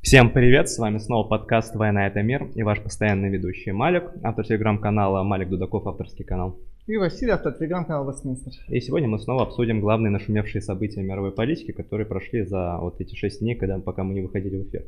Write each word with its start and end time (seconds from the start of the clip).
Всем 0.00 0.30
привет, 0.30 0.70
с 0.70 0.78
вами 0.78 0.98
снова 0.98 1.26
подкаст 1.26 1.74
«Война– 1.74 2.06
это 2.08 2.22
мир» 2.22 2.48
и 2.54 2.62
ваш 2.62 2.80
постоянный 2.80 3.30
ведущий 3.30 3.72
Малик, 3.72 4.04
автор 4.22 4.46
телеграм-канала 4.46 5.24
Малик 5.24 5.48
Дудаков, 5.48 5.86
авторский 5.88 6.24
канал. 6.24 6.56
И 6.86 6.96
Василий, 6.96 7.32
автор 7.32 7.52
телеграм-канала 7.52 8.08
Вестминстер. 8.08 8.52
И 8.68 8.80
сегодня 8.80 9.08
мы 9.08 9.18
снова 9.18 9.42
обсудим 9.42 9.80
главные 9.80 10.10
нашумевшие 10.10 10.62
события 10.62 11.02
мировой 11.02 11.32
политики, 11.32 11.72
которые 11.72 12.06
прошли 12.06 12.44
за 12.44 12.78
вот 12.80 13.00
эти 13.00 13.16
шесть 13.16 13.40
дней, 13.40 13.56
когда, 13.56 13.80
пока 13.80 14.04
мы 14.04 14.14
не 14.14 14.20
выходили 14.20 14.58
в 14.58 14.68
эфир. 14.68 14.84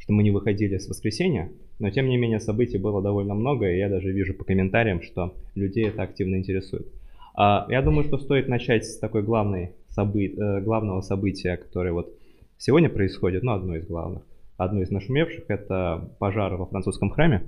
Что 0.00 0.12
мы 0.12 0.24
не 0.24 0.32
выходили 0.32 0.76
с 0.76 0.88
воскресенья, 0.88 1.50
но 1.78 1.88
тем 1.90 2.08
не 2.08 2.16
менее 2.16 2.40
событий 2.40 2.78
было 2.78 3.00
довольно 3.00 3.34
много, 3.34 3.70
и 3.70 3.78
я 3.78 3.88
даже 3.88 4.10
вижу 4.10 4.34
по 4.34 4.44
комментариям, 4.44 5.02
что 5.02 5.34
людей 5.54 5.86
это 5.86 6.02
активно 6.02 6.34
интересует. 6.34 6.88
А, 7.34 7.66
я 7.70 7.80
думаю, 7.80 8.04
что 8.04 8.18
стоит 8.18 8.48
начать 8.48 8.84
с 8.84 8.98
такой 8.98 9.22
главной 9.22 9.70
собы... 9.90 10.26
Э, 10.26 10.60
главного 10.60 11.00
события, 11.00 11.56
которое 11.56 11.92
вот 11.92 12.12
сегодня 12.58 12.90
происходит, 12.90 13.44
ну, 13.44 13.52
одно 13.52 13.76
из 13.76 13.86
главных– 13.86 14.24
одно 14.58 14.82
из 14.82 14.90
нашумевших, 14.90 15.44
это 15.48 16.10
пожар 16.18 16.54
во 16.56 16.66
французском 16.66 17.10
храме. 17.10 17.44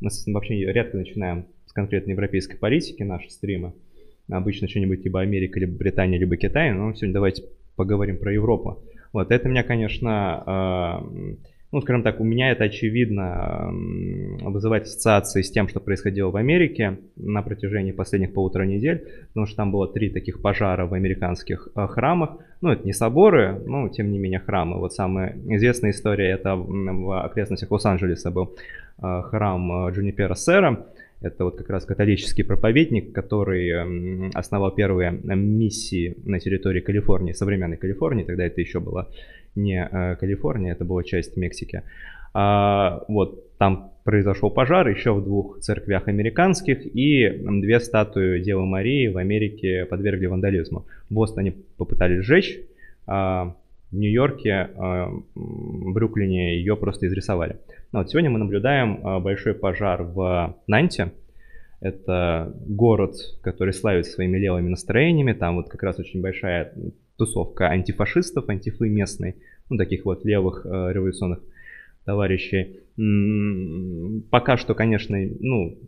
Мы 0.00 0.10
вообще 0.32 0.72
редко 0.72 0.96
начинаем 0.96 1.46
с 1.66 1.72
конкретной 1.72 2.12
европейской 2.14 2.56
политики 2.56 3.02
наши 3.02 3.30
стримы. 3.30 3.74
Обычно 4.28 4.66
что-нибудь 4.66 5.04
либо 5.04 5.20
Америка, 5.20 5.60
либо 5.60 5.76
Британия, 5.76 6.18
либо 6.18 6.36
Китай. 6.36 6.72
Но 6.72 6.92
сегодня 6.94 7.14
давайте 7.14 7.44
поговорим 7.76 8.18
про 8.18 8.32
Европу. 8.32 8.82
Вот 9.12 9.30
это 9.30 9.48
меня, 9.48 9.62
конечно, 9.62 10.42
а, 10.46 11.06
ну, 11.74 11.80
скажем 11.80 12.04
так, 12.04 12.20
у 12.20 12.24
меня 12.24 12.52
это 12.52 12.62
очевидно 12.62 13.68
вызывает 14.42 14.84
ассоциации 14.84 15.42
с 15.42 15.50
тем, 15.50 15.66
что 15.66 15.80
происходило 15.80 16.30
в 16.30 16.36
Америке 16.36 16.98
на 17.16 17.42
протяжении 17.42 17.90
последних 17.90 18.32
полутора 18.32 18.62
недель, 18.62 19.08
потому 19.30 19.46
что 19.46 19.56
там 19.56 19.72
было 19.72 19.92
три 19.92 20.08
таких 20.08 20.40
пожара 20.40 20.86
в 20.86 20.94
американских 20.94 21.68
э, 21.74 21.88
храмах. 21.88 22.36
Ну, 22.60 22.70
это 22.70 22.86
не 22.86 22.92
соборы, 22.92 23.60
но 23.66 23.88
тем 23.88 24.12
не 24.12 24.18
менее 24.20 24.38
храмы. 24.38 24.78
Вот 24.78 24.94
самая 24.94 25.36
известная 25.46 25.90
история 25.90 26.30
это 26.30 26.54
в 26.54 27.24
окрестностях 27.24 27.68
Лос-Анджелеса 27.72 28.30
был 28.30 28.54
э, 29.02 29.22
храм 29.22 29.88
э, 29.88 29.90
Джунипера 29.90 30.36
Сера. 30.36 30.86
Это 31.24 31.44
вот 31.44 31.56
как 31.56 31.70
раз 31.70 31.84
католический 31.86 32.44
проповедник, 32.44 33.12
который 33.12 34.30
основал 34.34 34.72
первые 34.72 35.10
миссии 35.10 36.16
на 36.24 36.38
территории 36.38 36.80
Калифорнии, 36.80 37.32
современной 37.32 37.78
Калифорнии, 37.78 38.24
тогда 38.24 38.44
это 38.44 38.60
еще 38.60 38.80
была 38.80 39.08
не 39.54 39.82
э, 39.82 40.16
Калифорния, 40.16 40.72
это 40.72 40.84
была 40.84 41.02
часть 41.02 41.36
Мексики. 41.36 41.82
А, 42.34 43.04
вот 43.08 43.56
там 43.58 43.92
произошел 44.04 44.50
пожар 44.50 44.88
еще 44.88 45.14
в 45.14 45.24
двух 45.24 45.60
церквях 45.60 46.08
американских, 46.08 46.84
и 46.84 47.28
две 47.28 47.80
статуи 47.80 48.40
Девы 48.40 48.66
Марии 48.66 49.08
в 49.08 49.16
Америке 49.16 49.86
подвергли 49.86 50.26
вандализму. 50.26 50.86
В 51.08 51.14
Бостоне 51.14 51.54
попытались 51.78 52.24
сжечь, 52.24 52.60
а 53.06 53.56
Нью-Йорке, 53.98 54.70
а, 54.76 55.10
в 55.34 55.92
Бруклине 55.92 56.56
ее 56.58 56.76
просто 56.76 57.06
изрисовали. 57.06 57.58
Но 57.92 58.00
вот 58.00 58.10
сегодня 58.10 58.30
мы 58.30 58.38
наблюдаем 58.38 59.00
а, 59.02 59.20
большой 59.20 59.54
пожар 59.54 60.02
в 60.02 60.56
Нанте. 60.66 61.12
Это 61.80 62.54
город, 62.66 63.14
который 63.42 63.72
славится 63.72 64.12
своими 64.12 64.38
левыми 64.38 64.68
настроениями. 64.68 65.32
Там 65.32 65.56
вот 65.56 65.68
как 65.68 65.82
раз 65.82 65.98
очень 65.98 66.20
большая 66.20 66.72
тусовка 67.16 67.68
антифашистов, 67.68 68.48
антифы 68.48 68.88
местной, 68.88 69.36
ну, 69.70 69.76
таких 69.76 70.04
вот 70.04 70.24
левых 70.24 70.66
э, 70.66 70.92
революционных 70.92 71.40
товарищей. 72.04 72.80
Пока 72.96 74.56
что, 74.56 74.74
конечно, 74.74 75.16
ну, 75.40 75.78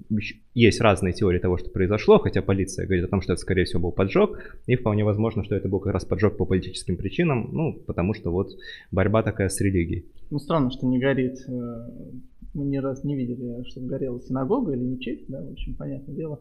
есть 0.54 0.80
разные 0.80 1.12
теории 1.12 1.38
того, 1.38 1.56
что 1.56 1.70
произошло, 1.70 2.18
хотя 2.18 2.42
полиция 2.42 2.86
говорит 2.86 3.04
о 3.04 3.08
том, 3.08 3.20
что 3.20 3.34
это, 3.34 3.42
скорее 3.42 3.64
всего, 3.64 3.82
был 3.82 3.92
поджог, 3.92 4.58
и 4.66 4.74
вполне 4.74 5.04
возможно, 5.04 5.44
что 5.44 5.54
это 5.54 5.68
был 5.68 5.78
как 5.78 5.92
раз 5.92 6.04
поджог 6.04 6.36
по 6.36 6.44
политическим 6.44 6.96
причинам, 6.96 7.50
ну, 7.52 7.74
потому 7.86 8.12
что 8.12 8.32
вот 8.32 8.50
борьба 8.90 9.22
такая 9.22 9.48
с 9.48 9.60
религией. 9.60 10.06
Ну, 10.30 10.40
странно, 10.40 10.72
что 10.72 10.86
не 10.86 10.98
горит. 10.98 11.38
Э, 11.46 11.90
мы 12.54 12.64
ни 12.64 12.78
раз 12.78 13.04
не 13.04 13.14
видели, 13.14 13.62
чтобы 13.68 13.86
горела 13.86 14.20
синагога 14.20 14.72
или 14.72 14.82
мечеть, 14.82 15.26
да, 15.28 15.40
в 15.42 15.52
общем, 15.52 15.74
понятное 15.74 16.14
дело 16.14 16.40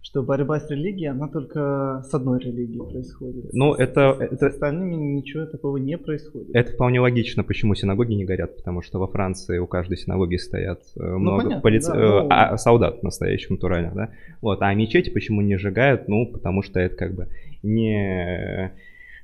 что 0.00 0.22
борьба 0.22 0.60
с 0.60 0.70
религией, 0.70 1.08
она 1.08 1.28
только 1.28 2.02
с 2.08 2.14
одной 2.14 2.40
религией 2.40 2.80
происходит. 2.90 3.52
Ну, 3.52 3.74
это, 3.74 4.14
с, 4.18 4.20
это... 4.20 4.36
С 4.36 4.42
остальными 4.54 4.94
ничего 4.94 5.46
такого 5.46 5.76
не 5.76 5.98
происходит. 5.98 6.50
Это 6.54 6.72
вполне 6.72 7.00
логично, 7.00 7.44
почему 7.44 7.74
синагоги 7.74 8.14
не 8.14 8.24
горят, 8.24 8.56
потому 8.56 8.80
что 8.80 8.98
во 8.98 9.08
Франции 9.08 9.58
у 9.58 9.66
каждой 9.66 9.96
синагоги 9.96 10.36
стоят 10.36 10.82
э, 10.96 11.02
ну, 11.02 11.18
много 11.18 11.42
понятно, 11.42 11.62
полиц... 11.62 11.86
да, 11.86 11.94
э, 11.94 11.98
ну... 11.98 12.26
а, 12.30 12.56
солдат 12.56 13.02
настоящих 13.02 13.50
натуральных, 13.50 13.94
да? 13.94 14.10
Вот, 14.40 14.62
а 14.62 14.72
мечети 14.72 15.10
почему 15.10 15.42
не 15.42 15.56
сжигают? 15.56 16.08
Ну, 16.08 16.26
потому 16.26 16.62
что 16.62 16.80
это 16.80 16.94
как 16.94 17.14
бы 17.14 17.28
не, 17.62 18.72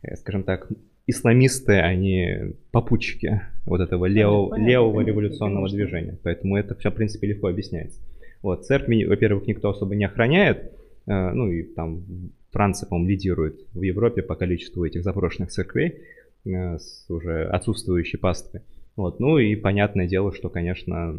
э, 0.02 0.16
скажем 0.16 0.42
так, 0.42 0.68
исламисты, 1.06 1.74
они 1.74 2.54
попутчики 2.72 3.42
вот 3.66 3.80
этого 3.80 4.06
левого, 4.06 4.50
понятно, 4.50 4.68
левого 4.68 4.92
понятно, 4.92 5.10
революционного 5.10 5.66
конечно. 5.66 5.78
движения. 5.78 6.18
Поэтому 6.22 6.56
это 6.56 6.74
все, 6.74 6.90
в 6.90 6.94
принципе, 6.94 7.26
легко 7.28 7.48
объясняется. 7.48 8.00
Вот, 8.44 8.66
церкви, 8.66 9.06
во-первых, 9.06 9.46
никто 9.46 9.70
особо 9.70 9.96
не 9.96 10.04
охраняет, 10.04 10.70
э, 11.06 11.30
ну 11.30 11.50
и 11.50 11.62
там 11.62 12.04
Франция, 12.50 12.86
по-моему, 12.86 13.08
лидирует 13.08 13.58
в 13.72 13.80
Европе 13.80 14.20
по 14.20 14.34
количеству 14.34 14.84
этих 14.84 15.02
заброшенных 15.02 15.50
церквей 15.50 16.02
э, 16.44 16.76
с 16.76 17.06
уже 17.08 17.46
отсутствующей 17.46 18.18
паствой. 18.18 18.60
Вот, 18.96 19.18
ну 19.18 19.38
и 19.38 19.56
понятное 19.56 20.06
дело, 20.06 20.30
что, 20.34 20.50
конечно, 20.50 21.16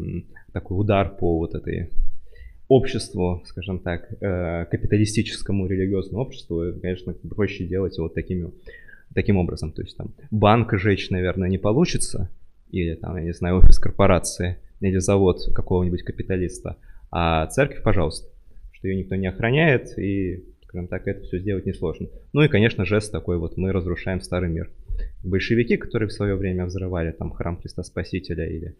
такой 0.52 0.80
удар 0.80 1.16
по 1.16 1.36
вот 1.36 1.56
этой 1.56 1.90
обществу, 2.68 3.42
скажем 3.44 3.80
так, 3.80 4.08
э, 4.20 4.66
капиталистическому 4.66 5.66
религиозному 5.66 6.22
обществу, 6.22 6.62
конечно, 6.80 7.12
проще 7.12 7.64
делать 7.64 7.98
вот 7.98 8.14
такими, 8.14 8.52
таким 9.14 9.36
образом. 9.36 9.72
То 9.72 9.82
есть 9.82 9.96
там 9.96 10.12
банк 10.30 10.72
жечь, 10.74 11.10
наверное, 11.10 11.48
не 11.48 11.58
получится, 11.58 12.30
или 12.70 12.94
там, 12.94 13.16
я 13.16 13.24
не 13.24 13.32
знаю, 13.32 13.56
офис 13.56 13.80
корпорации, 13.80 14.58
или 14.78 14.98
завод 14.98 15.40
какого-нибудь 15.52 16.04
капиталиста, 16.04 16.76
а 17.10 17.46
церковь, 17.46 17.82
пожалуйста, 17.82 18.28
что 18.72 18.88
ее 18.88 18.96
никто 18.96 19.14
не 19.16 19.26
охраняет, 19.26 19.98
и, 19.98 20.44
скажем 20.64 20.88
так, 20.88 21.06
это 21.06 21.22
все 21.22 21.38
сделать 21.38 21.66
несложно. 21.66 22.08
Ну 22.32 22.42
и, 22.42 22.48
конечно, 22.48 22.84
жест 22.84 23.12
такой 23.12 23.38
вот, 23.38 23.56
мы 23.56 23.72
разрушаем 23.72 24.20
старый 24.20 24.50
мир. 24.50 24.70
Большевики, 25.22 25.76
которые 25.76 26.08
в 26.08 26.12
свое 26.12 26.36
время 26.36 26.66
взрывали 26.66 27.10
там 27.12 27.30
храм 27.30 27.58
Христа 27.58 27.82
Спасителя 27.82 28.46
или 28.46 28.76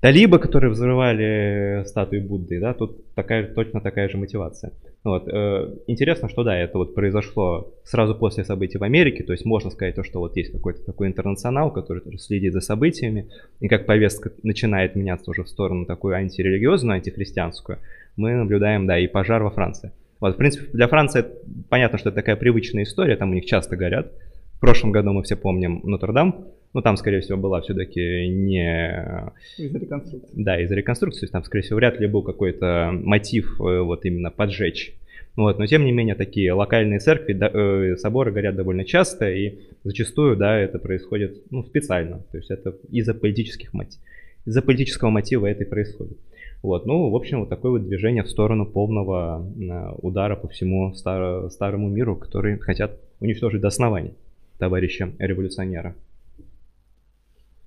Талибы, 0.00 0.38
которые 0.38 0.70
взрывали 0.70 1.82
статуи 1.84 2.20
Будды, 2.20 2.60
да, 2.60 2.72
тут 2.72 3.12
такая, 3.14 3.52
точно 3.52 3.80
такая 3.80 4.08
же 4.08 4.16
мотивация. 4.16 4.72
Вот. 5.02 5.26
Э, 5.26 5.74
интересно, 5.88 6.28
что 6.28 6.44
да, 6.44 6.56
это 6.56 6.78
вот 6.78 6.94
произошло 6.94 7.74
сразу 7.82 8.14
после 8.14 8.44
событий 8.44 8.78
в 8.78 8.84
Америке, 8.84 9.24
то 9.24 9.32
есть 9.32 9.44
можно 9.44 9.70
сказать 9.70 9.96
то, 9.96 10.04
что 10.04 10.20
вот 10.20 10.36
есть 10.36 10.52
какой-то 10.52 10.84
такой 10.84 11.08
интернационал, 11.08 11.72
который 11.72 12.16
следит 12.18 12.52
за 12.52 12.60
событиями, 12.60 13.28
и 13.58 13.66
как 13.66 13.86
повестка 13.86 14.30
начинает 14.44 14.94
меняться 14.94 15.32
уже 15.32 15.42
в 15.42 15.48
сторону 15.48 15.84
такую 15.84 16.14
антирелигиозную, 16.14 16.96
антихристианскую, 16.96 17.78
мы 18.16 18.34
наблюдаем, 18.34 18.86
да, 18.86 19.00
и 19.00 19.08
пожар 19.08 19.42
во 19.42 19.50
Франции. 19.50 19.90
Вот, 20.20 20.34
в 20.34 20.36
принципе, 20.36 20.68
для 20.72 20.86
Франции 20.86 21.24
понятно, 21.68 21.98
что 21.98 22.10
это 22.10 22.16
такая 22.16 22.36
привычная 22.36 22.84
история, 22.84 23.16
там 23.16 23.30
у 23.30 23.34
них 23.34 23.46
часто 23.46 23.76
горят. 23.76 24.12
В 24.54 24.60
прошлом 24.60 24.92
году 24.92 25.12
мы 25.12 25.22
все 25.24 25.36
помним 25.36 25.80
Нотр-Дам, 25.84 26.46
ну, 26.74 26.82
там, 26.82 26.96
скорее 26.96 27.20
всего, 27.20 27.38
была 27.38 27.60
все-таки 27.60 28.28
не... 28.28 29.32
Из-за 29.56 29.78
реконструкции. 29.78 30.30
Да, 30.34 30.60
из-за 30.60 30.74
реконструкции. 30.74 31.26
Там, 31.26 31.42
скорее 31.44 31.62
всего, 31.62 31.76
вряд 31.76 31.98
ли 31.98 32.06
был 32.06 32.22
какой-то 32.22 32.90
мотив 32.92 33.60
э, 33.60 33.80
вот 33.80 34.04
именно 34.04 34.30
поджечь. 34.30 34.94
Вот, 35.36 35.58
но 35.58 35.66
тем 35.66 35.84
не 35.84 35.92
менее 35.92 36.14
такие 36.14 36.52
локальные 36.52 36.98
церкви, 36.98 37.32
да, 37.32 37.48
э, 37.52 37.96
соборы 37.96 38.32
горят 38.32 38.56
довольно 38.56 38.84
часто, 38.84 39.30
и 39.30 39.60
зачастую, 39.84 40.36
да, 40.36 40.58
это 40.58 40.78
происходит, 40.78 41.42
ну, 41.50 41.62
специально. 41.62 42.18
То 42.32 42.38
есть 42.38 42.50
это 42.50 42.74
из-за 42.90 43.14
политических 43.14 43.72
мотивов. 43.72 44.04
Из-за 44.44 44.62
политического 44.62 45.10
мотива 45.10 45.46
это 45.46 45.64
и 45.64 45.66
происходит. 45.66 46.18
Вот, 46.62 46.86
ну, 46.86 47.08
в 47.08 47.14
общем, 47.14 47.40
вот 47.40 47.48
такое 47.48 47.70
вот 47.70 47.86
движение 47.86 48.24
в 48.24 48.30
сторону 48.30 48.66
полного 48.66 49.46
э, 49.46 49.94
удара 50.02 50.34
по 50.34 50.48
всему 50.48 50.92
стар, 50.94 51.50
старому 51.50 51.88
миру, 51.88 52.16
который 52.16 52.58
хотят 52.58 52.98
уничтожить 53.20 53.60
до 53.60 53.68
основания 53.68 54.14
товарища 54.58 55.12
революционера. 55.18 55.94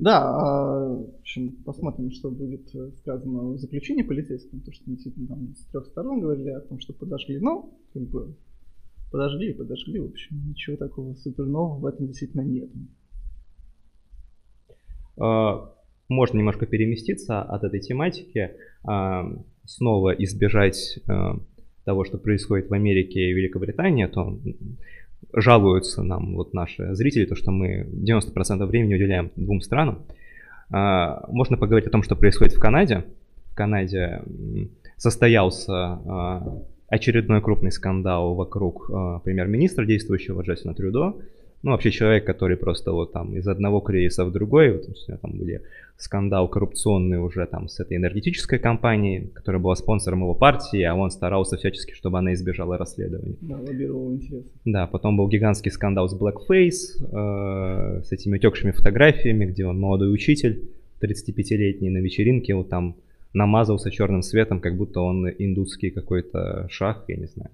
Да, 0.01 0.19
а, 0.19 0.95
в 0.95 1.19
общем, 1.19 1.51
посмотрим, 1.63 2.09
что 2.09 2.31
будет 2.31 2.73
э, 2.73 2.89
сказано 2.97 3.51
в 3.51 3.59
заключении 3.59 4.01
полицейском, 4.01 4.59
потому 4.59 4.73
что 4.73 4.83
действительно 4.87 5.27
там 5.27 5.53
с 5.55 5.65
трех 5.67 5.85
сторон 5.85 6.19
говорили 6.19 6.49
о 6.49 6.61
том, 6.61 6.79
что 6.79 6.91
подожгли. 6.91 7.37
Ну, 7.39 7.71
как 7.93 8.01
бы 8.09 8.35
подожгли 9.11 9.51
и 9.51 9.53
подожгли, 9.53 9.99
в 9.99 10.05
общем, 10.05 10.41
ничего 10.49 10.75
такого 10.75 11.13
супер 11.13 11.45
нового 11.45 11.77
в 11.77 11.85
этом 11.85 12.07
действительно 12.07 12.41
нет. 12.41 12.71
А, 15.19 15.71
можно 16.09 16.39
немножко 16.39 16.65
переместиться 16.65 17.43
от 17.43 17.63
этой 17.63 17.79
тематики, 17.79 18.55
а, 18.83 19.31
снова 19.65 20.13
избежать 20.13 20.99
э, 21.07 21.11
того, 21.85 22.05
что 22.05 22.17
происходит 22.17 22.71
в 22.71 22.73
Америке 22.73 23.19
и 23.19 23.33
Великобритании, 23.33 24.07
то 24.07 24.39
жалуются 25.33 26.03
нам 26.03 26.35
вот 26.35 26.53
наши 26.53 26.93
зрители, 26.95 27.25
то, 27.25 27.35
что 27.35 27.51
мы 27.51 27.87
90% 27.91 28.65
времени 28.65 28.95
уделяем 28.95 29.31
двум 29.35 29.61
странам. 29.61 29.99
А, 30.71 31.25
можно 31.27 31.57
поговорить 31.57 31.87
о 31.87 31.91
том, 31.91 32.03
что 32.03 32.15
происходит 32.15 32.53
в 32.53 32.59
Канаде. 32.59 33.05
В 33.51 33.55
Канаде 33.55 34.21
состоялся 34.97 35.73
а, 35.73 36.61
очередной 36.87 37.41
крупный 37.41 37.71
скандал 37.71 38.35
вокруг 38.35 38.89
а, 38.91 39.19
премьер-министра 39.19 39.85
действующего 39.85 40.41
Джастина 40.41 40.73
Трюдо. 40.73 41.15
Ну, 41.63 41.71
вообще 41.71 41.91
человек, 41.91 42.25
который 42.25 42.57
просто 42.57 42.91
вот 42.91 43.13
там 43.13 43.35
из 43.35 43.47
одного 43.47 43.81
кризиса 43.81 44.25
в 44.25 44.31
другой, 44.31 44.71
вот, 44.71 44.85
у 44.85 45.11
него 45.11 45.19
там 45.21 45.37
были 45.37 45.61
скандал 45.97 46.47
коррупционный 46.47 47.19
уже 47.19 47.45
там 47.45 47.67
с 47.67 47.79
этой 47.79 47.97
энергетической 47.97 48.57
компанией, 48.57 49.27
которая 49.33 49.61
была 49.61 49.75
спонсором 49.75 50.21
его 50.21 50.33
партии, 50.33 50.81
а 50.81 50.95
он 50.95 51.11
старался 51.11 51.57
всячески, 51.57 51.93
чтобы 51.93 52.17
она 52.17 52.33
избежала 52.33 52.77
расследования. 52.77 53.35
Да, 53.41 53.57
лоббировал 53.57 54.11
интерес. 54.11 54.45
Да, 54.65 54.87
потом 54.87 55.17
был 55.17 55.27
гигантский 55.27 55.71
скандал 55.71 56.09
с 56.09 56.19
Blackface, 56.19 56.71
э, 57.11 58.01
с 58.03 58.11
этими 58.11 58.37
утекшими 58.37 58.71
фотографиями, 58.71 59.45
где 59.45 59.65
он 59.65 59.79
молодой 59.79 60.11
учитель, 60.11 60.69
35-летний, 61.01 61.89
на 61.89 61.99
вечеринке 61.99 62.55
вот 62.55 62.69
там 62.69 62.95
намазался 63.33 63.91
черным 63.91 64.23
светом, 64.23 64.59
как 64.59 64.75
будто 64.77 65.01
он 65.01 65.29
индусский 65.29 65.91
какой-то 65.91 66.67
шах, 66.69 67.05
я 67.07 67.15
не 67.15 67.27
знаю. 67.27 67.51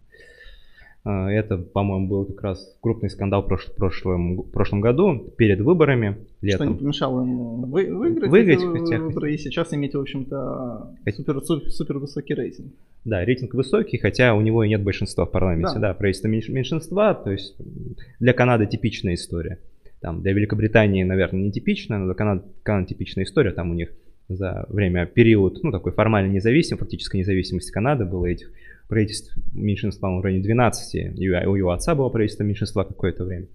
А, 1.10 1.32
это, 1.32 1.58
по-моему, 1.58 2.08
был 2.10 2.26
как 2.26 2.42
раз 2.42 2.78
крупный 2.82 3.10
скандал 3.10 3.42
в 3.42 3.50
прош- 3.50 3.74
прошлом, 3.78 4.44
прошлом 4.52 4.82
году, 4.82 5.18
перед 5.38 5.62
выборами. 5.62 6.18
Летом. 6.42 6.68
Что 6.68 6.74
не 6.74 6.80
помешало 6.80 7.22
ему 7.22 7.66
вы, 7.66 7.96
выиграть, 7.96 8.30
выиграть 8.30 8.60
эти 8.60 9.00
выборы 9.00 9.34
и 9.34 9.38
сейчас 9.38 9.74
иметь, 9.74 9.96
в 9.96 10.02
общем-то, 10.02 10.98
супер, 11.16 11.42
супер, 11.70 12.00
высокий 12.00 12.34
рейтинг. 12.34 12.74
Да, 13.06 13.24
рейтинг 13.24 13.54
высокий, 13.54 13.98
хотя 13.98 14.36
у 14.36 14.42
него 14.42 14.66
и 14.66 14.68
нет 14.68 14.84
большинства 14.84 15.26
в 15.26 15.32
парламенте. 15.32 15.76
Да, 15.76 15.80
да 15.80 15.94
правительство 15.94 16.28
меньшинства, 16.28 17.14
то 17.14 17.32
есть 17.32 17.56
для 18.20 18.34
Канады 18.34 18.66
типичная 18.66 19.14
история. 19.14 19.60
Там 20.02 20.22
для 20.22 20.34
Великобритании, 20.34 21.04
наверное, 21.04 21.42
не 21.42 21.54
типичная, 21.54 22.00
но 22.00 22.06
для 22.08 22.16
Канады, 22.16 22.44
Канады 22.64 22.90
типичная 22.90 23.24
история. 23.24 23.52
Там 23.52 23.72
у 23.72 23.76
них 23.76 23.94
за 24.28 24.66
время, 24.68 25.06
период, 25.06 25.64
ну, 25.64 25.72
такой 25.72 25.94
формально 25.94 26.34
независим, 26.34 26.76
фактической 26.76 27.16
независимости 27.16 27.72
Канады 27.72 28.04
было 28.04 28.26
этих 28.26 28.52
правительств 28.88 29.36
меньшинства 29.54 30.10
в 30.10 30.22
районе 30.22 30.44
12, 30.44 31.20
и 31.20 31.30
у 31.30 31.56
его 31.56 31.72
отца 31.72 31.96
было 31.96 32.10
правительство 32.10 32.44
меньшинства 32.44 32.84
какое-то 32.84 33.24
время. 33.26 33.48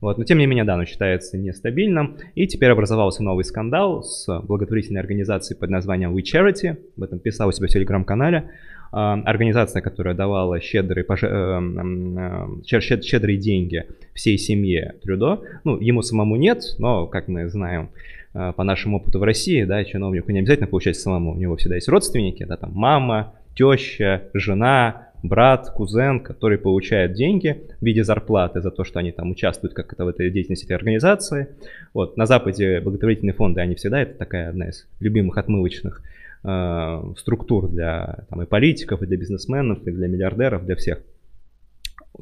Вот, 0.00 0.16
но 0.16 0.24
тем 0.24 0.38
не 0.38 0.46
менее, 0.46 0.64
да, 0.64 0.74
оно 0.74 0.86
считается 0.86 1.36
нестабильным. 1.36 2.16
И 2.34 2.46
теперь 2.46 2.70
образовался 2.70 3.22
новый 3.22 3.44
скандал 3.44 4.02
с 4.02 4.26
благотворительной 4.40 5.00
организацией 5.00 5.58
под 5.58 5.68
названием 5.68 6.16
We 6.16 6.22
Charity. 6.22 6.78
Об 6.96 7.02
этом 7.02 7.18
писал 7.18 7.48
у 7.48 7.52
себя 7.52 7.66
в 7.66 7.70
телеграм-канале. 7.70 8.50
А, 8.92 9.20
организация, 9.24 9.82
которая 9.82 10.14
давала 10.14 10.58
щедрые, 10.60 11.04
пож... 11.04 11.22
Э, 11.22 11.28
э, 11.28 13.00
щедрые 13.02 13.38
деньги 13.38 13.84
всей 14.14 14.38
семье 14.38 14.94
Трюдо. 15.02 15.42
Ну, 15.64 15.78
ему 15.78 16.02
самому 16.02 16.36
нет, 16.36 16.62
но, 16.78 17.06
как 17.06 17.28
мы 17.28 17.48
знаем, 17.48 17.90
э, 18.34 18.52
по 18.56 18.64
нашему 18.64 18.96
опыту 18.96 19.20
в 19.20 19.22
России, 19.22 19.64
да, 19.64 19.84
чиновнику 19.84 20.32
не 20.32 20.40
обязательно 20.40 20.66
получать 20.66 20.96
самому. 20.96 21.32
У 21.32 21.36
него 21.36 21.56
всегда 21.56 21.76
есть 21.76 21.88
родственники, 21.88 22.42
да, 22.44 22.56
там 22.56 22.72
мама, 22.72 23.34
теща, 23.54 24.22
жена, 24.34 25.10
брат, 25.22 25.70
кузен, 25.70 26.20
который 26.20 26.58
получает 26.58 27.12
деньги 27.12 27.62
в 27.80 27.84
виде 27.84 28.04
зарплаты 28.04 28.60
за 28.60 28.70
то, 28.70 28.84
что 28.84 28.98
они 28.98 29.12
там 29.12 29.30
участвуют 29.30 29.74
как 29.74 29.92
это 29.92 30.04
в 30.04 30.08
этой 30.08 30.30
деятельности 30.30 30.64
этой 30.64 30.76
организации. 30.76 31.48
Вот, 31.92 32.16
на 32.16 32.26
Западе 32.26 32.80
благотворительные 32.80 33.34
фонды, 33.34 33.60
они 33.60 33.74
всегда, 33.74 34.00
это 34.00 34.16
такая 34.16 34.48
одна 34.50 34.68
из 34.68 34.86
любимых 35.00 35.38
отмывочных 35.38 36.02
э, 36.44 37.02
структур 37.18 37.68
для 37.68 38.24
там, 38.28 38.42
и 38.42 38.46
политиков, 38.46 39.02
и 39.02 39.06
для 39.06 39.16
бизнесменов, 39.16 39.86
и 39.86 39.90
для 39.90 40.08
миллиардеров, 40.08 40.64
для 40.64 40.76
всех. 40.76 41.00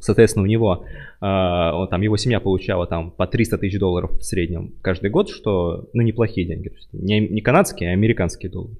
Соответственно, 0.01 0.43
у 0.43 0.47
него, 0.47 0.85
э, 1.21 1.25
он, 1.25 1.87
там, 1.87 2.01
его 2.01 2.17
семья 2.17 2.39
получала 2.39 2.85
там 2.87 3.11
по 3.11 3.27
300 3.27 3.57
тысяч 3.59 3.79
долларов 3.79 4.11
в 4.19 4.23
среднем 4.23 4.73
каждый 4.81 5.09
год, 5.09 5.29
что, 5.29 5.89
ну, 5.93 6.01
неплохие 6.01 6.45
деньги. 6.45 6.71
Не, 6.93 7.19
не 7.27 7.41
канадские, 7.41 7.91
а 7.91 7.93
американские 7.93 8.51
доллары 8.51 8.75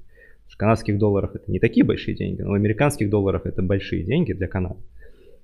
канадских 0.60 0.98
долларах 0.98 1.36
это 1.36 1.50
не 1.50 1.60
такие 1.60 1.86
большие 1.86 2.16
деньги, 2.16 2.42
но 2.42 2.52
в 2.52 2.54
американских 2.54 3.10
долларах 3.10 3.46
это 3.46 3.62
большие 3.62 4.04
деньги 4.04 4.34
для 4.34 4.48
Канады. 4.48 4.76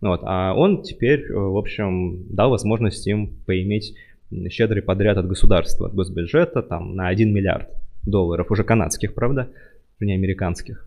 Вот, 0.01 0.19
а 0.23 0.53
он 0.53 0.83
теперь, 0.83 1.21
э, 1.21 1.33
в 1.33 1.57
общем, 1.57 2.25
дал 2.29 2.49
возможность 2.49 3.07
им 3.07 3.33
поиметь 3.45 3.95
щедрый 4.49 4.81
подряд 4.81 5.17
от 5.17 5.27
государства, 5.27 5.87
от 5.87 5.95
госбюджета, 5.95 6.61
там, 6.61 6.95
на 6.95 7.07
1 7.07 7.33
миллиард 7.33 7.69
долларов, 8.05 8.51
уже 8.51 8.65
канадских, 8.65 9.13
правда, 9.13 9.49
не 10.01 10.13
американских. 10.13 10.85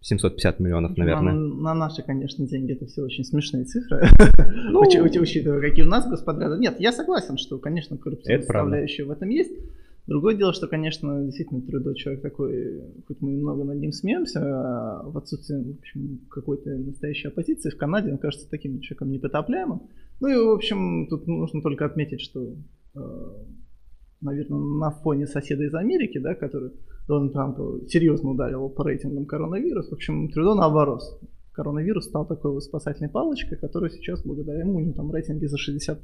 750 0.00 0.60
миллионов, 0.60 0.96
наверное. 0.96 1.32
На, 1.32 1.54
на 1.54 1.74
наши, 1.74 2.02
конечно, 2.02 2.44
деньги 2.46 2.72
это 2.72 2.86
все 2.86 3.02
очень 3.02 3.24
смешные 3.24 3.64
цифры, 3.64 4.04
ну, 4.70 4.80
учитывая, 4.80 5.60
какие 5.60 5.84
у 5.84 5.88
нас 5.88 6.08
господряды. 6.08 6.58
Нет, 6.58 6.80
я 6.80 6.92
согласен, 6.92 7.38
что, 7.38 7.58
конечно, 7.58 7.96
коррупционная 7.96 8.42
составляющая 8.42 9.04
в 9.04 9.10
этом 9.12 9.28
есть. 9.28 9.52
Другое 10.06 10.36
дело, 10.36 10.52
что, 10.52 10.68
конечно, 10.68 11.24
действительно 11.24 11.62
Трюдо 11.62 11.94
человек 11.96 12.22
такой, 12.22 12.80
хоть 13.08 13.20
мы 13.20 13.32
много 13.32 13.64
над 13.64 13.78
ним 13.78 13.90
смеемся, 13.90 14.40
а 14.40 15.02
в 15.04 15.18
отсутствии 15.18 15.56
в 15.56 15.78
общем, 15.78 16.20
какой-то 16.30 16.70
настоящей 16.70 17.28
оппозиции 17.28 17.70
в 17.70 17.76
Канаде 17.76 18.12
он 18.12 18.18
кажется 18.18 18.48
таким 18.48 18.80
человеком 18.80 19.10
непотопляемым. 19.10 19.82
Ну 20.20 20.28
и, 20.28 20.36
в 20.36 20.50
общем, 20.50 21.08
тут 21.08 21.26
нужно 21.26 21.60
только 21.60 21.86
отметить, 21.86 22.20
что, 22.20 22.40
э, 22.40 22.98
наверное, 24.20 24.60
на 24.60 24.90
фоне 24.92 25.26
соседа 25.26 25.64
из 25.64 25.74
Америки, 25.74 26.18
да, 26.18 26.36
который 26.36 26.70
Дональд 27.08 27.32
Трамп 27.32 27.58
серьезно 27.88 28.30
ударил 28.30 28.68
по 28.68 28.84
рейтингам 28.84 29.26
коронавирус, 29.26 29.90
в 29.90 29.94
общем, 29.94 30.30
Трюдо 30.30 30.54
наоборот 30.54 31.02
коронавирус 31.56 32.04
стал 32.04 32.26
такой 32.26 32.52
вот 32.52 32.62
спасательной 32.62 33.08
палочкой, 33.08 33.56
которая 33.58 33.90
сейчас 33.90 34.22
благодаря 34.22 34.60
ему 34.60 34.76
у 34.76 34.80
него 34.80 34.92
там 34.92 35.10
рейтинги 35.10 35.46
за 35.46 35.56
60%. 35.56 35.96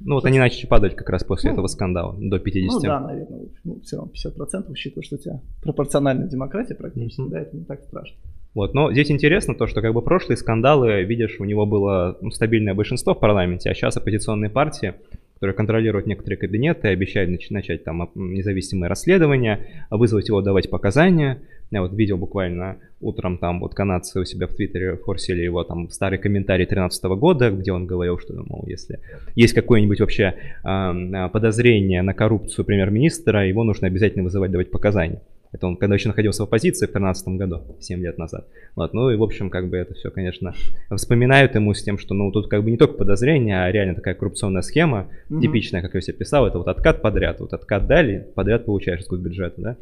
Ну 0.00 0.14
вот 0.14 0.24
они 0.24 0.38
начали 0.38 0.66
падать 0.66 0.94
как 0.94 1.10
раз 1.10 1.24
после 1.24 1.50
ну, 1.50 1.54
этого 1.54 1.66
скандала, 1.66 2.14
до 2.18 2.36
50%. 2.36 2.42
Ну 2.72 2.80
да, 2.80 3.00
наверное, 3.00 3.48
ну, 3.64 3.80
все 3.80 3.96
равно 3.96 4.12
50%, 4.12 4.70
учитывая, 4.70 5.02
что 5.02 5.16
у 5.16 5.18
тебя 5.18 5.40
пропорциональная 5.62 6.28
демократия 6.28 6.74
практически, 6.76 7.20
mm-hmm. 7.20 7.30
да, 7.30 7.40
это 7.40 7.56
не 7.56 7.64
так 7.64 7.82
страшно. 7.82 8.16
Вот, 8.54 8.72
но 8.72 8.92
здесь 8.92 9.10
интересно 9.10 9.56
то, 9.56 9.66
что 9.66 9.82
как 9.82 9.92
бы 9.92 10.00
прошлые 10.00 10.36
скандалы, 10.36 11.02
видишь, 11.02 11.40
у 11.40 11.44
него 11.44 11.66
было 11.66 12.16
ну, 12.20 12.30
стабильное 12.30 12.74
большинство 12.74 13.12
в 13.14 13.18
парламенте, 13.18 13.68
а 13.68 13.74
сейчас 13.74 13.96
оппозиционные 13.96 14.50
партии 14.50 14.94
которые 15.34 15.56
контролируют 15.56 16.06
некоторые 16.06 16.38
кабинеты, 16.38 16.88
обещают 16.88 17.30
начать, 17.50 17.84
там 17.84 18.10
независимое 18.14 18.88
расследование, 18.88 19.86
вызвать 19.90 20.28
его 20.28 20.40
давать 20.40 20.70
показания. 20.70 21.42
Я 21.70 21.82
вот 21.82 21.92
видел 21.92 22.16
буквально 22.18 22.78
утром 23.00 23.38
там 23.38 23.60
вот 23.60 23.74
канадцы 23.74 24.20
у 24.20 24.24
себя 24.24 24.46
в 24.46 24.54
Твиттере 24.54 24.96
форсили 24.96 25.42
его 25.42 25.64
там 25.64 25.90
старый 25.90 26.18
комментарий 26.18 26.64
2013 26.64 27.04
года, 27.04 27.50
где 27.50 27.72
он 27.72 27.86
говорил, 27.86 28.18
что, 28.18 28.34
мол, 28.34 28.64
если 28.66 29.00
есть 29.34 29.54
какое-нибудь 29.54 30.00
вообще 30.00 30.34
э, 30.64 31.28
подозрение 31.32 32.02
на 32.02 32.14
коррупцию 32.14 32.64
премьер-министра, 32.64 33.46
его 33.46 33.64
нужно 33.64 33.88
обязательно 33.88 34.24
вызывать 34.24 34.50
давать 34.50 34.70
показания. 34.70 35.20
Это 35.54 35.68
он 35.68 35.76
когда 35.76 35.94
еще 35.94 36.08
находился 36.08 36.42
в 36.42 36.46
оппозиции 36.46 36.86
в 36.86 36.90
2013 36.90 37.28
году, 37.28 37.62
7 37.78 38.02
лет 38.02 38.18
назад. 38.18 38.48
Вот, 38.74 38.92
ну 38.92 39.10
и, 39.10 39.16
в 39.16 39.22
общем, 39.22 39.50
как 39.50 39.68
бы 39.70 39.76
это 39.76 39.94
все, 39.94 40.10
конечно, 40.10 40.52
вспоминают 40.94 41.54
ему 41.54 41.74
с 41.74 41.82
тем, 41.82 41.96
что, 41.96 42.12
ну, 42.12 42.32
тут 42.32 42.48
как 42.48 42.64
бы 42.64 42.72
не 42.72 42.76
только 42.76 42.94
подозрение, 42.94 43.62
а 43.62 43.70
реально 43.70 43.94
такая 43.94 44.14
коррупционная 44.14 44.62
схема, 44.62 45.06
mm-hmm. 45.30 45.40
типичная, 45.40 45.80
как 45.80 45.94
я 45.94 46.00
себе 46.00 46.14
писал, 46.16 46.48
это 46.48 46.58
вот 46.58 46.66
откат 46.66 47.02
подряд, 47.02 47.38
вот 47.38 47.52
откат 47.52 47.86
дали, 47.86 48.26
подряд 48.34 48.64
получаешь 48.64 49.02
из 49.02 49.08
бюджета, 49.08 49.54
да, 49.60 49.76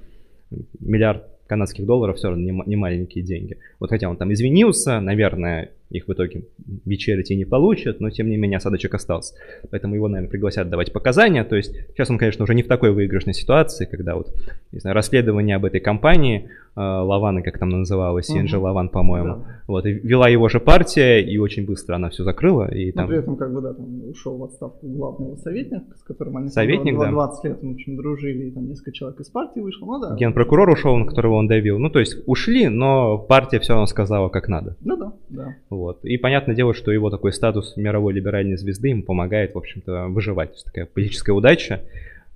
миллиард 0.78 1.24
канадских 1.52 1.84
долларов 1.84 2.16
все 2.16 2.28
равно 2.28 2.42
не, 2.42 2.62
не 2.66 2.76
маленькие 2.76 3.22
деньги. 3.22 3.58
Вот 3.78 3.90
хотя 3.90 4.08
он 4.08 4.16
там 4.16 4.32
извинился, 4.32 5.00
наверное, 5.00 5.70
их 5.92 6.08
в 6.08 6.12
итоге 6.12 6.44
вечерить 6.84 7.30
не 7.30 7.44
получат, 7.44 8.00
но 8.00 8.10
тем 8.10 8.28
не 8.28 8.36
менее 8.36 8.56
осадочек 8.56 8.94
остался. 8.94 9.34
Поэтому 9.70 9.94
его, 9.94 10.08
наверное, 10.08 10.30
пригласят 10.30 10.68
давать 10.68 10.92
показания. 10.92 11.44
То 11.44 11.56
есть 11.56 11.74
сейчас 11.90 12.10
он, 12.10 12.18
конечно, 12.18 12.42
уже 12.44 12.54
не 12.54 12.62
в 12.62 12.68
такой 12.68 12.92
выигрышной 12.92 13.34
ситуации, 13.34 13.84
когда 13.84 14.16
вот, 14.16 14.34
не 14.72 14.80
знаю, 14.80 14.94
расследование 14.94 15.56
об 15.56 15.64
этой 15.64 15.80
компании, 15.80 16.48
э, 16.76 16.80
Лавана, 16.80 17.42
как 17.42 17.58
там 17.58 17.68
называлась, 17.68 18.28
угу. 18.30 18.38
Энджи 18.38 18.58
Лаван, 18.58 18.88
по-моему, 18.88 19.36
да. 19.36 19.62
вот, 19.66 19.86
и 19.86 19.92
вела 19.92 20.28
его 20.28 20.48
же 20.48 20.60
партия, 20.60 21.20
и 21.20 21.38
очень 21.38 21.66
быстро 21.66 21.96
она 21.96 22.10
все 22.10 22.24
закрыла. 22.24 22.72
И 22.72 22.92
там... 22.92 23.04
Но 23.04 23.08
при 23.08 23.18
этом, 23.18 23.36
как 23.36 23.52
бы, 23.52 23.60
да, 23.60 23.74
там 23.74 24.08
ушел 24.10 24.38
в 24.38 24.44
отставку 24.44 24.86
главного 24.86 25.36
советника, 25.36 25.84
с 25.96 26.02
которым 26.02 26.36
они 26.38 26.48
Советник, 26.48 26.94
20, 26.94 27.10
да. 27.10 27.12
20 27.12 27.44
лет, 27.44 27.58
в 27.62 27.70
общем, 27.70 27.96
дружили, 27.96 28.44
и 28.46 28.50
там 28.50 28.68
несколько 28.68 28.92
человек 28.92 29.20
из 29.20 29.28
партии 29.28 29.60
вышло, 29.60 29.86
ну 29.86 30.00
да. 30.00 30.16
Генпрокурор 30.16 30.70
ушел, 30.70 30.96
на 30.96 31.06
которого 31.06 31.34
он 31.34 31.48
давил. 31.48 31.78
Ну, 31.78 31.90
то 31.90 32.00
есть 32.00 32.16
ушли, 32.26 32.68
но 32.68 33.18
партия 33.18 33.60
все 33.60 33.72
равно 33.74 33.86
сказала, 33.86 34.28
как 34.28 34.48
надо. 34.48 34.76
Ну 34.80 34.96
да, 34.96 35.12
да. 35.28 35.56
Вот. 35.70 35.81
И 36.02 36.16
понятное 36.16 36.54
дело, 36.54 36.74
что 36.74 36.92
его 36.92 37.10
такой 37.10 37.32
статус 37.32 37.76
мировой 37.76 38.14
либеральной 38.14 38.56
звезды 38.56 38.88
ему 38.88 39.02
помогает, 39.02 39.54
в 39.54 39.58
общем-то, 39.58 40.06
выживать. 40.08 40.50
То 40.50 40.54
есть 40.54 40.64
такая 40.64 40.86
политическая 40.86 41.32
удача, 41.32 41.80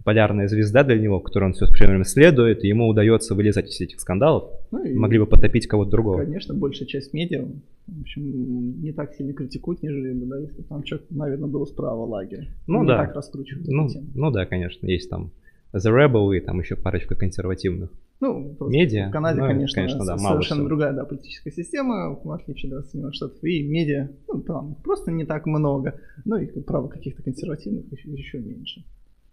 полярная 0.05 0.47
звезда 0.47 0.85
для 0.85 0.99
него, 0.99 1.19
которой 1.19 1.47
он 1.47 1.53
все 1.53 1.67
время 1.67 2.05
следует, 2.05 2.63
и 2.63 2.69
ему 2.69 2.87
удается 2.89 3.35
вылезать 3.35 3.69
из 3.69 3.81
этих 3.81 4.01
скандалов. 4.01 4.51
Ну, 4.71 4.85
и 4.85 4.95
Могли 4.95 5.19
бы 5.19 5.27
потопить 5.27 5.67
кого-то 5.67 5.91
другого. 5.91 6.23
Конечно, 6.23 6.55
большая 6.55 6.87
часть 6.87 7.13
медиа, 7.13 7.45
в 7.89 8.01
общем, 8.03 8.83
не 8.83 8.93
так 8.93 9.15
сильно 9.15 9.33
критикуют, 9.33 9.83
нежели 9.83 10.13
бы, 10.13 10.27
да, 10.27 10.39
если 10.39 10.63
там 10.63 10.85
человек, 10.85 11.07
наверное, 11.11 11.49
был 11.49 11.67
справа 11.67 12.05
лагеря. 12.05 12.47
Ну 12.69 12.83
не 12.83 12.89
да. 12.89 12.99
так 12.99 13.17
раскручивают. 13.17 13.67
Ну, 13.69 13.89
ну 14.15 14.31
да, 14.31 14.47
конечно, 14.47 14.87
есть 14.87 15.11
там 15.11 15.33
The 15.75 15.91
Rebel 15.91 16.37
и 16.37 16.41
там 16.41 16.61
еще 16.61 16.77
парочка 16.77 17.15
консервативных 17.15 17.91
ну, 18.21 18.57
медиа. 18.61 19.09
В 19.09 19.13
Канаде, 19.13 19.41
ну, 19.41 19.47
конечно, 19.47 19.83
конечно 19.83 20.05
да, 20.05 20.17
совершенно 20.17 20.61
мало 20.61 20.69
другая 20.69 20.93
да, 20.95 21.05
политическая 21.05 21.51
система, 21.51 22.19
в 22.23 22.31
отличие 22.31 22.73
от 22.73 22.79
да, 22.79 22.89
Соединенных 22.89 23.15
Штатов. 23.15 23.45
И 23.45 23.63
медиа, 23.63 24.09
ну, 24.29 24.41
там 24.41 24.75
просто 24.77 25.13
не 25.13 25.25
так 25.25 25.47
много. 25.47 26.01
Ну, 26.25 26.37
и, 26.37 26.47
право, 26.61 26.89
каких-то 26.89 27.23
консервативных 27.23 27.91
еще, 27.93 28.11
еще 28.11 28.39
меньше. 28.39 28.85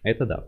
Это 0.03 0.25
да. 0.25 0.47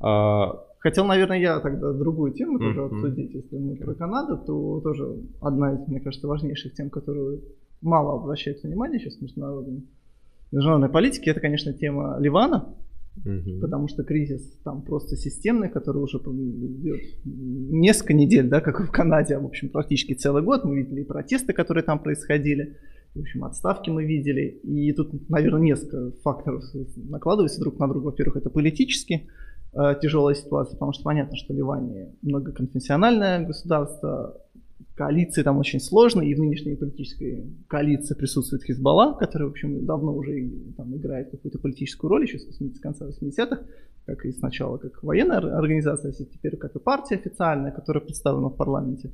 А... 0.00 0.64
Хотел, 0.78 1.04
наверное, 1.04 1.38
я 1.38 1.58
тогда 1.60 1.92
другую 1.92 2.32
тему 2.32 2.58
тоже 2.58 2.80
mm-hmm. 2.80 2.94
обсудить. 2.94 3.34
Если 3.34 3.56
мы 3.56 3.76
про 3.76 3.94
Канаду, 3.94 4.38
то 4.38 4.80
тоже 4.80 5.16
одна 5.40 5.74
из, 5.74 5.88
мне 5.88 6.00
кажется, 6.00 6.28
важнейших 6.28 6.74
тем, 6.74 6.90
которую 6.90 7.42
мало 7.80 8.14
обращает 8.14 8.62
внимание 8.62 9.00
сейчас 9.00 9.16
в 9.16 9.22
международном 9.22 9.86
международной 10.52 10.88
политики, 10.88 11.28
это, 11.28 11.40
конечно, 11.40 11.72
тема 11.72 12.16
Ливана, 12.20 12.74
Мгм. 13.24 13.60
потому 13.60 13.88
что 13.88 14.04
кризис 14.04 14.58
там 14.62 14.82
просто 14.82 15.16
системный, 15.16 15.68
который 15.68 16.02
уже 16.02 16.18
идет 16.18 17.00
несколько 17.24 18.14
недель, 18.14 18.48
да, 18.48 18.60
как 18.60 18.80
в 18.80 18.90
Канаде, 18.90 19.36
а, 19.36 19.40
в 19.40 19.46
общем, 19.46 19.68
практически 19.68 20.14
целый 20.14 20.42
год. 20.42 20.64
Мы 20.64 20.76
видели 20.76 21.00
и 21.00 21.04
протесты, 21.04 21.52
которые 21.52 21.82
там 21.82 21.98
происходили, 21.98 22.76
в 23.14 23.20
общем, 23.20 23.44
отставки 23.44 23.90
мы 23.90 24.04
видели. 24.04 24.60
И 24.62 24.92
тут, 24.92 25.28
наверное, 25.30 25.62
несколько 25.62 26.12
факторов 26.22 26.62
накладываются 26.96 27.60
друг 27.60 27.78
на 27.78 27.88
друга. 27.88 28.06
Во-первых, 28.06 28.36
это 28.36 28.50
политически 28.50 29.28
э, 29.72 29.94
тяжелая 30.00 30.34
ситуация, 30.34 30.74
потому 30.74 30.92
что 30.92 31.02
понятно, 31.02 31.36
что 31.36 31.54
Ливане 31.54 32.14
многоконфессиональное 32.22 33.46
государство, 33.46 34.40
коалиции 34.94 35.42
там 35.42 35.58
очень 35.58 35.80
сложные, 35.80 36.30
и 36.30 36.34
в 36.34 36.38
нынешней 36.38 36.74
политической 36.76 37.46
коалиции 37.68 38.14
присутствует 38.14 38.62
Хизбалла, 38.64 39.14
который, 39.14 39.48
в 39.48 39.50
общем, 39.50 39.84
давно 39.84 40.14
уже 40.14 40.50
там, 40.76 40.96
играет 40.96 41.30
какую-то 41.30 41.58
политическую 41.58 42.10
роль, 42.10 42.22
еще 42.22 42.38
с 42.38 42.46
80 42.46 42.76
с 42.76 42.80
конца 42.80 43.06
80-х, 43.06 43.60
как 44.06 44.24
и 44.24 44.32
сначала 44.32 44.78
как 44.78 45.02
военная 45.02 45.38
ор- 45.38 45.52
организация, 45.52 46.10
а 46.10 46.24
теперь 46.24 46.56
как 46.56 46.74
и 46.76 46.78
партия 46.78 47.16
официальная, 47.16 47.72
которая 47.72 48.02
представлена 48.02 48.48
в 48.48 48.56
парламенте. 48.56 49.10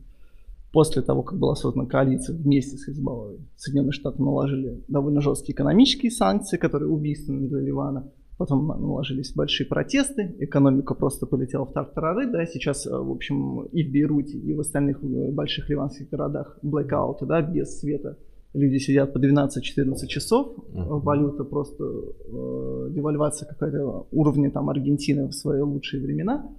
После 0.73 1.03
того, 1.03 1.23
как 1.23 1.39
была 1.39 1.55
создана 1.55 1.87
коалиция 1.87 2.35
вместе 2.35 2.79
с 2.79 2.87
Хизбаллой, 2.87 3.41
Соединенные 3.57 3.93
Штаты 3.93 4.23
наложили 4.23 4.83
довольно 4.89 5.21
жесткие 5.21 5.55
экономические 5.55 6.11
санкции, 6.11 6.57
которые 6.57 6.89
убийственны 6.89 7.47
для 7.49 7.61
Ливана. 7.61 8.11
Потом 8.39 8.67
наложились 8.67 9.33
большие 9.35 9.67
протесты, 9.67 10.35
экономика 10.41 10.95
просто 10.95 11.27
полетела 11.27 11.65
в 11.65 11.73
тартарары, 11.73 12.31
да, 12.31 12.45
сейчас, 12.47 12.87
э, 12.87 12.91
в 12.91 13.11
общем, 13.11 13.63
и 13.67 13.85
в 13.85 13.93
Бейруте, 13.93 14.39
и 14.39 14.55
в 14.55 14.61
остальных 14.61 15.03
э, 15.05 15.31
больших 15.31 15.69
ливанских 15.69 16.09
городах 16.11 16.59
блэкауты, 16.63 17.27
да, 17.27 17.43
без 17.43 17.79
света. 17.79 18.17
Люди 18.55 18.79
сидят 18.79 19.13
по 19.13 19.19
12-14 19.19 20.07
часов, 20.09 20.57
Мгм. 20.73 21.01
валюта 21.01 21.45
просто, 21.45 21.85
э, 21.85 22.89
девальвация 22.91 23.49
какая-то 23.49 24.07
уровня 24.11 24.51
там 24.51 24.69
Аргентины 24.71 25.29
в 25.29 25.33
свои 25.33 25.61
лучшие 25.61 26.03
времена. 26.03 26.51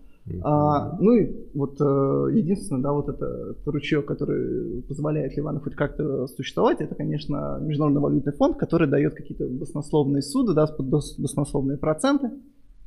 А, 0.41 0.97
ну 0.99 1.11
и 1.11 1.49
вот 1.53 1.79
э, 1.81 2.27
единственное, 2.33 2.81
да, 2.81 2.93
вот 2.93 3.09
это, 3.09 3.55
ручеек, 3.65 4.05
который 4.05 4.81
позволяет 4.83 5.35
Ливану 5.35 5.59
хоть 5.59 5.75
как-то 5.75 6.27
существовать, 6.27 6.79
это, 6.79 6.95
конечно, 6.95 7.59
Международный 7.61 8.01
валютный 8.01 8.33
фонд, 8.33 8.57
который 8.57 8.87
дает 8.87 9.15
какие-то 9.15 9.47
баснословные 9.47 10.21
суды, 10.21 10.53
да, 10.53 10.65
баснословные 10.77 11.77
проценты. 11.77 12.31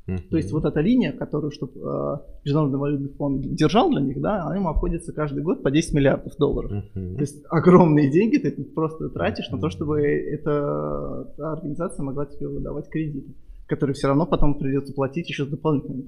Мгм. 0.07 0.19
То 0.31 0.37
есть 0.37 0.53
вот 0.53 0.65
эта 0.65 0.81
линия, 0.81 1.13
которую 1.13 1.51
чтобы 1.51 2.23
Международный 2.45 2.79
валютный 2.79 3.09
фонд 3.11 3.41
держал 3.55 3.91
для 3.91 4.01
них, 4.01 4.21
да, 4.21 4.45
она 4.45 4.57
ему 4.57 4.69
обходится 4.69 5.13
каждый 5.13 5.43
год 5.43 5.63
по 5.63 5.71
10 5.71 5.95
миллиардов 5.95 6.37
долларов. 6.37 6.73
Мгм. 6.95 7.17
То 7.17 7.21
есть 7.21 7.45
огромные 7.51 8.11
деньги 8.11 8.39
ты 8.39 8.51
просто 8.65 9.09
тратишь 9.11 9.51
на 9.51 9.59
то, 9.59 9.69
чтобы 9.69 10.01
эта 10.01 11.35
та 11.37 11.53
организация 11.53 12.05
могла 12.05 12.27
тебе 12.27 12.47
выдавать 12.49 12.89
кредиты, 12.89 13.35
которые 13.67 13.95
все 13.95 14.09
равно 14.09 14.27
потом 14.27 14.59
придется 14.59 14.93
платить 14.93 15.29
еще 15.29 15.45
с 15.45 15.49
дополнительными 15.49 16.03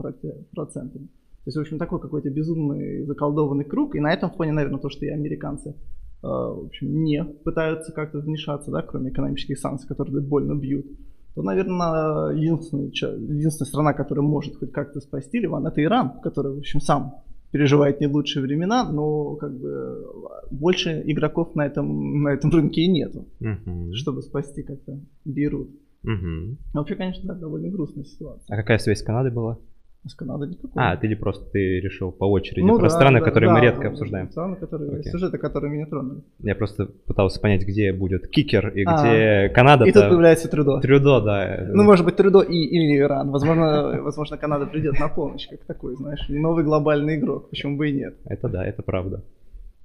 процентами. 0.53 1.07
То 1.07 1.43
есть, 1.47 1.57
в 1.57 1.61
общем, 1.61 1.79
такой 1.79 2.01
какой-то 2.01 2.31
безумный 2.31 3.05
заколдованный 3.05 3.65
круг. 3.65 3.95
И 3.95 4.01
на 4.01 4.13
этом 4.13 4.31
фоне, 4.31 4.53
наверное, 4.53 4.81
то, 4.81 4.91
что 4.91 5.07
и 5.07 5.09
американцы 5.09 5.71
э, 5.71 5.75
в 6.23 6.67
общем, 6.67 7.03
не 7.03 7.25
пытаются 7.25 7.93
как-то 7.93 8.19
вмешаться, 8.19 8.71
да, 8.71 8.83
кроме 8.83 9.11
экономических 9.11 9.59
санкций, 9.59 9.89
которые 9.89 10.21
больно 10.21 10.55
бьют, 10.55 10.87
то, 11.35 11.43
наверное, 11.43 12.35
единственная, 12.35 12.87
единственная 12.89 13.69
страна, 13.69 13.93
которая 13.93 14.27
может 14.27 14.57
хоть 14.57 14.73
как-то 14.73 15.01
спасти 15.01 15.39
Ливан, 15.39 15.67
это 15.67 15.83
Иран, 15.83 16.21
который, 16.21 16.55
в 16.55 16.59
общем, 16.59 16.81
сам 16.81 17.15
переживает 17.51 18.01
не 18.01 18.09
лучшие 18.09 18.43
времена, 18.43 18.91
но 18.93 19.37
как 19.37 19.59
бы 19.59 20.05
больше 20.51 21.03
игроков 21.07 21.55
на 21.55 21.65
этом, 21.67 22.23
на 22.23 22.29
этом 22.31 22.51
рынке 22.51 22.83
и 22.83 22.89
нету, 22.89 23.27
Мгм. 23.41 23.95
чтобы 23.95 24.23
спасти 24.23 24.63
как-то 24.63 25.01
Бейрут. 25.25 25.71
Мгм. 26.03 26.59
Вообще, 26.75 26.95
конечно, 26.95 27.27
да, 27.27 27.35
довольно 27.35 27.69
грустная 27.69 28.05
ситуация. 28.05 28.55
А 28.55 28.57
какая 28.57 28.79
связь 28.79 29.01
с 29.01 29.03
Канадой 29.03 29.33
была? 29.33 29.59
С 30.07 30.15
Канадой 30.15 30.49
никакой. 30.49 30.71
А, 30.77 30.97
ты 30.97 31.07
или 31.07 31.15
просто 31.15 31.51
ты 31.51 31.81
решил 31.81 32.13
по 32.13 32.25
очереди 32.25 32.65
Ну 32.65 32.77
про 32.79 32.85
да, 32.85 32.91
страны, 32.91 33.19
да, 33.19 33.25
которые 33.25 33.51
да, 33.51 33.55
мы 33.55 33.61
редко 33.61 33.83
да, 33.83 33.89
обсуждаем. 33.89 34.31
Страны, 34.31 34.57
которые, 34.57 35.01
Окей. 35.01 35.11
сюжеты, 35.11 35.39
которые 35.39 35.73
меня 35.73 35.87
тронули. 35.87 36.23
Я 36.39 36.55
просто 36.55 36.87
пытался 36.87 37.41
понять, 37.41 37.67
где 37.67 37.93
будет 37.93 38.29
кикер 38.29 38.69
и 38.69 38.85
А. 38.87 38.97
где 38.97 39.49
Канада. 39.55 39.85
И 39.85 39.93
тут 39.93 40.09
появляется 40.09 40.49
Трюдо. 40.49 40.81
Трюдо, 40.81 41.21
да. 41.21 41.69
Ну, 41.73 41.83
может 41.83 42.07
быть, 42.07 42.17
Трюдо 42.17 42.41
и, 42.41 42.57
или 42.57 42.99
Иран. 42.99 43.31
Возможно, 43.31 44.01
возможно, 44.03 44.39
Канада 44.39 44.67
придет 44.67 44.99
на 44.99 45.09
помощь, 45.09 45.49
как 45.49 45.65
такой, 45.65 45.97
знаешь, 45.97 46.25
новый 46.29 46.65
глобальный 46.65 47.17
игрок. 47.17 47.51
Почему 47.51 47.77
бы 47.77 47.91
и 47.91 47.93
нет? 47.93 48.17
Это 48.25 48.49
да, 48.49 48.65
это 48.65 48.83
правда. 48.83 49.25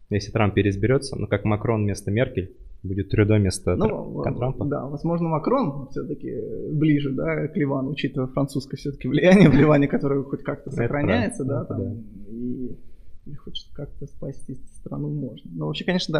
Если 0.09 0.31
Трамп 0.31 0.53
переизберется, 0.53 1.17
ну 1.17 1.27
как 1.27 1.43
Макрон 1.43 1.83
вместо 1.83 2.11
Меркель, 2.11 2.55
будет 2.83 3.09
Трюдо 3.09 3.35
вместо 3.35 3.75
Ну, 3.75 4.21
Тра- 4.23 4.33
Трампа. 4.33 4.65
да, 4.65 4.85
возможно, 4.85 5.29
Макрон 5.29 5.87
все-таки 5.89 6.31
ближе, 6.71 7.11
да, 7.13 7.47
к 7.47 7.55
Ливану, 7.55 7.91
учитывая 7.91 8.27
французское 8.27 8.77
все-таки 8.77 9.07
влияние 9.07 9.49
в 9.51 9.53
Ливане, 9.55 9.87
которое 9.87 10.21
хоть 10.23 10.43
как-то 10.43 10.69
сохраняется, 10.71 11.45
да, 11.45 11.63
там, 11.65 11.81
и, 12.29 12.77
и 13.25 13.33
хоть 13.35 13.69
как-то 13.73 14.05
спасти 14.05 14.55
страну 14.75 15.09
можно. 15.09 15.49
Но 15.55 15.67
вообще, 15.67 15.85
конечно, 15.85 16.11
да, 16.13 16.19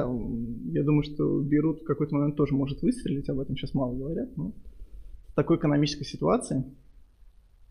я 0.71 0.83
думаю, 0.83 1.03
что 1.03 1.41
Бейрут 1.41 1.81
в 1.81 1.85
какой-то 1.85 2.15
момент 2.15 2.35
тоже 2.37 2.53
может 2.55 2.81
выстрелить, 2.81 3.27
об 3.29 3.39
этом 3.39 3.57
сейчас 3.57 3.73
мало 3.73 3.93
говорят, 3.95 4.29
но 4.37 4.53
в 5.27 5.35
такой 5.35 5.57
экономической 5.57 6.05
ситуации. 6.05 6.63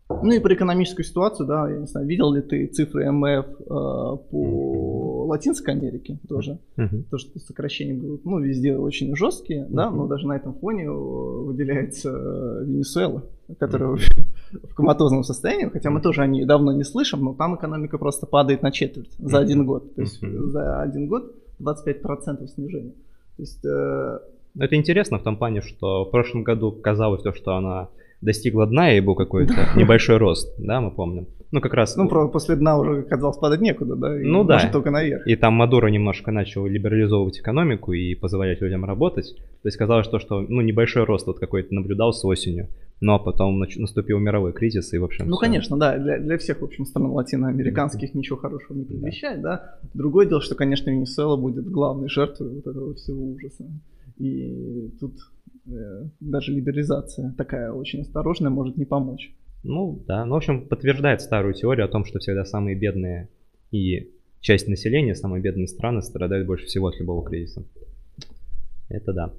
Ну 0.09 0.31
и 0.31 0.39
про 0.39 0.53
экономическую 0.53 1.05
ситуацию, 1.05 1.47
да, 1.47 1.69
я 1.69 1.77
не 1.79 1.87
знаю, 1.87 2.05
видел 2.07 2.33
ли 2.33 2.41
ты 2.41 2.67
цифры 2.67 3.09
МФ 3.09 3.45
э, 3.61 3.65
по 3.67 5.25
Латинской 5.27 5.73
Америке 5.73 6.19
тоже? 6.27 6.59
Мгм. 6.75 7.03
то, 7.09 7.17
что 7.17 7.39
сокращения 7.39 7.93
будут, 7.93 8.25
ну, 8.25 8.39
везде 8.39 8.75
очень 8.77 9.15
жесткие, 9.15 9.65
да, 9.69 9.89
Мгм. 9.89 9.97
но 9.97 10.07
даже 10.07 10.27
на 10.27 10.35
этом 10.35 10.53
фоне 10.55 10.83
э, 10.85 10.89
выделяется 10.91 12.09
э, 12.09 12.63
Венесуэла, 12.65 13.23
которая 13.57 13.91
Мгм. 13.91 13.99
в 14.69 14.75
коматозном 14.75 15.23
состоянии, 15.23 15.69
хотя 15.69 15.89
мы 15.89 16.01
тоже 16.01 16.21
о 16.21 16.27
ней 16.27 16.45
давно 16.45 16.73
не 16.73 16.83
слышим, 16.83 17.23
но 17.23 17.33
там 17.33 17.55
экономика 17.55 17.97
просто 17.97 18.27
падает 18.27 18.61
на 18.61 18.71
четверть 18.71 19.11
за 19.17 19.39
один 19.39 19.65
год. 19.65 19.95
То 19.95 20.01
есть 20.01 20.19
за 20.21 20.81
один 20.81 21.07
год 21.07 21.33
25% 21.59 22.45
снижения. 22.47 22.93
То 23.37 23.41
есть, 23.41 23.65
э, 23.65 24.19
Это 24.59 24.75
интересно 24.75 25.17
в 25.17 25.23
том 25.23 25.37
плане, 25.37 25.61
что 25.61 26.03
в 26.05 26.11
прошлом 26.11 26.43
году 26.43 26.71
казалось 26.71 27.23
то, 27.23 27.33
что 27.33 27.55
она 27.55 27.87
достигла 28.23 28.65
дна 28.67 28.93
и 28.97 29.01
был 29.01 29.15
какой-то 29.15 29.53
небольшой 29.75 30.17
рост, 30.17 30.53
да, 30.57 30.81
мы 30.81 30.91
помним. 30.91 31.27
Ну, 31.51 31.61
как 31.61 31.73
раз... 31.75 31.95
ну, 31.97 32.09
про- 32.09 32.27
после 32.29 32.55
дна 32.55 32.79
уже 32.79 33.03
казалось 33.03 33.37
падать 33.37 33.61
некуда, 33.61 33.95
да, 33.95 34.19
и 34.19 34.23
Ну 34.23 34.43
да. 34.43 34.59
только 34.71 34.89
наверх. 34.89 35.27
И 35.27 35.35
там 35.35 35.53
Мадуро 35.53 35.87
немножко 35.87 36.31
начал 36.31 36.65
либерализовывать 36.65 37.39
экономику 37.39 37.93
и 37.93 38.15
позволять 38.15 38.59
людям 38.61 38.85
работать. 38.85 39.35
То 39.61 39.67
есть 39.67 39.77
казалось, 39.77 40.07
то, 40.07 40.17
что 40.17 40.41
ну, 40.41 40.61
небольшой 40.61 41.03
рост 41.03 41.27
вот 41.27 41.39
какой-то 41.39 41.75
наблюдался 41.75 42.27
осенью. 42.27 42.67
Но 43.01 43.19
потом 43.19 43.59
наступил 43.59 44.17
мировой 44.19 44.53
кризис, 44.53 44.93
и, 44.93 44.97
в 44.97 45.03
общем, 45.03 45.27
Ну, 45.27 45.35
всё. 45.35 45.41
конечно, 45.41 45.77
да, 45.77 45.97
для, 45.97 46.17
для 46.19 46.37
всех, 46.37 46.61
в 46.61 46.63
общем, 46.63 46.85
стран 46.85 47.07
латиноамериканских 47.11 48.13
ничего 48.15 48.37
хорошего 48.37 48.77
не 48.77 48.85
предвещает, 48.85 49.41
да. 49.41 49.75
Другое 49.93 50.25
дело, 50.25 50.41
что, 50.41 50.55
конечно, 50.55 50.89
Венесуэла 50.89 51.35
будет 51.37 51.69
главной 51.69 52.07
жертвой 52.09 52.49
вот 52.55 52.65
этого 52.65 52.93
всего 52.95 53.21
ужаса. 53.31 53.65
И 54.19 54.89
тут 54.99 55.13
даже 55.65 56.51
либерализация 56.51 57.33
такая 57.37 57.71
очень 57.71 58.01
осторожная 58.01 58.49
может 58.49 58.77
не 58.77 58.85
помочь. 58.85 59.33
Ну, 59.63 59.99
да. 60.07 60.25
Ну, 60.25 60.33
в 60.33 60.37
общем, 60.37 60.67
подтверждает 60.67 61.21
старую 61.21 61.53
теорию 61.53 61.85
о 61.85 61.89
том, 61.89 62.03
что 62.05 62.19
всегда 62.19 62.43
самые 62.43 62.75
бедные 62.75 63.29
и 63.71 64.09
часть 64.41 64.67
населения, 64.67 65.15
самые 65.15 65.41
бедные 65.41 65.67
страны 65.67 66.01
страдают 66.01 66.45
больше 66.47 66.65
всего 66.65 66.87
от 66.87 66.99
любого 66.99 67.23
кризиса. 67.25 67.63
Это 68.89 69.13
да. 69.13 69.31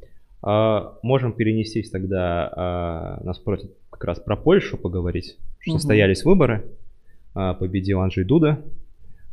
А, 0.42 0.98
можем 1.02 1.32
перенестись 1.32 1.90
тогда, 1.90 2.50
а, 2.56 3.20
нас 3.22 3.38
просят 3.38 3.70
как 3.90 4.04
раз 4.04 4.18
про 4.18 4.36
Польшу 4.36 4.76
поговорить, 4.78 5.36
Мгм. 5.66 5.78
состоялись 5.78 6.24
выборы, 6.24 6.64
а, 7.34 7.54
победил 7.54 8.00
Анджей 8.00 8.24
Дуда, 8.24 8.62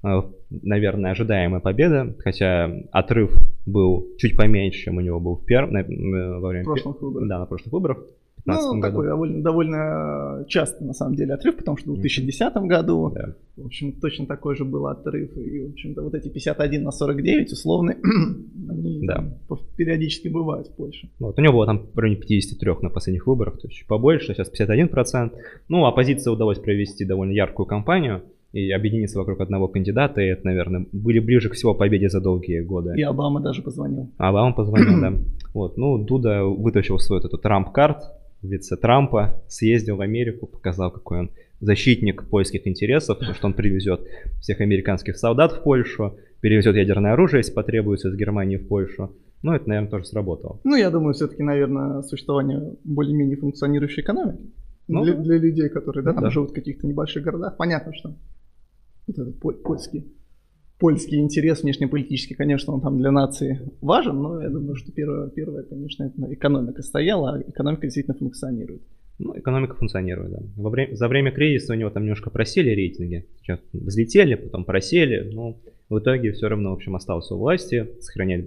А, 0.04 0.28
наверное, 0.50 1.12
ожидаемая 1.12 1.62
победа, 1.62 2.16
хотя 2.20 2.72
отрыв 2.92 3.38
был 3.66 4.08
чуть 4.18 4.36
поменьше, 4.38 4.84
чем 4.86 4.98
у 4.98 5.02
него 5.02 5.20
был 5.20 5.36
в 5.36 5.46
пер... 5.46 5.70
на- 5.70 5.80
э, 5.82 6.40
во 6.40 6.50
время 6.50 6.66
прошлых 6.66 7.02
выборах. 7.02 7.28
Да, 7.30 7.40
на 7.40 7.46
прошлых 7.46 7.74
выборах. 7.74 7.98
В 7.98 8.44
2015 8.44 8.74
Ну, 8.74 8.80
году. 8.82 8.92
такой 8.94 9.08
довольно, 9.08 9.44
довольно 9.44 10.46
часто, 10.48 10.84
на 10.84 10.94
самом 10.94 11.14
деле, 11.16 11.36
отрыв, 11.36 11.58
потому 11.58 11.78
что 11.78 11.90
в 11.90 11.94
Мгм. 11.94 12.02
2010 12.02 12.66
году, 12.66 13.12
Да. 13.14 13.36
в 13.56 13.66
общем, 13.68 13.92
точно 14.02 14.26
такой 14.26 14.56
же 14.56 14.66
был 14.66 14.88
отрыв. 14.88 15.38
И, 15.38 15.60
в 15.68 15.70
общем-то, 15.74 16.02
вот 16.02 16.16
эти 16.16 16.28
51 16.28 16.84
на 16.84 16.92
49, 16.92 17.52
условно, 17.52 17.96
они 18.70 19.06
Да. 19.06 19.14
там 19.16 19.60
периодически 19.78 20.28
бывают 20.28 20.68
в 20.70 20.76
Польше. 20.76 21.10
Вот, 21.20 21.38
у 21.38 21.42
него 21.42 21.54
было 21.54 21.66
там 21.68 21.86
в 21.94 21.98
районе 22.00 22.20
53 22.20 22.82
на 22.82 22.90
последних 22.90 23.28
выборах, 23.28 23.60
то 23.60 23.68
есть 23.68 23.78
чуть 23.78 23.88
побольше, 23.88 24.34
сейчас 24.34 24.50
51%. 24.50 25.34
Ну, 25.70 25.86
оппозиции 25.86 26.32
удалось 26.32 26.58
провести 26.58 27.06
довольно 27.06 27.34
яркую 27.34 27.68
кампанию 27.68 28.24
и 28.54 28.72
объединиться 28.72 29.18
вокруг 29.18 29.40
одного 29.40 29.68
кандидата, 29.68 30.22
и 30.22 30.26
это, 30.26 30.46
наверное, 30.46 30.86
были 30.92 31.20
ближе 31.20 31.50
к 31.50 31.54
всего 31.54 31.74
победе 31.74 32.10
за 32.10 32.20
долгие 32.20 32.62
годы. 32.62 32.94
И 32.98 33.02
Обама 33.02 33.40
даже 33.40 33.62
позвонил. 33.62 34.12
А 34.18 34.30
Обама 34.30 34.54
позвонил, 34.54 35.02
да. 35.02 35.14
Вот, 35.54 35.78
ну, 35.78 35.98
Дуда 35.98 36.46
вытащил 36.46 36.98
свой 36.98 37.20
вот 37.20 37.26
этот 37.26 37.42
Трамп-карт 37.42 38.04
в 38.42 38.50
лице 38.50 38.78
Трампа, 38.78 39.42
съездил 39.48 39.98
в 39.98 40.02
Америку, 40.02 40.48
показал, 40.48 40.92
какой 40.92 41.20
он 41.20 41.32
защитник 41.60 42.28
польских 42.30 42.68
интересов, 42.68 43.20
потому 43.20 43.36
что 43.36 43.48
он 43.48 43.54
привезет 43.54 44.02
всех 44.40 44.62
американских 44.62 45.18
солдат 45.18 45.52
в 45.52 45.64
Польшу, 45.64 46.18
перевезет 46.40 46.76
ядерное 46.76 47.14
оружие, 47.14 47.40
если 47.40 47.54
потребуется, 47.54 48.10
из 48.10 48.16
Германии 48.16 48.58
в 48.58 48.68
Польшу. 48.68 49.12
Ну, 49.44 49.54
это, 49.54 49.68
наверное, 49.68 49.90
тоже 49.90 50.06
сработало. 50.06 50.60
Ну, 50.64 50.76
я 50.76 50.90
думаю, 50.90 51.14
все-таки, 51.14 51.44
наверное, 51.44 52.02
существование 52.04 52.76
более-менее 52.84 53.38
функционирующей 53.38 54.04
экономики 54.04 54.52
ну, 54.88 55.04
для, 55.04 55.14
для 55.16 55.38
людей, 55.38 55.70
которые 55.70 56.04
да, 56.04 56.14
там 56.14 56.24
да. 56.24 56.30
живут 56.30 56.52
в 56.52 56.54
каких-то 56.54 56.88
небольших 56.88 57.24
городах. 57.24 57.58
Понятно, 57.58 57.94
что 57.94 58.16
вот 59.08 59.18
этот 59.18 59.40
польский, 59.40 60.06
польский 60.80 61.20
интерес 61.20 61.62
внешнеполитический, 61.62 62.36
конечно, 62.36 62.74
он 62.74 62.82
там 62.82 62.98
для 62.98 63.12
нации 63.12 63.62
важен, 63.82 64.22
но 64.22 64.42
я 64.42 64.50
думаю, 64.50 64.76
что 64.76 64.92
первое, 64.92 65.30
первое 65.30 65.64
конечно, 65.64 66.04
это 66.06 66.34
экономика 66.34 66.82
стояла, 66.82 67.36
а 67.36 67.42
экономика 67.42 67.84
действительно 67.84 68.18
функционирует. 68.18 68.82
Ну, 69.20 69.38
экономика 69.38 69.76
функционирует, 69.76 70.32
да. 70.32 70.40
Во 70.56 70.70
время, 70.72 70.96
за 70.96 71.08
время 71.08 71.32
кризиса 71.32 71.74
у 71.74 71.76
него 71.76 71.92
там 71.92 72.04
немножко 72.04 72.32
просели 72.32 72.72
рейтинги. 72.72 73.28
Сейчас 73.42 73.60
взлетели, 73.72 74.34
потом 74.34 74.66
просели, 74.66 75.32
но 75.32 75.58
в 75.90 76.00
итоге 76.00 76.32
все 76.32 76.48
равно, 76.48 76.72
в 76.72 76.74
общем, 76.74 76.96
остался 76.96 77.36
у 77.36 77.38
власти, 77.38 77.88
сохранять 78.00 78.46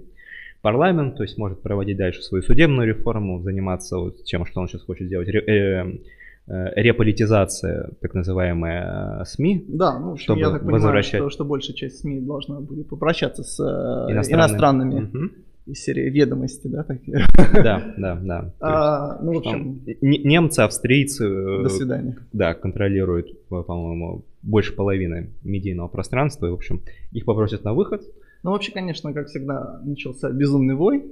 парламент, 0.61 1.15
то 1.15 1.23
есть 1.23 1.37
может 1.37 1.61
проводить 1.61 1.95
дальше 1.95 2.23
свою 2.23 2.41
судебную 2.41 2.87
реформу, 2.87 3.41
заниматься 3.41 3.97
вот 3.97 4.23
тем, 4.23 4.45
что 4.45 4.59
он 4.59 4.67
сейчас 4.67 4.81
хочет 4.81 5.07
сделать, 5.07 5.29
э, 5.29 5.37
э, 5.37 5.99
реполитизация, 6.47 7.89
так 8.01 8.13
называемая 8.13 9.21
э, 9.21 9.25
СМИ. 9.25 9.65
Да, 9.67 9.99
ну, 9.99 10.09
в 10.09 10.11
общем, 10.13 10.23
чтобы 10.23 10.39
я 10.41 10.51
так 10.51 10.63
возвращать... 10.63 11.13
понимаю, 11.13 11.29
что, 11.31 11.35
что 11.37 11.45
большая 11.45 11.75
часть 11.75 11.99
СМИ 11.99 12.19
должна 12.19 12.59
будет 12.59 12.87
попрощаться 12.87 13.43
с 13.43 13.59
иностранными, 13.59 14.33
иностранными 14.33 14.99
угу. 15.05 15.33
из 15.65 15.83
серии 15.83 16.09
ведомости, 16.09 16.67
да, 16.67 16.83
такие. 16.83 17.25
Да, 17.53 17.93
да, 17.97 18.19
да. 18.21 18.53
А, 18.59 19.19
ну, 19.23 19.33
в 19.33 19.37
общем... 19.37 19.81
Немцы, 20.01 20.59
австрийцы... 20.59 21.27
До 21.27 21.69
свидания. 21.69 22.17
Да, 22.31 22.53
контролируют, 22.53 23.47
по-моему, 23.47 24.23
больше 24.43 24.73
половины 24.73 25.31
медийного 25.43 25.87
пространства, 25.87 26.45
и, 26.45 26.49
в 26.51 26.53
общем, 26.53 26.81
их 27.11 27.25
попросят 27.25 27.63
на 27.63 27.73
выход, 27.73 28.03
ну, 28.45 28.51
вообще, 28.51 28.71
конечно, 28.71 29.11
как 29.11 29.25
всегда, 29.25 29.81
начался 29.83 30.29
безумный 30.29 30.75
вой, 30.75 31.03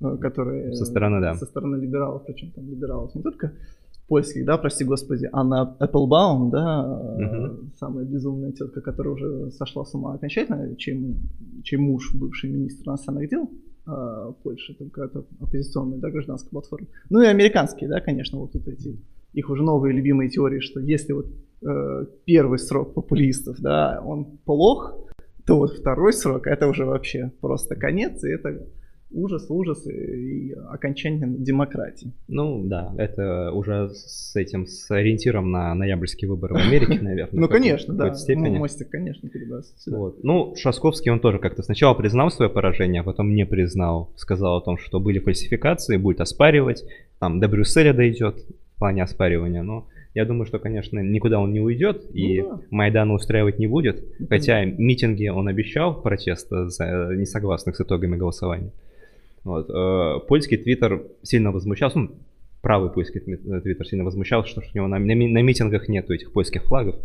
э, 0.00 0.16
который... 0.22 0.74
Со 0.74 0.86
стороны, 0.86 1.20
да. 1.20 1.34
Со 1.34 1.44
стороны 1.44 1.76
либералов, 1.76 2.24
причем 2.24 2.50
там 2.52 2.66
либералов 2.66 3.14
не 3.14 3.20
только 3.20 3.52
польских, 4.08 4.44
да, 4.44 4.56
прости 4.56 4.84
господи, 4.84 5.28
а 5.32 5.44
на 5.44 5.76
Applebaum, 5.80 6.50
да, 6.50 6.82
угу. 6.82 7.70
самая 7.78 8.04
безумная 8.04 8.52
тетка, 8.52 8.80
которая 8.80 9.14
уже 9.14 9.50
сошла 9.52 9.84
с 9.84 9.94
ума 9.94 10.14
окончательно, 10.14 10.74
чей, 10.76 11.16
чей 11.62 11.76
муж, 11.76 12.14
бывший 12.14 12.50
министр 12.50 12.88
иностранных 12.88 13.28
дел 13.28 13.50
э, 13.86 14.32
Польши, 14.42 14.74
только 14.74 15.04
это 15.04 15.24
оппозиционная, 15.40 15.98
да, 15.98 16.10
гражданская 16.10 16.50
платформа. 16.50 16.88
Ну 17.10 17.20
и 17.20 17.26
американские, 17.26 17.88
да, 17.90 18.00
конечно, 18.00 18.38
вот 18.38 18.52
тут 18.52 18.66
эти, 18.66 18.98
их 19.34 19.50
уже 19.50 19.62
новые 19.62 19.94
любимые 19.94 20.30
теории, 20.30 20.60
что 20.60 20.80
если 20.80 21.12
вот 21.12 21.26
э, 21.62 22.06
первый 22.24 22.58
срок 22.58 22.94
популистов, 22.94 23.60
да, 23.60 24.02
он 24.04 24.38
плох, 24.44 24.94
то 25.46 25.58
вот 25.58 25.72
второй 25.72 26.12
срок 26.12 26.46
это 26.46 26.66
уже 26.66 26.84
вообще 26.86 27.30
просто 27.40 27.74
конец, 27.74 28.24
и 28.24 28.28
это 28.28 28.66
ужас, 29.10 29.46
ужас 29.48 29.86
и 29.86 30.52
окончание 30.70 31.28
демократии. 31.28 32.12
Ну 32.28 32.64
да, 32.64 32.92
это 32.98 33.52
уже 33.52 33.90
с 33.94 34.36
этим, 34.36 34.66
с 34.66 34.90
ориентиром 34.90 35.50
на 35.50 35.74
ноябрьские 35.74 36.28
выборы 36.30 36.54
в 36.54 36.58
Америке, 36.58 36.98
наверное. 37.02 37.40
Ну 37.40 37.48
конечно, 37.48 37.94
да, 37.94 38.14
мостик, 38.36 38.90
конечно, 38.90 39.28
передастся 39.28 39.96
Вот. 39.96 40.22
Ну, 40.22 40.54
Шасковский, 40.56 41.10
он 41.10 41.20
тоже 41.20 41.38
как-то 41.38 41.62
сначала 41.62 41.94
признал 41.94 42.30
свое 42.30 42.50
поражение, 42.50 43.00
а 43.00 43.04
потом 43.04 43.34
не 43.34 43.46
признал, 43.46 44.12
сказал 44.16 44.58
о 44.58 44.60
том, 44.60 44.78
что 44.78 45.00
были 45.00 45.18
фальсификации, 45.18 45.96
будет 45.96 46.20
оспаривать, 46.20 46.84
там 47.18 47.40
до 47.40 47.48
Брюсселя 47.48 47.92
дойдет 47.92 48.44
в 48.74 48.78
плане 48.78 49.02
оспаривания, 49.02 49.62
но 49.62 49.86
я 50.14 50.24
думаю, 50.24 50.46
что, 50.46 50.58
конечно, 50.58 50.98
никуда 50.98 51.38
он 51.38 51.52
не 51.52 51.60
уйдет 51.60 52.04
и 52.12 52.40
ну, 52.40 52.56
да. 52.56 52.62
Майдана 52.70 53.14
устраивать 53.14 53.58
не 53.58 53.66
будет. 53.66 54.04
Ну, 54.18 54.26
хотя 54.28 54.64
митинги 54.64 55.28
он 55.28 55.48
обещал 55.48 56.00
протеста 56.00 56.68
за 56.68 57.14
несогласных 57.14 57.76
с 57.76 57.80
итогами 57.80 58.16
голосования. 58.16 58.72
Вот. 59.48 59.70
Э, 59.70 60.20
польский 60.26 60.58
твиттер 60.58 61.06
сильно 61.22 61.52
возмущался, 61.52 61.98
ну, 61.98 62.10
правый 62.60 62.90
польский 62.90 63.20
твиттер 63.20 63.86
сильно 63.86 64.04
возмущался, 64.04 64.50
что 64.50 64.60
у 64.60 64.76
него 64.76 64.86
на, 64.88 64.98
на, 64.98 65.14
на 65.14 65.42
митингах 65.42 65.88
нету 65.88 66.12
этих 66.12 66.32
польских 66.32 66.64
флагов, 66.64 66.96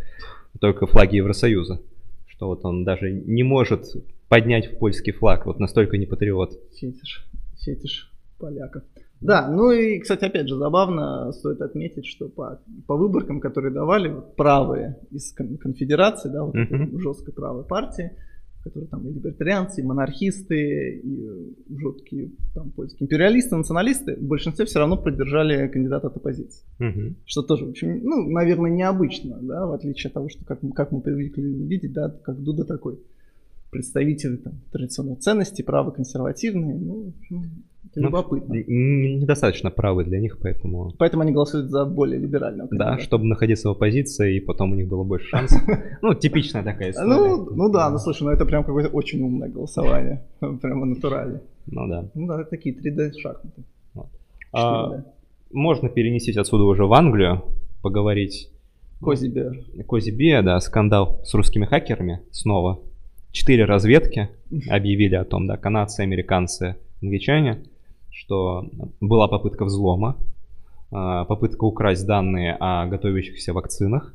только 0.60 0.86
флаги 0.86 1.15
Евросоюза. 1.15 1.79
Что 2.27 2.47
вот 2.47 2.65
он 2.65 2.84
даже 2.84 3.12
не 3.12 3.43
может 3.43 3.86
поднять 4.27 4.73
в 4.73 4.77
польский 4.77 5.13
флаг, 5.13 5.45
вот 5.45 5.60
настолько 5.60 5.97
не 5.97 6.06
патриот. 6.06 6.60
Фетиш, 6.73 7.25
фетиш 7.62 8.12
поляков. 8.39 8.84
Да, 9.21 9.49
ну 9.49 9.71
и, 9.71 9.99
кстати, 9.99 10.25
опять 10.25 10.49
же, 10.49 10.58
забавно 10.58 11.32
стоит 11.32 11.62
отметить, 11.62 12.06
что 12.06 12.27
по, 12.27 12.60
по 12.88 12.97
выборкам, 12.97 13.39
которые 13.39 13.73
давали 13.73 14.13
правые 14.36 14.97
из 15.12 15.32
конфедерации, 15.32 16.27
да, 16.27 16.43
вот 16.43 16.56
uh-huh. 16.56 16.99
жестко 16.99 17.32
правой 17.32 17.63
партии, 17.63 18.12
которые 18.63 18.88
там 18.88 19.06
и 19.08 19.13
либертарианцы, 19.13 19.82
и 19.82 19.84
монархисты, 19.84 21.02
и 21.04 21.56
жуткие 21.69 22.32
там 22.54 22.71
польские 22.71 23.06
империалисты, 23.06 23.56
националисты, 23.56 24.15
в 24.15 24.23
большинстве 24.23 24.65
все 24.65 24.80
равно 24.80 24.97
поддержали 24.97 25.67
кандидата 25.67 26.08
от 26.08 26.15
оппозиции. 26.15 26.65
Uh-huh. 26.80 27.13
Что 27.26 27.41
тоже, 27.41 27.65
в 27.65 27.69
общем, 27.69 27.99
ну, 28.04 28.30
наверное, 28.30 28.71
необычно, 28.71 29.38
да, 29.41 29.67
в 29.67 29.73
отличие 29.73 30.10
от 30.10 30.13
того, 30.13 30.30
что 30.30 30.45
как, 30.45 30.62
как 30.76 30.91
мы 30.91 31.02
привыкли 31.02 31.41
видеть, 31.41 31.93
да, 31.93 32.10
как 32.10 32.41
Дуда 32.41 32.63
такой 32.63 32.99
представитель 33.69 34.38
там, 34.38 34.62
традиционных 34.71 35.19
ценностей, 35.19 35.63
правоконсервативные, 35.63 36.76
ну, 36.76 37.13
ну, 37.96 38.04
любопытно. 38.04 38.54
Недостаточно 38.54 39.69
правы 39.69 40.04
для 40.04 40.19
них, 40.19 40.39
поэтому... 40.41 40.93
Поэтому 40.98 41.24
они 41.24 41.32
голосуют 41.32 41.69
за 41.69 41.86
более 41.86 42.19
либерального 42.19 42.69
Да, 42.72 42.98
чтобы 43.00 43.26
находиться 43.26 43.69
в 43.69 43.72
оппозиции, 43.74 44.38
и 44.38 44.39
потом 44.39 44.72
у 44.72 44.76
них 44.76 44.88
было 44.88 45.04
больше 45.04 45.28
шансов. 45.30 45.62
Ну, 46.02 46.13
типичная 46.13 46.63
такая 46.63 46.91
история. 46.91 47.10
Ну, 47.10 47.50
ну 47.52 47.69
да, 47.72 47.89
ну 47.89 47.98
слушай, 48.00 48.24
ну 48.24 48.32
это 48.32 48.46
прям 48.46 48.63
какое-то 48.63 48.89
очень 48.89 49.22
умное 49.22 49.50
голосование. 49.50 50.24
Прямо 50.39 50.86
натурально. 50.86 51.41
Ну 51.67 51.88
да. 51.88 52.10
Ну 52.13 52.28
да, 52.28 52.43
такие 52.43 52.76
3D-шахматы. 52.76 53.63
А, 54.54 55.04
можно 55.52 55.89
перенести 55.89 56.38
отсюда 56.38 56.63
уже 56.63 56.86
в 56.86 56.93
Англию, 56.93 57.43
поговорить. 57.82 58.50
Козибе. 59.02 59.52
Козибе, 59.88 60.41
да, 60.41 60.60
скандал 60.60 61.22
с 61.24 61.34
русскими 61.34 61.65
хакерами 61.65 62.22
снова. 62.32 62.80
Четыре 63.32 63.65
разведки 63.65 64.30
объявили 64.69 65.15
о 65.15 65.26
том, 65.26 65.48
да, 65.48 65.58
канадцы, 65.58 66.02
американцы, 66.02 66.76
англичане 67.02 67.63
что 68.13 68.69
была 69.02 69.28
попытка 69.28 69.65
взлома, 69.65 70.17
а, 70.91 71.26
попытка 71.26 71.65
украсть 71.65 72.06
данные 72.06 72.56
о 72.60 72.86
готовящихся 72.86 73.54
вакцинах. 73.54 74.13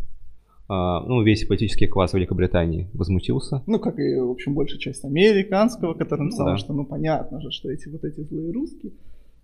А, 0.69 1.01
ну, 1.01 1.23
весь 1.23 1.45
политический 1.45 1.87
класс 1.87 2.13
Великобритании 2.13 2.89
возмутился. 2.93 3.63
Ну, 3.67 3.79
как 3.79 3.99
и, 3.99 4.17
в 4.17 4.31
общем, 4.31 4.55
большая 4.55 4.79
часть 4.79 5.05
американского, 5.05 5.95
написал, 5.95 6.47
ну, 6.47 6.53
да. 6.53 6.57
что, 6.57 6.73
ну, 6.73 6.85
понятно 6.85 7.41
же, 7.41 7.51
что 7.51 7.71
эти 7.71 7.89
вот 7.89 8.05
эти 8.05 8.21
злые 8.21 8.53
русские. 8.53 8.93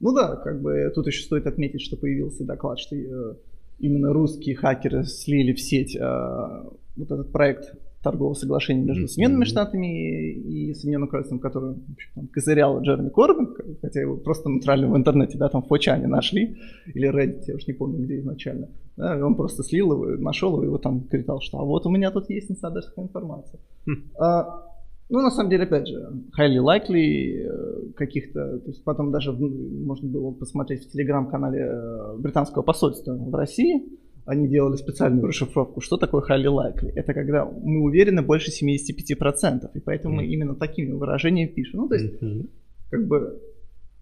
Ну 0.00 0.14
да, 0.14 0.36
как 0.36 0.60
бы 0.60 0.90
тут 0.94 1.06
еще 1.06 1.24
стоит 1.24 1.46
отметить, 1.46 1.80
что 1.80 1.96
появился 1.96 2.44
доклад, 2.44 2.78
что 2.78 2.94
э, 2.94 3.34
именно 3.78 4.12
русские 4.12 4.54
хакеры 4.54 5.04
слили 5.04 5.52
в 5.52 5.60
сеть 5.60 5.96
э, 5.96 6.64
вот 6.96 7.10
этот 7.10 7.32
проект 7.32 7.74
торгового 8.04 8.34
соглашения 8.34 8.84
между 8.84 9.08
Соединенными 9.08 9.44
Штатами 9.44 10.32
и 10.32 10.74
Соединенным 10.74 11.08
Королевством, 11.08 11.40
которое 11.40 11.76
там, 12.14 12.28
козырял 12.28 12.80
Джереми 12.80 13.08
Корбин, 13.08 13.56
хотя 13.82 14.00
его 14.00 14.16
просто 14.16 14.48
натурально 14.48 14.88
в 14.88 14.96
интернете, 14.96 15.38
да, 15.38 15.48
там 15.48 15.62
в 15.62 15.66
Фочане 15.66 16.06
нашли, 16.06 16.56
или 16.94 17.10
Reddit, 17.10 17.44
я 17.48 17.54
уж 17.56 17.66
не 17.66 17.72
помню, 17.72 18.04
где 18.04 18.18
изначально. 18.18 18.68
Да, 18.96 19.18
и 19.18 19.22
он 19.22 19.34
просто 19.34 19.64
слил 19.64 19.92
его, 19.92 20.22
нашел 20.22 20.52
его, 20.52 20.64
его 20.64 20.78
там 20.78 21.08
кричал, 21.08 21.40
что 21.40 21.58
а 21.58 21.64
вот 21.64 21.86
у 21.86 21.90
меня 21.90 22.12
тут 22.12 22.30
есть 22.30 22.50
инсайдерская 22.50 23.06
информация. 23.06 23.58
Хм. 23.86 24.04
А, 24.20 24.62
ну, 25.10 25.20
на 25.20 25.30
самом 25.30 25.50
деле, 25.50 25.64
опять 25.64 25.88
же, 25.88 26.12
highly 26.38 26.58
likely 26.58 27.46
э, 27.46 27.92
каких-то, 27.96 28.58
то 28.58 28.68
есть 28.68 28.84
потом 28.84 29.10
даже 29.10 29.32
можно 29.32 30.08
было 30.08 30.30
посмотреть 30.30 30.84
в 30.84 30.92
телеграм-канале 30.92 31.60
э, 31.60 32.16
британского 32.18 32.62
посольства 32.62 33.14
в 33.14 33.34
России, 33.34 33.82
они 34.26 34.48
делали 34.48 34.76
специальную 34.76 35.26
расшифровку. 35.26 35.80
Что 35.80 35.96
такое 35.96 36.22
highly 36.22 36.46
likely? 36.46 36.92
Это 36.94 37.12
когда 37.12 37.44
мы 37.44 37.82
уверены 37.82 38.22
больше 38.22 38.50
75%, 38.50 39.70
и 39.74 39.80
поэтому 39.80 40.14
mm. 40.14 40.16
мы 40.16 40.26
именно 40.26 40.54
такими 40.54 40.92
выражениями 40.92 41.48
пишем. 41.48 41.80
Ну, 41.80 41.88
то 41.88 41.94
есть, 41.94 42.22
mm-hmm. 42.22 42.48
как 42.90 43.06
бы, 43.06 43.40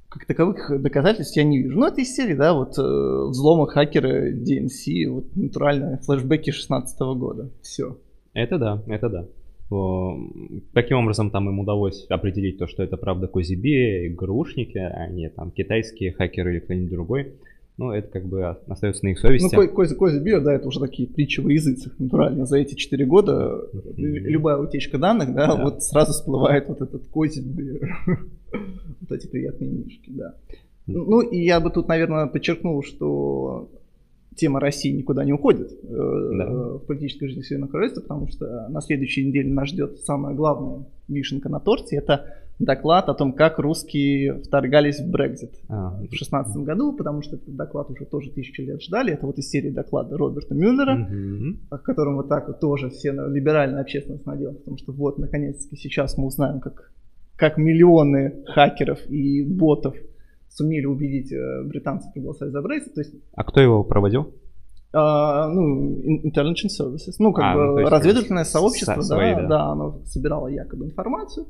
как 0.09 0.27
таковых 0.27 0.81
доказательств 0.81 1.37
я 1.37 1.45
не 1.45 1.63
вижу. 1.63 1.79
Ну, 1.79 1.87
это 1.87 2.01
из 2.01 2.15
серии, 2.15 2.35
да, 2.35 2.55
вот 2.55 2.79
э, 2.79 2.83
взлома 3.31 3.67
хакера 3.67 4.33
DNC, 4.33 5.09
вот 5.09 5.37
натурально 5.37 5.99
флешбеки 6.05 6.51
16 6.51 7.01
года. 7.17 7.51
Все. 7.63 7.99
Это 8.35 8.59
да, 8.59 8.83
это 8.87 9.09
да. 9.09 9.27
Таким 10.75 10.99
образом, 10.99 11.31
там 11.31 11.49
им 11.49 11.61
удалось 11.61 12.05
определить 12.11 12.59
то, 12.59 12.67
что 12.67 12.83
это 12.83 12.99
правда 12.99 13.27
Козибе, 13.27 14.09
игрушники, 14.09 14.77
а 14.77 15.07
не 15.09 15.31
там 15.31 15.51
китайские 15.51 16.13
хакеры 16.13 16.53
или 16.53 16.61
кто-нибудь 16.61 16.91
другой. 16.91 17.33
Ну, 17.83 17.91
это 17.91 18.09
как 18.13 18.27
бы 18.27 18.47
остается 18.69 19.05
на 19.05 19.09
их 19.09 19.19
совести. 19.19 19.53
Ну, 19.53 19.69
Кози, 19.69 19.97
Кози 19.97 20.21
Био, 20.21 20.41
да, 20.41 20.55
это 20.55 20.69
уже 20.69 20.79
такие 20.79 21.09
притчи 21.09 21.41
в 21.41 21.49
языцах, 21.49 21.93
натурально. 21.99 22.47
За 22.47 22.57
эти 22.59 22.77
4 22.77 23.05
года 23.07 23.69
mm-hmm. 23.75 23.97
любая 23.97 24.59
утечка 24.59 24.99
данных, 24.99 25.35
да, 25.35 25.49
да, 25.49 25.65
вот 25.65 25.83
сразу 25.83 26.13
всплывает 26.13 26.69
вот 26.69 26.81
этот 26.81 27.03
Био. 27.13 27.81
вот 29.01 29.11
эти 29.11 29.27
приятные 29.27 29.71
мишки, 29.71 30.13
да. 30.13 30.37
Ну, 30.87 31.23
и 31.23 31.39
я 31.45 31.59
бы 31.59 31.71
тут, 31.71 31.89
наверное, 31.89 32.29
подчеркнул, 32.29 32.85
что 32.85 33.69
тема 34.37 34.61
России 34.61 34.93
никуда 34.93 35.25
не 35.25 35.33
уходит 35.33 35.73
э, 35.73 35.87
да. 35.89 36.51
в 36.51 36.87
политической 36.87 37.27
жизни 37.27 37.43
Соединенного 37.43 37.73
Королевства, 37.73 38.01
потому 38.03 38.29
что 38.29 38.69
на 38.69 38.81
следующей 38.81 39.27
неделе 39.27 39.53
нас 39.53 39.71
ждет 39.71 39.99
самая 40.05 40.37
главная 40.37 40.87
вишенка 41.09 41.49
на 41.49 41.59
торте. 41.59 41.97
Это 41.97 42.27
доклад 42.65 43.09
о 43.09 43.15
том, 43.15 43.33
как 43.33 43.59
русские 43.59 44.41
вторгались 44.43 45.01
в 45.01 45.11
Брекзит 45.11 45.53
А, 45.69 45.99
в 46.11 46.15
шестнадцатом 46.15 46.65
году, 46.65 46.93
потому 46.93 47.23
что 47.23 47.37
этот 47.37 47.55
доклад 47.57 47.91
уже 47.91 48.05
тоже 48.05 48.31
тысячу 48.31 48.63
лет 48.63 48.81
ждали. 48.83 49.13
Это 49.13 49.27
вот 49.27 49.39
из 49.39 49.49
серии 49.51 49.71
доклада 49.71 50.17
Роберта 50.17 50.55
Мюллера, 50.55 50.95
мгм. 50.95 51.61
о 51.71 51.79
котором 51.79 52.17
вот 52.17 52.29
так 52.29 52.47
вот 52.49 52.61
тоже 52.61 52.91
все 52.91 53.13
на- 53.13 53.27
либеральная 53.29 53.81
общественность 53.83 54.27
надела, 54.27 54.53
потому 54.55 54.79
что 54.79 54.93
вот, 54.93 55.19
наконец-таки, 55.19 55.77
сейчас 55.77 56.17
мы 56.17 56.27
узнаем, 56.27 56.61
как, 56.61 56.93
как 57.37 57.57
миллионы 57.59 58.45
хакеров 58.47 58.99
и 59.11 59.43
ботов 59.45 59.95
сумели 60.49 60.85
убедить 60.87 61.33
э, 61.33 61.65
британцев 61.65 62.13
проголосовать 62.13 62.53
за 62.53 62.61
Брексит. 62.63 62.95
То 62.95 63.01
есть 63.01 63.15
А 63.35 63.43
кто 63.45 63.61
его 63.61 63.83
проводил? 63.85 64.35
а, 64.95 65.49
ну, 65.49 65.97
in- 66.03 66.23
intelligence 66.31 66.79
services, 66.79 67.15
ну, 67.19 67.33
как 67.33 67.45
А, 67.47 67.55
бы 67.57 67.65
ну, 67.65 67.75
то 67.77 67.81
есть 67.81 67.93
разведывательное 67.93 68.45
сообщество, 68.45 69.01
со- 69.01 69.09
да, 69.09 69.17
свои, 69.17 69.35
да. 69.35 69.47
да. 69.47 69.65
оно 69.73 70.03
собирало 70.05 70.49
якобы 70.49 70.85
информацию, 70.85 71.47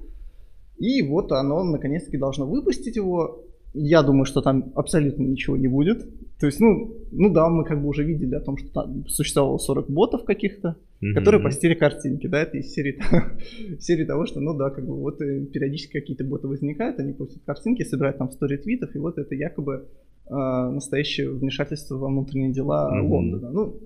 и 0.82 1.00
вот 1.02 1.30
оно 1.30 1.62
наконец-таки 1.62 2.18
должно 2.18 2.44
выпустить 2.46 2.96
его. 2.96 3.44
Я 3.72 4.02
думаю, 4.02 4.24
что 4.24 4.42
там 4.42 4.72
абсолютно 4.74 5.22
ничего 5.22 5.56
не 5.56 5.68
будет. 5.68 6.04
То 6.40 6.46
есть, 6.46 6.58
ну, 6.60 6.96
ну 7.12 7.32
да, 7.32 7.48
мы 7.48 7.64
как 7.64 7.80
бы 7.80 7.88
уже 7.88 8.02
видели 8.04 8.34
о 8.34 8.40
том, 8.40 8.56
что 8.58 8.68
там 8.72 9.06
существовало 9.06 9.58
40 9.58 9.88
ботов 9.88 10.24
каких-то, 10.24 10.76
которые 11.14 11.38
Мгм. 11.38 11.44
постили 11.48 11.74
картинки, 11.74 12.26
да, 12.26 12.42
это 12.42 12.58
из 12.58 12.72
серии, 12.74 12.98
серии 13.80 14.04
того, 14.04 14.26
что, 14.26 14.40
ну 14.40 14.54
да, 14.58 14.70
как 14.70 14.84
бы 14.84 14.94
вот 14.96 15.22
э, 15.22 15.46
периодически 15.46 15.92
какие-то 15.92 16.24
боты 16.24 16.48
возникают, 16.48 16.98
они 16.98 17.12
постят 17.12 17.42
картинки, 17.46 17.84
собирают 17.84 18.18
там 18.18 18.30
100 18.30 18.46
ретвитов, 18.46 18.94
и 18.96 18.98
вот 18.98 19.18
это 19.18 19.34
якобы 19.36 19.86
э, 20.26 20.34
настоящее 20.34 21.30
вмешательство 21.30 21.96
во 21.96 22.08
внутренние 22.08 22.52
дела 22.52 22.90
Мгм. 22.92 23.10
Лондона. 23.12 23.50
Ну, 23.50 23.80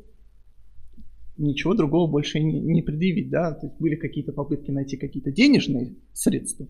ничего 1.39 1.75
другого 1.75 2.11
больше 2.11 2.41
не, 2.41 2.59
не 2.61 2.83
предъявить, 2.83 3.31
да, 3.31 3.53
то 3.53 3.67
есть 3.67 3.79
были 3.79 3.97
какие-то 3.97 4.33
попытки 4.33 4.71
найти 4.71 4.97
какие-то 4.97 5.31
денежные 5.31 5.95
средства, 6.13 6.67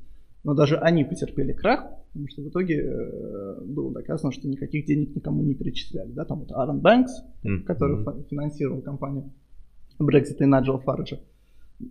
но 0.46 0.54
даже 0.54 0.76
они 0.78 1.04
потерпели 1.04 1.52
крах, 1.52 1.84
потому 2.12 2.28
что 2.28 2.42
в 2.42 2.48
итоге 2.48 2.80
э, 2.80 3.60
было 3.64 3.92
доказано, 3.92 4.30
что 4.32 4.46
никаких 4.48 4.86
денег 4.86 5.14
никому 5.16 5.42
не 5.42 5.54
перечисляли, 5.54 6.12
да, 6.12 6.24
там 6.24 6.38
вот 6.40 6.52
Аарон 6.52 6.78
Бэнкс, 6.80 7.12
Мгм. 7.42 7.64
который 7.64 8.02
фа- 8.04 8.16
финансировал 8.30 8.80
компанию 8.80 9.24
Brexit 10.00 10.36
и 10.40 10.44
Наджела 10.46 10.78
Фарджа. 10.78 11.18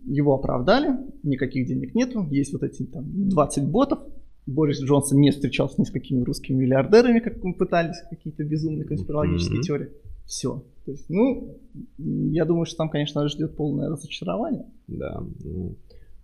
Его 0.06 0.34
оправдали, 0.34 0.96
никаких 1.22 1.66
денег 1.68 1.94
нету, 1.94 2.26
есть 2.30 2.52
вот 2.54 2.62
эти 2.62 2.82
там 2.84 3.04
20 3.28 3.68
ботов. 3.70 3.98
Борис 4.46 4.80
Джонсон 4.80 5.20
не 5.20 5.30
встречался 5.32 5.80
ни 5.80 5.84
с 5.84 5.90
какими 5.90 6.22
русскими 6.22 6.56
миллиардерами, 6.56 7.18
как 7.20 7.42
мы 7.44 7.52
пытались, 7.52 7.96
какие-то 8.10 8.42
безумные 8.44 8.84
конспирологические 8.84 9.58
Мгм. 9.58 9.62
теории. 9.62 9.88
Все. 10.24 10.62
То 10.86 10.92
есть, 10.92 11.10
ну, 11.10 11.56
я 11.98 12.44
думаю, 12.44 12.64
что 12.64 12.76
там, 12.78 12.88
конечно, 12.88 13.28
ждет 13.28 13.54
полное 13.56 13.88
разочарование. 13.90 14.64
Да. 14.88 15.22
ну, 15.44 15.74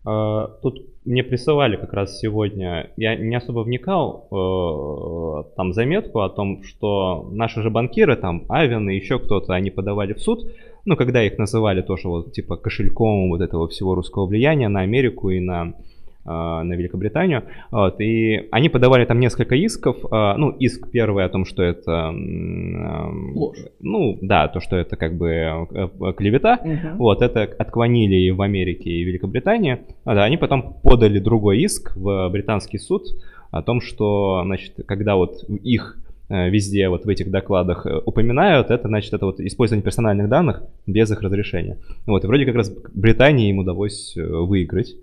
а, 0.05 0.47
Тут 0.63 0.87
мне 1.05 1.25
присылали 1.25 1.77
как 1.77 1.93
раз 1.93 2.19
сегодня, 2.19 2.91
я 2.97 3.17
не 3.17 3.35
особо 3.35 3.61
вникал, 3.61 4.29
э, 4.31 5.55
там 5.57 5.73
заметку 5.73 6.21
о 6.21 6.29
том, 6.29 6.63
что 6.63 7.29
наши 7.33 7.63
же 7.63 7.71
банкиры, 7.71 8.17
там, 8.17 8.45
Авен 8.49 8.89
и 8.89 8.97
еще 8.97 9.19
кто-то, 9.19 9.55
они 9.55 9.71
подавали 9.71 10.13
в 10.13 10.21
суд, 10.21 10.47
ну, 10.85 10.97
когда 10.97 11.23
их 11.23 11.39
называли 11.39 11.83
тоже 11.83 12.09
вот 12.09 12.33
типа 12.33 12.57
кошельком 12.57 13.31
вот 13.31 13.41
этого 13.41 13.69
всего 13.69 13.95
русского 13.95 14.27
влияния 14.27 14.69
на 14.69 14.81
Америку 14.81 15.31
и 15.31 15.41
на 15.41 15.75
на 16.25 16.73
Великобританию, 16.75 17.43
вот, 17.71 18.01
и 18.01 18.49
они 18.53 18.69
подавали 18.69 19.05
там 19.05 19.19
несколько 19.19 19.57
исков, 19.57 19.97
э, 20.05 20.35
ну, 20.37 20.51
иск 20.51 20.91
первый 20.91 21.25
о 21.25 21.29
том, 21.29 21.45
что 21.45 21.63
это, 21.63 21.91
эм, 21.91 23.37
Ложь. 23.37 23.59
ну, 23.81 24.19
да, 24.21 24.49
то, 24.49 24.61
что 24.61 24.77
это 24.77 24.97
как 24.97 25.17
бы 25.17 25.29
э, 25.29 25.67
э, 25.71 26.13
клевета, 26.17 26.61
вот, 26.97 27.23
это 27.23 27.43
отклонили 27.43 28.15
и 28.15 28.31
в 28.31 28.41
Америке, 28.43 28.91
и 28.91 29.05
в 29.05 29.09
Великобритании. 29.09 29.81
А, 30.05 30.15
да, 30.15 30.25
они 30.25 30.37
потом 30.37 30.75
подали 30.83 31.19
другой 31.19 31.59
иск 31.61 31.97
в 31.97 32.29
британский 32.31 32.79
суд 32.79 33.03
о 33.51 33.63
том, 33.63 33.81
что, 33.81 34.43
значит, 34.45 34.75
когда 34.87 35.17
вот 35.17 35.45
их 35.49 35.99
э, 36.29 36.51
везде 36.51 36.89
вот 36.89 37.05
в 37.05 37.09
этих 37.09 37.31
докладах 37.31 37.85
упоминают, 38.07 38.71
это, 38.71 38.87
значит, 38.87 39.13
это 39.13 39.27
вот 39.27 39.41
использование 39.41 39.83
персональных 39.83 40.29
данных 40.29 40.63
без 40.87 41.11
их 41.11 41.21
разрешения. 41.21 41.79
Вот, 42.07 42.23
и 42.23 42.27
вроде 42.29 42.47
как 42.47 42.55
раз 42.55 42.73
Британии 42.95 43.51
им 43.51 43.59
удалось 43.59 44.15
выиграть 44.17 44.95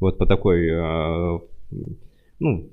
вот 0.00 0.18
по 0.18 0.26
такой, 0.26 0.68
э, 0.68 1.38
ну, 2.40 2.68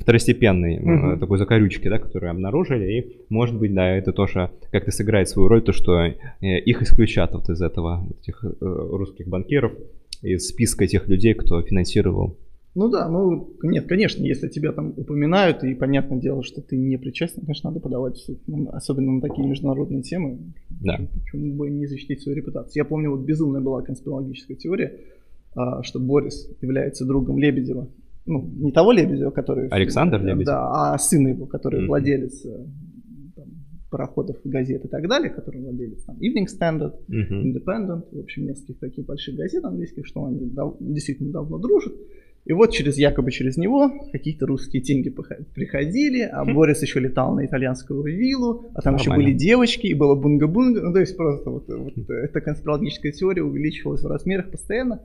второстепенной 0.00 0.78
Мгм. 0.78 1.18
такой 1.20 1.38
закорючке, 1.38 1.88
да, 1.88 1.98
которую 1.98 2.30
обнаружили, 2.30 2.92
и, 2.92 3.16
может 3.28 3.58
быть, 3.58 3.74
да, 3.74 3.88
это 3.96 4.12
тоже 4.12 4.50
как-то 4.70 4.90
сыграет 4.90 5.28
свою 5.28 5.48
роль, 5.48 5.62
то, 5.62 5.72
что 5.72 5.98
э, 6.00 6.14
их 6.40 6.82
исключат 6.82 7.34
вот 7.34 7.48
из 7.48 7.62
этого, 7.62 8.04
вот 8.06 8.18
этих 8.20 8.44
русских 8.60 9.28
банкиров, 9.28 9.72
из 10.22 10.48
списка 10.48 10.86
тех 10.86 11.08
людей, 11.08 11.34
кто 11.34 11.62
финансировал. 11.62 12.36
Ну 12.76 12.88
да, 12.88 13.08
ну 13.08 13.50
нет, 13.64 13.88
конечно, 13.88 14.22
если 14.22 14.46
тебя 14.46 14.70
там 14.70 14.94
упоминают, 14.96 15.64
и 15.64 15.74
понятное 15.74 16.20
дело, 16.20 16.44
что 16.44 16.62
ты 16.62 16.76
не 16.76 16.98
причастен, 16.98 17.42
конечно, 17.42 17.70
надо 17.70 17.80
подавать 17.80 18.16
в 18.16 18.20
суд, 18.20 18.38
особенно 18.72 19.12
на 19.12 19.20
такие 19.20 19.44
международные 19.48 20.02
темы. 20.02 20.38
Да. 20.68 21.00
Почему 21.24 21.56
бы 21.56 21.68
не 21.68 21.86
защитить 21.86 22.22
свою 22.22 22.36
репутацию? 22.36 22.72
Я 22.76 22.84
помню, 22.84 23.10
вот 23.10 23.22
безумная 23.22 23.60
была 23.60 23.82
конспирологическая 23.82 24.56
теория, 24.56 25.00
что 25.82 25.98
Борис 26.00 26.48
является 26.60 27.04
другом 27.04 27.38
Лебедева. 27.38 27.88
Ну, 28.26 28.48
не 28.58 28.70
того 28.72 28.92
Лебедева, 28.92 29.30
который... 29.30 29.68
Александр 29.68 30.22
Лебедев? 30.22 30.46
Да, 30.46 30.92
а 30.94 30.98
сына 30.98 31.28
его, 31.28 31.46
который 31.46 31.80
Мгм. 31.80 31.88
владелец 31.88 32.44
э, 32.44 32.66
там, 33.34 33.46
пароходов, 33.90 34.36
газет 34.44 34.84
и 34.84 34.88
так 34.88 35.08
далее, 35.08 35.30
который 35.30 35.60
владелец 35.62 36.04
там 36.04 36.16
Evening 36.16 36.46
Standard, 36.46 36.94
Мгм. 37.08 37.50
Independent, 37.50 38.04
в 38.12 38.20
общем, 38.20 38.44
нескольких 38.46 38.78
таких 38.78 39.06
больших 39.06 39.34
газет 39.36 39.64
английских, 39.64 40.06
что 40.06 40.24
они 40.26 40.38
дав- 40.50 40.76
действительно 40.78 41.32
давно 41.32 41.58
дружат. 41.58 41.94
И 42.46 42.52
вот 42.54 42.70
через 42.72 42.96
якобы 42.96 43.30
через 43.32 43.56
него 43.58 43.90
какие-то 44.12 44.46
русские 44.46 44.82
деньги 44.82 45.10
приходили, 45.54 46.22
а 46.22 46.44
Борис 46.44 46.80
еще 46.82 46.98
летал 47.00 47.34
на 47.34 47.44
итальянскую 47.44 48.02
виллу, 48.02 48.66
а 48.74 48.80
там 48.80 48.94
еще 48.96 49.10
Нормально. 49.10 49.30
были 49.30 49.38
девочки, 49.38 49.86
и 49.88 49.94
было 49.94 50.14
бунга-бунга. 50.14 50.80
Ну, 50.80 50.92
то 50.92 51.00
есть 51.00 51.16
просто 51.16 51.50
вот, 51.50 51.68
вот 51.68 51.92
эта 52.08 52.40
конспирологическая 52.40 53.12
теория 53.12 53.42
увеличивалась 53.42 54.02
в 54.02 54.06
размерах 54.06 54.50
постоянно. 54.50 55.00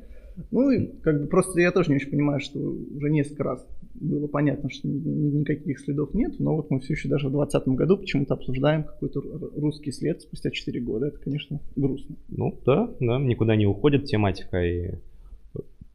Ну, 0.52 0.70
и 0.72 0.88
как 1.02 1.22
бы 1.22 1.28
просто 1.28 1.62
я 1.62 1.72
тоже 1.72 1.90
не 1.92 1.96
очень 1.98 2.12
понимаю, 2.12 2.40
что 2.40 2.60
уже 2.60 3.10
несколько 3.10 3.44
раз 3.44 3.68
было 3.94 4.28
понятно, 4.28 4.70
что 4.70 4.88
ни- 4.88 4.98
ни- 4.98 5.40
никаких 5.40 5.80
следов 5.80 6.14
нет, 6.14 6.40
но 6.40 6.56
вот 6.56 6.70
мы 6.70 6.80
все 6.82 6.94
еще 6.94 7.08
даже 7.08 7.30
в 7.30 7.32
2020 7.32 7.68
году 7.76 7.98
почему-то 7.98 8.34
обсуждаем 8.34 8.84
какой-то 8.84 9.22
русский 9.56 9.92
след 9.92 10.22
спустя 10.22 10.52
4 10.52 10.80
года. 10.82 11.08
Это, 11.08 11.20
конечно, 11.20 11.60
грустно. 11.76 12.16
Ну 12.30 12.58
да, 12.66 12.94
да, 13.00 13.20
никуда 13.20 13.56
не 13.56 13.66
уходит 13.66 14.06
тематика. 14.06 14.64
И 14.64 14.96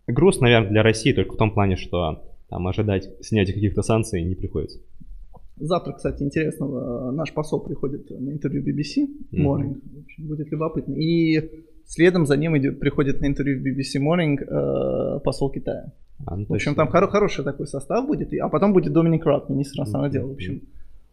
грустно, 0.06 0.44
наверное, 0.44 0.70
для 0.70 0.82
России 0.82 1.12
только 1.12 1.34
в 1.34 1.36
том 1.36 1.52
плане, 1.52 1.76
что 1.76 2.22
там 2.48 2.66
ожидать 2.66 3.10
снятия 3.20 3.54
каких-то 3.54 3.82
санкций 3.82 4.22
не 4.24 4.34
приходится. 4.34 4.78
Завтра, 5.58 5.92
кстати, 5.92 6.22
интересно, 6.22 6.64
э, 6.64 7.10
наш 7.10 7.34
посол 7.34 7.60
приходит 7.60 8.08
на 8.10 8.30
интервью 8.30 8.62
BBC. 8.64 9.06
Morning. 9.30 9.78
В 9.94 9.98
общем, 10.04 10.26
будет 10.26 10.50
любопытно. 10.50 10.94
И 10.94 11.50
следом 11.90 12.26
за 12.26 12.36
ним 12.36 12.56
идет, 12.56 12.78
приходит 12.78 13.20
на 13.20 13.26
интервью 13.26 13.60
в 13.60 13.66
BBC 13.66 14.00
Morning 14.00 14.38
э, 14.40 15.20
посол 15.20 15.50
Китая. 15.50 15.92
А, 16.26 16.36
ну, 16.36 16.46
В 16.48 16.52
общем, 16.52 16.74
там 16.74 16.88
хоро- 16.88 17.08
хороший 17.08 17.44
такой 17.44 17.66
состав 17.66 18.06
будет. 18.06 18.32
А 18.40 18.48
потом 18.48 18.72
будет 18.72 18.92
Доминик 18.92 19.24
Рад, 19.26 19.48
министр 19.50 19.80
иностранных 19.80 20.12
дел. 20.12 20.28
В 20.28 20.32
общем, 20.32 20.62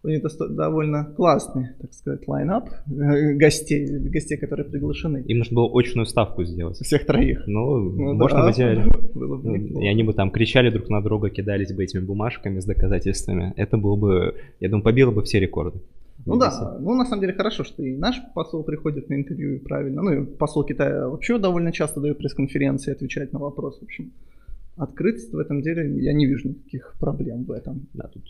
у 0.04 0.10
них 0.10 0.22
довольно 0.50 1.06
классный, 1.06 1.70
так 1.82 1.94
сказать, 1.94 2.28
лайнап 2.28 2.70
э, 2.88 3.34
гостей, 3.34 3.88
гостей, 4.10 4.38
которые 4.38 4.66
приглашены. 4.66 5.24
Им 5.28 5.40
нужно 5.40 5.56
было 5.56 5.80
очную 5.80 6.06
ставку 6.06 6.44
сделать. 6.44 6.78
Всех 6.78 7.06
троих. 7.06 7.44
Ну, 7.48 7.78
Ну 7.78 8.14
можно 8.14 8.44
да, 8.44 8.52
в 8.52 8.56
идеале. 8.56 8.86
Было 9.16 9.38
бы 9.38 9.58
неплохо. 9.58 9.84
И 9.84 9.88
они 9.88 10.04
бы 10.04 10.14
там 10.14 10.30
кричали 10.30 10.70
друг 10.70 10.90
на 10.90 11.02
друга, 11.02 11.30
кидались 11.30 11.74
бы 11.74 11.84
этими 11.84 12.02
бумажками 12.02 12.60
с 12.60 12.66
доказательствами. 12.66 13.54
Это 13.56 13.78
было 13.78 13.96
бы, 13.96 14.36
я 14.60 14.70
думаю, 14.70 14.84
побило 14.84 15.12
бы 15.12 15.24
все 15.24 15.40
рекорды. 15.40 15.80
Ну 16.28 16.38
да, 16.38 16.78
ну 16.80 16.94
на 16.96 17.06
самом 17.06 17.22
деле 17.22 17.34
хорошо, 17.34 17.64
что 17.64 17.84
и 17.84 17.96
наш 17.98 18.22
посол 18.36 18.64
приходит 18.64 19.10
на 19.10 19.16
интервью 19.16 19.56
и 19.56 19.60
правильно. 19.60 20.02
Ну 20.02 20.12
и 20.14 20.26
посол 20.26 20.64
Китая 20.64 21.08
вообще 21.10 21.38
довольно 21.38 21.72
часто 21.72 22.00
дает 22.02 22.18
пресс-конференции, 22.18 22.92
отвечает 22.92 23.34
на 23.34 23.40
вопросы. 23.40 23.80
В 23.80 23.84
общем, 23.84 24.12
открытость 24.76 25.34
в 25.34 25.38
этом 25.40 25.62
деле 25.62 26.02
я 26.04 26.14
не 26.14 26.26
вижу 26.26 26.50
никаких 26.50 26.96
проблем 27.00 27.44
в 27.46 27.52
этом. 27.52 27.88
Да, 27.94 28.08
тут 28.08 28.24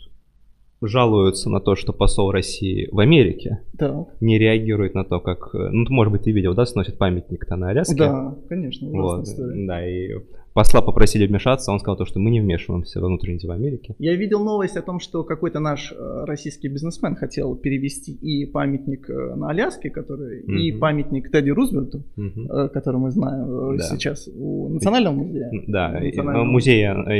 жалуются 0.80 1.50
на 1.50 1.60
то, 1.60 1.74
что 1.74 1.92
посол 1.92 2.30
России 2.30 2.88
в 2.92 3.00
Америке 3.00 3.60
Так. 3.76 4.08
не 4.20 4.38
реагирует 4.38 4.94
на 4.94 5.04
то, 5.04 5.18
как... 5.20 5.50
э, 5.54 5.70
Ну, 5.72 5.84
может 5.90 6.12
быть, 6.12 6.22
ты 6.22 6.30
видел, 6.30 6.54
да, 6.54 6.66
сносит 6.66 6.98
памятник-то 6.98 7.56
на 7.56 7.70
Аляске? 7.70 7.96
Да, 7.96 8.36
конечно, 8.48 8.88
Вот, 8.88 9.24
история. 9.24 9.66
да, 9.66 9.88
и 9.88 10.14
посла 10.54 10.82
попросили 10.82 11.26
вмешаться, 11.26 11.70
он 11.72 11.78
сказал 11.78 11.96
то, 11.96 12.04
что 12.04 12.18
мы 12.18 12.30
не 12.30 12.40
вмешиваемся 12.40 13.00
во 13.00 13.06
внутренние 13.06 13.38
дела 13.40 13.54
Америки. 13.54 13.94
Я 13.98 14.14
видел 14.16 14.42
новость 14.44 14.76
о 14.76 14.82
том, 14.82 14.98
что 15.00 15.22
какой-то 15.24 15.60
наш 15.60 15.92
э, 15.92 16.24
российский 16.24 16.68
бизнесмен 16.68 17.14
хотел 17.16 17.54
перевести 17.56 18.12
и 18.12 18.46
памятник 18.46 19.08
э, 19.08 19.34
на 19.36 19.50
Аляске, 19.50 19.90
который, 19.90 20.40
и 20.42 20.72
Мгм. 20.72 20.80
памятник 20.80 21.30
Тедди 21.30 21.50
Рузвельту, 21.50 22.02
э, 22.16 22.68
который 22.68 22.96
мы 22.96 23.10
знаем 23.10 23.76
Да. 23.76 23.84
сейчас 23.84 24.28
у 24.34 24.68
Национального 24.68 25.14
музея. 25.14 25.50
Да, 25.68 25.98
и- 26.00 26.06
Национального 26.06 26.44
музея 26.44 26.94
э, 26.94 27.10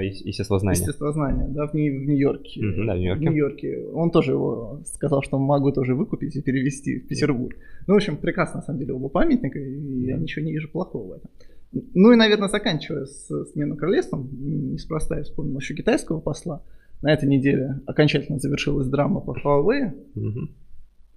э, 0.00 0.06
естествознания. 0.24 0.80
Естествознание, 0.80 1.48
да, 1.48 1.66
в, 1.66 1.74
Нью- 1.74 2.00
в 2.00 2.06
Нью-Йорке. 2.06 2.60
Мгм, 2.64 2.86
да, 2.86 2.94
в 2.94 2.98
Нью-Йорке. 2.98 3.20
В 3.20 3.30
Нью-Йорке. 3.30 3.84
Он 3.94 4.10
тоже 4.10 4.32
его 4.32 4.80
сказал, 4.86 5.22
что 5.22 5.38
могу 5.38 5.72
тоже 5.72 5.94
выкупить 5.94 6.36
и 6.36 6.42
перевести 6.42 7.00
в 7.00 7.08
Петербург. 7.08 7.54
Ну, 7.86 7.94
в 7.94 7.96
общем, 7.96 8.16
прекрасно, 8.16 8.60
на 8.60 8.62
самом 8.62 8.78
деле, 8.80 8.94
оба 8.94 9.08
памятника, 9.08 9.58
и 9.58 10.06
я 10.06 10.16
Да. 10.16 10.22
ничего 10.22 10.44
не 10.44 10.52
вижу 10.52 10.68
плохого 10.70 11.08
в 11.08 11.12
этом. 11.12 11.30
Ну 11.72 12.12
и, 12.12 12.16
наверное, 12.16 12.48
заканчивая 12.48 13.04
с 13.04 13.28
сменой 13.52 13.76
королевством, 13.76 14.28
неспроста 14.72 15.18
я 15.18 15.22
вспомнил 15.22 15.58
еще 15.58 15.74
китайского 15.74 16.20
посла, 16.20 16.62
на 17.02 17.12
этой 17.12 17.28
неделе 17.28 17.80
окончательно 17.86 18.38
завершилась 18.38 18.88
драма 18.88 19.20
по 19.20 19.32
Huawei. 19.32 19.92
Угу. 20.14 20.48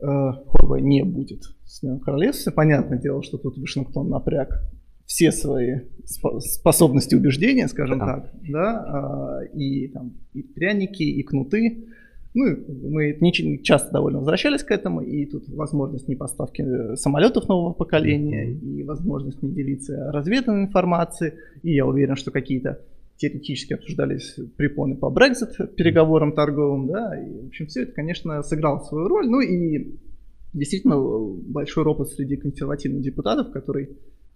Huawei 0.04 0.82
не 0.82 1.04
будет 1.04 1.44
смены 1.66 2.00
королевства. 2.00 2.52
Понятное 2.52 2.98
дело, 2.98 3.24
что 3.24 3.38
тут 3.38 3.58
Вашингтон 3.58 4.10
напряг 4.10 4.62
все 5.06 5.32
свои 5.32 5.82
способности 6.06 7.16
убеждения, 7.16 7.68
скажем 7.68 8.00
да. 8.00 8.06
так, 8.06 8.32
да, 8.48 8.80
а, 8.80 9.44
и 9.44 9.90
там 9.90 10.14
и 10.34 10.42
пряники, 10.42 11.04
и 11.04 11.22
кнуты. 11.24 11.86
Ну, 12.34 12.46
мы 12.90 13.18
не 13.20 13.62
часто 13.62 13.92
довольно 13.92 14.20
возвращались 14.20 14.64
к 14.64 14.72
этому, 14.72 15.02
и 15.02 15.26
тут 15.26 15.50
возможность 15.50 16.08
не 16.08 16.16
поставки 16.16 16.62
э, 16.62 16.96
самолетов 16.96 17.50
нового 17.50 17.74
поколения, 17.74 18.52
и 18.52 18.84
возможность 18.84 19.42
не 19.44 19.52
делиться 19.52 20.12
разведанной 20.12 20.64
информацией, 20.64 21.34
и 21.62 21.74
я 21.74 21.86
уверен, 21.86 22.16
что 22.16 22.32
какие-то 22.32 22.80
теоретически 23.18 23.74
обсуждались 23.74 24.38
препоны 24.56 24.96
по 24.96 25.12
Brexit 25.12 25.76
переговорам 25.76 26.34
торговым, 26.34 26.88
да, 26.88 27.22
и, 27.22 27.44
в 27.44 27.48
общем, 27.48 27.68
все 27.68 27.84
это, 27.84 27.92
конечно, 27.92 28.42
сыграло 28.44 28.80
свою 28.80 29.10
роль, 29.10 29.28
ну 29.28 29.42
и 29.42 30.00
действительно 30.54 30.98
большой 31.00 31.84
ропот 31.84 32.12
среди 32.12 32.38
консервативных 32.38 33.02
депутатов, 33.02 33.52
которые 33.52 33.90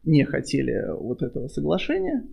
не 0.04 0.24
хотели 0.26 0.86
вот 1.00 1.22
этого 1.22 1.48
соглашения, 1.48 2.26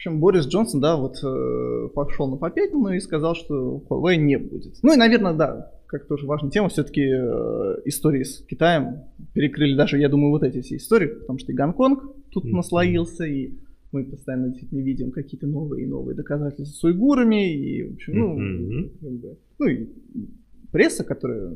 общем, 0.00 0.18
Борис 0.18 0.46
Джонсон, 0.46 0.80
да, 0.80 0.96
вот 0.96 1.16
э, 1.22 1.88
пошел 1.94 2.28
на 2.30 2.36
попятину 2.36 2.88
и 2.88 3.00
сказал, 3.00 3.34
что 3.34 3.84
Huawei 3.88 4.16
не 4.16 4.38
будет. 4.38 4.76
Ну 4.82 4.94
и, 4.94 4.96
наверное, 4.96 5.34
да, 5.34 5.72
как 5.86 6.06
тоже 6.06 6.26
важная 6.26 6.50
тема, 6.50 6.70
все-таки 6.70 7.02
э, 7.02 7.76
истории 7.84 8.22
с 8.22 8.38
Китаем 8.46 9.02
перекрыли 9.34 9.76
даже, 9.76 9.98
я 9.98 10.08
думаю, 10.08 10.30
вот 10.30 10.42
эти 10.42 10.62
все 10.62 10.76
истории, 10.76 11.08
потому 11.08 11.38
что 11.38 11.52
и 11.52 11.54
Гонконг 11.54 12.02
тут 12.30 12.46
mm-hmm. 12.46 12.56
наслоился, 12.56 13.24
и 13.24 13.58
мы 13.92 14.04
постоянно 14.04 14.48
действительно 14.48 14.80
видим 14.80 15.10
какие-то 15.10 15.46
новые 15.46 15.84
и 15.84 15.86
новые 15.86 16.16
доказательства 16.16 16.64
с 16.64 16.84
уйгурами, 16.84 17.54
и, 17.54 17.90
в 17.90 17.94
общем, 17.94 18.18
ну, 18.18 18.40
mm-hmm. 18.40 19.38
ну 19.58 19.66
и 19.66 19.88
пресса, 20.72 21.04
которая 21.04 21.52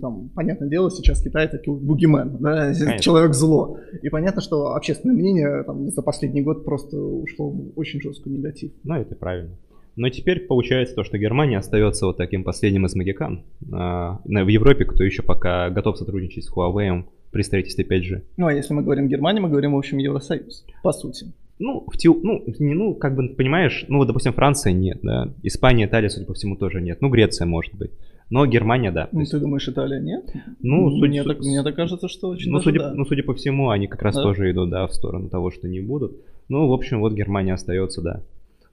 там, 0.00 0.28
понятное 0.34 0.68
дело, 0.68 0.90
сейчас 0.90 1.22
Китай 1.22 1.48
такой 1.48 1.74
бугимен, 1.78 2.36
да, 2.40 2.74
человек 2.98 3.34
зло. 3.34 3.78
И 4.02 4.08
понятно, 4.08 4.40
что 4.40 4.74
общественное 4.74 5.14
мнение 5.14 5.62
там, 5.64 5.90
за 5.90 6.02
последний 6.02 6.42
год 6.42 6.64
просто 6.64 6.96
ушло 6.98 7.50
в 7.50 7.72
очень 7.76 8.00
жесткий 8.00 8.30
негатив. 8.30 8.72
Ну, 8.84 8.94
это 8.94 9.14
правильно. 9.14 9.56
Но 9.94 10.08
теперь 10.08 10.40
получается 10.40 10.94
то, 10.94 11.04
что 11.04 11.18
Германия 11.18 11.58
остается 11.58 12.06
вот 12.06 12.16
таким 12.16 12.44
последним 12.44 12.86
из 12.86 12.94
магикан. 12.94 13.44
А, 13.70 14.20
в 14.24 14.48
Европе 14.48 14.84
кто 14.84 15.04
еще 15.04 15.22
пока 15.22 15.68
готов 15.70 15.98
сотрудничать 15.98 16.44
с 16.44 16.52
Huawei 16.52 17.04
при 17.30 17.42
строительстве 17.42 17.84
5G. 17.84 18.22
Ну, 18.36 18.46
а 18.46 18.52
если 18.52 18.72
мы 18.74 18.82
говорим 18.82 19.08
Германия, 19.08 19.40
мы 19.40 19.48
говорим, 19.48 19.74
в 19.74 19.78
общем, 19.78 19.98
Евросоюз, 19.98 20.64
по 20.82 20.92
сути. 20.92 21.32
Ну, 21.58 21.84
в 21.86 21.96
тел... 21.96 22.18
ну, 22.22 22.42
не, 22.58 22.74
ну, 22.74 22.94
как 22.94 23.14
бы, 23.14 23.28
понимаешь, 23.28 23.84
ну, 23.88 23.98
вот, 23.98 24.06
допустим, 24.06 24.32
Франция 24.32 24.72
нет, 24.72 24.98
да, 25.02 25.32
Испания, 25.42 25.86
Италия, 25.86 26.10
судя 26.10 26.26
по 26.26 26.34
всему, 26.34 26.56
тоже 26.56 26.80
нет, 26.80 27.00
ну, 27.00 27.08
Греция, 27.08 27.46
может 27.46 27.74
быть. 27.74 27.92
Но 28.32 28.46
Германия, 28.46 28.90
да. 28.90 29.10
Ну, 29.12 29.20
есть... 29.20 29.32
ты 29.32 29.38
думаешь, 29.38 29.68
Италия 29.68 30.00
нет? 30.00 30.24
Ну, 30.62 30.88
судя... 30.90 31.06
мне, 31.06 31.22
так, 31.22 31.40
мне 31.40 31.62
так 31.62 31.76
кажется, 31.76 32.08
что 32.08 32.28
очень 32.28 32.50
ну, 32.50 32.60
судя, 32.60 32.78
да. 32.78 32.94
ну, 32.94 33.04
судя 33.04 33.22
по 33.24 33.34
всему, 33.34 33.68
они 33.68 33.88
как 33.88 34.00
раз 34.00 34.14
да? 34.14 34.22
тоже 34.22 34.50
идут, 34.50 34.70
да, 34.70 34.86
в 34.86 34.94
сторону 34.94 35.28
того, 35.28 35.50
что 35.50 35.68
не 35.68 35.80
будут. 35.80 36.16
Ну, 36.48 36.66
в 36.66 36.72
общем, 36.72 37.00
вот 37.00 37.12
Германия 37.12 37.52
остается, 37.52 38.00
да. 38.00 38.22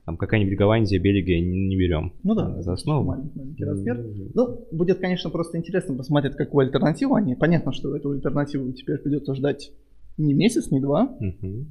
Там 0.06 0.16
какая-нибудь 0.16 0.58
Голландия, 0.58 0.98
Бельгия 0.98 1.42
не, 1.42 1.68
не 1.68 1.76
берем. 1.76 2.14
Ну 2.24 2.36
да. 2.36 2.62
За 2.62 2.72
основу. 2.72 3.06
Маленький, 3.06 3.38
маленький 3.38 3.66
размер. 3.66 4.06
Ну, 4.34 4.66
будет, 4.72 5.00
конечно, 5.00 5.30
просто 5.30 5.58
интересно 5.58 5.94
посмотреть, 5.94 6.38
какую 6.38 6.66
альтернативу 6.66 7.16
они. 7.16 7.36
Понятно, 7.36 7.74
что 7.74 7.94
эту 7.98 8.12
альтернативу 8.12 8.72
теперь 8.72 9.00
придется 9.00 9.36
ждать 9.36 9.74
не 10.18 10.34
месяц, 10.34 10.72
не 10.72 10.80
два. 10.80 11.18
Угу 11.20 11.66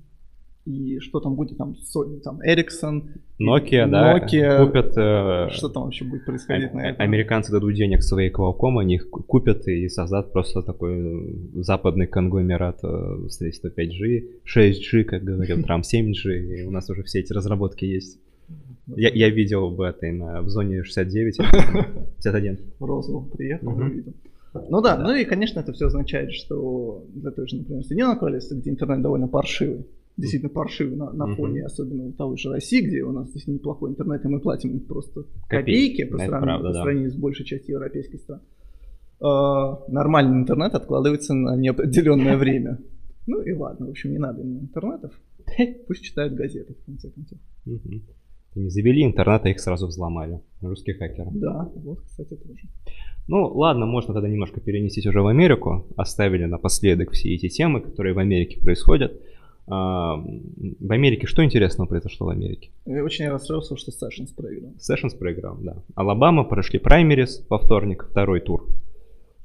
и 0.68 1.00
что 1.00 1.20
там 1.20 1.34
будет, 1.34 1.56
там, 1.56 1.74
Sony, 1.74 2.20
там, 2.20 2.40
Ericsson, 2.40 3.02
Nokia, 3.40 3.88
да, 3.88 4.18
Nokia, 4.18 4.66
купят... 4.66 4.96
Э, 4.96 5.48
что 5.50 5.68
там 5.68 5.84
вообще 5.84 6.04
будет 6.04 6.26
происходить 6.26 6.70
а, 6.72 6.76
на 6.76 6.90
этом? 6.90 7.02
Американцы 7.02 7.50
дадут 7.52 7.74
денег 7.74 8.02
своей 8.02 8.30
Qualcomm, 8.30 8.80
они 8.80 8.96
их 8.96 9.08
купят 9.10 9.66
и 9.66 9.88
создадут 9.88 10.32
просто 10.32 10.62
такой 10.62 11.52
западный 11.54 12.06
конгломерат 12.06 12.80
средства 13.30 13.68
5G, 13.68 14.42
6G, 14.44 15.04
как 15.04 15.24
говорил 15.24 15.62
Трамп, 15.62 15.84
7G, 15.94 16.60
и 16.60 16.62
у 16.64 16.70
нас 16.70 16.90
уже 16.90 17.02
все 17.02 17.20
эти 17.20 17.32
разработки 17.32 17.84
есть. 17.84 18.20
Я, 18.86 19.10
я 19.10 19.30
видел 19.30 19.70
в 19.70 19.80
этой, 19.82 20.12
на, 20.12 20.42
в 20.42 20.48
зоне 20.48 20.82
69, 20.82 21.36
51. 22.16 22.58
В 22.78 22.84
Розовом 22.84 23.30
приехал, 23.30 23.68
угу. 23.68 23.84
видел. 23.84 24.12
Ну 24.54 24.80
да, 24.80 24.96
да, 24.96 25.04
ну 25.04 25.14
и, 25.14 25.24
конечно, 25.24 25.60
это 25.60 25.72
все 25.72 25.86
означает, 25.86 26.32
что 26.32 27.04
для 27.14 27.30
той 27.30 27.46
же, 27.46 27.56
например, 27.56 27.84
Соединенного 27.84 28.18
Королевства, 28.18 28.54
где 28.54 28.70
интернет 28.70 29.02
довольно 29.02 29.28
паршивый, 29.28 29.86
действительно 30.18 30.50
паршивый 30.50 30.96
на, 30.96 31.12
на 31.12 31.34
фоне, 31.34 31.64
особенно 31.64 32.12
того 32.12 32.36
же 32.36 32.50
России, 32.50 32.80
где 32.80 33.02
у 33.02 33.12
нас 33.12 33.30
здесь 33.30 33.46
неплохой 33.46 33.90
интернет, 33.90 34.24
и 34.24 34.28
мы 34.28 34.40
платим 34.40 34.80
просто 34.80 35.24
копейки, 35.48 36.04
по, 36.04 36.18
сравнению, 36.18 36.42
правда, 36.42 36.68
по 36.68 36.74
сравнению 36.74 37.10
да. 37.10 37.16
с 37.16 37.18
большей 37.18 37.46
частью 37.46 37.76
европейских 37.76 38.20
стран. 38.20 38.40
Э, 39.20 39.90
нормальный 39.90 40.38
интернет 40.38 40.74
откладывается 40.74 41.34
на 41.34 41.56
неопределенное 41.56 42.36
время. 42.36 42.78
Ну 43.26 43.40
и 43.42 43.52
ладно, 43.52 43.86
в 43.86 43.90
общем, 43.90 44.10
не 44.10 44.18
надо 44.18 44.42
им 44.42 44.58
интернетов. 44.58 45.12
Пусть 45.86 46.02
читают 46.02 46.34
газеты, 46.34 46.74
в 46.74 46.84
конце 46.84 47.10
концов. 47.10 47.38
Не 48.54 48.70
завели 48.70 49.04
интернет, 49.04 49.44
а 49.44 49.50
их 49.50 49.60
сразу 49.60 49.86
взломали. 49.86 50.40
Русские 50.62 50.96
хакеры. 50.96 51.30
Да, 51.32 51.70
вот, 51.76 52.00
кстати, 52.00 52.34
тоже. 52.34 52.62
Ну, 53.28 53.46
ладно, 53.46 53.86
можно 53.86 54.14
тогда 54.14 54.28
немножко 54.28 54.60
перенести 54.60 55.06
уже 55.06 55.20
в 55.20 55.26
Америку. 55.26 55.86
Оставили 55.96 56.46
напоследок 56.46 57.12
все 57.12 57.34
эти 57.34 57.48
темы, 57.48 57.80
которые 57.82 58.14
в 58.14 58.18
Америке 58.18 58.58
происходят. 58.60 59.20
А, 59.70 60.16
в 60.16 60.92
Америке 60.92 61.26
что 61.26 61.44
интересного 61.44 61.88
произошло 61.88 62.26
в 62.26 62.30
Америке? 62.30 62.70
Я 62.86 63.04
очень 63.04 63.28
расстроился, 63.28 63.76
что 63.76 63.90
Сэшенс 63.90 64.30
проиграл. 64.32 64.72
Сэшенс 64.78 65.14
проиграл, 65.14 65.56
да. 65.60 65.76
Алабама 65.94 66.44
прошли 66.44 66.78
праймерис 66.78 67.44
во 67.48 67.58
вторник, 67.58 68.06
второй 68.10 68.40
тур. 68.40 68.66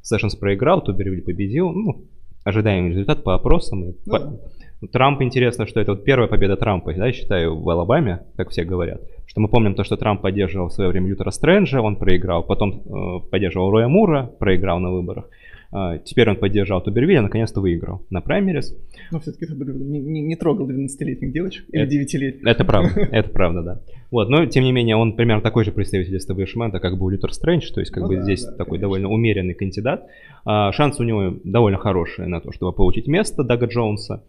Сэшенс 0.01 0.35
проиграл, 0.35 0.81
Тубервиль 0.81 1.21
победил. 1.21 1.71
Ну, 1.71 2.05
ожидаемый 2.43 2.91
результат 2.91 3.23
по 3.23 3.35
опросам. 3.35 3.83
И 3.83 3.95
ну, 4.05 4.11
по... 4.11 4.39
Трамп, 4.87 5.21
интересно, 5.21 5.65
что 5.65 5.79
это 5.79 5.93
вот 5.93 6.03
первая 6.03 6.27
победа 6.27 6.57
Трампа, 6.57 6.93
да, 6.93 7.07
я 7.07 7.13
считаю, 7.13 7.57
в 7.57 7.69
Алабаме, 7.69 8.23
как 8.35 8.49
все 8.49 8.63
говорят. 8.63 9.01
Что 9.25 9.39
мы 9.39 9.47
помним 9.47 9.75
то, 9.75 9.83
что 9.83 9.95
Трамп 9.97 10.21
поддерживал 10.21 10.67
в 10.67 10.73
свое 10.73 10.89
время 10.89 11.07
Лютера 11.07 11.31
Стрэнджа, 11.31 11.81
он 11.81 11.95
проиграл, 11.95 12.43
потом 12.43 12.81
э, 12.85 13.29
поддерживал 13.29 13.71
Роя 13.71 13.87
Мура, 13.87 14.29
проиграл 14.39 14.79
на 14.79 14.91
выборах. 14.91 15.29
А, 15.75 15.97
теперь 15.97 16.29
он 16.29 16.35
поддержал 16.35 16.83
Тубервилля, 16.83 17.23
наконец-то 17.23 17.59
выиграл 17.59 18.05
на 18.11 18.21
праймерис. 18.21 18.77
Но 19.11 19.19
все-таки 19.19 19.47
Тубервиль 19.47 19.83
не, 19.83 19.99
не, 19.99 20.21
не 20.21 20.35
трогал 20.35 20.69
12-летних 20.69 21.33
девочек 21.33 21.65
или 21.71 21.83
9-летних. 21.83 22.45
Это 22.45 22.63
правда, 22.63 22.99
это 23.11 23.29
правда, 23.29 23.63
да. 23.63 23.81
Вот, 24.11 24.29
но 24.29 24.45
тем 24.45 24.65
не 24.65 24.71
менее 24.71 24.95
он 24.95 25.15
примерно 25.15 25.41
такой 25.41 25.65
же 25.65 25.71
представитель 25.71 26.17
эстаблишмента, 26.17 26.79
как 26.79 26.99
был 26.99 27.09
Лютер 27.09 27.33
Стрэндж, 27.33 27.71
то 27.73 27.79
есть 27.79 27.91
как 27.91 28.03
ну, 28.03 28.09
бы 28.09 28.17
да, 28.17 28.21
здесь 28.21 28.43
да, 28.43 28.51
такой 28.51 28.65
конечно. 28.65 28.81
довольно 28.81 29.09
умеренный 29.09 29.55
кандидат. 29.55 30.05
А, 30.45 30.71
шанс 30.73 30.99
у 30.99 31.03
него 31.03 31.39
довольно 31.43 31.79
хороший 31.79 32.27
на 32.27 32.39
то, 32.39 32.51
чтобы 32.51 32.71
получить 32.71 33.07
место 33.07 33.43
Дага 33.43 33.65
Джонса. 33.65 34.23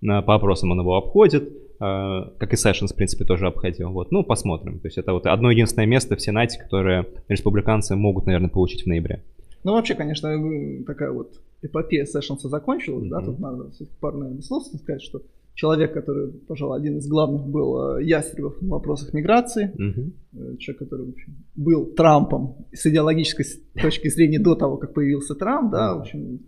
По 0.00 0.34
опросам 0.34 0.72
он 0.72 0.80
его 0.80 0.96
обходит, 0.96 1.48
а, 1.78 2.32
как 2.38 2.52
и 2.52 2.56
Сэшенс, 2.56 2.92
в 2.92 2.96
принципе, 2.96 3.24
тоже 3.24 3.46
обходил. 3.46 3.90
Вот, 3.90 4.10
ну, 4.10 4.24
посмотрим. 4.24 4.80
То 4.80 4.88
есть 4.88 4.98
это 4.98 5.12
вот 5.12 5.26
одно 5.26 5.52
единственное 5.52 5.86
место 5.86 6.16
в 6.16 6.20
Сенате, 6.20 6.58
которое 6.58 7.06
республиканцы 7.28 7.94
могут, 7.94 8.26
наверное, 8.26 8.50
получить 8.50 8.82
в 8.82 8.86
ноябре. 8.86 9.22
Ну, 9.64 9.72
вообще, 9.72 9.94
конечно, 9.94 10.30
такая 10.86 11.10
вот 11.10 11.40
эпопея 11.62 12.04
Сэшенса 12.04 12.48
закончилась, 12.48 13.06
mm-hmm. 13.06 13.10
да, 13.10 13.20
тут 13.20 13.38
надо 13.38 13.70
пару, 14.00 14.18
наверное, 14.18 14.42
слов 14.42 14.64
сказать, 14.66 15.02
что 15.02 15.22
человек, 15.54 15.92
который, 15.92 16.30
пожалуй, 16.32 16.78
один 16.78 16.98
из 16.98 17.08
главных 17.08 17.46
был 17.48 17.96
э, 17.98 18.04
Ястребов 18.04 18.56
в 18.60 18.68
вопросах 18.68 19.12
миграции, 19.12 19.72
mm-hmm. 19.76 20.56
человек, 20.58 20.78
который, 20.78 21.06
в 21.06 21.10
общем, 21.10 21.34
был 21.56 21.86
Трампом 21.86 22.66
с 22.72 22.86
идеологической 22.86 23.44
точки 23.74 24.08
зрения 24.08 24.38
до 24.38 24.54
того, 24.54 24.76
как 24.76 24.94
появился 24.94 25.34
Трамп, 25.34 25.72
да, 25.72 25.96
в 25.96 26.00
общем, 26.02 26.40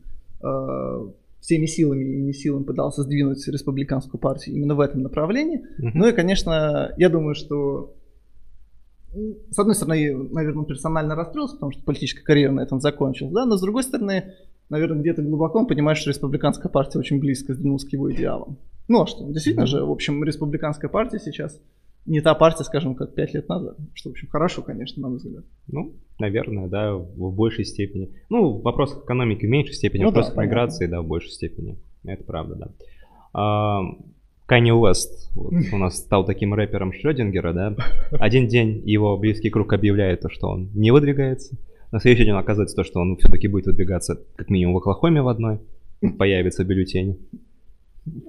э, 0.42 1.10
всеми 1.40 1.66
силами 1.66 2.04
и 2.04 2.22
не 2.22 2.32
силами 2.32 2.62
пытался 2.62 3.02
сдвинуть 3.02 3.46
республиканскую 3.48 4.20
партию 4.20 4.54
именно 4.54 4.76
в 4.76 4.80
этом 4.80 5.02
направлении. 5.02 5.58
Mm-hmm. 5.58 5.90
Ну 5.94 6.08
и, 6.08 6.12
конечно, 6.12 6.92
я 6.96 7.08
думаю, 7.08 7.34
что 7.34 7.96
с 9.50 9.58
одной 9.58 9.74
стороны, 9.74 10.28
наверное, 10.30 10.64
персонально 10.64 11.14
расстроился, 11.14 11.54
потому 11.54 11.72
что 11.72 11.82
политическая 11.82 12.22
карьера 12.22 12.52
на 12.52 12.60
этом 12.60 12.80
закончилась, 12.80 13.32
да, 13.32 13.46
но 13.46 13.56
с 13.56 13.60
другой 13.60 13.82
стороны, 13.82 14.34
наверное, 14.68 15.00
где-то 15.00 15.22
глубоко 15.22 15.58
он 15.58 15.66
понимает, 15.66 15.98
что 15.98 16.10
республиканская 16.10 16.70
партия 16.70 16.98
очень 16.98 17.18
близко 17.18 17.54
сдвинулась 17.54 17.84
к 17.84 17.92
его 17.92 18.12
идеалам. 18.12 18.58
Ну 18.88 19.02
а 19.02 19.06
что, 19.06 19.30
действительно 19.30 19.66
же, 19.66 19.84
в 19.84 19.90
общем, 19.90 20.22
республиканская 20.24 20.90
партия 20.90 21.18
сейчас 21.18 21.60
не 22.06 22.20
та 22.20 22.34
партия, 22.34 22.64
скажем, 22.64 22.94
как 22.94 23.14
пять 23.14 23.34
лет 23.34 23.48
назад. 23.48 23.76
Что, 23.94 24.08
в 24.10 24.12
общем, 24.12 24.28
хорошо, 24.28 24.62
конечно, 24.62 25.02
на 25.02 25.08
мой 25.08 25.18
взгляд. 25.18 25.44
Ну, 25.68 25.94
наверное, 26.18 26.68
да, 26.68 26.94
в 26.94 27.32
большей 27.34 27.64
степени. 27.64 28.10
Ну, 28.30 28.58
вопрос 28.58 28.96
экономики 28.96 29.46
в 29.46 29.48
меньшей 29.48 29.74
степени, 29.74 30.02
ну, 30.02 30.08
вопрос 30.08 30.32
да, 30.32 30.42
миграции, 30.42 30.86
да, 30.86 31.02
в 31.02 31.06
большей 31.06 31.30
степени. 31.30 31.78
Это 32.04 32.24
правда, 32.24 32.74
да. 33.32 33.82
Канни 34.50 34.72
Уэст 34.72 35.30
вот, 35.36 35.52
у 35.72 35.76
нас 35.78 35.98
стал 35.98 36.26
таким 36.26 36.54
рэпером 36.54 36.92
Шрёдингера, 36.92 37.52
да. 37.52 37.76
Один 38.10 38.48
день 38.48 38.82
его 38.84 39.16
близкий 39.16 39.48
круг 39.48 39.72
объявляет 39.72 40.22
то, 40.22 40.28
что 40.28 40.48
он 40.48 40.70
не 40.74 40.90
выдвигается. 40.90 41.56
На 41.92 42.00
следующий 42.00 42.24
день 42.24 42.34
оказывается 42.34 42.74
то, 42.74 42.82
что 42.82 42.98
он 42.98 43.16
все-таки 43.16 43.46
будет 43.46 43.66
выдвигаться 43.66 44.20
как 44.34 44.50
минимум 44.50 44.74
в 44.74 44.78
Оклахоме 44.78 45.22
в 45.22 45.28
одной. 45.28 45.60
Появится 46.18 46.64
бюллетень. 46.64 47.16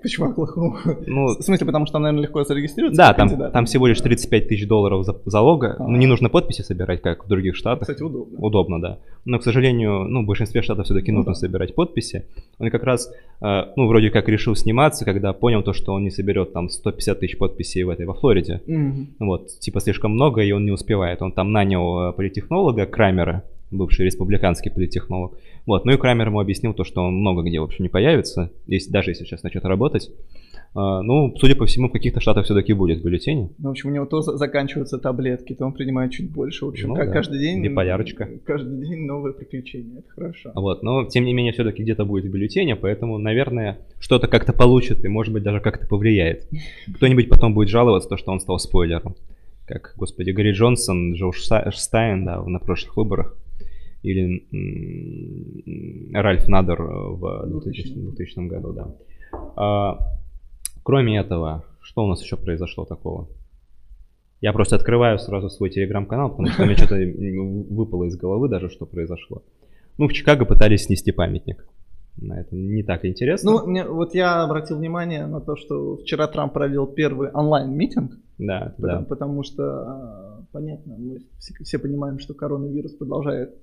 Почему 0.02 0.28
Оклахома? 0.30 0.80
Ну, 1.08 1.28
В 1.38 1.42
смысле, 1.42 1.66
потому 1.66 1.86
что, 1.86 2.00
наверное, 2.00 2.24
легко 2.24 2.44
зарегистрироваться? 2.44 2.98
да, 2.98 3.14
там, 3.14 3.28
кандидат? 3.30 3.54
там 3.54 3.66
всего 3.66 3.88
лишь 3.88 4.02
35 4.02 4.48
тысяч 4.48 4.68
долларов 4.68 5.06
за- 5.06 5.18
залога. 5.26 5.76
А. 5.80 5.88
Ну, 5.88 5.98
не 5.98 6.08
нужно 6.08 6.30
подписи 6.30 6.62
собирать, 6.62 7.02
как 7.02 7.26
в 7.26 7.28
других 7.28 7.56
штатах. 7.56 7.82
Кстати, 7.88 8.04
удобно. 8.04 8.38
Удобно, 8.40 8.82
да. 8.82 8.98
Но, 9.26 9.38
к 9.40 9.44
сожалению, 9.44 10.06
ну, 10.06 10.24
в 10.24 10.26
большинстве 10.26 10.62
штатов 10.62 10.86
все-таки 10.86 11.12
Ну 11.12 11.18
нужно 11.20 11.34
да. 11.34 11.36
собирать 11.40 11.76
подписи. 11.76 12.26
Он 12.60 12.70
как 12.70 12.84
раз, 12.84 13.12
э, 13.42 13.62
ну, 13.76 13.88
вроде 13.88 14.10
как 14.10 14.28
решил 14.30 14.56
сниматься, 14.56 15.06
когда 15.06 15.34
понял 15.34 15.64
то, 15.64 15.74
что 15.74 15.94
он 15.94 16.04
не 16.04 16.10
соберет 16.12 16.54
там 16.54 16.70
150 16.70 17.20
тысяч 17.20 17.38
подписей 17.38 17.84
в 17.84 17.90
этой, 17.90 18.06
во 18.06 18.14
Флориде. 18.14 18.62
Мгм. 18.68 19.08
Вот, 19.20 19.48
типа 19.60 19.80
слишком 19.80 20.12
много, 20.14 20.42
и 20.42 20.52
он 20.52 20.66
не 20.66 20.72
успевает. 20.72 21.22
Он 21.22 21.32
там 21.32 21.52
нанял 21.52 22.10
э, 22.10 22.14
политехнолога 22.14 22.86
Крамера, 22.86 23.44
бывший 23.72 24.06
республиканский 24.06 24.72
политехнолог. 24.72 25.34
Вот, 25.66 25.86
ну 25.86 25.92
и 25.94 25.98
Крамер 25.98 26.28
ему 26.28 26.40
объяснил 26.40 26.74
то, 26.74 26.84
что 26.84 27.02
он 27.02 27.16
много 27.16 27.44
где, 27.44 27.60
в 27.60 27.64
общем, 27.64 27.84
не 27.84 27.90
появится, 27.90 28.52
если, 28.68 28.92
даже 28.92 29.12
если 29.12 29.26
сейчас 29.26 29.44
начнет 29.44 29.64
работать. 29.66 30.10
А, 30.74 31.02
ну, 31.02 31.36
судя 31.38 31.56
по 31.56 31.66
всему, 31.66 31.90
в 31.90 31.92
каких-то 31.92 32.22
штатах 32.22 32.46
все-таки 32.46 32.72
будет 32.74 33.00
в 33.00 33.04
бюллетене. 33.04 33.50
Ну, 33.58 33.68
в 33.68 33.72
общем, 33.72 33.90
у 33.90 33.94
него 33.94 34.06
то 34.06 34.22
за- 34.22 34.38
заканчиваются 34.38 34.98
таблетки, 34.98 35.54
то 35.54 35.66
он 35.66 35.74
принимает 35.74 36.12
чуть 36.12 36.32
больше. 36.32 36.66
В 36.66 36.70
общем, 36.70 36.90
Ну 36.90 36.96
как 36.96 37.08
да. 37.08 37.14
каждый 37.14 37.40
день... 37.40 37.62
Биполярочка. 37.62 38.30
Каждый 38.46 38.80
день 38.88 39.06
новые 39.06 39.34
приключения. 39.34 40.00
Это 40.00 40.10
хорошо. 40.10 40.52
Вот, 40.56 40.82
но 40.82 41.06
тем 41.06 41.26
не 41.26 41.34
менее 41.34 41.52
все-таки 41.52 41.84
где-то 41.84 42.06
будет 42.06 42.24
в 42.26 42.30
бюллетене, 42.32 42.76
поэтому, 42.78 43.18
наверное, 43.18 43.80
что-то 44.00 44.28
как-то 44.30 44.54
получит 44.54 45.04
и, 45.04 45.10
может 45.10 45.34
быть, 45.34 45.44
даже 45.44 45.60
как-то 45.60 45.88
повлияет. 45.88 46.48
Кто-нибудь 46.96 47.28
потом 47.30 47.54
будет 47.54 47.68
жаловаться, 47.68 48.08
то, 48.08 48.16
что 48.18 48.32
он 48.32 48.40
стал 48.40 48.58
спойлером. 48.58 49.16
Как, 49.68 49.94
господи, 49.98 50.32
Гарри 50.32 50.54
Джонсон, 50.54 51.14
Джо 51.14 51.32
Шса- 51.32 51.70
Штайн, 51.72 52.24
да, 52.26 52.42
на 52.44 52.60
прошлых 52.60 52.96
выборах. 52.98 53.38
Или 54.04 54.48
Ральф 56.14 56.48
Надер 56.48 56.82
в 56.82 57.46
2000, 57.48 57.94
2000 57.94 58.48
году, 58.48 58.74
да. 58.74 58.96
А, 59.56 60.00
кроме 60.84 61.20
этого, 61.20 61.66
что 61.82 62.04
у 62.04 62.08
нас 62.08 62.22
еще 62.24 62.36
произошло 62.38 62.86
такого? 62.86 63.28
Я 64.42 64.54
просто 64.54 64.76
открываю 64.76 65.20
сразу 65.20 65.50
свой 65.50 65.70
телеграм-канал, 65.70 66.32
потому 66.32 66.48
что 66.48 66.66
мне 66.66 66.76
что-то 66.76 66.96
выпало 66.96 68.06
из 68.06 68.18
головы 68.18 68.50
даже, 68.50 68.70
что 68.70 68.88
произошло. 68.88 69.44
Ну, 70.00 70.08
в 70.08 70.14
Чикаго 70.14 70.46
пытались 70.46 70.86
снести 70.86 71.12
памятник. 71.12 71.68
На 72.18 72.42
это 72.42 72.56
не 72.56 72.84
так 72.84 73.06
интересно. 73.06 73.52
Ну, 73.52 73.68
мне- 73.68 73.86
вот 73.86 74.16
я 74.16 74.44
обратил 74.44 74.78
внимание 74.78 75.28
на 75.28 75.42
то, 75.42 75.56
что 75.56 75.98
вчера 75.98 76.28
Трамп 76.28 76.54
провел 76.54 76.88
первый 76.88 77.30
онлайн-митинг, 77.32 78.18
да, 78.38 78.74
потому, 78.76 79.00
да. 79.00 79.06
потому 79.08 79.44
что, 79.44 79.64
а, 79.64 80.46
понятно, 80.52 80.96
мы 80.98 81.20
все, 81.38 81.54
все 81.64 81.80
понимаем, 81.80 82.20
что 82.20 82.34
коронавирус 82.34 82.94
продолжает 82.94 83.56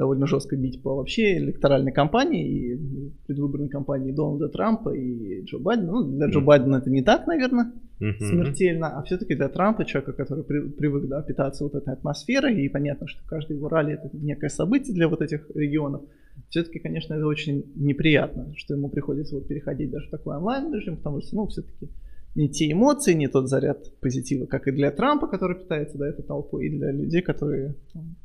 довольно 0.00 0.26
жестко 0.26 0.56
бить 0.56 0.82
по 0.82 0.96
вообще 0.96 1.36
электоральной 1.36 1.92
кампании 1.92 2.48
и 2.48 3.12
предвыборной 3.26 3.68
кампании 3.68 4.12
Дональда 4.12 4.48
Трампа 4.48 4.94
и 4.96 5.42
Джо 5.44 5.58
Байдена. 5.58 5.92
Ну, 5.92 6.04
для 6.04 6.28
Джо. 6.28 6.40
Байдена 6.40 6.76
это 6.76 6.88
не 6.88 7.02
так, 7.02 7.26
наверное, 7.26 7.74
смертельно, 7.98 8.98
а 8.98 9.02
все-таки 9.02 9.34
для 9.34 9.50
Трампа, 9.50 9.84
человека, 9.84 10.14
который 10.14 10.42
при- 10.42 10.70
привык 10.70 11.06
да, 11.06 11.20
питаться 11.20 11.64
вот 11.64 11.74
этой 11.74 11.92
атмосферой, 11.92 12.62
и 12.62 12.68
понятно, 12.70 13.06
что 13.08 13.22
каждый 13.26 13.56
его 13.56 13.68
ралли 13.68 13.92
это 13.92 14.08
некое 14.16 14.48
событие 14.48 14.94
для 14.94 15.06
вот 15.06 15.20
этих 15.20 15.50
регионов, 15.54 16.02
все-таки, 16.48 16.78
конечно, 16.78 17.12
это 17.12 17.26
очень 17.26 17.70
неприятно, 17.76 18.54
что 18.56 18.74
ему 18.74 18.88
приходится 18.88 19.34
вот 19.34 19.48
переходить 19.48 19.90
даже 19.90 20.08
в 20.08 20.10
такой 20.10 20.36
онлайн-режим, 20.36 20.96
потому 20.96 21.20
что, 21.20 21.36
ну, 21.36 21.46
все-таки 21.48 21.90
не 22.34 22.48
те 22.48 22.72
эмоции, 22.72 23.12
не 23.12 23.28
тот 23.28 23.50
заряд 23.50 23.92
позитива, 24.00 24.46
как 24.46 24.66
и 24.66 24.72
для 24.72 24.90
Трампа, 24.90 25.26
который 25.26 25.58
питается 25.58 25.98
да, 25.98 26.08
этой 26.08 26.22
толпой, 26.22 26.66
и 26.66 26.70
для 26.70 26.90
людей, 26.90 27.20
которые 27.20 27.74
там, 27.92 28.16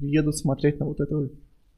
едут 0.00 0.36
смотреть 0.36 0.78
на 0.80 0.86
вот 0.86 1.00
этого 1.00 1.28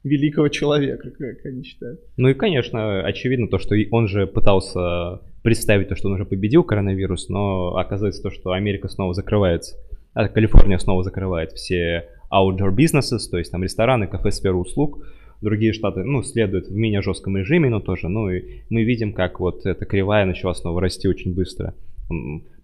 великого 0.03 0.47
человека, 0.47 1.09
как 1.11 1.45
они 1.45 1.63
считают. 1.63 1.99
Ну 2.17 2.29
и, 2.29 2.33
конечно, 2.33 3.03
очевидно 3.03 3.47
то, 3.47 3.59
что 3.59 3.75
он 3.91 4.07
же 4.07 4.27
пытался 4.27 5.21
представить 5.43 5.89
то, 5.89 5.95
что 5.95 6.07
он 6.07 6.15
уже 6.15 6.25
победил 6.25 6.63
коронавирус, 6.63 7.29
но 7.29 7.75
оказывается 7.75 8.21
то, 8.21 8.31
что 8.31 8.51
Америка 8.51 8.87
снова 8.87 9.13
закрывается. 9.13 9.75
А 10.13 10.27
Калифорния 10.27 10.77
снова 10.77 11.03
закрывает 11.03 11.51
все 11.51 12.07
outdoor 12.31 12.75
businesses, 12.75 13.29
то 13.29 13.37
есть 13.37 13.51
там 13.51 13.63
рестораны, 13.63 14.07
кафе, 14.07 14.31
сферу 14.31 14.61
услуг. 14.61 15.05
Другие 15.41 15.71
штаты, 15.71 16.03
ну, 16.03 16.21
следуют 16.21 16.67
в 16.67 16.75
менее 16.75 17.01
жестком 17.01 17.37
режиме, 17.37 17.69
но 17.69 17.79
тоже. 17.79 18.09
Ну 18.09 18.29
и 18.29 18.61
мы 18.69 18.83
видим, 18.83 19.13
как 19.13 19.39
вот 19.39 19.65
эта 19.65 19.85
кривая 19.85 20.25
начала 20.25 20.53
снова 20.53 20.81
расти 20.81 21.07
очень 21.07 21.33
быстро. 21.33 21.73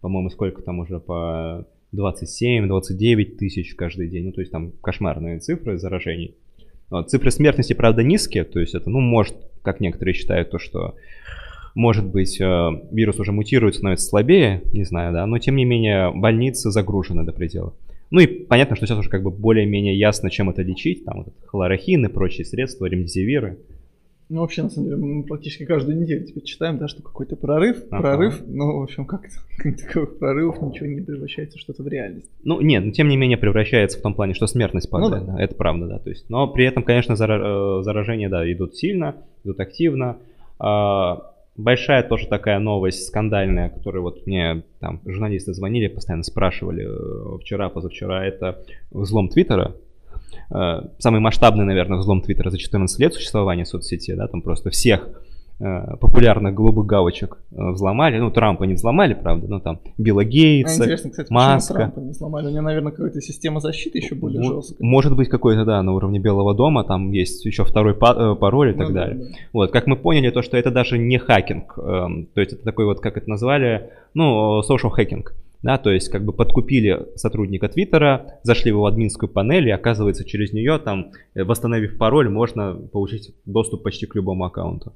По-моему, 0.02 0.30
сколько 0.30 0.62
там 0.62 0.80
уже 0.80 1.00
по 1.00 1.66
27-29 1.96 3.38
тысяч 3.38 3.76
каждый 3.76 4.08
день. 4.10 4.26
Ну, 4.26 4.32
то 4.32 4.42
есть 4.42 4.52
там 4.52 4.72
кошмарные 4.82 5.40
цифры 5.40 5.78
заражений. 5.78 6.36
Вот, 6.90 7.10
Цифры 7.10 7.32
смертности, 7.32 7.74
правда, 7.74 8.04
низкие, 8.04 8.44
то 8.44 8.60
есть 8.60 8.76
это, 8.76 8.90
ну, 8.90 9.00
может, 9.00 9.36
как 9.64 9.80
некоторые 9.80 10.14
считают, 10.14 10.52
то, 10.52 10.60
что 10.60 10.96
может 11.76 12.06
быть, 12.06 12.40
э, 12.40 12.70
вирус 12.92 13.20
уже 13.20 13.34
мутирует, 13.34 13.76
становится 13.76 14.08
слабее, 14.08 14.64
не 14.72 14.86
знаю, 14.86 15.12
да, 15.12 15.26
но 15.26 15.38
тем 15.40 15.58
не 15.58 15.66
менее 15.66 16.12
больницы 16.12 16.72
загружены 16.72 17.24
до 17.24 17.34
предела. 17.34 17.74
Ну 18.12 18.22
и 18.22 18.28
понятно, 18.28 18.78
что 18.78 18.86
сейчас 18.86 19.00
уже 19.00 19.10
как 19.10 19.24
бы 19.24 19.30
более-менее 19.30 19.98
ясно, 19.98 20.30
чем 20.30 20.50
это 20.50 20.62
лечить, 20.62 21.04
там 21.04 21.24
вот 21.24 21.34
хлорохин 21.48 22.06
и 22.06 22.10
прочие 22.10 22.46
средства, 22.46 22.86
ремдизивиры. 22.86 23.58
Ну, 24.28 24.42
вообще, 24.42 24.64
на 24.64 24.70
самом 24.70 24.90
деле, 24.90 24.98
мы 25.02 25.24
практически 25.24 25.66
каждую 25.66 25.98
неделю 26.00 26.26
теперь 26.26 26.44
читаем, 26.44 26.78
да, 26.80 26.88
что 26.88 27.04
какой-то 27.04 27.36
прорыв, 27.36 27.84
Ага. 27.92 28.02
прорыв, 28.02 28.42
но, 28.48 28.80
в 28.80 28.84
общем, 28.84 29.06
как 29.06 29.22
таковых 29.64 30.18
прорывов 30.18 30.62
ничего 30.62 30.88
не 30.88 31.02
превращается 31.02 31.58
в 31.58 31.62
что-то 31.62 31.84
в 31.84 31.88
реальность. 31.88 32.30
Ну, 32.44 32.60
нет, 32.62 32.84
но 32.86 32.92
тем 32.92 33.08
не 33.08 33.18
менее 33.18 33.38
превращается 33.38 34.00
в 34.00 34.02
том 34.02 34.16
плане, 34.16 34.34
что 34.34 34.48
смертность 34.48 34.90
падает, 34.90 35.28
Ну 35.28 35.34
да. 35.36 35.44
это 35.44 35.54
правда, 35.56 35.88
да, 35.88 36.00
то 36.00 36.10
есть, 36.10 36.30
но 36.30 36.48
при 36.48 36.66
этом, 36.66 36.84
конечно, 36.84 37.14
э, 37.14 37.84
заражения, 37.84 38.30
да, 38.30 38.52
идут 38.52 38.76
сильно, 38.76 39.16
идут 39.44 39.60
активно. 39.60 40.18
А, 40.60 41.32
Большая 41.58 42.04
тоже 42.04 42.28
такая 42.28 42.60
новость 42.60 43.08
скандальная, 43.08 43.70
которую 43.70 44.04
вот 44.04 44.28
мне 44.28 44.64
там 44.82 45.00
журналисты 45.06 45.54
звонили, 45.54 45.88
постоянно 45.88 46.24
спрашивали 46.24 46.86
э, 46.86 47.38
вчера, 47.40 47.70
позавчера, 47.70 48.26
это 48.26 48.62
взлом 48.92 49.30
Твиттера. 49.30 49.74
Э, 50.54 50.82
Самый 51.00 51.20
масштабный, 51.20 51.66
наверное, 51.66 51.98
взлом 52.00 52.22
Твиттера 52.22 52.50
за 52.50 52.58
14 52.58 53.00
лет 53.00 53.14
существования 53.14 53.66
соцсети, 53.66 54.14
да, 54.16 54.28
там 54.28 54.42
просто 54.42 54.70
всех 54.70 55.08
э, 55.60 55.96
популярных 56.02 56.54
голубых 56.54 56.86
галочек 56.86 57.38
э, 57.52 57.72
взломали. 57.72 58.20
Ну, 58.20 58.30
Трампа 58.32 58.64
не 58.66 58.74
взломали, 58.74 59.14
правда, 59.14 59.48
но 59.48 59.60
там 59.60 59.80
Билла 59.98 60.22
А 60.22 60.26
Гейтса, 60.26 60.84
интересно, 60.84 61.10
кстати, 61.12 61.32
Маска. 61.32 61.74
Трампа 61.74 62.00
не 62.02 62.14
сломали? 62.14 62.48
У 62.48 62.50
него, 62.50 62.62
наверное, 62.62 62.92
какая-то 62.92 63.22
система 63.22 63.60
защиты 63.62 63.98
еще 64.00 64.16
более 64.16 64.42
Мо- 64.42 64.56
жесткая. 64.56 64.86
Может 64.88 65.16
быть, 65.16 65.30
какой-то, 65.30 65.64
да, 65.66 65.82
на 65.82 65.94
уровне 65.94 66.20
Белого 66.20 66.54
дома, 66.54 66.84
там 66.84 67.12
есть 67.12 67.46
еще 67.46 67.64
второй 67.64 67.94
па- 67.96 68.36
пароль 68.36 68.72
и 68.72 68.74
так 68.74 68.90
Ну 68.90 68.94
да, 68.94 69.02
далее. 69.06 69.18
да. 69.20 69.26
Вот, 69.54 69.72
как 69.72 69.88
мы 69.88 69.96
поняли, 69.96 70.30
то, 70.30 70.42
что 70.42 70.58
это 70.58 70.72
даже 70.72 70.98
не 70.98 71.18
хакинг, 71.18 71.78
эм, 71.78 72.28
то 72.34 72.42
есть 72.42 72.54
это 72.54 72.64
такой 72.64 72.86
вот, 72.86 73.00
как 73.00 73.16
это 73.18 73.30
назвали, 73.30 73.90
ну, 74.14 74.60
social 74.62 74.92
hacking, 74.98 75.24
да, 75.66 75.80
то 75.80 75.90
есть 75.90 76.10
как 76.10 76.24
бы 76.24 76.32
подкупили 76.32 77.08
сотрудника 77.16 77.68
Твиттера, 77.68 78.38
зашли 78.44 78.72
в 78.72 78.76
его 78.76 78.86
админскую 78.86 79.28
панель, 79.28 79.68
и 79.68 79.72
оказывается 79.72 80.24
через 80.24 80.54
нее 80.54 80.78
там, 80.78 81.08
э, 81.34 81.44
восстановив 81.44 81.98
пароль, 81.98 82.30
можно 82.30 82.76
получить 82.76 83.34
доступ 83.48 83.82
почти 83.82 84.06
к 84.06 84.14
любому 84.14 84.46
аккаунту. 84.46 84.94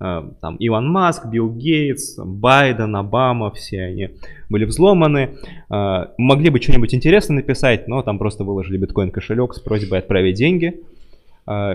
Э, 0.00 0.22
Там 0.40 0.56
Илон 0.56 0.88
Маск, 0.90 1.26
Билл 1.26 1.50
Гейтс, 1.52 2.16
Байден, 2.16 2.96
Обама, 2.96 3.50
все 3.50 3.82
они 3.82 4.08
были 4.48 4.64
взломаны. 4.64 5.36
Э, 5.68 6.06
Могли 6.16 6.48
бы 6.48 6.62
что-нибудь 6.62 6.94
интересное 6.94 7.34
написать, 7.36 7.86
но 7.86 8.00
там 8.02 8.18
просто 8.18 8.42
выложили 8.42 8.78
биткоин 8.78 9.10
кошелек 9.10 9.52
с 9.52 9.60
просьбой 9.60 9.98
отправить 9.98 10.36
деньги. 10.36 10.80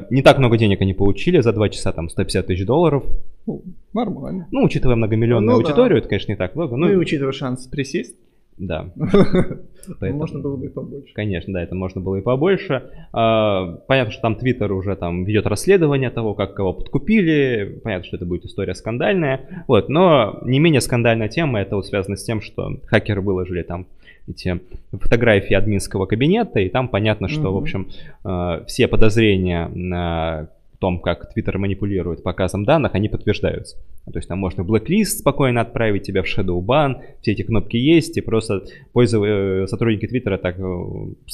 Не 0.10 0.22
так 0.22 0.38
много 0.40 0.58
денег 0.58 0.82
они 0.82 0.94
получили, 0.94 1.40
за 1.42 1.54
2 1.54 1.70
часа 1.70 1.92
там 1.94 2.10
150 2.10 2.48
тысяч 2.48 2.66
долларов. 2.66 3.06
Ну, 3.48 3.62
нормально. 3.94 4.46
Ну, 4.52 4.64
учитывая 4.64 4.98
многомиллионную 4.98 5.56
Ну 5.56 5.62
да. 5.62 5.68
аудиторию, 5.70 6.00
это, 6.00 6.10
конечно, 6.10 6.32
не 6.34 6.36
так 6.38 6.56
много. 6.56 6.76
Ну, 6.76 6.88
Ну, 6.88 6.92
и 6.92 6.96
учитывая 6.98 7.32
шанс 7.32 7.68
присесть, 7.68 8.16
да, 8.58 8.92
Поэтому- 10.00 10.20
можно 10.20 10.40
было 10.40 10.56
бы 10.58 10.66
и 10.66 10.70
побольше. 10.70 11.14
конечно, 11.14 11.54
да, 11.54 11.64
это 11.64 11.74
можно 11.76 12.02
было 12.02 12.18
и 12.18 12.22
побольше. 12.22 12.84
А, 13.14 13.78
Понятно, 13.88 14.12
что 14.12 14.22
там 14.22 14.36
Твиттер 14.36 14.72
уже 14.74 14.96
там 14.96 15.24
ведет 15.26 15.48
расследование 15.48 16.10
того, 16.12 16.34
как 16.36 16.54
кого 16.54 16.74
подкупили. 16.74 17.80
Понятно, 17.84 18.06
что 18.06 18.18
это 18.18 18.26
будет 18.26 18.46
история 18.46 18.76
скандальная. 18.76 19.64
Вот, 19.68 19.90
но 19.90 20.40
не 20.44 20.60
менее 20.60 20.82
скандальная 20.82 21.30
тема, 21.30 21.60
это 21.62 21.76
вот 21.76 21.86
связано 21.88 22.16
с 22.16 22.24
тем, 22.24 22.42
что 22.42 22.78
хакеры 22.86 23.22
выложили 23.22 23.64
там 23.64 23.88
эти 24.28 24.60
фотографии 24.92 25.56
админского 25.56 26.06
кабинета, 26.06 26.60
и 26.60 26.70
там 26.70 26.88
понятно, 26.88 27.28
что, 27.28 27.50
в 27.52 27.56
Мгм. 27.56 27.58
общем, 27.58 27.88
э, 28.24 28.64
все 28.68 28.88
подозрения 28.88 29.68
на 29.74 30.48
том, 30.82 31.00
как 31.00 31.32
Twitter 31.34 31.58
манипулирует 31.58 32.24
показом 32.24 32.66
данных, 32.66 32.96
они 32.96 33.08
подтверждаются. 33.08 33.78
То 34.12 34.18
есть 34.18 34.28
там 34.28 34.40
можно 34.40 34.64
блэк-лист 34.64 35.20
спокойно 35.20 35.62
отправить 35.62 36.04
тебя 36.04 36.24
в 36.24 36.26
shadow 36.26 36.60
ban, 36.60 36.96
все 37.22 37.32
эти 37.34 37.44
кнопки 37.44 37.78
есть, 37.78 38.18
и 38.18 38.22
просто 38.22 38.64
пользов... 38.92 39.24
э, 39.24 39.68
сотрудники 39.68 40.08
Твиттера 40.08 40.38
так 40.40 40.60
э, 40.60 40.64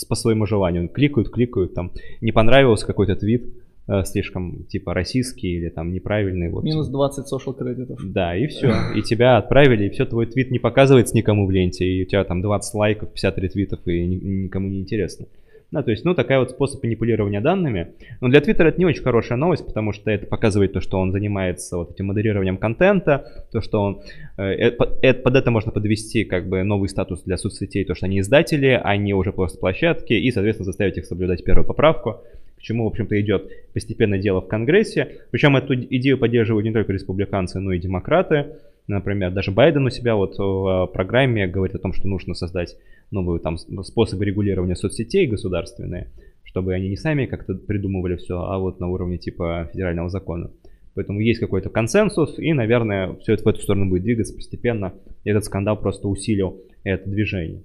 по 0.09 0.15
своему 0.15 0.45
желанию 0.45 0.89
кликают, 0.89 1.29
кликают, 1.29 1.73
там 1.73 1.91
не 2.21 2.33
понравился 2.33 2.85
какой-то 2.85 3.15
твит, 3.15 3.45
э, 3.87 4.03
слишком 4.03 4.65
типа 4.65 4.93
российский 4.93 5.47
или 5.55 5.69
там 5.69 5.93
неправильный. 5.93 6.49
Вот. 6.49 6.65
Минус 6.65 6.89
20 6.89 7.33
social 7.33 7.57
кредитов. 7.57 7.99
Да, 8.03 8.35
и 8.35 8.47
все. 8.47 8.73
И 8.95 9.01
тебя 9.01 9.37
отправили, 9.37 9.85
и 9.85 9.89
все, 9.89 10.05
твой 10.05 10.25
твит 10.25 10.51
не 10.51 10.59
показывается 10.59 11.15
никому 11.15 11.47
в 11.47 11.51
ленте, 11.51 11.85
и 11.85 12.03
у 12.03 12.05
тебя 12.05 12.25
там 12.25 12.41
20 12.41 12.73
лайков, 12.75 13.09
50 13.13 13.37
ретвитов, 13.37 13.79
и 13.87 14.05
ни- 14.05 14.43
никому 14.43 14.67
не 14.67 14.79
интересно. 14.81 15.25
Да, 15.69 15.83
то 15.83 15.91
есть, 15.91 16.05
ну, 16.05 16.15
такая 16.15 16.39
вот 16.39 16.51
способ 16.51 16.81
манипулирования 16.81 17.41
данными. 17.41 17.93
Но 18.21 18.29
для 18.29 18.39
Твиттера 18.39 18.69
это 18.69 18.79
не 18.79 18.85
очень 18.85 19.03
хорошая 19.03 19.37
новость, 19.37 19.65
потому 19.65 19.91
что 19.91 20.09
это 20.09 20.25
показывает 20.25 20.71
то, 20.71 20.79
что 20.79 20.97
он 20.97 21.11
занимается 21.11 21.75
вот 21.77 21.91
этим 21.91 22.05
модерированием 22.05 22.57
контента, 22.57 23.45
то, 23.51 23.59
что 23.59 23.81
он... 23.81 24.01
Э, 24.37 24.71
э, 25.01 25.13
под 25.13 25.35
это 25.35 25.51
можно 25.51 25.73
подвести 25.73 26.23
как 26.23 26.47
бы 26.47 26.63
новый 26.63 26.87
статус 26.87 27.23
для 27.23 27.37
соцсетей, 27.37 27.83
то, 27.83 27.95
что 27.95 28.05
они 28.05 28.21
издатели, 28.21 28.79
они 28.81 29.13
уже 29.13 29.33
просто 29.33 29.59
площадки, 29.59 30.13
и, 30.13 30.31
соответственно, 30.31 30.65
заставить 30.65 30.97
их 30.97 31.05
соблюдать 31.05 31.43
первую 31.43 31.67
поправку, 31.67 32.21
к 32.57 32.61
чему, 32.61 32.85
в 32.85 32.87
общем-то, 32.87 33.19
идет 33.19 33.51
постепенно 33.73 34.17
дело 34.17 34.41
в 34.41 34.47
Конгрессе. 34.47 35.17
Причем 35.31 35.57
эту 35.57 35.75
идею 35.75 36.17
поддерживают 36.17 36.65
не 36.65 36.71
только 36.71 36.93
республиканцы, 36.93 37.59
но 37.59 37.73
и 37.73 37.79
демократы. 37.79 38.55
Например, 38.87 39.31
даже 39.31 39.51
Байден 39.51 39.85
у 39.85 39.89
себя 39.89 40.15
вот 40.15 40.37
в 40.37 40.87
программе 40.93 41.47
говорит 41.47 41.75
о 41.75 41.79
том, 41.79 41.93
что 41.93 42.07
нужно 42.07 42.33
создать 42.33 42.77
новые 43.11 43.39
там 43.41 43.57
способы 43.57 44.25
регулирования 44.25 44.75
соцсетей 44.75 45.27
государственные, 45.27 46.11
чтобы 46.43 46.73
они 46.73 46.89
не 46.89 46.95
сами 46.95 47.25
как-то 47.25 47.55
придумывали 47.55 48.15
все, 48.15 48.39
а 48.39 48.57
вот 48.59 48.79
на 48.79 48.87
уровне 48.87 49.17
типа 49.17 49.69
федерального 49.71 50.09
закона. 50.09 50.51
Поэтому 50.95 51.19
есть 51.19 51.39
какой-то 51.39 51.69
консенсус, 51.69 52.39
и, 52.39 52.53
наверное, 52.53 53.13
все 53.17 53.33
это 53.33 53.43
в 53.43 53.47
эту 53.47 53.61
сторону 53.61 53.89
будет 53.89 54.01
двигаться 54.01 54.33
постепенно. 54.33 54.93
Этот 55.23 55.45
скандал 55.45 55.77
просто 55.77 56.07
усилил 56.07 56.59
это 56.83 57.07
движение. 57.07 57.61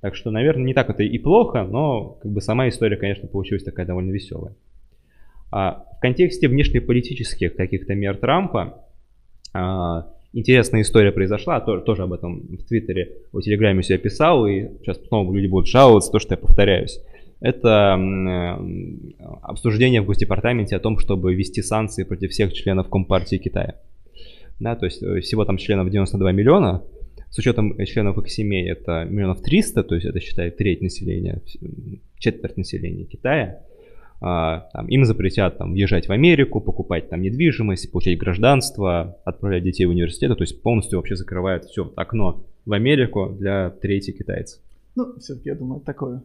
Так 0.00 0.14
что, 0.14 0.30
наверное, 0.30 0.64
не 0.64 0.74
так 0.74 0.88
это 0.88 1.02
и 1.02 1.18
плохо, 1.18 1.64
но 1.64 2.18
как 2.22 2.30
бы 2.30 2.40
сама 2.40 2.68
история, 2.68 2.96
конечно, 2.96 3.26
получилась 3.26 3.64
такая 3.64 3.86
довольно 3.86 4.12
веселая. 4.12 4.54
А 5.50 5.84
в 5.96 6.00
контексте 6.00 6.48
внешнеполитических 6.48 7.56
каких-то 7.56 7.94
мер 7.94 8.16
Трампа 8.16 8.84
а, 9.52 10.06
интересная 10.32 10.82
история 10.82 11.12
произошла, 11.12 11.60
тоже, 11.60 11.82
тоже 11.82 12.02
об 12.02 12.12
этом 12.12 12.40
в 12.56 12.64
Твиттере, 12.64 13.16
в 13.32 13.40
Телеграме 13.40 13.82
все 13.82 13.98
писал, 13.98 14.46
и 14.46 14.68
сейчас 14.80 15.00
снова 15.08 15.32
люди 15.32 15.46
будут 15.46 15.68
жаловаться, 15.68 16.10
то, 16.10 16.18
что 16.18 16.34
я 16.34 16.38
повторяюсь. 16.38 17.00
Это 17.40 17.98
э, 17.98 19.22
обсуждение 19.42 20.02
в 20.02 20.06
Госдепартаменте 20.06 20.76
о 20.76 20.80
том, 20.80 20.98
чтобы 20.98 21.34
ввести 21.34 21.62
санкции 21.62 22.04
против 22.04 22.30
всех 22.30 22.52
членов 22.52 22.90
Компартии 22.90 23.36
Китая. 23.36 23.76
Да, 24.58 24.76
то 24.76 24.84
есть 24.84 25.02
э, 25.02 25.20
всего 25.20 25.44
там 25.44 25.56
членов 25.56 25.90
92 25.90 26.32
миллиона, 26.32 26.82
с 27.30 27.38
учетом 27.38 27.76
членов 27.86 28.18
их 28.18 28.28
семей 28.30 28.68
это 28.68 29.06
миллионов 29.08 29.40
300, 29.40 29.84
то 29.84 29.94
есть 29.94 30.06
это 30.06 30.20
считает 30.20 30.56
треть 30.56 30.82
населения, 30.82 31.40
четверть 32.18 32.56
населения 32.56 33.04
Китая. 33.04 33.60
А, 34.22 34.68
там, 34.72 34.86
им 34.88 35.04
запретят 35.04 35.56
там, 35.56 35.72
въезжать 35.72 36.08
в 36.08 36.12
Америку, 36.12 36.60
покупать 36.60 37.08
там 37.08 37.22
недвижимость, 37.22 37.90
получать 37.90 38.18
гражданство, 38.18 39.18
отправлять 39.24 39.62
детей 39.62 39.86
в 39.86 39.90
университет, 39.90 40.36
то 40.36 40.42
есть 40.42 40.62
полностью 40.62 40.98
вообще 40.98 41.16
закрывают 41.16 41.64
все 41.64 41.90
окно 41.96 42.44
в 42.66 42.72
Америку 42.72 43.34
для 43.38 43.70
трети 43.70 44.10
китайцев. 44.10 44.60
Ну, 44.94 45.18
все-таки, 45.18 45.48
я 45.48 45.54
думаю, 45.54 45.80
такое 45.80 46.22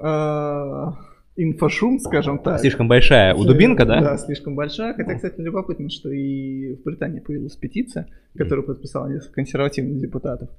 а, 0.00 0.94
инфошум, 1.36 2.00
скажем 2.00 2.40
так. 2.40 2.60
Слишком 2.60 2.88
большая 2.88 3.34
у 3.34 3.44
дубинка, 3.44 3.84
да? 3.84 4.00
Да, 4.00 4.18
слишком 4.18 4.56
большая. 4.56 4.94
Хотя, 4.94 5.14
кстати, 5.14 5.40
любопытно, 5.40 5.88
что 5.88 6.10
и 6.10 6.74
в 6.74 6.82
Британии 6.82 7.20
появилась 7.20 7.56
петиция, 7.56 8.08
которую 8.36 8.66
подписала 8.66 9.06
несколько 9.06 9.34
консервативных 9.34 10.00
депутатов 10.00 10.50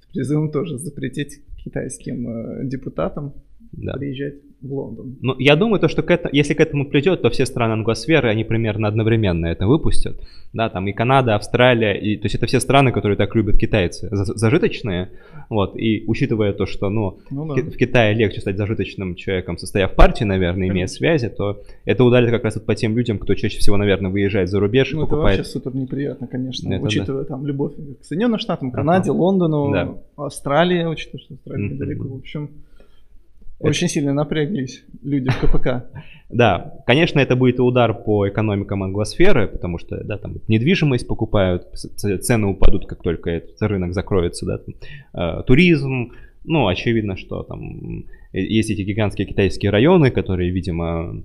с 0.00 0.06
призывом 0.12 0.50
тоже 0.50 0.78
запретить 0.78 1.40
китайским 1.56 2.28
э, 2.28 2.64
депутатам 2.64 3.34
да. 3.72 3.94
приезжать 3.94 4.34
в 4.62 4.72
Лондон. 4.72 5.16
Ну, 5.20 5.34
я 5.38 5.56
думаю, 5.56 5.80
то, 5.80 5.88
что 5.88 6.02
к 6.02 6.10
это, 6.10 6.28
если 6.32 6.54
к 6.54 6.60
этому 6.60 6.86
придет, 6.86 7.22
то 7.22 7.30
все 7.30 7.46
страны 7.46 7.72
англосферы, 7.72 8.28
они 8.28 8.44
примерно 8.44 8.88
одновременно 8.88 9.46
это 9.46 9.66
выпустят. 9.66 10.20
Да, 10.52 10.68
там 10.68 10.86
и 10.86 10.92
Канада, 10.92 11.34
Австралия, 11.34 11.94
и, 11.94 12.16
то 12.16 12.26
есть 12.26 12.34
это 12.34 12.46
все 12.46 12.60
страны, 12.60 12.92
которые 12.92 13.16
так 13.16 13.34
любят 13.34 13.56
китайцы, 13.56 14.08
зажиточные. 14.12 15.10
Вот, 15.48 15.76
и 15.76 16.04
учитывая 16.06 16.52
то, 16.52 16.66
что 16.66 16.90
ну, 16.90 17.18
ну 17.30 17.54
да. 17.54 17.62
в 17.62 17.76
Китае 17.76 18.14
легче 18.14 18.40
стать 18.40 18.56
зажиточным 18.56 19.14
человеком, 19.14 19.58
состояв 19.58 19.92
в 19.92 19.94
партии, 19.94 20.24
наверное, 20.24 20.68
имея 20.68 20.86
связи, 20.86 21.28
то 21.28 21.62
это 21.84 22.04
ударит 22.04 22.30
как 22.30 22.44
раз 22.44 22.56
вот 22.56 22.66
по 22.66 22.74
тем 22.74 22.96
людям, 22.96 23.18
кто 23.18 23.34
чаще 23.34 23.58
всего, 23.58 23.76
наверное, 23.76 24.10
выезжает 24.10 24.48
за 24.50 24.60
рубеж 24.60 24.92
ну, 24.92 25.02
покупает... 25.02 25.40
это 25.40 25.48
вообще 25.48 25.52
супер 25.52 25.74
неприятно, 25.74 26.26
конечно, 26.26 26.72
это 26.72 26.84
учитывая 26.84 27.22
да. 27.22 27.28
там 27.28 27.46
любовь 27.46 27.72
к 27.74 28.04
Соединенным 28.04 28.38
Штатам, 28.38 28.70
Канаде, 28.70 29.10
ага. 29.10 29.18
Лондону, 29.18 29.72
да. 29.72 29.94
Австралии, 30.16 30.84
учитывая, 30.84 31.24
что 31.24 31.34
Австралия 31.34 31.66
mm-hmm. 31.66 31.72
недалеко, 31.72 32.08
в 32.08 32.16
общем... 32.16 32.50
Очень 33.62 33.88
сильно 33.88 34.12
напряглись 34.12 34.84
люди 35.02 35.30
в 35.30 35.38
КПК. 35.40 35.86
Да, 36.34 36.72
конечно, 36.86 37.20
это 37.20 37.36
будет 37.36 37.60
удар 37.60 37.92
по 37.92 38.26
экономикам 38.26 38.82
англосферы, 38.82 39.48
потому 39.48 39.76
что, 39.76 40.02
да, 40.02 40.16
там 40.16 40.36
недвижимость 40.48 41.06
покупают, 41.06 41.66
цены 41.74 42.46
упадут, 42.46 42.86
как 42.86 43.02
только 43.02 43.28
этот 43.28 43.60
рынок 43.60 43.92
закроется, 43.92 44.46
да, 44.46 44.56
там, 44.56 44.74
э, 45.12 45.42
туризм, 45.42 46.12
ну, 46.44 46.68
очевидно, 46.68 47.18
что 47.18 47.42
там 47.42 48.06
есть 48.32 48.70
эти 48.70 48.80
гигантские 48.80 49.26
китайские 49.26 49.70
районы, 49.70 50.10
которые, 50.10 50.50
видимо, 50.50 51.22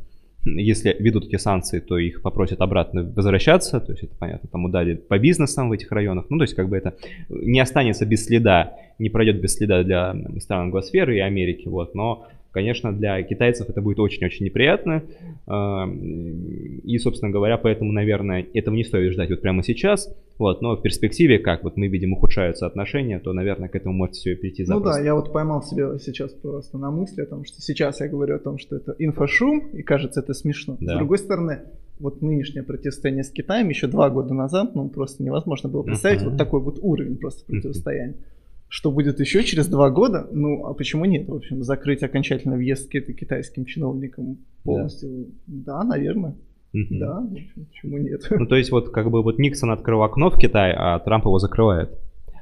если 0.56 0.96
ведут 1.00 1.26
эти 1.28 1.38
санкции, 1.38 1.80
то 1.80 1.98
их 1.98 2.22
попросят 2.22 2.62
обратно 2.62 3.04
возвращаться, 3.04 3.80
то 3.80 3.92
есть 3.92 4.04
это 4.04 4.16
понятно, 4.18 4.50
там 4.50 4.66
ударит 4.66 5.08
по 5.08 5.20
бизнесам 5.20 5.70
в 5.70 5.74
этих 5.74 5.92
районах, 5.92 6.26
ну 6.30 6.38
то 6.38 6.44
есть 6.44 6.56
как 6.56 6.70
бы 6.70 6.78
это 6.78 6.96
не 7.30 7.60
останется 7.60 8.06
без 8.06 8.26
следа, 8.26 8.74
не 9.00 9.10
пройдет 9.10 9.42
без 9.42 9.56
следа 9.56 9.84
для 9.84 10.16
стран 10.40 10.62
англосферы 10.62 11.18
и 11.18 11.20
Америки, 11.20 11.68
вот, 11.68 11.96
но 11.96 12.28
Конечно, 12.58 12.92
для 12.92 13.22
китайцев 13.22 13.70
это 13.70 13.84
будет 13.84 14.00
очень-очень 14.00 14.44
неприятно. 14.44 15.04
А, 15.46 15.88
и, 15.88 16.98
собственно 16.98 17.32
говоря, 17.32 17.60
поэтому, 17.60 17.92
наверное, 17.92 18.48
этого 18.52 18.74
не 18.74 18.84
стоит 18.84 19.14
ждать 19.14 19.30
вот 19.30 19.42
прямо 19.42 19.62
сейчас. 19.62 20.12
Вот, 20.40 20.64
но 20.64 20.76
в 20.76 20.82
перспективе, 20.82 21.38
как 21.38 21.64
вот 21.64 21.78
мы 21.78 21.88
видим, 21.88 22.14
ухудшаются 22.14 22.66
отношения, 22.66 23.20
то, 23.20 23.32
наверное, 23.32 23.70
к 23.70 23.76
этому 23.76 23.94
может 23.94 24.16
все 24.16 24.36
перейти 24.36 24.64
запросто. 24.64 24.90
Ну 24.90 24.96
да, 24.96 25.06
я 25.06 25.14
вот 25.14 25.32
поймал 25.32 25.62
себя 25.62 26.00
сейчас 26.00 26.34
просто 26.34 26.80
на 26.80 26.90
мысли 26.90 27.22
о 27.22 27.28
том, 27.28 27.46
что 27.46 27.62
сейчас 27.62 28.02
я 28.02 28.08
говорю 28.08 28.38
о 28.38 28.40
том, 28.40 28.58
что 28.58 28.76
это 28.76 28.96
инфошум, 28.98 29.60
и 29.74 29.84
кажется 29.84 30.22
это 30.22 30.34
смешно. 30.34 30.78
Да. 30.80 30.96
С 30.96 30.98
другой 30.98 31.20
стороны, 31.20 31.60
вот 32.00 32.24
нынешнее 32.24 32.64
противостояние 32.64 33.24
с 33.24 33.30
Китаем 33.30 33.70
еще 33.70 33.86
два 33.86 34.10
года 34.10 34.34
назад, 34.34 34.74
ну 34.74 34.90
просто 34.90 35.22
невозможно 35.22 35.70
было 35.70 35.84
представить 35.84 36.22
uh-huh. 36.22 36.30
вот 36.30 36.38
такой 36.40 36.62
вот 36.62 36.80
уровень 36.82 37.18
просто 37.18 37.46
противостояния. 37.46 38.14
Uh-huh. 38.14 38.37
Что 38.70 38.92
будет 38.92 39.20
еще 39.20 39.44
через 39.44 39.68
два 39.68 39.90
года? 39.90 40.28
Ну, 40.32 40.66
а 40.66 40.74
почему 40.74 41.06
нет? 41.06 41.28
В 41.30 41.34
общем, 41.34 41.64
закрыть 41.64 42.04
окончательно 42.04 42.58
въезд 42.58 42.90
к 42.90 42.92
китайским 42.92 43.66
чиновникам 43.66 44.40
полностью? 44.64 45.28
Да, 45.48 45.80
да 45.80 45.84
наверное. 45.84 46.36
Угу. 46.74 47.00
Да, 47.00 47.22
в 47.22 47.32
общем, 47.32 47.66
почему 47.66 47.98
нет? 47.98 48.28
Ну, 48.30 48.46
то 48.46 48.56
есть, 48.56 48.72
вот 48.72 48.90
как 48.90 49.10
бы 49.10 49.24
вот 49.24 49.40
Никсон 49.40 49.72
открыл 49.72 50.04
окно 50.04 50.30
в 50.30 50.38
Китай, 50.38 50.74
а 50.76 51.00
Трамп 51.00 51.26
его 51.26 51.40
закрывает. 51.40 51.98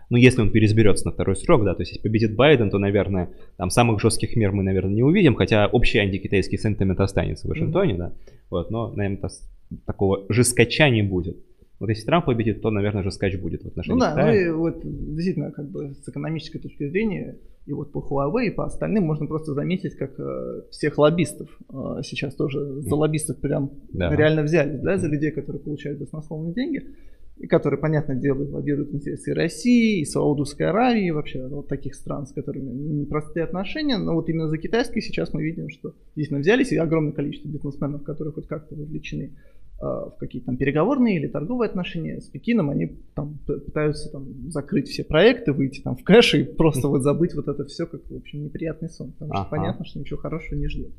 Ну, 0.09 0.17
если 0.17 0.41
он 0.41 0.51
переизберется 0.51 1.05
на 1.05 1.11
второй 1.11 1.36
срок, 1.36 1.63
да, 1.63 1.73
то 1.73 1.82
есть, 1.82 1.91
если 1.93 2.03
победит 2.03 2.36
Байден, 2.36 2.69
то, 2.69 2.78
наверное, 2.78 3.30
там 3.57 3.69
самых 3.69 3.99
жестких 3.99 4.36
мер 4.36 4.51
мы, 4.51 4.63
наверное, 4.63 4.93
не 4.93 5.03
увидим, 5.03 5.36
хотя 5.36 5.67
общий 5.67 5.97
антикитайский 5.99 6.57
сентимент 6.57 6.99
останется 6.99 7.47
в 7.47 7.49
Вашингтоне, 7.49 7.93
mm 7.93 7.97
да, 7.97 8.13
вот, 8.49 8.69
но, 8.71 8.91
наверное, 8.91 9.30
такого 9.86 10.26
жесткача 10.30 10.89
не 10.89 11.01
будет. 11.01 11.38
Вот 11.80 11.89
если 11.89 12.05
Трамп 12.05 12.26
победит, 12.26 12.61
то, 12.61 12.71
наверное, 12.71 13.03
же 13.03 13.11
скач 13.11 13.38
будет 13.38 13.63
в 13.63 13.67
отношении 13.67 13.99
Ну 13.99 13.99
да, 13.99 14.11
Китая. 14.11 14.26
ну 14.28 14.34
и 14.34 14.49
вот 14.49 14.80
действительно, 14.84 15.51
как 15.51 15.69
бы 15.69 15.93
с 15.93 16.07
экономической 16.07 16.59
точки 16.59 16.88
зрения, 16.88 17.38
и 17.65 17.73
вот 17.73 17.91
по 17.91 17.99
Huawei, 17.99 18.47
и 18.47 18.49
по 18.49 18.65
остальным 18.65 19.03
можно 19.03 19.26
просто 19.26 19.53
заметить, 19.53 19.95
как 19.95 20.17
э, 20.17 20.61
всех 20.71 20.97
лоббистов 20.97 21.49
э, 21.69 22.01
сейчас 22.03 22.36
тоже 22.36 22.82
за 22.82 22.95
лоббистов 22.95 23.41
прям 23.41 23.71
да. 23.91 24.15
реально 24.15 24.43
взяли, 24.43 24.78
да, 24.78 24.97
за 24.97 25.07
людей, 25.07 25.32
которые 25.32 25.61
получают 25.61 25.99
баснословные 25.99 26.53
деньги, 26.53 26.84
и 27.38 27.47
которые, 27.47 27.80
понятно 27.80 28.15
дело, 28.15 28.49
лоббируют 28.49 28.93
интересы 28.93 29.34
России, 29.34 29.99
и 29.99 30.05
Саудовской 30.05 30.67
Аравии, 30.67 31.07
и 31.07 31.11
вообще 31.11 31.45
вот 31.47 31.67
таких 31.67 31.95
стран, 31.95 32.26
с 32.26 32.32
которыми 32.32 32.71
непростые 32.71 33.43
отношения, 33.43 33.97
но 33.97 34.13
вот 34.13 34.30
именно 34.30 34.47
за 34.47 34.57
китайские 34.57 35.01
сейчас 35.01 35.34
мы 35.34 35.43
видим, 35.43 35.69
что 35.69 35.93
действительно 36.15 36.39
взялись, 36.39 36.71
и 36.71 36.78
огромное 36.78 37.11
количество 37.11 37.49
бизнесменов, 37.49 38.03
которые 38.03 38.34
хоть 38.34 38.47
как-то 38.47 38.76
вовлечены 38.76 39.34
в 39.80 40.15
какие-то 40.19 40.47
там 40.47 40.57
переговорные 40.57 41.17
или 41.17 41.28
торговые 41.28 41.67
отношения 41.67 42.21
с 42.21 42.28
Пекином, 42.28 42.69
они 42.69 42.97
там 43.13 43.39
пытаются 43.45 44.11
там 44.11 44.49
закрыть 44.49 44.88
все 44.88 45.03
проекты, 45.03 45.51
выйти 45.51 45.82
там 45.82 45.95
в 45.95 46.03
кэш 46.03 46.36
и 46.36 46.43
просто 46.43 46.88
вот 46.88 47.03
забыть 47.03 47.36
вот 47.36 47.47
это 47.47 47.65
все 47.65 47.86
как, 47.86 48.01
в 48.09 48.15
общем, 48.15 48.43
неприятный 48.43 48.89
сон, 48.89 49.11
потому 49.11 49.34
что 49.34 49.41
ага. 49.41 49.49
понятно, 49.49 49.86
что 49.86 49.99
ничего 49.99 50.19
хорошего 50.19 50.57
не 50.57 50.67
ждет. 50.67 50.91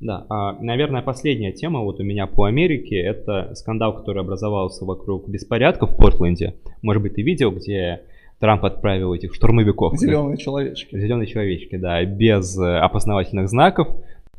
Да, 0.00 0.24
а, 0.30 0.52
наверное, 0.62 1.02
последняя 1.02 1.52
тема 1.52 1.80
вот 1.80 2.00
у 2.00 2.02
меня 2.02 2.26
по 2.26 2.44
Америке, 2.44 2.96
это 2.96 3.54
скандал, 3.54 3.94
который 3.96 4.22
образовался 4.22 4.86
вокруг 4.86 5.28
беспорядков 5.28 5.92
в 5.92 5.96
Портленде. 5.96 6.54
Может 6.80 7.02
быть, 7.02 7.16
ты 7.16 7.22
видел, 7.22 7.50
где 7.50 8.02
Трамп 8.38 8.64
отправил 8.64 9.12
этих 9.12 9.34
штурмовиков. 9.34 9.98
Зеленые 9.98 10.38
человечки. 10.38 10.98
Зеленые 10.98 11.26
человечки, 11.26 11.76
да, 11.76 12.02
без 12.04 12.58
э, 12.58 12.78
опознавательных 12.78 13.50
знаков. 13.50 13.88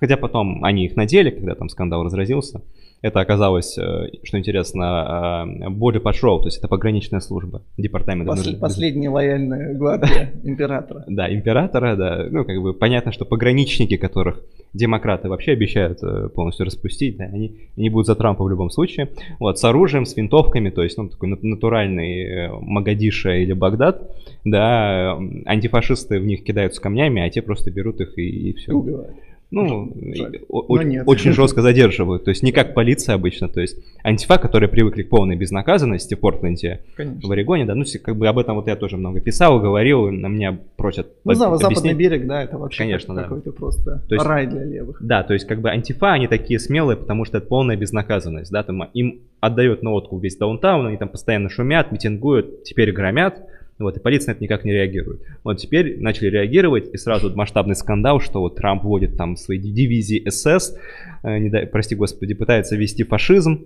Хотя 0.01 0.17
потом 0.17 0.63
они 0.63 0.85
их 0.85 0.95
надели, 0.95 1.29
когда 1.29 1.53
там 1.53 1.69
скандал 1.69 2.03
разразился. 2.03 2.63
Это 3.03 3.19
оказалось, 3.19 3.77
э, 3.77 4.07
что 4.23 4.39
интересно, 4.39 5.45
э, 5.45 5.69
Border 5.69 6.01
Patrol, 6.01 6.39
то 6.39 6.45
есть 6.45 6.57
это 6.57 6.67
пограничная 6.67 7.19
служба 7.19 7.61
департамента. 7.77 8.33
Пос- 8.33 8.59
последняя 8.59 9.09
лояльная 9.09 9.73
гвардия 9.77 10.31
императора. 10.43 11.03
Да, 11.07 11.31
императора, 11.31 11.95
да. 11.95 12.27
Ну, 12.31 12.45
как 12.45 12.59
бы 12.61 12.73
понятно, 12.73 13.11
что 13.11 13.25
пограничники, 13.25 13.95
которых 13.95 14.43
демократы 14.73 15.29
вообще 15.29 15.51
обещают 15.51 15.99
э, 16.01 16.29
полностью 16.29 16.65
распустить, 16.65 17.17
да, 17.17 17.25
они, 17.25 17.69
они 17.77 17.89
будут 17.91 18.07
за 18.07 18.15
Трампа 18.15 18.43
в 18.43 18.49
любом 18.49 18.71
случае. 18.71 19.09
Вот, 19.39 19.59
с 19.59 19.63
оружием, 19.63 20.05
с 20.07 20.15
винтовками, 20.15 20.71
то 20.71 20.81
есть, 20.81 20.97
ну, 20.97 21.09
такой 21.09 21.29
натуральный 21.29 22.49
Магадиша 22.59 23.35
или 23.35 23.53
Багдад, 23.53 24.01
да, 24.45 25.19
антифашисты 25.45 26.19
в 26.19 26.25
них 26.25 26.43
кидаются 26.43 26.81
камнями, 26.81 27.21
а 27.21 27.29
те 27.29 27.43
просто 27.43 27.69
берут 27.69 28.01
их 28.01 28.17
и, 28.17 28.49
и 28.49 28.53
все. 28.53 28.73
Убивают. 28.73 29.15
Ну, 29.51 29.91
Жаль. 30.15 30.39
о- 30.47 30.75
Но 30.77 30.81
нет. 30.81 31.03
очень 31.07 31.33
жестко 31.33 31.61
задерживают. 31.61 32.23
То 32.23 32.29
есть 32.29 32.41
не 32.41 32.51
как 32.53 32.73
полиция 32.73 33.15
обычно. 33.15 33.49
То 33.49 33.59
есть 33.59 33.77
антифа, 34.01 34.37
которые 34.37 34.69
привыкли 34.69 35.03
к 35.03 35.09
полной 35.09 35.35
безнаказанности 35.35 36.15
в 36.15 36.19
Портленде, 36.21 36.79
в 36.93 36.95
Конечно. 36.95 37.33
Орегоне, 37.33 37.65
да, 37.65 37.75
ну, 37.75 37.83
как 38.01 38.15
бы 38.15 38.27
об 38.27 38.39
этом 38.39 38.55
вот 38.55 38.67
я 38.67 38.75
тоже 38.77 38.95
много 38.97 39.19
писал, 39.19 39.59
говорил, 39.59 40.09
на 40.09 40.27
меня 40.27 40.57
просят 40.77 41.07
Ну, 41.25 41.33
за- 41.33 41.55
западный 41.57 41.93
берег, 41.93 42.25
да, 42.27 42.43
это 42.43 42.57
вообще 42.57 42.79
Конечно, 42.83 43.13
как- 43.13 43.23
да. 43.23 43.29
какой-то 43.29 43.51
просто 43.51 44.01
То 44.07 44.15
есть- 44.15 44.25
рай 44.25 44.47
для 44.47 44.63
левых. 44.63 44.97
Да, 45.01 45.23
то 45.23 45.33
есть 45.33 45.45
как 45.45 45.59
бы 45.59 45.69
антифа, 45.69 46.13
они 46.13 46.27
такие 46.27 46.57
смелые, 46.57 46.95
потому 46.95 47.25
что 47.25 47.37
это 47.39 47.47
полная 47.47 47.75
безнаказанность, 47.75 48.51
да, 48.51 48.63
там 48.63 48.83
им 48.93 49.19
отдают 49.41 49.83
на 49.83 49.91
откуп 49.91 50.23
весь 50.23 50.37
даунтаун, 50.37 50.87
они 50.87 50.95
там 50.97 51.09
постоянно 51.09 51.49
шумят, 51.49 51.91
митингуют, 51.91 52.63
теперь 52.63 52.91
громят, 52.93 53.41
вот, 53.83 53.97
и 53.97 53.99
полиция 53.99 54.31
на 54.31 54.35
это 54.35 54.43
никак 54.43 54.65
не 54.65 54.71
реагирует. 54.73 55.21
Вот 55.43 55.57
теперь 55.57 55.99
начали 55.99 56.29
реагировать, 56.29 56.93
и 56.93 56.97
сразу 56.97 57.35
масштабный 57.35 57.75
скандал, 57.75 58.19
что 58.19 58.39
вот 58.39 58.55
Трамп 58.55 58.83
вводит 58.83 59.17
там 59.17 59.35
свои 59.37 59.57
дивизии 59.57 60.27
СС, 60.29 60.75
э, 61.23 61.37
не 61.39 61.49
дай- 61.49 61.65
прости 61.67 61.95
господи, 61.95 62.33
пытается 62.33 62.75
ввести 62.75 63.03
фашизм, 63.03 63.65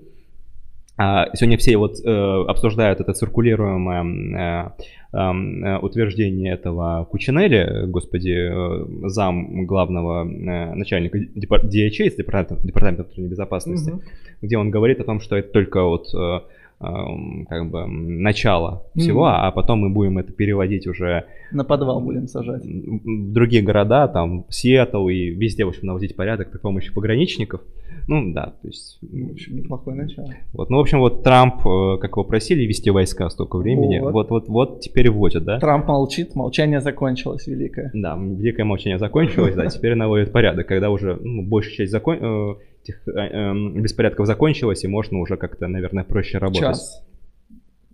а, 0.98 1.28
сегодня 1.36 1.58
все 1.58 1.76
вот 1.76 1.98
э, 2.06 2.10
обсуждают 2.48 3.02
это 3.02 3.12
циркулируемое 3.12 4.72
э, 5.12 5.18
эм, 5.18 5.64
э, 5.66 5.78
утверждение 5.80 6.54
этого 6.54 7.06
Кучинелли, 7.12 7.86
господи, 7.88 8.32
э, 8.32 9.10
зам 9.10 9.66
главного 9.66 10.24
э, 10.26 10.74
начальника 10.74 11.18
депар- 11.18 11.66
DHS, 11.66 12.16
департамента, 12.18 12.66
департамента 12.66 13.04
внутренней 13.04 13.28
безопасности, 13.28 13.90
Мгм. 13.90 14.02
где 14.42 14.58
он 14.58 14.72
говорит 14.72 15.02
о 15.02 15.04
том, 15.04 15.20
что 15.20 15.36
это 15.36 15.50
только 15.52 15.84
вот 15.84 16.08
э, 16.14 16.40
как 16.80 17.70
бы 17.70 17.88
начало 17.88 18.84
всего, 18.96 19.26
Мгм. 19.26 19.34
а 19.36 19.52
потом 19.52 19.80
мы 19.80 19.90
будем 19.90 20.18
это 20.18 20.34
переводить 20.34 20.88
уже 20.88 21.26
На 21.52 21.64
подвал 21.64 22.02
будем 22.02 22.28
сажать. 22.28 22.64
в 22.66 23.32
другие 23.32 23.64
города, 23.64 24.08
там, 24.08 24.46
Сиэтл 24.50 25.08
и 25.08 25.30
везде, 25.30 25.64
в 25.66 25.70
общем, 25.70 25.88
наводить 25.88 26.16
порядок 26.16 26.52
при 26.52 26.58
помощи 26.60 26.94
пограничников. 26.94 27.62
Ну, 28.08 28.34
да, 28.34 28.54
то 28.62 28.68
есть... 28.68 29.00
В 29.02 29.32
общем, 29.32 29.56
неплохое 29.56 29.96
начало. 29.96 30.28
Вот, 30.54 30.70
ну, 30.70 30.78
в 30.78 30.82
общем, 30.82 31.00
вот 31.00 31.24
Трамп, 31.24 31.66
э, 31.66 31.98
как 32.00 32.12
его 32.12 32.24
просили 32.24 32.64
вести 32.64 32.92
войска 32.92 33.30
столько 33.30 33.58
времени, 33.58 34.00
Вот. 34.00 34.14
вот, 34.14 34.30
вот, 34.30 34.48
вот, 34.50 34.80
теперь 34.82 35.10
вводят, 35.10 35.44
да? 35.44 35.60
Трамп 35.60 35.88
молчит, 35.88 36.36
молчание 36.36 36.82
закончилось 36.82 37.48
великое. 37.48 37.90
Да, 37.94 38.16
великое 38.16 38.66
молчание 38.66 39.00
закончилось, 39.00 39.56
да, 39.56 39.68
теперь 39.68 39.96
наводят 39.96 40.32
порядок, 40.32 40.68
когда 40.68 40.90
уже 40.92 41.16
ну, 41.22 41.42
большая 41.48 41.76
часть 41.78 41.92
закон... 41.92 42.58
э, 42.88 42.92
этих, 42.92 43.08
э, 43.08 43.12
эм, 43.12 43.82
беспорядков 43.82 44.28
закончилась, 44.28 44.84
и 44.84 44.88
можно 44.88 45.20
уже 45.20 45.38
как-то, 45.38 45.68
наверное, 45.68 46.04
проще 46.04 46.38
работать. 46.38 46.62
Час. 46.62 47.06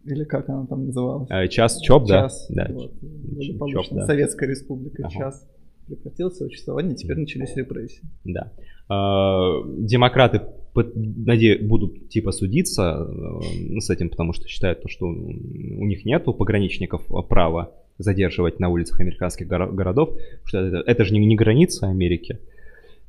Или 0.05 0.23
как 0.23 0.49
она 0.49 0.65
там 0.65 0.85
называлась? 0.85 1.29
Э, 1.29 1.47
час 1.47 1.79
ЧОП, 1.81 2.07
да? 2.07 2.21
Час. 2.23 2.47
Да. 2.49 2.67
Вот, 2.71 2.91
ЧОП, 3.71 3.85
да. 3.91 4.05
Советская 4.05 4.49
республика. 4.49 5.03
Ага. 5.05 5.13
Час 5.13 5.47
прекратил 5.87 6.31
свое 6.31 6.49
существование, 6.49 6.95
теперь 6.95 7.17
начались 7.17 7.55
репрессии. 7.55 8.01
Да. 8.23 8.51
А, 8.87 9.61
Демократы 9.77 10.41
пот- 10.73 10.95
наде- 10.95 11.59
будут 11.61 12.09
типа 12.09 12.31
судиться 12.31 13.07
э, 13.07 13.79
с 13.79 13.89
этим, 13.89 14.09
потому 14.09 14.33
что 14.33 14.47
считают, 14.47 14.81
то, 14.81 14.87
что 14.89 15.05
у 15.07 15.85
них 15.85 16.05
нет 16.05 16.27
у 16.27 16.33
пограничников 16.33 17.03
права 17.27 17.71
задерживать 17.97 18.59
на 18.59 18.69
улицах 18.69 18.99
американских 18.99 19.47
горо- 19.47 19.71
городов, 19.71 20.09
потому 20.09 20.47
что 20.47 20.57
это, 20.59 20.77
это 20.89 21.05
же 21.05 21.13
не, 21.13 21.25
не 21.25 21.35
граница 21.35 21.87
Америки, 21.87 22.39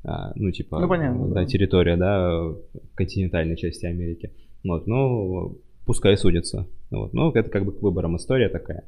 а, 0.04 0.32
ну 0.34 0.50
типа 0.50 0.80
Ну, 0.80 0.88
понятно, 0.88 1.28
да, 1.28 1.34
да. 1.34 1.44
территория, 1.46 1.96
да, 1.96 2.40
в 2.40 2.58
континентальной 2.94 3.56
части 3.56 3.86
Америки. 3.86 4.32
Вот, 4.64 4.86
ну, 4.86 5.58
пускай 5.86 6.16
судятся. 6.16 6.66
Вот, 6.90 7.12
ну, 7.12 7.30
это 7.32 7.48
как 7.48 7.64
бы 7.64 7.72
к 7.72 7.82
выборам 7.82 8.16
история 8.16 8.48
такая. 8.48 8.84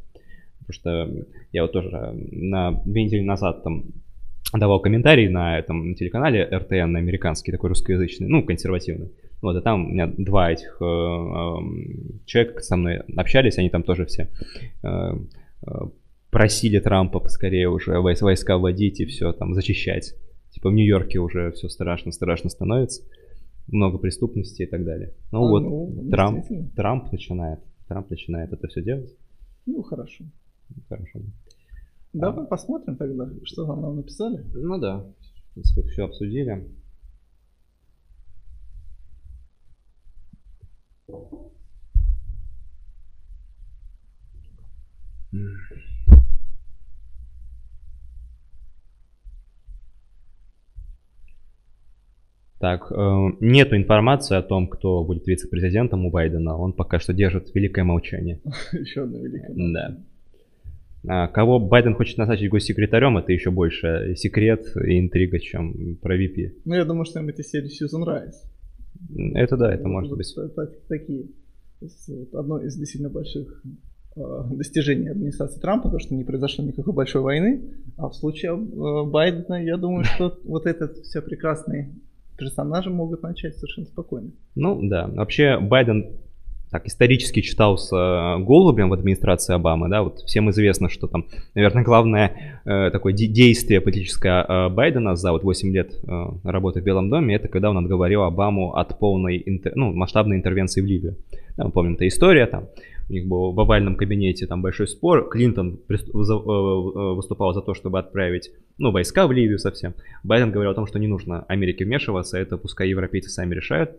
Потому 0.61 0.73
что 0.73 1.27
я 1.53 1.63
вот 1.63 1.73
тоже 1.73 1.91
на 2.33 2.73
две 2.85 3.05
недели 3.05 3.23
назад 3.23 3.63
там 3.65 3.85
давал 4.53 4.81
комментарий 4.81 5.29
на 5.29 5.59
этом 5.59 5.95
телеканале 5.95 6.45
РТН, 6.45 6.97
американский, 6.97 7.53
такой 7.53 7.71
русскоязычный, 7.71 8.29
ну, 8.29 8.43
консервативный. 8.45 9.11
Вот, 9.43 9.57
и 9.57 9.61
там 9.61 9.87
у 9.87 9.89
меня 9.91 10.07
два 10.07 10.53
этих 10.53 10.79
э, 10.81 10.85
эм, 10.85 12.21
человека 12.25 12.61
со 12.63 12.77
мной 12.77 13.01
общались, 13.17 13.59
они 13.59 13.69
там 13.69 13.83
тоже 13.83 14.07
все 14.07 14.31
э, 14.83 14.89
э, 15.67 15.71
просили 16.31 16.79
Трампа 16.79 17.21
поскорее 17.21 17.69
уже 17.69 17.93
войс- 17.97 18.23
войска 18.23 18.57
вводить 18.57 19.01
и 19.01 19.05
все 19.05 19.33
там 19.33 19.53
зачищать. 19.55 20.15
Типа 20.65 20.71
в 20.71 20.77
Нью-Йорке 20.77 21.19
уже 21.19 21.51
все 21.51 21.69
страшно-страшно 21.69 22.49
становится, 22.49 23.03
много 23.67 23.99
преступности 23.99 24.63
и 24.63 24.67
так 24.67 24.83
далее. 24.83 25.13
Ну 25.31 25.45
А, 25.45 25.51
вот, 25.51 25.61
ну, 25.61 26.09
Трамп. 26.11 26.43
Трамп 26.75 27.13
начинает, 27.13 27.61
Трамп 27.87 28.09
начинает 28.09 28.51
это 28.51 28.67
все 28.69 28.83
делать. 28.83 29.15
Ну, 29.67 29.83
хорошо. 29.83 30.25
Хорошо. 30.89 31.21
Давай 32.15 32.47
посмотрим 32.47 32.97
тогда, 32.97 33.29
что 33.45 33.67
там 33.67 33.83
нам 33.83 33.97
написали. 33.97 34.43
Ну 34.55 34.79
да, 34.79 35.01
в 35.01 35.53
принципе, 35.53 35.83
все 35.83 36.05
обсудили. 36.07 36.67
М. 45.35 45.94
Так, 52.65 52.91
э, 52.91 52.97
нету 53.41 53.77
информации 53.77 54.39
о 54.39 54.43
том, 54.43 54.69
кто 54.69 55.05
будет 55.05 55.27
вице-президентом 55.27 56.07
у 56.07 56.11
Байдена. 56.11 56.57
Он 56.57 56.73
пока 56.73 56.99
что 56.99 57.13
держит 57.13 57.55
великое 57.55 57.85
молчание. 57.85 58.41
Еще 58.73 59.03
одна 59.03 59.19
великая. 59.19 59.53
Да. 59.55 59.99
А, 61.07 61.29
кого 61.29 61.59
Байден 61.59 61.95
хочет 61.95 62.17
назначить 62.17 62.49
госсекретарем, 62.49 63.19
это 63.19 63.33
еще 63.33 63.51
больше 63.51 64.15
секрет 64.17 64.65
и 64.83 64.99
интрига, 64.99 65.39
чем 65.41 65.97
про 66.01 66.17
VP. 66.17 66.53
Ну, 66.65 66.75
я 66.75 66.87
думаю, 66.87 67.05
что 67.05 67.21
им 67.21 67.29
этой 67.29 67.45
серии 67.45 67.69
Сьюзен 67.69 68.03
Райс. 68.03 68.51
Это 69.35 69.59
да, 69.59 69.75
это 69.75 69.87
может 69.87 70.17
быть. 70.17 70.35
та- 70.35 70.49
та- 70.49 70.73
такие. 70.89 71.27
Вот 71.83 72.35
одно 72.35 72.63
из 72.63 72.79
действительно 72.79 73.11
больших 73.11 73.63
э, 74.17 74.21
достижений 74.53 75.09
администрации 75.11 75.61
Трампа, 75.61 75.91
то, 75.91 75.99
что 75.99 76.15
не 76.15 76.25
произошло 76.25 76.65
никакой 76.65 76.95
большой 76.95 77.21
войны. 77.21 77.61
А 77.99 78.09
в 78.09 78.15
случае 78.15 78.53
э, 78.53 79.11
Байдена, 79.11 79.63
я 79.63 79.77
думаю, 79.77 80.05
что 80.15 80.39
вот 80.45 80.65
этот 80.65 80.97
все 81.01 81.21
прекрасные 81.21 81.91
персонажи 82.37 82.91
могут 82.91 83.23
начать 83.23 83.57
совершенно 83.57 83.87
спокойно. 83.87 84.31
Ну 84.55 84.81
да, 84.83 85.09
вообще 85.09 85.59
Байден 85.59 86.17
так 86.71 86.87
исторически 86.87 87.41
читался 87.41 87.97
э, 87.97 88.39
голубем 88.43 88.89
в 88.89 88.95
администрации 88.95 89.55
Обамы, 89.55 89.89
да, 89.89 90.03
вот 90.03 90.19
всем 90.21 90.51
известно, 90.51 90.89
что 90.89 91.07
там, 91.07 91.27
наверное, 91.55 91.85
главное 91.85 92.61
э, 92.65 92.91
такое 92.91 93.13
де- 93.13 93.29
действие 93.29 93.81
политическое 93.81 94.45
э, 94.45 94.69
Байдена 94.71 95.15
за 95.15 95.31
вот 95.31 95.45
8 95.45 95.73
лет 95.73 95.93
э, 96.03 96.25
работы 96.43 96.81
в 96.81 96.85
Белом 96.85 97.11
доме, 97.11 97.37
это 97.37 97.47
когда 97.47 97.71
он 97.71 97.79
отговорил 97.79 98.23
Обаму 98.23 98.75
от 98.75 98.99
полной, 98.99 99.39
интер- 99.39 99.73
ну, 99.77 99.93
масштабной 99.93 100.37
интервенции 100.37 100.81
в 100.81 100.87
Ливию. 100.87 101.17
Да, 101.57 101.65
мы 101.65 101.71
помним, 101.71 101.95
это 101.95 102.09
история, 102.09 102.47
там, 102.47 102.65
у 103.09 103.13
них 103.13 103.27
был 103.27 103.53
в 103.53 103.61
овальном 103.61 103.97
кабинете 103.97 104.47
там 104.47 104.63
большой 104.63 104.89
спор, 104.89 105.29
Клинтон 105.29 105.81
э, 105.89 105.95
э, 105.95 105.97
выступал 106.15 107.53
за 107.53 107.61
то, 107.61 107.75
чтобы 107.75 107.99
отправить, 107.99 108.51
ну, 108.79 108.91
войска 108.91 109.27
в 109.27 109.33
Ливию 109.33 109.59
совсем. 109.59 109.95
Байден 110.23 110.51
говорил 110.51 110.73
о 110.73 110.75
том, 110.75 110.87
что 110.87 110.99
не 110.99 111.07
нужно 111.07 111.45
Америке 111.49 111.85
вмешиваться, 111.85 112.39
это 112.39 112.57
пускай 112.57 112.89
европейцы 112.89 113.31
сами 113.31 113.55
решают. 113.55 113.93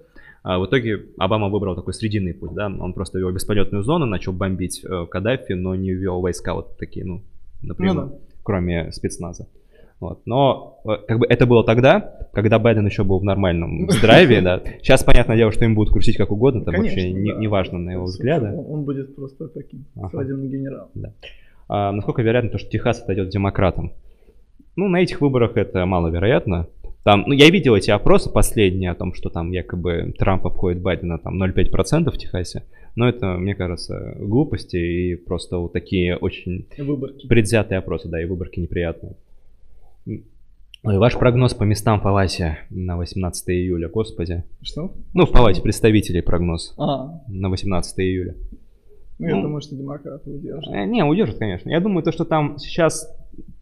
А 0.44 0.60
в 0.60 0.66
итоге 0.68 1.06
Обама 1.18 1.50
выбрал 1.50 1.76
такой 1.76 1.94
срединный 1.94 2.34
путь, 2.34 2.54
да, 2.54 2.68
он 2.68 2.94
просто 2.94 3.20
вел 3.20 3.32
бесполетную 3.32 3.84
зону, 3.84 4.06
начал 4.06 4.34
бомбить 4.34 4.84
э, 4.84 5.06
Каддафи, 5.10 5.54
но 5.54 5.76
не 5.76 5.92
ввел 5.92 6.22
войска 6.22 6.54
вот 6.54 6.78
такие, 6.78 7.06
ну, 7.06 7.24
например, 7.62 7.94
Ну 7.96 8.02
да. 8.02 8.18
кроме 8.44 8.92
спецназа. 8.92 9.48
Вот. 10.00 10.22
Но 10.26 10.80
э, 10.86 10.98
как 11.08 11.20
бы 11.20 11.26
это 11.28 11.46
было 11.46 11.64
тогда, 11.64 12.28
когда 12.34 12.60
Байден 12.60 12.86
еще 12.86 13.04
был 13.04 13.20
в 13.20 13.24
нормальном 13.24 13.90
здравии, 13.90 14.40
да. 14.42 14.62
Сейчас, 14.82 15.04
понятное 15.04 15.38
дело, 15.38 15.52
что 15.52 15.66
им 15.66 15.74
будут 15.76 15.94
крутить 15.94 16.18
как 16.18 16.32
угодно, 16.32 16.64
там 16.66 16.76
вообще 16.76 16.96
Конечно, 17.02 17.18
не, 17.20 17.32
да. 17.32 17.40
не 17.40 17.48
важно 17.48 17.80
на 17.80 17.92
его 17.92 18.06
взгляды. 18.06 18.48
Он, 18.48 18.66
он 18.80 18.84
будет 18.84 19.16
просто 19.16 19.48
таким 19.48 19.86
Ага. 19.96 20.10
свадебным 20.10 20.50
генералом. 20.50 20.90
А, 21.68 21.92
насколько 21.92 22.22
вероятно, 22.22 22.52
то, 22.52 22.58
что 22.58 22.70
Техас 22.70 23.02
отойдет 23.02 23.30
демократам? 23.30 23.94
Ну, 24.76 24.88
на 24.90 25.02
этих 25.02 25.22
выборах 25.22 25.56
это 25.58 25.86
маловероятно. 25.86 26.68
Там, 27.04 27.24
ну, 27.28 27.34
я 27.34 27.50
видел 27.50 27.76
эти 27.76 27.92
опросы 27.92 28.32
последние 28.32 28.92
о 28.92 28.96
том, 28.96 29.14
что 29.14 29.30
там 29.30 29.52
якобы 29.52 30.14
Трамп 30.18 30.46
обходит 30.48 30.82
Байдена 30.82 31.18
там 31.20 31.42
0,5% 31.42 32.12
в 32.12 32.18
Техасе. 32.18 32.64
Но 32.96 33.08
это, 33.08 33.38
мне 33.38 33.56
кажется, 33.56 34.16
глупости 34.20 34.76
и 34.78 35.16
просто 35.16 35.58
вот 35.58 35.72
такие 35.74 36.16
очень 36.18 36.66
Выборки. 36.78 37.28
предвзятые 37.28 37.78
опросы, 37.80 38.10
да, 38.10 38.22
и 38.22 38.26
выборки 38.26 38.60
неприятные. 38.60 39.16
Ой, 40.08 40.98
ваш 41.00 41.18
прогноз 41.18 41.54
по 41.56 41.64
местам 41.64 42.00
в 42.00 42.04
Палате 42.04 42.60
на 42.70 42.96
18 42.98 43.50
июля, 43.50 43.90
господи. 43.90 44.44
Что? 44.62 44.94
Ну, 45.14 45.26
в 45.26 45.32
Палате 45.32 45.62
представителей 45.62 46.22
прогноз 46.22 46.76
А, 46.78 47.22
на 47.28 47.50
18 47.50 48.00
июля. 48.00 48.36
ну 49.18 49.28
я 49.28 49.36
Ну. 49.36 49.42
думаю, 49.42 49.62
что 49.62 49.76
демократы 49.76 50.30
удержат. 50.30 50.72
Э, 50.74 50.86
Не, 50.86 51.04
удержат, 51.04 51.38
конечно. 51.40 51.70
Я 51.72 51.80
думаю, 51.80 52.04
то, 52.04 52.12
что 52.12 52.24
там 52.24 52.60
сейчас 52.60 53.10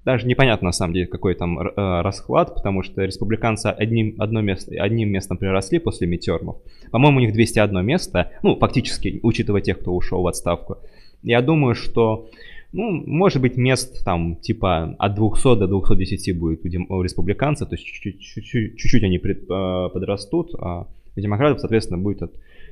даже 0.04 0.28
непонятно, 0.28 0.66
на 0.68 0.72
самом 0.74 0.94
деле, 0.94 1.08
какой 1.08 1.34
там 1.36 1.58
э, 1.60 1.72
расклад, 2.02 2.54
потому 2.56 2.84
что 2.84 3.04
республиканцы 3.06 3.68
одним, 3.68 4.16
одно 4.20 4.42
место, 4.42 4.74
одним 4.78 5.10
местом 5.10 5.38
приросли 5.38 5.80
после 5.80 6.08
митермов. 6.08 6.58
По-моему, 6.92 7.20
у 7.20 7.22
них 7.22 7.32
201 7.32 7.86
место, 7.86 8.32
ну, 8.44 8.58
фактически, 8.58 9.22
учитывая 9.24 9.62
тех, 9.62 9.80
кто 9.80 9.96
ушел 9.96 10.22
в 10.24 10.28
отставку. 10.28 10.80
Я 11.22 11.42
думаю, 11.42 11.74
что 11.74 12.28
Ну, 12.74 12.92
может 13.06 13.40
быть, 13.42 13.56
мест 13.56 14.04
там 14.04 14.36
типа 14.38 14.96
от 14.98 15.16
200 15.16 15.60
до 15.60 15.68
210 15.68 16.40
будет 16.40 16.66
у, 16.66 16.68
дем- 16.68 16.88
у 16.90 17.02
республиканцев, 17.04 17.70
то 17.70 17.76
есть 17.76 17.86
чуть-чуть, 17.86 18.20
чуть-чуть 18.20 19.04
они 19.04 19.20
пред- 19.20 19.44
э, 19.44 19.90
подрастут, 19.94 20.56
а 20.56 20.88
у 21.16 21.20
демократов, 21.20 21.60
соответственно, 21.60 22.00
будет 22.02 22.24
от 22.24 22.32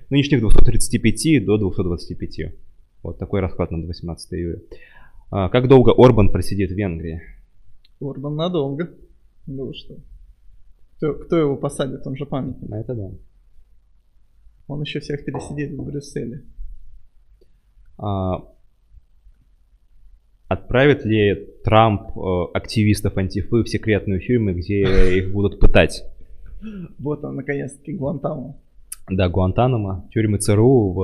нынешних 0.09 0.39
235 0.39 1.39
до 1.45 1.57
225. 1.57 2.53
Вот 3.03 3.19
такой 3.19 3.41
расклад 3.41 3.69
на 3.71 3.77
18 3.85 4.33
июля. 4.33 4.59
А, 5.29 5.49
как 5.49 5.67
долго 5.67 5.91
Орбан 5.95 6.29
просидит 6.31 6.71
в 6.71 6.75
Венгрии? 6.75 7.21
Орбан 8.01 8.35
надолго. 8.35 8.89
Ну 9.45 9.71
что? 9.73 9.95
Кто, 10.97 11.13
кто 11.13 11.37
его 11.37 11.55
посадит? 11.57 12.05
Он 12.07 12.15
же 12.15 12.25
памятник. 12.25 12.69
На 12.69 12.81
это 12.81 12.95
да. 12.95 13.11
Он 14.67 14.81
еще 14.81 14.99
всех 14.99 15.23
пересидит 15.25 15.71
в 15.77 15.83
Брюсселе. 15.83 16.41
А, 17.97 18.43
отправит 20.51 21.05
ли 21.05 21.47
Трамп 21.63 22.17
э, 22.17 22.45
активистов 22.53 23.17
антифы 23.17 23.63
в 23.63 23.69
секретную 23.69 24.19
тюрьму, 24.19 24.51
где 24.51 25.17
их 25.17 25.31
будут 25.31 25.59
пытать? 25.59 26.03
Вот 26.99 27.23
он, 27.23 27.37
наконец-таки, 27.37 27.93
Гуантамо. 27.93 28.57
Да, 29.11 29.27
Гуантанамо, 29.29 30.05
тюрьмы 30.11 30.37
ЦРУ 30.37 30.91
в, 30.93 30.95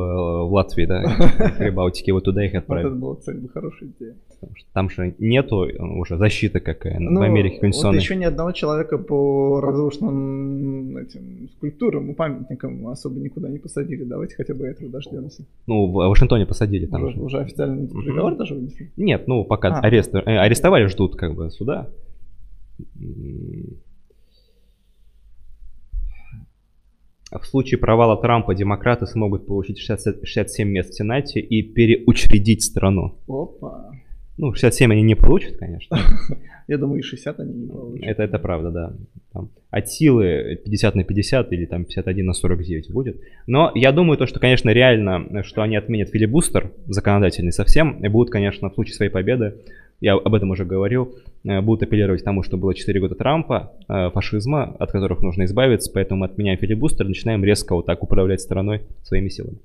в 0.48 0.54
Латвии, 0.54 0.86
да, 0.86 1.02
в 1.08 1.58
Прибалтике, 1.58 2.14
вот 2.14 2.24
туда 2.24 2.46
их 2.46 2.54
Вот 2.54 2.78
это 2.78 2.90
была, 2.90 3.16
кстати, 3.16 3.38
бы 3.38 3.50
хорошая 3.50 3.90
идея. 3.90 4.16
Там 4.74 4.90
же 4.90 5.16
нету 5.18 5.66
уже 6.00 6.18
защиты 6.18 6.60
какая 6.60 7.00
Ну, 7.00 7.20
в 7.20 7.24
Америке 7.24 7.56
вот 7.56 7.62
конституционной. 7.62 8.00
еще 8.00 8.16
ни 8.16 8.24
одного 8.24 8.52
человека 8.52 8.98
по 8.98 9.60
разрушенным 9.62 10.96
этим 10.98 11.50
скульптурам 11.58 12.12
и 12.12 12.14
памятникам 12.14 12.88
особо 12.88 13.20
никуда 13.20 13.50
не 13.50 13.58
посадили. 13.58 14.04
Давайте 14.04 14.36
хотя 14.36 14.54
бы 14.54 14.66
этого 14.66 14.90
дождемся. 14.92 15.44
Ну, 15.66 15.88
в 15.88 15.94
Вашингтоне 15.94 16.46
посадили 16.46 16.86
там 16.86 17.04
Уже, 17.04 17.16
же. 17.16 17.22
уже 17.22 17.40
официально 17.40 17.88
приговор 17.88 18.36
даже 18.36 18.54
вынесли? 18.54 18.92
Нет, 18.96 19.28
ну 19.28 19.44
пока 19.44 19.70
А. 19.70 19.80
арест, 19.80 20.14
э, 20.14 20.20
арестовали, 20.20 20.86
ждут 20.86 21.16
как 21.16 21.34
бы 21.34 21.50
суда. 21.50 21.90
М. 23.00 23.78
В 27.32 27.46
случае 27.46 27.78
провала 27.78 28.16
Трампа 28.22 28.56
демократы 28.56 29.06
смогут 29.06 29.46
получить 29.46 29.80
60 29.80 30.28
67 30.28 30.68
мест 30.68 30.92
в 30.92 30.96
Сенате 30.96 31.40
и 31.40 31.62
переучредить 31.62 32.64
страну. 32.64 33.18
Опа. 33.28 33.92
Ну, 34.38 34.54
67 34.54 34.92
они 34.92 35.02
не 35.02 35.16
получат, 35.16 35.58
конечно. 35.58 35.98
Я 36.68 36.78
думаю, 36.78 37.00
и 37.00 37.02
60 37.02 37.40
они 37.40 37.54
не 37.54 37.68
получат. 37.68 38.08
Это, 38.08 38.24
это 38.24 38.40
правда, 38.40 38.72
да. 38.72 38.94
Там 39.34 39.50
от 39.72 39.90
силы 39.90 40.60
50 40.64 40.96
на 40.96 41.04
50 41.04 41.54
или 41.54 41.66
там 41.66 41.86
51 41.86 42.26
на 42.26 42.34
49 42.34 42.92
будет. 42.92 43.20
Но 43.48 43.72
я 43.74 43.92
думаю, 43.92 44.18
то, 44.18 44.28
что, 44.28 44.40
конечно, 44.40 44.70
реально, 44.70 45.44
что 45.44 45.62
они 45.62 45.76
отменят 45.76 46.10
филибустер 46.10 46.72
законодательный 46.88 47.52
совсем, 47.52 48.04
и 48.04 48.08
будут, 48.10 48.32
конечно, 48.32 48.70
в 48.70 48.74
случае 48.76 48.96
своей 48.96 49.12
победы, 49.12 49.56
я 50.00 50.16
об 50.16 50.34
этом 50.34 50.52
уже 50.52 50.66
говорил, 50.66 51.16
э, 51.44 51.62
будут 51.62 51.84
апеллировать 51.84 52.22
к 52.22 52.26
тому, 52.26 52.44
что 52.44 52.58
было 52.58 52.74
4 52.74 53.00
года 53.00 53.16
Трампа, 53.16 53.74
э, 53.88 54.10
фашизма, 54.12 54.76
от 54.80 54.92
которых 54.92 55.22
нужно 55.22 55.46
избавиться, 55.46 55.92
поэтому 55.94 56.20
мы 56.22 56.26
отменяем 56.28 56.58
филибустер 56.60 57.08
начинаем 57.08 57.44
резко 57.44 57.76
вот 57.76 57.86
так 57.86 58.04
управлять 58.04 58.42
страной 58.42 58.82
своими 59.04 59.30
силами. 59.30 59.58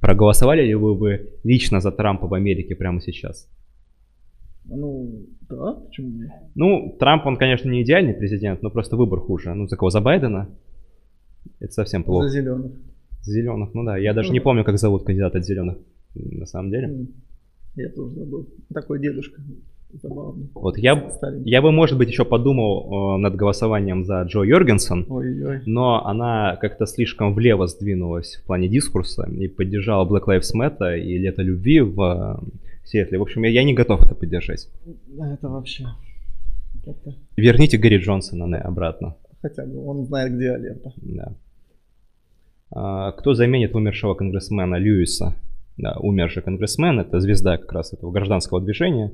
Проголосовали 0.00 0.62
ли 0.66 0.74
вы 0.74 0.94
бы 0.94 1.30
лично 1.44 1.80
за 1.80 1.90
Трампа 1.90 2.26
в 2.26 2.34
Америке 2.34 2.74
прямо 2.74 3.00
сейчас? 3.00 3.48
Ну, 4.66 5.26
да, 5.48 5.74
почему 5.74 6.08
нет? 6.10 6.30
Ну, 6.54 6.96
Трамп, 6.98 7.26
он, 7.26 7.36
конечно, 7.36 7.70
не 7.70 7.82
идеальный 7.82 8.14
президент, 8.14 8.62
но 8.62 8.70
просто 8.70 8.96
выбор 8.96 9.20
хуже. 9.20 9.54
Ну, 9.54 9.66
за 9.66 9.76
кого? 9.76 9.90
За 9.90 10.00
Байдена? 10.00 10.48
Это 11.60 11.72
совсем 11.72 12.02
плохо. 12.02 12.28
За 12.28 12.40
зеленых. 12.40 12.72
За 13.22 13.32
зеленых, 13.32 13.74
ну 13.74 13.84
да. 13.84 13.96
Я 13.96 14.12
даже 14.14 14.28
Ну 14.28 14.34
не 14.34 14.40
да. 14.40 14.44
помню, 14.44 14.64
как 14.64 14.78
зовут 14.78 15.04
кандидата 15.04 15.38
от 15.38 15.44
зеленых, 15.44 15.78
на 16.14 16.46
самом 16.46 16.70
деле. 16.70 17.06
Я 17.76 17.88
тоже 17.90 18.14
забыл. 18.14 18.48
Такой 18.72 19.00
дедушка 19.00 19.40
забавный. 20.02 20.48
Вот 20.54 20.76
я, 20.78 21.08
я 21.44 21.62
бы, 21.62 21.70
может 21.72 21.96
быть, 21.98 22.08
еще 22.08 22.24
подумал 22.24 23.16
э, 23.16 23.18
над 23.20 23.36
голосованием 23.36 24.04
за 24.04 24.22
Джо 24.22 24.42
Йоргенсон, 24.42 25.06
Ой-ой. 25.08 25.62
но 25.66 26.04
она 26.06 26.56
как-то 26.60 26.86
слишком 26.86 27.34
влево 27.34 27.66
сдвинулась 27.68 28.36
в 28.36 28.44
плане 28.46 28.68
дискурса 28.68 29.28
и 29.28 29.46
поддержала 29.48 30.04
Black 30.08 30.24
Lives 30.26 30.52
Matter 30.56 30.98
и 30.98 31.18
Лето 31.18 31.42
любви 31.42 31.80
в 31.80 32.00
э, 32.00 32.44
Сиэтле. 32.84 33.18
В 33.18 33.22
общем, 33.22 33.44
я, 33.44 33.50
я 33.50 33.64
не 33.64 33.72
готов 33.74 34.02
это 34.02 34.14
поддержать. 34.14 34.68
Да, 35.08 35.32
это 35.32 35.48
вообще... 35.48 35.86
как-то- 36.84 37.14
Верните 37.36 37.78
Гэри 37.78 37.98
Джонсона 37.98 38.46
на- 38.46 38.60
обратно. 38.60 39.14
Хотя 39.42 39.64
бы 39.64 39.86
он 39.86 40.04
знает, 40.06 40.32
где 40.34 40.50
Алеппо. 40.52 40.92
Да. 40.96 41.32
А, 42.72 43.12
Кто 43.12 43.34
заменит 43.34 43.74
умершего 43.76 44.14
конгрессмена 44.14 44.76
Льюиса? 44.76 45.34
Да, 45.76 45.96
умерший 45.98 46.42
конгрессмен, 46.42 47.00
это 47.00 47.20
звезда 47.20 47.56
как 47.58 47.72
раз 47.72 47.92
этого 47.92 48.12
гражданского 48.12 48.60
движения, 48.60 49.12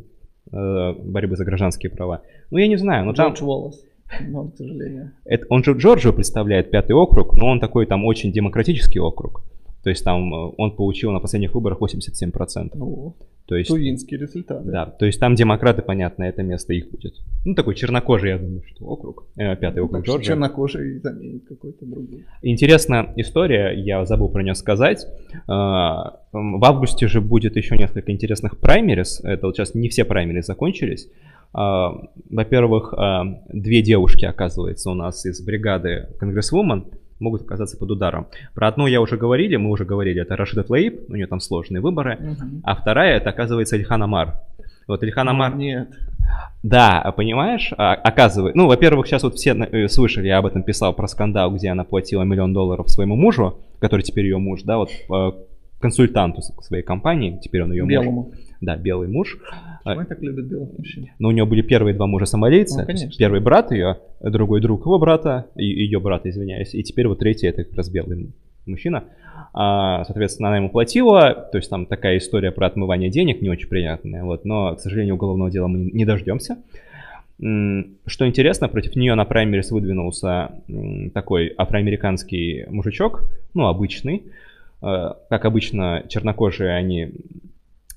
э, 0.53 0.93
борьбы 0.93 1.37
за 1.37 1.45
гражданские 1.45 1.91
права. 1.91 2.23
Ну, 2.51 2.59
я 2.59 2.69
не 2.69 2.77
знаю, 2.77 3.07
но 3.07 3.13
там... 3.15 3.33
Джордж 3.33 3.43
Уоллес. 3.45 3.85
Но 4.29 4.41
он, 4.41 4.51
к 4.51 4.57
сожалению. 4.57 5.13
это- 5.25 5.47
он 5.49 5.63
же 5.65 5.73
Джорджию 5.73 6.13
представляет 6.13 6.71
пятый 6.71 6.93
округ, 6.93 7.37
но 7.37 7.47
он 7.49 7.61
такой 7.61 7.87
там 7.87 8.05
очень 8.05 8.33
демократический 8.33 8.99
округ. 8.99 9.43
То 9.83 9.91
есть 9.91 10.05
там 10.05 10.33
э, 10.35 10.53
он 10.59 10.77
получил 10.77 11.11
на 11.13 11.21
последних 11.21 11.55
выборах 11.55 11.81
87%. 11.81 12.71
Ну, 12.75 13.15
То 13.47 13.57
есть, 13.57 13.71
тувинский 13.71 14.19
результат. 14.19 14.65
да, 14.65 14.87
то 14.87 15.07
есть 15.07 15.19
там 15.19 15.35
демократы, 15.35 15.83
понятно, 15.83 16.25
это 16.25 16.43
место 16.43 16.73
их 16.75 16.91
будет. 16.91 17.15
Ну, 17.47 17.55
такой 17.55 17.75
чернокожий, 17.75 18.31
я 18.31 18.39
думаю, 18.39 18.63
что 18.67 18.85
округ. 18.85 19.25
Э, 19.37 19.57
пятый 19.57 19.79
округ 19.83 19.93
Так 19.99 20.05
что 20.05 20.13
Джорджия. 20.13 20.35
чернокожий 20.35 20.99
заменит 21.01 21.45
какой-то 21.49 21.87
другой. 21.87 22.25
Интересная 22.43 23.13
история, 23.17 23.73
я 23.73 24.05
забыл 24.05 24.29
про 24.29 24.43
нее 24.43 24.55
сказать. 24.55 25.07
М, 25.49 26.61
В 26.61 26.65
августе 26.65 27.09
же 27.09 27.21
будет 27.21 27.57
еще 27.57 27.77
несколько 27.77 28.13
интересных 28.13 28.59
праймерис. 28.61 29.21
Это 29.25 29.47
вот 29.47 29.57
сейчас 29.57 29.75
не 29.75 29.89
все 29.89 30.05
праймерис 30.05 30.47
закончились. 30.47 31.09
А, 31.53 31.93
Во-первых, 32.31 32.95
две 33.53 33.83
девушки, 33.83 34.25
оказывается, 34.25 34.91
у 34.91 34.95
нас 34.95 35.27
из 35.27 35.41
бригады 35.45 36.09
Конгрессвумен 36.21 36.85
могут 37.21 37.43
оказаться 37.43 37.77
под 37.77 37.91
ударом. 37.91 38.27
Про 38.55 38.69
одну 38.69 38.87
я 38.87 39.01
уже 39.01 39.17
говорили, 39.17 39.57
мы 39.57 39.71
уже 39.71 39.85
говорили, 39.85 40.23
это 40.23 40.37
Рашида 40.37 40.65
Тлаиб, 40.65 41.09
у 41.09 41.15
нее 41.15 41.27
там 41.27 41.41
сложные 41.41 41.81
выборы. 41.81 42.17
Мгм. 42.19 42.63
А 42.65 42.75
вторая, 42.75 43.17
это, 43.17 43.31
оказывается, 43.31 43.77
Ильхан 43.77 44.03
Амар. 44.03 44.41
Вот 44.89 45.05
Ильхан 45.05 45.29
Амар... 45.29 45.55
Нет. 45.55 45.89
Да, 46.63 47.13
понимаешь, 47.17 47.73
а, 47.77 47.95
оказывается, 47.95 48.57
ну, 48.57 48.67
во-первых, 48.67 49.07
сейчас 49.07 49.23
вот 49.23 49.35
все 49.35 49.53
э, 49.53 49.89
слышали, 49.89 50.29
я 50.29 50.39
об 50.39 50.47
этом 50.47 50.63
писал 50.63 50.93
про 50.93 51.09
скандал, 51.09 51.51
где 51.53 51.71
она 51.71 51.85
платила 51.85 52.23
миллион 52.23 52.53
долларов 52.53 52.89
своему 52.89 53.17
мужу, 53.17 53.59
который 53.81 54.03
теперь 54.03 54.27
ее 54.27 54.39
муж, 54.39 54.63
да, 54.63 54.77
вот 54.77 54.91
э, 54.91 55.33
консультанту 55.81 56.43
своей 56.43 56.83
компании, 56.83 57.41
теперь 57.43 57.63
он 57.63 57.73
ее 57.73 57.85
муж. 57.85 58.27
Да, 58.61 58.77
белый 58.77 59.09
муж. 59.09 59.39
А, 59.51 59.79
Почему 59.85 60.01
они 60.01 60.09
так 60.09 60.21
любят 60.23 60.45
белых 60.47 60.69
мужчин? 60.79 61.07
Но 61.19 61.29
у 61.29 61.31
нее 61.33 61.47
были 61.47 61.63
первые 61.63 61.95
два 61.95 62.07
мужа 62.07 62.27
сомалийца. 62.27 62.81
Ну, 62.81 62.87
конечно. 62.87 63.11
Первый 63.19 63.41
брат 63.41 63.73
ее, 63.73 63.99
другой 64.21 64.61
друг 64.61 64.85
его 64.85 64.99
брата, 64.99 65.47
ее 65.55 65.99
брата, 65.99 66.29
извиняюсь. 66.29 66.75
И 66.75 66.83
теперь 66.83 67.09
вот 67.09 67.21
третий 67.21 67.47
это 67.47 67.65
как 67.65 67.75
раз 67.75 67.89
белый 67.89 68.29
мужчина. 68.67 69.05
А, 69.55 70.05
соответственно, 70.05 70.49
она 70.49 70.59
ему 70.59 70.69
платила. 70.69 71.49
То 71.51 71.57
есть 71.57 71.71
там 71.71 71.87
такая 71.87 72.19
история 72.19 72.51
про 72.53 72.67
отмывание 72.67 73.09
денег 73.11 73.41
не 73.41 73.49
очень 73.49 73.69
приятная. 73.69 74.25
Вот, 74.25 74.45
но, 74.45 74.75
к 74.77 74.81
сожалению, 74.81 75.15
уголовного 75.15 75.51
дела 75.51 75.67
мы 75.67 75.79
не- 75.93 76.05
дождемся. 76.05 76.59
Что 77.39 78.27
интересно, 78.27 78.69
против 78.69 78.95
нее 78.97 79.15
на 79.15 79.25
праймерис 79.25 79.71
выдвинулся 79.71 80.51
такой 81.15 81.55
афроамериканский 81.57 82.67
мужичок, 82.69 83.25
ну, 83.55 83.67
обычный. 83.67 84.25
Э, 84.83 85.13
Как 85.31 85.47
обычно, 85.47 86.05
чернокожие, 86.09 86.71
они 86.75 87.13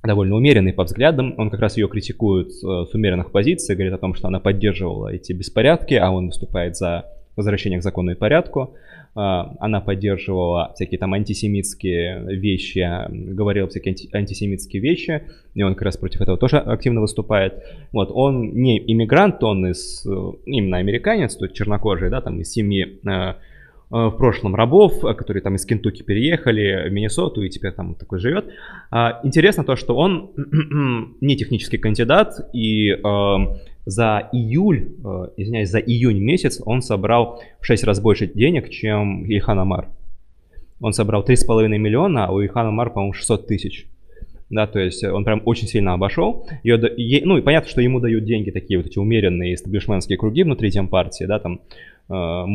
довольно 0.03 0.35
умеренный 0.35 0.73
по 0.73 0.83
взглядам. 0.83 1.35
Он 1.37 1.49
как 1.49 1.61
раз 1.61 1.77
ее 1.77 1.87
критикует 1.87 2.49
э, 2.49 2.51
с 2.51 2.93
умеренных 2.93 3.31
позиций, 3.31 3.75
говорит 3.75 3.93
о 3.93 3.97
том, 3.97 4.13
что 4.15 4.27
она 4.27 4.39
поддерживала 4.39 5.13
эти 5.13 5.33
беспорядки, 5.33 5.93
а 5.93 6.11
он 6.11 6.27
выступает 6.27 6.75
за 6.75 7.05
возвращение 7.35 7.79
к 7.79 7.83
закону 7.83 8.11
и 8.11 8.15
порядку. 8.15 8.75
А, 9.15 9.55
Она 9.59 9.79
поддерживала 9.79 10.71
всякие 10.75 10.99
там 10.99 11.13
антисемитские 11.13 12.35
вещи, 12.35 12.87
говорила 13.09 13.67
всякие 13.67 13.93
анти- 13.93 14.09
антисемитские 14.11 14.81
вещи, 14.81 15.23
и 15.53 15.63
он 15.63 15.73
как 15.75 15.83
раз 15.83 15.97
против 15.97 16.21
этого 16.21 16.37
тоже 16.37 16.57
активно 16.57 17.01
выступает. 17.01 17.63
Вот, 17.91 18.09
он 18.11 18.53
не 18.53 18.79
иммигрант, 18.79 19.43
он 19.43 19.67
из, 19.67 20.05
э, 20.05 20.31
именно 20.45 20.77
американец, 20.77 21.35
то 21.35 21.45
есть 21.45 21.55
чернокожий, 21.55 22.09
да, 22.09 22.21
там 22.21 22.39
из 22.41 22.51
семьи 22.51 22.99
э, 23.03 23.09
э, 23.09 23.33
в 24.09 24.17
прошлом 24.17 24.55
рабов, 24.55 25.03
э, 25.05 25.13
которые 25.13 25.43
там 25.43 25.55
из 25.55 25.65
Кентукки 25.65 26.01
переехали 26.01 26.89
в 26.89 26.91
Миннесоту 26.91 27.43
и 27.43 27.49
теперь 27.49 27.73
там 27.73 27.95
такой 27.95 28.19
живет. 28.19 28.45
А, 28.89 29.19
Интересно 29.23 29.63
то, 29.63 29.75
что 29.75 29.95
он 29.95 30.31
не 31.21 31.37
технический 31.37 31.77
кандидат, 31.77 32.49
и 32.53 32.89
э, 32.89 33.35
за 33.85 34.29
июль, 34.31 34.93
э, 35.03 35.27
извиняюсь, 35.37 35.69
за 35.69 35.79
июнь 35.79 36.19
месяц 36.19 36.59
он 36.65 36.81
собрал 36.81 37.41
в 37.59 37.65
6 37.65 37.83
раз 37.83 37.99
больше 37.99 38.27
денег, 38.27 38.69
чем 38.69 39.25
Ильхан 39.25 39.59
Амар. 39.59 39.89
Он 40.81 40.93
собрал 40.93 41.23
3,5 41.23 41.67
миллиона, 41.77 42.25
а 42.25 42.31
у 42.31 42.41
Ильхана 42.41 42.69
Амар, 42.69 42.89
по-моему, 42.91 43.13
600 43.13 43.47
тысяч. 43.47 43.87
Да, 44.49 44.67
то 44.67 44.79
есть 44.79 45.03
он 45.03 45.23
прям 45.23 45.41
очень 45.45 45.67
сильно 45.67 45.93
обошел. 45.93 46.47
Её 46.63 46.77
да- 46.77 46.89
е- 46.95 47.21
ну 47.25 47.37
и 47.37 47.41
понятно, 47.41 47.69
что 47.69 47.81
ему 47.81 47.99
дают 47.99 48.25
деньги 48.25 48.51
такие 48.51 48.77
вот 48.77 48.87
эти 48.87 48.99
умеренные 48.99 49.53
эстаблишментские 49.53 50.17
круги 50.17 50.43
внутри 50.43 50.69
тем 50.71 50.87
партии, 50.87 51.25
да, 51.25 51.39
там 51.39 51.61
э, 52.09 52.45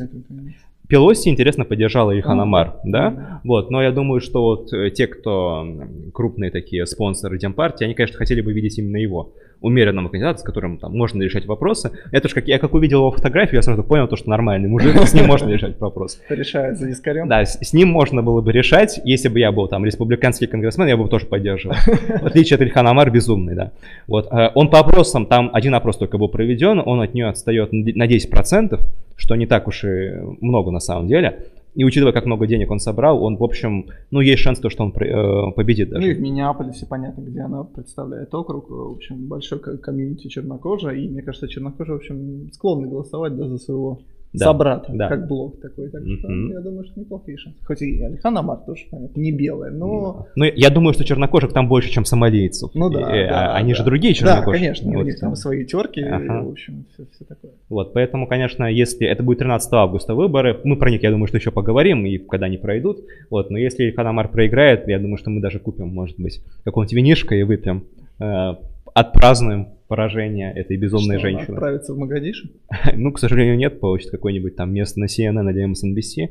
это, 0.00 0.16
конечно. 0.28 0.69
Пелоси, 0.90 1.28
интересно, 1.28 1.64
поддержала 1.64 2.12
А, 2.12 2.42
Амар, 2.42 2.80
да? 2.84 3.40
Вот, 3.44 3.70
но 3.70 3.80
я 3.80 3.92
думаю, 3.92 4.20
что 4.20 4.42
вот 4.42 4.72
э, 4.72 4.90
те, 4.90 5.06
кто 5.06 5.64
крупные 6.12 6.50
такие 6.50 6.84
спонсоры 6.84 7.38
Демпартии, 7.38 7.84
они, 7.84 7.94
конечно, 7.94 8.18
хотели 8.18 8.40
бы 8.40 8.52
видеть 8.52 8.76
именно 8.78 8.96
его, 8.96 9.32
умеренного 9.60 10.08
кандидата, 10.08 10.40
с 10.40 10.42
которым 10.42 10.78
там 10.78 10.96
можно 10.96 11.22
решать 11.22 11.46
вопросы. 11.46 11.90
Это 12.12 12.28
же 12.28 12.34
как 12.34 12.48
я 12.48 12.58
как 12.58 12.74
увидел 12.74 13.00
его 13.00 13.10
фотографию, 13.10 13.56
я 13.56 13.62
сразу 13.62 13.82
понял, 13.82 14.08
то, 14.08 14.16
что 14.16 14.30
нормальный 14.30 14.68
мужик, 14.68 14.96
с 14.96 15.14
ним 15.14 15.26
можно 15.26 15.48
решать 15.50 15.78
вопросы. 15.78 16.18
Решает 16.28 16.78
за 16.78 16.88
дискарем. 16.88 17.28
Да, 17.28 17.44
с, 17.44 17.58
с 17.60 17.72
ним 17.72 17.88
можно 17.88 18.22
было 18.22 18.40
бы 18.40 18.52
решать, 18.52 19.00
если 19.04 19.28
бы 19.28 19.38
я 19.38 19.52
был 19.52 19.68
там 19.68 19.84
республиканский 19.84 20.46
конгрессмен, 20.46 20.88
я 20.88 20.96
бы 20.96 21.02
его 21.02 21.10
тоже 21.10 21.26
поддерживал. 21.26 21.76
В 21.76 22.26
отличие 22.26 22.56
от 22.56 22.62
Ильхана 22.62 22.90
Амар, 22.90 23.10
безумный, 23.10 23.54
да. 23.54 23.72
Вот, 24.06 24.28
э, 24.32 24.50
он 24.54 24.70
по 24.70 24.78
опросам, 24.78 25.26
там 25.26 25.50
один 25.52 25.74
опрос 25.74 25.98
только 25.98 26.18
был 26.18 26.28
проведен, 26.28 26.82
он 26.84 27.00
от 27.00 27.14
нее 27.14 27.28
отстает 27.28 27.72
на 27.72 28.06
10%, 28.06 28.80
что 29.16 29.36
не 29.36 29.46
так 29.46 29.68
уж 29.68 29.84
и 29.84 30.12
много 30.40 30.70
на 30.70 30.80
самом 30.80 31.08
деле. 31.08 31.46
И 31.74 31.84
учитывая, 31.84 32.12
как 32.12 32.26
много 32.26 32.46
денег 32.46 32.70
он 32.70 32.80
собрал, 32.80 33.22
он, 33.22 33.36
в 33.36 33.44
общем, 33.44 33.86
ну, 34.10 34.20
есть 34.20 34.42
шанс, 34.42 34.58
то, 34.58 34.70
что 34.70 34.82
он 34.84 34.90
э, 34.90 35.52
победит 35.52 35.90
Ну 35.90 35.98
и 35.98 36.00
даже. 36.00 36.14
в 36.14 36.20
Миннеаполисе 36.20 36.86
понятно, 36.86 37.22
где 37.22 37.40
она 37.40 37.62
представляет 37.64 38.34
округ, 38.34 38.68
в 38.70 38.92
общем, 38.92 39.28
большой 39.28 39.60
ко- 39.60 39.78
комьюнити 39.78 40.28
чернокожа, 40.28 40.90
и 40.90 41.08
мне 41.08 41.22
кажется, 41.22 41.48
чернокожие, 41.48 41.94
в 41.94 42.00
общем, 42.00 42.50
склонны 42.52 42.88
голосовать 42.88 43.36
да, 43.36 43.48
за 43.48 43.58
своего 43.58 44.00
Да, 44.32 44.44
собрата, 44.46 44.92
да. 44.94 45.08
как 45.08 45.26
блок 45.26 45.60
такой, 45.60 45.88
так 45.90 46.02
что 46.02 46.28
Мгм. 46.28 46.52
я 46.52 46.60
думаю, 46.60 46.84
что 46.84 47.00
неплохие 47.00 47.36
шансы. 47.36 47.58
Хоть 47.64 47.82
и 47.82 48.00
Алихан 48.00 48.38
Амар 48.38 48.58
тоже, 48.58 48.84
понятно, 48.88 49.20
не 49.20 49.32
белая, 49.32 49.72
но... 49.72 50.26
Ну, 50.36 50.44
я 50.44 50.70
думаю, 50.70 50.92
что 50.94 51.04
чернокожих 51.04 51.52
там 51.52 51.68
больше, 51.68 51.90
чем 51.90 52.04
сомалийцев. 52.04 52.70
Ну 52.74 52.90
да, 52.90 53.00
И, 53.16 53.24
э, 53.24 53.28
да, 53.28 53.54
Они 53.56 53.72
да. 53.72 53.78
же 53.78 53.84
другие 53.84 54.14
Да, 54.14 54.18
чернокожие. 54.20 54.60
конечно, 54.60 54.90
у 54.90 54.94
Вот. 54.94 55.04
них 55.04 55.18
там 55.18 55.34
свои 55.34 55.64
терки, 55.64 56.00
Ага. 56.02 56.42
в 56.44 56.48
общем, 56.50 56.84
все, 56.94 57.24
такое. 57.24 57.52
Вот, 57.68 57.92
поэтому, 57.92 58.28
конечно, 58.28 58.64
если 58.66 59.06
это 59.06 59.24
будет 59.24 59.38
13 59.38 59.72
августа 59.72 60.14
выборы, 60.14 60.60
мы 60.62 60.76
про 60.76 60.90
них, 60.92 61.02
я 61.02 61.10
думаю, 61.10 61.26
что 61.26 61.36
еще 61.38 61.50
поговорим, 61.50 62.06
и 62.06 62.18
когда 62.18 62.46
они 62.46 62.56
пройдут, 62.56 63.00
вот, 63.30 63.50
но 63.50 63.58
если 63.58 63.82
Ильхан 63.84 64.06
Амар 64.06 64.28
проиграет, 64.28 64.86
я 64.86 65.00
думаю, 65.00 65.16
что 65.16 65.30
мы 65.30 65.40
даже 65.40 65.58
купим, 65.58 65.88
может 65.88 66.20
быть, 66.20 66.40
какого-нибудь 66.64 66.92
винишка 66.94 67.34
и 67.34 67.42
выпьем, 67.42 67.84
э, 68.20 68.54
отпразднуем 68.94 69.68
поражение 69.90 70.52
этой 70.54 70.76
безумной 70.76 71.18
Что, 71.18 71.26
она 71.26 71.38
женщины. 71.38 71.54
отправится 71.54 71.92
в 71.92 71.98
Магадиш? 71.98 72.44
Ну, 72.96 73.12
к 73.12 73.18
сожалению, 73.18 73.56
нет, 73.58 73.80
получит 73.80 74.10
какое-нибудь 74.10 74.54
там 74.54 74.72
место 74.72 75.00
на 75.00 75.06
CNN 75.06 75.50
или 75.50 75.68
MSNBC 75.68 76.30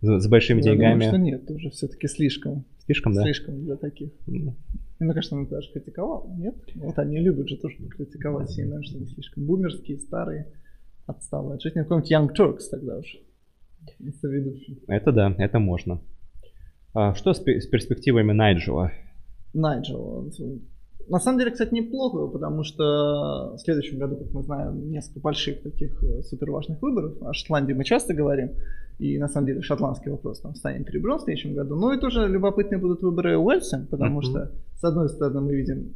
с, 0.00 0.22
с 0.22 0.28
большими 0.28 0.58
Я 0.62 0.72
думаю, 0.72 0.78
деньгами. 0.78 1.08
что 1.08 1.18
нет, 1.18 1.50
уже 1.50 1.70
все-таки 1.70 2.06
слишком, 2.06 2.64
Слишком, 2.86 3.12
да? 3.14 3.22
слишком 3.22 3.64
для 3.64 3.74
таких. 3.76 4.12
Ну, 4.28 4.56
мне 5.00 5.12
кажется, 5.12 5.36
она 5.36 5.46
даже 5.46 5.72
критиковала, 5.72 6.32
нет? 6.38 6.54
Вот 6.76 6.98
они 7.00 7.18
любят 7.18 7.48
же 7.48 7.56
тоже 7.56 7.76
критиковать 7.88 8.48
CNN, 8.56 8.82
что 8.82 8.96
они 8.98 9.06
слишком 9.06 9.44
бумерские, 9.44 9.98
старые, 9.98 10.46
отсталые. 11.06 11.58
Чуть 11.58 11.74
не 11.74 11.82
какой-нибудь 11.82 12.12
Young 12.12 12.28
Turks 12.38 12.68
тогда 12.70 12.98
уж. 12.98 13.16
Это 14.86 15.12
да, 15.12 15.34
это 15.36 15.58
можно. 15.58 16.00
А 16.94 17.14
что 17.14 17.32
с, 17.32 17.40
с 17.40 17.66
перспективами 17.66 18.32
Найджела? 18.32 18.92
Найджел. 19.52 20.30
На 21.08 21.18
самом 21.18 21.38
деле, 21.38 21.50
кстати, 21.50 21.74
неплохо, 21.74 22.26
потому 22.28 22.62
что 22.62 23.54
в 23.54 23.58
следующем 23.58 23.98
году, 23.98 24.16
как 24.16 24.32
мы 24.32 24.42
знаем, 24.42 24.90
несколько 24.90 25.20
больших 25.20 25.62
таких 25.62 26.02
э, 26.04 26.22
суперважных 26.22 26.80
выборов. 26.82 27.20
О 27.22 27.32
Шотландии 27.32 27.72
мы 27.72 27.84
часто 27.84 28.14
говорим. 28.14 28.50
И 28.98 29.18
на 29.18 29.28
самом 29.28 29.46
деле 29.46 29.62
шотландский 29.62 30.10
вопрос 30.10 30.40
там 30.40 30.54
станет 30.54 30.90
ребром 30.90 31.18
в 31.18 31.22
следующем 31.22 31.54
году. 31.54 31.74
Но 31.74 31.92
и 31.94 31.98
тоже 31.98 32.28
любопытные 32.28 32.78
будут 32.78 33.02
выборы 33.02 33.38
Уэльса, 33.38 33.86
потому 33.90 34.20
Мгм. 34.20 34.22
что, 34.22 34.52
с 34.76 34.84
одной 34.84 35.08
стороны, 35.08 35.40
мы 35.40 35.56
видим 35.56 35.94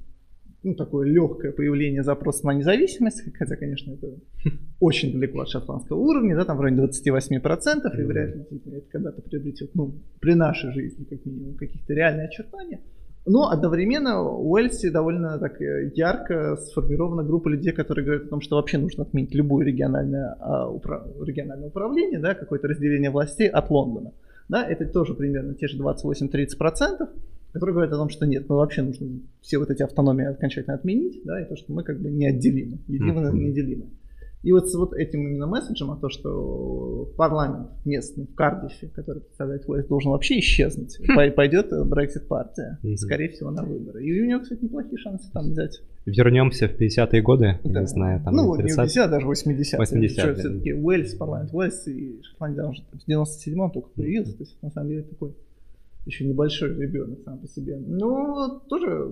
ну, 0.64 0.74
такое 0.74 1.06
легкое 1.06 1.52
появление 1.52 2.02
запроса 2.02 2.46
на 2.46 2.54
независимость, 2.54 3.22
хотя, 3.36 3.54
конечно, 3.56 3.92
это 3.92 4.14
очень 4.80 5.12
далеко 5.12 5.40
от 5.40 5.48
шотландского 5.50 5.98
уровня, 5.98 6.34
да, 6.34 6.46
там 6.46 6.56
в 6.56 6.60
районе 6.62 6.84
28%, 6.86 8.00
и 8.00 8.02
вряд 8.02 8.34
ли 8.34 8.42
это 8.50 8.80
когда-то 8.90 9.20
приобретет, 9.20 9.74
ну, 9.74 9.94
при 10.20 10.34
нашей 10.34 10.72
жизни, 10.72 11.04
как 11.04 11.24
минимум, 11.26 11.56
каких-то 11.56 11.92
реальные 11.92 12.28
очертания. 12.28 12.80
Но 13.26 13.48
одновременно 13.48 14.22
в 14.22 14.50
Уэльсе 14.50 14.90
довольно 14.90 15.38
так 15.38 15.60
э, 15.60 15.90
ярко 15.94 16.56
сформирована 16.56 17.22
группа 17.22 17.48
людей, 17.48 17.72
которые 17.72 18.04
говорят 18.04 18.26
о 18.26 18.28
том, 18.28 18.40
что 18.42 18.56
вообще 18.56 18.76
нужно 18.76 19.04
отменить 19.04 19.34
любое 19.34 19.64
региональное, 19.64 20.36
а, 20.40 20.68
упра- 20.70 21.06
региональное 21.24 21.68
управление, 21.68 22.18
да, 22.18 22.34
какое-то 22.34 22.68
разделение 22.68 23.10
властей 23.10 23.48
от 23.48 23.70
Лондона. 23.70 24.12
Да, 24.50 24.62
это 24.62 24.84
тоже 24.86 25.14
примерно 25.14 25.54
те 25.54 25.68
же 25.68 25.78
28-30%, 25.78 27.08
которые 27.52 27.72
говорят 27.72 27.94
о 27.94 27.96
том, 27.96 28.10
что 28.10 28.26
нет, 28.26 28.46
ну 28.48 28.56
вообще 28.56 28.82
нужно 28.82 29.06
все 29.40 29.56
вот 29.56 29.70
эти 29.70 29.82
автономии 29.82 30.26
окончательно 30.26 30.74
отменить, 30.74 31.22
да, 31.24 31.40
и 31.40 31.48
то, 31.48 31.56
что 31.56 31.72
мы 31.72 31.82
как 31.82 31.98
бы 32.00 32.10
неотделимы, 32.10 32.78
едино 32.88 33.12
неделимы. 33.32 33.86
И 34.44 34.52
вот 34.52 34.68
с 34.68 34.74
вот 34.74 34.92
этим 34.92 35.26
именно 35.26 35.46
месседжем 35.46 35.90
о 35.90 35.96
том, 35.96 36.10
что 36.10 37.10
парламент 37.16 37.70
местный 37.86 38.26
в 38.26 38.34
Кардифе, 38.34 38.88
который 38.94 39.22
представляет 39.22 39.66
власть, 39.66 39.88
должен 39.88 40.12
вообще 40.12 40.38
исчезнуть, 40.38 40.98
пой- 41.16 41.30
пойдет 41.32 41.72
Brexit 41.72 42.26
партия, 42.28 42.78
Мгм. 42.82 42.96
скорее 42.98 43.30
всего, 43.30 43.50
на 43.50 43.64
выборы. 43.64 44.04
И 44.04 44.20
у 44.22 44.26
него, 44.26 44.40
кстати, 44.42 44.62
неплохие 44.62 44.98
шансы 44.98 45.30
там 45.32 45.50
взять. 45.50 45.80
Вернемся 46.04 46.68
в 46.68 46.72
50-е 46.76 47.22
годы, 47.22 47.58
Да. 47.64 47.80
не 47.80 47.86
знаю, 47.86 48.22
там 48.22 48.34
ну, 48.34 48.54
не 48.56 48.62
30 48.64 48.76
50, 48.76 49.10
даже 49.10 49.26
80 49.26 49.80
80-е, 49.80 50.34
все-таки 50.34 50.74
Уэльс, 50.74 51.14
парламент 51.14 51.50
Уэльс 51.54 51.86
и 51.88 52.20
Шотландия 52.22 52.64
уже 52.66 52.82
в 52.92 53.08
97-м 53.08 53.70
только 53.70 53.88
появился. 53.96 54.36
То 54.36 54.42
есть, 54.44 54.62
на 54.62 54.70
самом 54.70 54.90
деле, 54.90 55.02
такой 55.04 55.32
еще 56.04 56.26
небольшой 56.26 56.68
ребенок 56.78 57.20
сам 57.24 57.38
по 57.38 57.48
себе. 57.48 57.78
Ну, 57.78 58.60
тоже... 58.68 59.08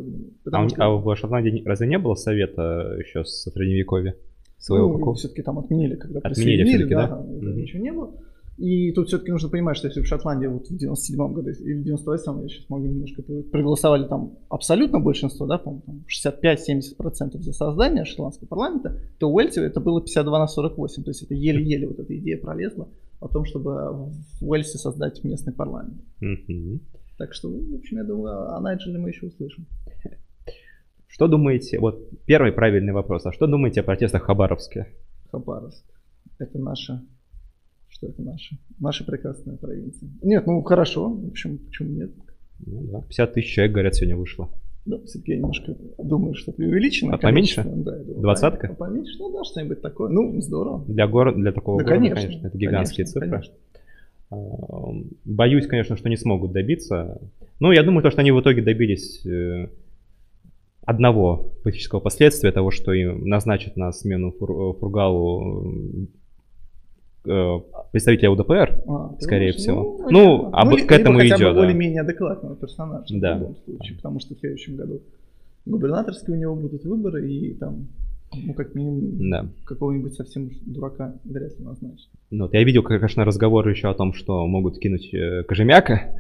А, 0.53 0.69
что, 0.69 0.83
а 0.85 0.91
в 0.99 1.17
Шотландии 1.17 1.49
не- 1.51 1.65
разве 1.65 1.87
не 1.89 1.99
было 1.99 2.15
совета 2.17 2.95
еще 2.99 3.25
с 3.25 3.45
средневековья? 3.51 4.15
Своего 4.63 4.93
ну, 4.93 4.99
какого? 4.99 5.17
все-таки 5.17 5.43
там 5.43 5.59
отменили, 5.59 5.97
когда 5.97 6.21
Отменили 6.21 6.63
присоединили, 6.63 6.89
да, 6.89 7.03
да? 7.03 7.09
там 7.09 7.27
Мгм. 7.27 7.57
ничего 7.57 7.83
не 7.83 7.93
было. 7.93 8.15
И 8.59 8.93
тут 8.93 9.09
все-таки 9.09 9.33
нужно 9.33 9.49
понимать, 9.49 9.77
что 9.77 9.89
если 9.89 10.03
в 10.03 10.07
Шотландии 10.07 10.47
вот 10.47 10.69
в 10.69 10.77
97 10.77 11.33
году 11.33 11.51
или 11.51 11.81
в 11.81 11.83
98 11.83 12.43
я 12.43 12.49
сейчас 12.49 12.69
могу 12.69 12.87
немножко 12.87 13.23
пр- 13.23 13.43
проголосовали 13.45 14.07
там 14.07 14.39
абсолютно 14.51 15.01
большинство, 15.01 15.47
да, 15.47 15.59
по-моему, 15.59 15.83
там 15.85 16.05
65-70% 16.07 17.41
за 17.41 17.53
создание 17.53 18.05
шотландского 18.05 18.47
парламента, 18.47 19.01
то 19.19 19.31
в 19.31 19.35
Уэльсе 19.35 19.63
это 19.63 19.81
было 19.81 20.01
52 20.01 20.39
на 20.39 20.47
48. 20.47 21.03
То 21.03 21.11
есть 21.11 21.23
это 21.25 21.35
еле-еле 21.35 21.89
вот 21.89 21.99
эта 21.99 22.17
идея 22.17 22.39
пролезла 22.39 22.89
о 23.21 23.29
том, 23.29 23.45
чтобы 23.47 24.11
в 24.41 24.49
Уэльсе 24.49 24.79
создать 24.79 25.25
местный 25.25 25.55
парламент. 25.55 26.01
Мгм. 26.21 26.81
Так 27.19 27.35
что, 27.35 27.49
в 27.49 27.75
общем, 27.75 27.97
я 27.97 28.05
думаю, 28.05 28.55
о 28.55 28.61
Найджеле 28.61 28.99
мы 28.99 29.09
еще 29.09 29.27
услышим. 29.27 29.67
Что 31.13 31.29
думаете, 31.29 31.79
вот 31.79 32.09
первый 32.25 32.53
правильный 32.53 32.95
вопрос, 32.95 33.27
а 33.27 33.33
что 33.33 33.47
думаете 33.47 33.81
о 33.81 33.83
протестах 33.83 34.23
в 34.23 34.25
Хабаровске? 34.25 34.87
Хабаровск. 35.31 35.85
Это 36.39 36.59
наша... 36.59 37.03
Что 37.91 38.07
это 38.07 38.23
наша? 38.23 38.57
Наша 38.81 39.05
прекрасная 39.05 39.59
провинция. 39.59 40.09
Нет, 40.23 40.47
ну 40.47 40.63
хорошо. 40.63 41.11
В 41.11 41.29
общем, 41.29 41.59
почему 41.59 41.91
нет? 41.91 42.13
Ну, 42.65 42.85
да, 42.91 43.03
50 43.03 43.35
тысяч 43.35 43.53
человек, 43.53 43.75
говорят, 43.75 43.95
сегодня 43.95 44.17
вышло. 44.17 44.49
Да, 44.87 44.97
все-таки 45.05 45.33
я 45.33 45.37
немножко 45.37 45.77
думаю, 45.99 46.35
что 46.35 46.51
преувеличено. 46.51 47.13
А 47.15 47.19
поменьше? 47.19 47.63
Да, 47.63 47.95
я 47.95 48.05
думаю, 48.05 48.23
Двадцатка? 48.23 48.69
по- 48.69 48.87
Поменьше, 48.87 49.19
ну 49.19 49.31
да, 49.35 49.45
что-нибудь 49.45 49.83
такое. 49.83 50.09
Ну, 50.09 50.41
здорово. 50.41 50.83
Для, 50.89 51.07
города, 51.07 51.37
для 51.39 51.53
такого 51.53 51.79
Да, 51.79 51.85
города, 51.85 52.01
конечно, 52.09 52.23
конечно, 52.31 52.47
это 52.47 52.57
гигантские 52.57 53.05
конечно, 53.05 53.21
цифры. 53.21 53.31
конечно. 53.31 53.55
А, 54.31 54.37
Боюсь, 55.27 55.67
конечно, 55.67 55.95
что 55.99 56.09
не 56.09 56.17
смогут 56.17 56.53
добиться. 56.53 57.21
Ну, 57.61 57.71
я 57.71 57.83
думаю, 57.83 58.03
то, 58.03 58.11
что 58.11 58.23
они 58.23 58.33
в 58.33 58.41
итоге 58.41 58.63
добились 58.63 59.27
э, 59.27 59.69
одного 60.85 61.53
политического 61.63 62.01
последствия, 62.01 62.53
того, 62.53 62.71
что 62.71 62.93
им 62.93 63.27
назначат 63.29 63.77
на 63.77 63.93
смену 63.93 64.33
Фур- 64.39 64.75
Фургалу 64.79 66.09
э, 67.25 67.61
представителя 67.93 68.31
УДПР. 68.31 68.83
А, 68.89 69.15
Скорее 69.21 69.53
думаешь, 69.53 69.57
всего. 69.57 69.83
ну, 69.83 70.11
Ну, 70.11 70.51
наверное. 70.51 70.61
об- 70.61 70.73
ли- 70.77 70.83
к 70.87 70.93
этому 70.93 71.19
хотя 71.19 71.37
идет, 71.37 71.49
бы 71.49 71.55
да. 71.55 71.61
более-менее 71.61 72.01
адекватного 72.01 72.57
персонажа 72.57 73.07
Да. 73.21 73.37
в 73.37 73.41
любом 73.41 73.57
случае, 73.65 73.97
потому 73.97 74.21
что 74.21 74.35
в 74.35 74.39
следующем 74.41 74.77
году 74.77 75.01
губернаторские 75.67 76.37
у 76.37 76.41
него 76.41 76.57
будут 76.57 76.85
выборы, 76.85 77.31
и 77.31 77.55
там, 77.55 77.87
ну, 78.35 78.55
как 78.55 78.75
минимум, 78.75 79.31
Да. 79.31 79.47
какого-нибудь 79.65 80.15
совсем 80.15 80.51
дурака 80.67 81.15
вряд 81.25 81.57
ли 81.59 81.65
назначат. 81.65 82.09
Ну, 82.33 82.45
вот 82.45 82.55
я 82.55 82.65
видел, 82.65 82.83
конечно, 82.83 83.25
разговоры 83.25 83.71
еще 83.71 83.89
о 83.89 83.95
том, 83.95 84.13
что 84.15 84.45
могут 84.49 84.79
кинуть 84.81 85.15
э, 85.15 85.45
Кожемяка, 85.45 86.17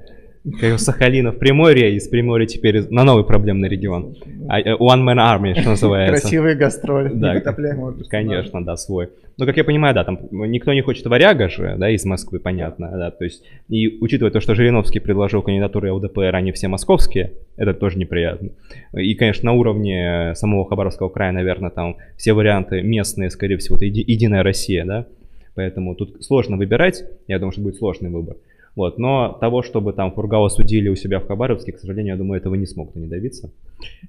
как 0.61 0.78
Сахалина 0.80 1.30
в 1.32 1.38
Приморье, 1.38 1.95
из 1.95 2.09
Приморья 2.09 2.47
теперь 2.47 2.88
на 2.90 3.05
новый 3.05 3.24
проблемный 3.24 3.68
регион. 3.68 4.16
А, 4.49 4.61
э, 4.61 4.74
One 4.74 5.05
Man 5.05 5.18
Army, 5.18 5.59
что 5.59 5.70
называется. 5.70 6.20
Красивые 6.20 6.57
гастроли. 6.57 7.11
Да. 7.14 7.34
Конечно, 8.11 8.64
да, 8.64 8.76
свой. 8.76 9.11
Ну, 9.38 9.47
как 9.47 9.57
я 9.57 9.64
понимаю, 9.64 9.95
да, 9.95 10.05
там 10.05 10.18
никто 10.30 10.72
не 10.72 10.82
хочет 10.82 11.07
варяга 11.07 11.49
же, 11.49 11.76
да, 11.78 11.88
из 11.90 12.05
Москвы, 12.05 12.38
понятно, 12.38 12.90
да, 12.93 13.11
то 13.11 13.24
есть, 13.24 13.43
и 13.68 13.88
учитывая 14.01 14.30
то, 14.30 14.40
что 14.40 14.55
Жириновский 14.55 15.01
предложил 15.01 15.40
кандидатуры 15.40 15.90
ЛДПР, 15.90 16.34
они 16.34 16.53
все 16.53 16.68
московские, 16.68 17.32
это 17.57 17.72
тоже 17.72 17.99
неприятно. 17.99 18.51
И, 18.93 19.14
конечно, 19.14 19.47
на 19.47 19.53
уровне 19.55 20.34
самого 20.34 20.68
Хабаровского 20.68 21.09
края, 21.09 21.32
наверное, 21.32 21.70
там 21.70 21.97
все 22.18 22.34
варианты 22.34 22.82
местные, 22.82 23.30
скорее 23.30 23.57
всего, 23.57 23.76
это 23.76 23.86
еди- 23.86 24.05
Единая 24.07 24.43
Россия, 24.43 24.84
да, 24.84 25.07
поэтому 25.55 25.95
тут 25.95 26.22
сложно 26.22 26.59
выбирать, 26.59 27.03
я 27.26 27.38
думаю, 27.38 27.53
что 27.53 27.62
будет 27.62 27.76
сложный 27.76 28.11
выбор. 28.11 28.36
Вот, 28.74 28.98
но 28.98 29.36
того, 29.38 29.62
чтобы 29.62 29.92
там 29.92 30.12
Фургала 30.12 30.48
судили 30.48 30.88
у 30.88 30.96
себя 30.96 31.20
в 31.20 31.26
Хабаровске, 31.26 31.72
к 31.72 31.78
сожалению, 31.78 32.14
я 32.14 32.18
думаю, 32.18 32.40
этого 32.40 32.54
не 32.54 32.64
смогут 32.64 32.96
они 32.96 33.06
добиться. 33.06 33.50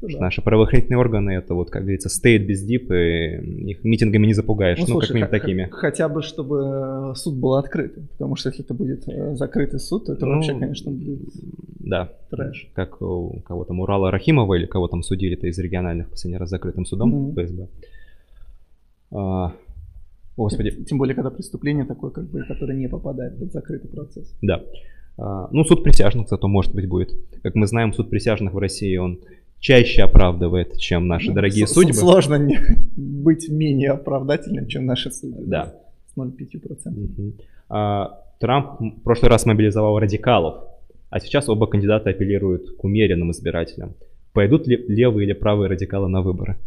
Ну, 0.01 0.07
да. 0.07 0.19
Наши 0.19 0.41
правоохранительные 0.41 0.99
органы, 0.99 1.31
это 1.31 1.53
вот, 1.53 1.69
как 1.69 1.81
говорится, 1.81 2.07
стоит 2.07 2.47
без 2.47 2.63
дип, 2.63 2.89
и 2.91 3.71
их 3.71 3.83
митингами 3.83 4.25
не 4.25 4.33
запугаешь, 4.33 4.77
ну, 4.79 4.85
ну 4.87 4.91
слушай, 4.93 5.07
как 5.07 5.15
минимум 5.15 5.31
такими. 5.31 5.67
Хотя 5.69 6.07
бы, 6.07 6.21
чтобы 6.21 7.11
э, 7.11 7.15
суд 7.15 7.35
был 7.35 7.55
открытый, 7.55 8.03
потому 8.13 8.37
что 8.37 8.49
если 8.49 8.63
это 8.63 8.73
будет 8.73 9.05
э, 9.09 9.35
закрытый 9.35 9.79
суд, 9.81 10.05
то 10.05 10.13
это 10.13 10.25
ну, 10.25 10.35
вообще, 10.35 10.57
конечно, 10.57 10.91
будет 10.91 11.19
да. 11.79 12.09
трэш. 12.29 12.69
Как 12.73 13.01
у 13.01 13.41
кого 13.45 13.65
там 13.65 13.81
Урала 13.81 14.11
Рахимова 14.11 14.53
или 14.53 14.65
кого 14.65 14.87
там 14.87 15.03
судили-то 15.03 15.47
из 15.47 15.59
региональных 15.59 16.09
последний 16.09 16.37
раз 16.37 16.49
закрытым 16.49 16.85
судом 16.85 17.13
mm-hmm. 17.13 17.43
ФСБ. 17.43 17.67
А, 19.11 19.53
Господи. 20.37 20.71
Тем 20.85 20.97
более, 20.97 21.15
когда 21.15 21.29
преступление 21.29 21.85
такое, 21.85 22.11
как 22.11 22.29
бы, 22.29 22.43
которое 22.43 22.75
не 22.75 22.87
попадает 22.87 23.37
под 23.37 23.51
закрытый 23.51 23.89
процесс. 23.89 24.35
Да. 24.41 24.63
А, 25.17 25.47
ну, 25.51 25.63
суд 25.63 25.83
присяжных 25.83 26.27
зато, 26.27 26.47
может 26.47 26.73
быть, 26.73 26.87
будет. 26.87 27.11
Как 27.43 27.55
мы 27.55 27.67
знаем, 27.67 27.93
суд 27.93 28.09
присяжных 28.09 28.53
в 28.53 28.57
России, 28.57 28.97
он 28.97 29.19
чаще 29.59 30.03
оправдывает, 30.03 30.77
чем 30.77 31.07
наши 31.07 31.29
ну, 31.29 31.35
дорогие 31.35 31.67
судьбы. 31.67 31.93
Сложно 31.93 32.35
не 32.35 32.59
быть 32.97 33.47
менее 33.49 33.91
оправдательным, 33.91 34.67
чем 34.67 34.85
наши 34.85 35.11
судьбы. 35.11 35.43
Да. 35.45 35.75
С 36.13 36.17
0,5%. 36.17 36.87
Угу. 36.87 37.33
А, 37.69 38.19
Трамп 38.39 38.79
в 38.81 39.03
прошлый 39.03 39.29
раз 39.29 39.45
мобилизовал 39.45 39.99
радикалов, 39.99 40.63
а 41.09 41.19
сейчас 41.19 41.47
оба 41.47 41.67
кандидата 41.67 42.09
апеллируют 42.09 42.75
к 42.75 42.83
умеренным 42.83 43.31
избирателям. 43.31 43.93
Пойдут 44.33 44.67
ли 44.67 44.83
левые 44.87 45.27
или 45.27 45.33
правые 45.33 45.69
радикалы 45.69 46.09
на 46.09 46.21
выборы? 46.21 46.57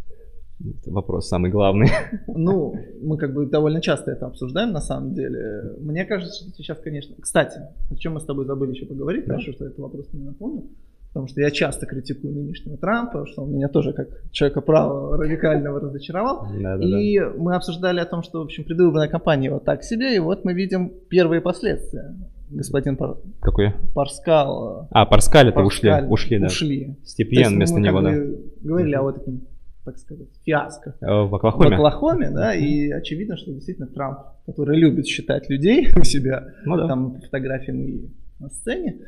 Это 0.58 0.90
вопрос 0.90 1.28
самый 1.28 1.50
главный. 1.50 1.88
Ну, 2.26 2.74
мы 3.02 3.18
как 3.18 3.34
бы 3.34 3.46
довольно 3.46 3.80
часто 3.80 4.12
это 4.12 4.26
обсуждаем 4.26 4.72
на 4.72 4.80
самом 4.80 5.14
деле. 5.14 5.74
Мне 5.80 6.04
кажется, 6.04 6.44
что 6.44 6.50
сейчас, 6.56 6.78
конечно... 6.78 7.14
Кстати, 7.20 7.60
о 7.90 7.96
чем 7.96 8.14
мы 8.14 8.20
с 8.20 8.24
тобой 8.24 8.46
забыли 8.46 8.72
еще 8.72 8.86
поговорить, 8.86 9.26
да. 9.26 9.34
хорошо, 9.34 9.52
что 9.52 9.66
этот 9.66 9.78
вопрос 9.78 10.12
не 10.12 10.24
напомнил. 10.24 10.66
Потому 11.08 11.28
что 11.28 11.40
я 11.40 11.50
часто 11.50 11.86
критикую 11.86 12.34
нынешнего 12.34 12.76
Трампа, 12.76 13.26
что 13.26 13.42
он 13.42 13.54
меня 13.54 13.68
тоже 13.68 13.94
как 13.94 14.08
человека 14.32 14.60
права 14.60 15.16
радикального 15.16 15.80
разочаровал. 15.80 16.46
Да, 16.60 16.76
да, 16.76 16.84
и 16.84 17.18
да. 17.18 17.32
мы 17.36 17.54
обсуждали 17.54 18.00
о 18.00 18.04
том, 18.04 18.22
что, 18.22 18.40
в 18.40 18.42
общем, 18.42 18.64
предвыборная 18.64 19.08
кампания 19.08 19.50
вот 19.50 19.64
так 19.64 19.82
себе, 19.82 20.14
и 20.14 20.18
вот 20.18 20.44
мы 20.44 20.52
видим 20.52 20.92
первые 21.08 21.40
последствия. 21.40 22.14
Господин 22.50 22.96
Пар... 22.96 23.16
Какой? 23.40 23.72
Парскал. 23.94 24.88
А, 24.90 25.06
Парскаль 25.06 25.48
это 25.48 25.60
ушли. 25.60 25.90
Ушли, 26.08 26.38
да. 26.38 26.46
Ушли. 26.46 26.96
Степьян 27.04 27.54
вместо 27.54 27.80
него, 27.80 28.02
да. 28.02 28.12
Говорили 28.60 28.94
о 28.94 29.02
вот 29.02 29.16
этом 29.16 29.40
так 29.86 29.98
сказать, 29.98 30.28
фиаско. 30.44 30.96
Э, 31.00 31.22
в 31.22 31.34
Оклахоме? 31.34 31.70
В 31.70 31.72
Оклахоме, 31.72 32.30
да, 32.30 32.54
и 32.54 32.90
очевидно, 32.90 33.36
что 33.36 33.52
действительно 33.52 33.86
Трамп, 33.86 34.18
который 34.44 34.76
любит 34.76 35.06
считать 35.06 35.48
людей 35.48 35.88
у 35.96 36.02
себя, 36.02 36.48
ну, 36.64 36.76
да. 36.76 36.88
там 36.88 37.20
фотографиями 37.20 37.84
и 37.84 38.10
на 38.40 38.50
сцене, 38.50 38.98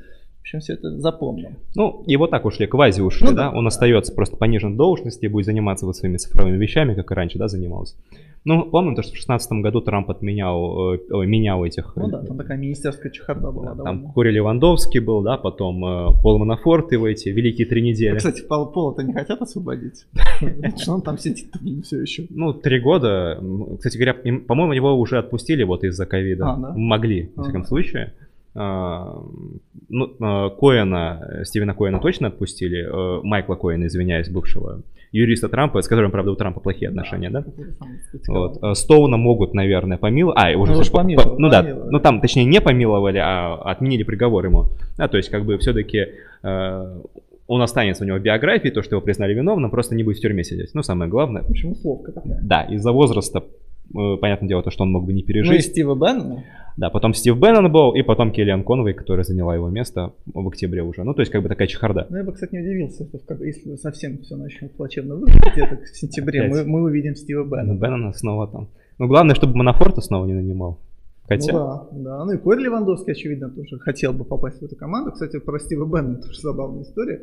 общем, 0.49 0.61
все 0.61 0.75
это 0.75 0.99
запомнил. 0.99 1.51
Ну, 1.75 2.03
его 2.07 2.27
так 2.27 2.45
ушли, 2.45 2.67
квази 2.67 3.01
ушли, 3.01 3.29
ну, 3.29 3.35
да? 3.35 3.51
да, 3.51 3.57
он 3.57 3.67
остается 3.67 4.15
просто 4.15 4.37
понижен 4.37 4.75
в 4.75 4.77
должности, 4.77 5.27
будет 5.27 5.47
заниматься 5.47 5.87
вот 5.87 5.97
своими 5.97 6.17
цифровыми 6.17 6.57
вещами, 6.57 6.95
как 6.95 7.11
и 7.11 7.15
раньше, 7.15 7.39
да, 7.39 7.49
занимался. 7.49 7.97
Ну, 8.45 8.65
помню 8.65 8.95
то, 8.95 9.03
что 9.03 9.11
в 9.11 9.15
2016 9.15 9.53
году 9.61 9.81
Трамп 9.81 10.11
отменял, 10.11 10.95
э, 10.95 11.27
менял 11.27 11.65
этих... 11.65 11.95
Ну 11.97 12.09
да, 12.09 12.23
там 12.23 12.39
такая 12.39 12.57
министерская 12.57 13.11
чехарда 13.11 13.51
была. 13.51 13.75
Да, 13.75 13.83
там 13.83 14.13
Кори 14.13 14.31
Левандовский 14.31 15.01
был, 15.01 15.23
да, 15.23 15.37
потом 15.37 15.85
э, 15.85 16.23
Пол 16.23 16.39
Манафорт 16.39 16.93
его 16.93 17.09
эти 17.09 17.29
великие 17.29 17.67
три 17.67 17.83
недели. 17.83 18.15
А, 18.15 18.17
кстати, 18.17 18.43
Пол, 18.43 18.67
Пола-то 18.67 19.03
не 19.03 19.13
хотят 19.13 19.43
освободить? 19.43 20.07
Что 20.79 20.93
он 20.93 21.03
там 21.03 21.19
сидит 21.19 21.53
все 21.85 22.01
еще? 22.01 22.27
Ну, 22.31 22.55
три 22.55 22.81
года. 22.81 23.43
Кстати 23.77 23.99
говоря, 23.99 24.15
по-моему, 24.15 24.73
его 24.73 24.95
уже 24.95 25.19
отпустили 25.19 25.65
вот 25.65 25.85
из-за 25.85 26.07
ковида. 26.07 26.47
А, 26.47 26.57
Могли, 26.57 27.33
во 27.35 27.43
всяком 27.43 27.65
случае. 27.65 28.15
А, 28.61 29.23
ну, 29.89 30.17
а, 30.21 30.51
Коэна, 30.51 31.43
Стивена 31.45 31.75
Коэна 31.75 32.01
точно 32.01 32.27
отпустили, 32.27 32.85
э, 32.85 33.21
Майкла 33.23 33.55
Коэна, 33.55 33.87
извиняюсь, 33.87 34.29
бывшего 34.29 34.83
юриста 35.13 35.49
Трампа, 35.49 35.81
с 35.81 35.87
которым, 35.87 36.11
правда, 36.11 36.33
у 36.33 36.35
Трампа 36.35 36.59
плохие 36.59 36.89
отношения, 36.89 37.31
да? 37.31 37.43
да? 37.43 37.87
Вот. 38.27 38.59
Э, 38.63 38.75
Стоуна 38.75 39.17
могут, 39.17 39.55
наверное, 39.55 39.97
помиловать. 39.97 40.37
А, 40.39 40.59
уже, 40.59 40.73
ну, 40.73 40.79
уже 40.81 40.91
помиловали, 40.91 41.37
по... 41.37 41.41
Ну 41.41 41.49
да, 41.49 41.63
ну 41.63 42.01
там, 42.01 42.21
точнее, 42.21 42.45
не 42.47 42.61
помиловали, 42.61 43.19
а 43.19 43.55
отменили 43.55 44.03
приговор 44.03 44.45
ему. 44.45 44.67
Да, 44.97 45.07
то 45.07 45.17
есть, 45.17 45.29
как 45.29 45.45
бы, 45.45 45.57
все-таки 45.59 46.07
э, 46.43 47.01
он 47.47 47.63
останется 47.63 48.03
у 48.03 48.07
него 48.09 48.19
в 48.19 48.23
биографии, 48.23 48.71
то, 48.71 48.83
что 48.83 48.97
его 48.97 49.05
признали 49.05 49.35
виновным, 49.35 49.71
просто 49.71 49.95
не 49.95 50.03
будет 50.03 50.19
в 50.19 50.21
тюрьме 50.21 50.43
сидеть. 50.43 50.71
Ну, 50.75 50.83
самое 50.83 51.09
главное. 51.09 51.45
Почему 51.45 51.77
словка 51.77 52.11
такая? 52.11 52.41
Да, 52.43 52.63
из-за 52.63 52.91
возраста 52.91 53.45
Э, 53.45 53.68
понятное 53.93 54.49
дело, 54.49 54.63
то, 54.63 54.71
что 54.71 54.85
он 54.85 54.93
мог 54.93 55.05
бы 55.05 55.13
не 55.13 55.23
пережить. 55.23 55.51
Ну 55.51 55.59
и 55.59 55.61
Стива 55.61 55.95
Беннона. 55.95 56.45
Да, 56.77 56.91
потом 56.91 57.13
Стив 57.13 57.37
Беннон 57.37 57.73
был, 57.73 57.93
и 57.95 58.03
потом 58.03 58.31
Келлиан 58.31 58.63
Конвей, 58.63 58.95
которая 58.95 59.25
заняла 59.25 59.55
его 59.55 59.69
место 59.69 60.13
в 60.33 60.47
октябре 60.47 60.83
уже. 60.83 61.03
Ну, 61.03 61.13
то 61.13 61.23
есть, 61.23 61.33
как 61.33 61.43
бы 61.43 61.49
такая 61.49 61.67
чехарда. 61.67 62.07
Ну, 62.09 62.19
я 62.19 62.23
бы, 62.23 62.33
кстати, 62.33 62.55
не 62.55 62.61
удивился, 62.61 63.09
если, 63.41 63.75
совсем 63.77 64.19
все 64.19 64.37
начнет 64.37 64.73
плачевно 64.77 65.17
выглядеть, 65.17 65.53
где-то 65.53 65.77
в 65.77 65.89
сентябре 65.89 66.49
мы, 66.49 66.65
мы 66.65 66.83
увидим 66.83 67.17
Стива 67.17 67.43
Беннона. 67.43 67.75
Ну, 67.75 67.81
Беннона 67.81 68.13
снова 68.13 68.47
там. 68.47 68.69
Ну, 68.99 69.09
главное, 69.09 69.35
чтобы 69.35 69.57
Манафорта 69.57 70.01
снова 70.01 70.27
не 70.27 70.35
нанимал. 70.35 70.79
Хотя... 71.27 71.53
Ну 71.53 71.59
да, 71.59 71.87
да. 71.93 72.25
Ну 72.25 72.33
и 72.33 72.39
Корь 72.39 72.61
Левандовский, 72.61 73.13
очевидно, 73.13 73.51
тоже 73.51 73.79
хотел 73.81 74.13
бы 74.13 74.25
попасть 74.25 74.61
в 74.61 74.65
эту 74.65 74.77
команду. 74.77 75.11
Кстати, 75.13 75.39
про 75.41 75.59
Стива 75.59 75.85
Беннона 75.85 76.23
тоже 76.23 76.41
забавная 76.41 76.85
история. 76.85 77.23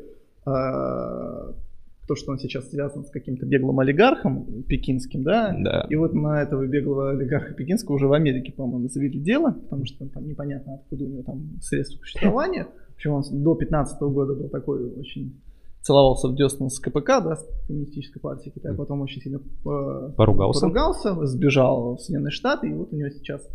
То, 2.07 2.15
что 2.15 2.31
он 2.31 2.37
сейчас 2.37 2.69
связан 2.69 3.03
с 3.03 3.09
каким-то 3.09 3.45
беглым 3.45 3.79
олигархом 3.79 4.63
пекинским, 4.63 5.23
да? 5.23 5.55
Да. 5.57 5.87
И 5.89 5.95
вот 5.95 6.13
на 6.13 6.41
этого 6.41 6.67
беглого 6.67 7.11
олигарха 7.11 7.53
пекинского 7.53 7.95
уже 7.95 8.07
в 8.07 8.13
Америке, 8.13 8.51
по-моему, 8.51 8.87
завели 8.89 9.19
дело, 9.19 9.51
потому 9.51 9.85
что 9.85 10.07
там 10.07 10.27
непонятно, 10.27 10.75
откуда 10.75 11.05
у 11.05 11.07
него 11.07 11.23
там 11.23 11.59
средства 11.61 11.97
существования. 11.99 12.67
Причем 12.95 13.13
он 13.13 13.23
до 13.31 13.55
15 13.55 14.01
года 14.01 14.35
был 14.35 14.49
такой 14.49 14.91
очень 14.91 15.41
целовался 15.85 16.27
в 16.29 16.35
десну 16.35 16.69
с 16.69 16.79
КПК, 16.79 17.21
да, 17.21 17.35
с 17.35 17.47
коммунистической 17.67 18.19
партии 18.19 18.49
Китая, 18.49 18.73
потом 18.73 19.01
очень 19.01 19.21
сильно 19.21 19.37
э, 19.37 20.11
поругался. 20.17 20.61
поругался, 20.61 21.25
сбежал 21.27 21.95
в 21.95 21.99
Соединенные 21.99 22.31
Штаты, 22.31 22.69
и 22.69 22.73
вот 22.73 22.91
у 22.91 22.95
него 22.95 23.09
сейчас 23.09 23.47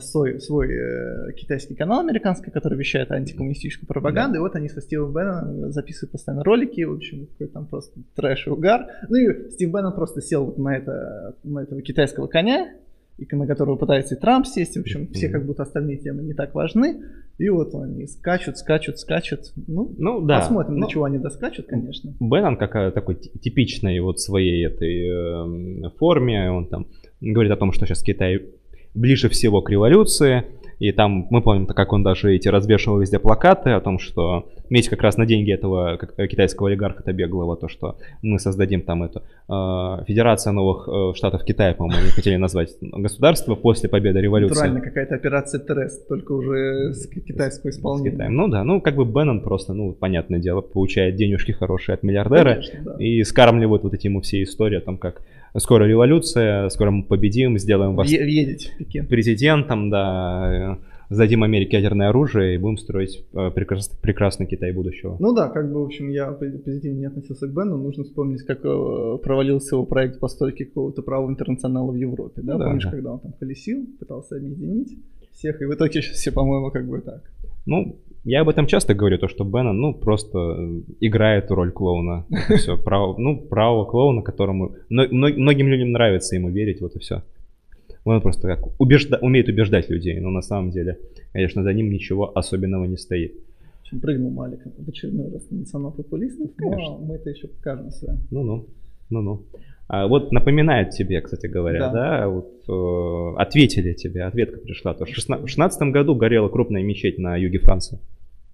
свой, 0.00 0.40
свой 0.40 0.68
э, 0.72 1.32
китайский 1.32 1.74
канал 1.74 2.00
американский, 2.00 2.50
который 2.50 2.78
вещает 2.78 3.10
антикоммунистическую 3.10 3.86
пропаганду, 3.86 4.34
да. 4.34 4.38
и 4.38 4.40
вот 4.40 4.56
они 4.56 4.68
со 4.68 4.80
Стивом 4.80 5.12
Бенноном 5.12 5.72
записывают 5.72 6.12
постоянно 6.12 6.44
ролики, 6.44 6.82
в 6.82 6.92
общем, 6.92 7.26
какой 7.26 7.48
там 7.48 7.66
просто 7.66 8.00
трэш 8.14 8.46
и 8.46 8.50
угар. 8.50 8.86
Ну 9.08 9.16
и 9.16 9.50
Стив 9.50 9.70
Беннон 9.70 9.94
просто 9.94 10.20
сел 10.20 10.46
вот 10.46 10.58
на, 10.58 10.76
это, 10.76 11.36
на 11.44 11.60
этого 11.60 11.82
китайского 11.82 12.26
коня, 12.26 12.72
и 13.18 13.36
на 13.36 13.46
которого 13.46 13.76
пытается 13.76 14.14
и 14.14 14.18
Трамп 14.18 14.46
сесть, 14.46 14.76
в 14.76 14.80
общем, 14.80 15.08
все 15.12 15.28
как 15.28 15.44
будто 15.44 15.62
остальные 15.62 15.98
темы 15.98 16.22
не 16.22 16.34
так 16.34 16.54
важны, 16.54 17.02
и 17.38 17.48
вот 17.48 17.74
они 17.74 18.06
скачут, 18.06 18.56
скачут, 18.56 18.98
скачут, 18.98 19.52
ну, 19.66 19.94
ну 19.98 20.22
да. 20.22 20.40
посмотрим, 20.40 20.76
ну, 20.76 20.86
до 20.86 20.92
чего 20.92 21.04
они 21.04 21.18
доскачут, 21.18 21.66
конечно. 21.66 22.14
Беннон 22.20 22.56
как 22.56 22.94
такой 22.94 23.16
типичной 23.16 24.00
вот 24.00 24.20
своей 24.20 24.66
этой 24.66 25.86
э, 25.86 25.90
форме, 25.98 26.50
он 26.50 26.68
там 26.68 26.86
говорит 27.20 27.52
о 27.52 27.56
том, 27.56 27.72
что 27.72 27.86
сейчас 27.86 28.02
Китай 28.02 28.40
ближе 28.94 29.28
всего 29.28 29.62
к 29.62 29.70
революции. 29.70 30.44
И 30.78 30.90
там 30.90 31.28
мы 31.30 31.42
помним, 31.42 31.66
как 31.66 31.92
он 31.92 32.02
даже 32.02 32.34
эти 32.34 32.48
развешивал 32.48 32.98
везде 32.98 33.20
плакаты 33.20 33.70
о 33.70 33.80
том, 33.80 34.00
что 34.00 34.48
медь 34.68 34.88
как 34.88 35.00
раз 35.02 35.16
на 35.16 35.26
деньги 35.26 35.52
этого 35.52 35.96
э, 36.16 36.26
китайского 36.26 36.68
олигарха 36.68 37.12
Беглого, 37.12 37.56
то, 37.56 37.68
что 37.68 37.98
мы 38.20 38.40
создадим 38.40 38.82
там 38.82 39.04
эту 39.04 39.20
э, 39.20 40.04
Федерация 40.08 40.52
новых 40.52 40.88
э, 40.88 41.14
штатов 41.14 41.44
Китая, 41.44 41.74
по-моему, 41.74 42.08
хотели 42.12 42.34
назвать 42.34 42.70
государство 42.80 43.54
после 43.54 43.88
победы 43.88 44.20
революции. 44.20 44.54
Натурально 44.54 44.80
какая-то 44.80 45.14
операция 45.14 45.60
Трест, 45.60 46.08
только 46.08 46.32
уже 46.32 46.92
с 46.94 47.06
китайского 47.06 47.70
исполнения. 47.70 48.28
Ну 48.28 48.48
да, 48.48 48.64
ну 48.64 48.80
как 48.80 48.96
бы 48.96 49.04
Беннон 49.04 49.42
просто, 49.42 49.74
ну 49.74 49.92
понятное 49.92 50.40
дело, 50.40 50.62
получает 50.62 51.14
денежки 51.14 51.52
хорошие 51.52 51.94
от 51.94 52.02
миллиардера 52.02 52.54
Конечно, 52.54 52.80
да. 52.84 52.96
и 52.98 53.22
скармливают 53.22 53.84
вот 53.84 53.94
эти 53.94 54.06
ему 54.06 54.20
все 54.20 54.42
истории 54.42 54.78
о 54.78 54.80
том, 54.80 54.98
как 54.98 55.22
скоро 55.58 55.84
революция, 55.84 56.68
скоро 56.68 56.90
мы 56.90 57.04
победим, 57.04 57.58
сделаем 57.58 57.94
вас 57.94 58.08
президентом, 59.08 59.90
да, 59.90 60.78
сдадим 61.12 61.42
Америке 61.42 61.76
ядерное 61.76 62.08
оружие 62.08 62.54
и 62.54 62.58
будем 62.58 62.78
строить 62.78 63.24
э, 63.34 63.50
прекрас, 63.50 63.88
прекрасный 63.88 64.46
Китай 64.46 64.72
будущего. 64.72 65.16
Ну 65.20 65.34
да, 65.34 65.48
как 65.48 65.70
бы, 65.70 65.82
в 65.82 65.84
общем, 65.84 66.08
я 66.08 66.32
позитивно 66.32 66.98
не 66.98 67.04
относился 67.04 67.46
к 67.46 67.50
Бену, 67.52 67.76
нужно 67.76 68.04
вспомнить, 68.04 68.42
как 68.42 68.64
э, 68.64 69.18
провалился 69.22 69.76
его 69.76 69.84
проект 69.84 70.18
постройки 70.20 70.64
какого-то 70.64 71.02
правого 71.02 71.30
интернационала 71.30 71.92
в 71.92 71.96
Европе, 71.96 72.40
да, 72.42 72.56
да 72.56 72.64
помнишь, 72.64 72.84
да. 72.84 72.90
когда 72.90 73.12
он 73.12 73.20
там 73.20 73.32
колесил, 73.32 73.86
пытался 73.98 74.36
объединить 74.36 74.96
всех, 75.32 75.60
и 75.60 75.66
в 75.66 75.74
итоге 75.74 76.00
сейчас 76.00 76.16
все, 76.16 76.32
по-моему, 76.32 76.70
как 76.70 76.88
бы 76.88 77.00
так. 77.00 77.22
Ну, 77.66 77.96
я 78.24 78.42
об 78.42 78.48
этом 78.48 78.66
часто 78.66 78.94
говорю, 78.94 79.18
то, 79.18 79.28
что 79.28 79.44
Беннон, 79.44 79.80
ну, 79.80 79.94
просто 79.94 80.38
э, 80.38 80.80
играет 81.00 81.50
роль 81.50 81.72
клоуна. 81.72 82.24
все, 82.56 82.76
право, 82.84 83.16
ну, 83.18 83.40
правого 83.40 83.84
клоуна, 83.84 84.22
которому... 84.22 84.76
Многим 84.88 85.68
людям 85.68 85.92
нравится 85.92 86.36
ему 86.36 86.50
верить, 86.50 86.80
вот 86.80 86.94
и 86.96 86.98
все. 86.98 87.22
Он 88.04 88.20
просто 88.20 88.48
как 88.48 88.80
убежда, 88.80 89.18
умеет 89.20 89.48
убеждать 89.48 89.90
людей, 89.90 90.18
но 90.20 90.30
на 90.30 90.42
самом 90.42 90.70
деле, 90.70 90.98
конечно, 91.32 91.62
за 91.62 91.72
ним 91.72 91.90
ничего 91.90 92.36
особенного 92.36 92.84
не 92.84 92.96
стоит. 92.96 93.34
Прыгнул 94.00 94.30
Малик 94.30 94.60
в 94.64 94.88
очередной 94.88 95.30
раз 95.30 95.42
национал-популистов, 95.50 96.50
но 96.58 96.98
мы 96.98 97.16
это 97.16 97.28
еще 97.28 97.46
покажем 97.48 97.90
с 97.90 98.02
вами. 98.02 98.20
Ну-ну, 98.30 98.66
ну-ну. 99.10 99.42
А 99.94 100.06
вот 100.08 100.32
напоминает 100.32 100.88
тебе, 100.90 101.20
кстати 101.20 101.46
говоря, 101.48 101.90
да, 101.90 101.92
Да. 102.20 102.28
вот, 102.28 102.48
э, 102.66 103.34
ответили 103.42 103.92
тебе, 103.92 104.22
ответка 104.24 104.58
пришла. 104.58 104.94
В 104.94 105.06
шестна- 105.06 105.36
в 105.36 105.46
16 105.48 105.92
году 105.92 106.14
горела 106.14 106.48
крупная 106.48 106.82
мечеть 106.82 107.18
на 107.18 107.36
юге 107.36 107.58
Франции. 107.58 107.98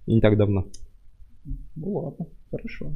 И 0.05 0.15
не 0.15 0.19
так 0.19 0.35
давно. 0.35 0.65
Ну 1.77 1.93
ладно, 1.93 2.25
хорошо. 2.51 2.91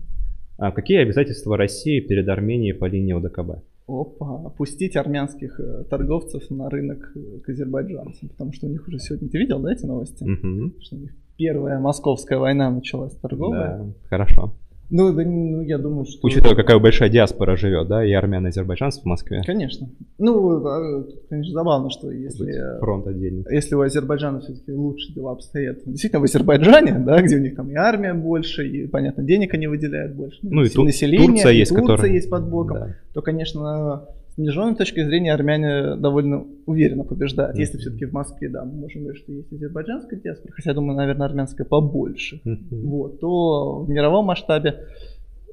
А 0.57 0.71
какие 0.73 0.97
обязательства 0.97 1.55
России 1.55 2.01
перед 2.01 2.27
Арменией 2.27 2.73
по 2.73 2.83
линии 2.83 3.13
ОДКБ? 3.13 3.63
Опа, 3.87 4.41
опустить 4.45 4.97
армянских 4.97 5.61
э, 5.61 5.85
торговцев 5.89 6.49
на 6.49 6.69
рынок 6.69 7.13
э, 7.15 7.39
к 7.45 7.49
азербайджанцам, 7.49 8.27
потому 8.27 8.51
что 8.51 8.67
у 8.67 8.69
них 8.69 8.85
уже 8.89 8.99
сегодня, 8.99 9.29
ты 9.29 9.37
видел, 9.37 9.59
да, 9.59 9.71
эти 9.71 9.85
новости? 9.85 10.21
Мгм. 10.25 10.73
Что 10.81 10.97
у 10.97 10.99
них 10.99 11.11
первая 11.37 11.79
московская 11.79 12.37
война 12.39 12.69
началась 12.69 13.13
торговая. 13.15 13.77
Да, 13.77 13.93
хорошо. 14.09 14.53
Ну, 14.95 15.11
да, 15.11 15.23
ну, 15.23 15.61
я 15.63 15.79
думаю, 15.79 16.05
что... 16.05 16.19
Учитывая, 16.21 16.55
какая 16.55 16.77
большая 16.77 17.09
диаспора 17.09 17.55
живет, 17.55 17.87
да, 17.87 18.05
и 18.05 18.11
армян, 18.13 18.45
и 18.45 18.49
азербайджанцев 18.49 19.01
в 19.01 19.07
Москве. 19.07 19.41
Конечно. 19.43 19.89
Ну, 20.19 20.63
а, 20.67 21.03
конечно, 21.29 21.51
забавно, 21.51 21.89
что 21.89 22.11
если... 22.11 22.79
Фронт 22.79 23.07
отдельный. 23.07 23.43
Если 23.49 23.73
у 23.73 23.81
Азербайджана 23.81 24.39
все-таки 24.41 24.71
лучше 24.71 25.11
дела 25.15 25.31
обстоят, 25.31 25.77
действительно 25.85 26.19
в 26.19 26.25
Азербайджане, 26.25 26.99
да, 27.05 27.23
где 27.23 27.37
у 27.37 27.39
них 27.39 27.55
там 27.55 27.71
и 27.71 27.73
армия 27.73 28.13
больше, 28.13 28.67
и, 28.67 28.85
понятно, 28.85 29.23
денег 29.23 29.51
они 29.55 29.65
выделяют 29.65 30.13
больше, 30.13 30.37
Ну 30.43 30.61
и 30.61 30.67
и 30.67 30.69
Ту- 30.69 30.83
население, 30.83 31.25
Турция 31.27 31.51
и 31.53 31.57
есть, 31.57 31.71
Турция 31.71 31.87
которая- 31.95 32.13
есть 32.13 32.29
под 32.29 32.47
боком, 32.47 32.77
Да. 32.77 32.95
то, 33.15 33.21
конечно, 33.23 34.07
с 34.33 34.37
международной 34.37 34.77
точки 34.77 35.03
зрения 35.03 35.33
армяне 35.33 35.95
довольно 35.95 36.45
уверенно 36.65 37.03
побеждают. 37.03 37.55
Если 37.57 37.75
Мгм. 37.77 37.81
все-таки 37.81 38.05
в 38.05 38.13
Москве, 38.13 38.49
да, 38.49 38.63
мы 38.65 38.73
можем 38.73 39.01
говорить, 39.03 39.21
что 39.21 39.31
есть 39.31 39.51
азербайджанская 39.53 40.19
диаспора, 40.19 40.53
хотя, 40.53 40.71
я 40.71 40.73
думаю, 40.73 40.97
наверное, 40.97 41.27
армянская 41.27 41.65
побольше, 41.67 42.41
Мгм. 42.43 42.67
вот, 42.89 43.19
то 43.19 43.79
в 43.83 43.89
мировом 43.89 44.25
масштабе 44.25 44.85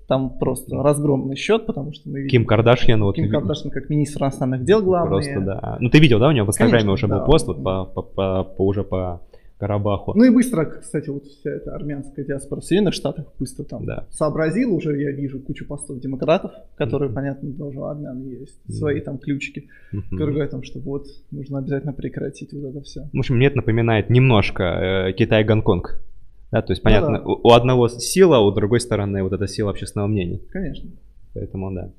там 0.09 0.39
просто 0.39 0.77
разгромный 0.83 1.37
счет, 1.37 1.67
потому 1.67 1.93
что 1.93 2.09
мы 2.09 2.19
видим 2.23 2.31
Ким 2.31 2.47
Кардашьян, 2.47 3.03
вот 3.03 3.15
Ким 3.17 3.31
Кардашьян 3.31 3.71
как 3.71 3.91
министр 3.91 4.23
иностранных 4.23 4.65
дел 4.65 4.83
главный. 4.83 5.11
Просто 5.11 5.41
да. 5.41 5.77
Ну 5.79 5.89
ты 5.91 6.01
видел, 6.01 6.19
да, 6.19 6.29
у 6.29 6.33
него 6.33 6.47
в 6.47 6.49
Инстаграме 6.49 6.91
уже 6.91 7.07
был 7.07 7.19
да. 7.19 7.25
пост 7.25 7.47
вот 7.47 7.63
по, 7.63 7.85
по- 7.85 8.03
по- 8.03 8.45
по- 8.45 8.63
уже 8.67 8.83
по 8.83 9.21
Карабаху. 9.61 10.15
Ну 10.17 10.25
и 10.25 10.31
быстро, 10.31 10.65
кстати, 10.65 11.11
вот 11.11 11.27
вся 11.27 11.51
эта 11.51 11.75
армянская 11.75 12.25
диаспора 12.25 12.61
в 12.61 12.65
Соединенных 12.65 12.95
Штатах 12.95 13.27
быстро 13.39 13.65
там 13.65 13.85
Да. 13.85 14.07
сообразил 14.11 14.75
уже, 14.75 14.99
я 15.01 15.13
вижу 15.13 15.39
кучу 15.39 15.67
постов 15.67 16.01
демократов, 16.01 16.53
которые, 16.77 17.09
Мгм. 17.09 17.15
понятно, 17.15 17.53
тоже 17.53 17.79
у 17.79 17.85
армян 17.85 18.23
есть 18.23 18.59
Да. 18.67 18.73
свои 18.75 19.01
там 19.01 19.19
ключики, 19.19 19.69
Мгм. 19.93 20.03
которые 20.11 20.31
говорят 20.33 20.51
том, 20.51 20.63
что 20.63 20.79
вот, 20.81 21.07
нужно 21.31 21.59
обязательно 21.59 21.93
прекратить 21.93 22.53
вот 22.55 22.65
это 22.65 22.81
все. 22.81 23.09
В 23.13 23.19
общем, 23.19 23.37
мне 23.37 23.49
это 23.49 23.57
напоминает 23.59 24.09
немножко 24.11 24.63
э, 25.09 25.13
Китай 25.13 25.43
и 25.43 25.45
Гонконг. 25.45 26.03
Да, 26.51 26.63
то 26.63 26.73
есть, 26.73 26.83
Ну 26.83 26.91
понятно, 26.91 27.19
да. 27.19 27.25
у, 27.25 27.49
у 27.49 27.53
одного 27.53 27.89
сила, 27.89 28.39
а 28.39 28.41
у 28.41 28.51
другой 28.51 28.81
стороны 28.81 29.23
вот 29.23 29.33
эта 29.33 29.47
сила 29.47 29.71
общественного 29.71 30.09
мнения. 30.09 30.41
Конечно. 30.51 30.91
Поэтому 31.35 31.71
да. 31.73 31.93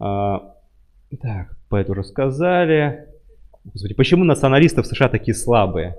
А, 0.00 0.54
так, 1.22 1.56
по 1.68 1.76
это 1.76 1.92
уже 1.92 2.02
сказали. 2.02 3.06
Господи, 3.64 3.94
почему 3.94 4.24
националисты 4.24 4.82
в 4.82 4.86
США 4.86 5.08
такие 5.08 5.34
слабые? 5.34 5.96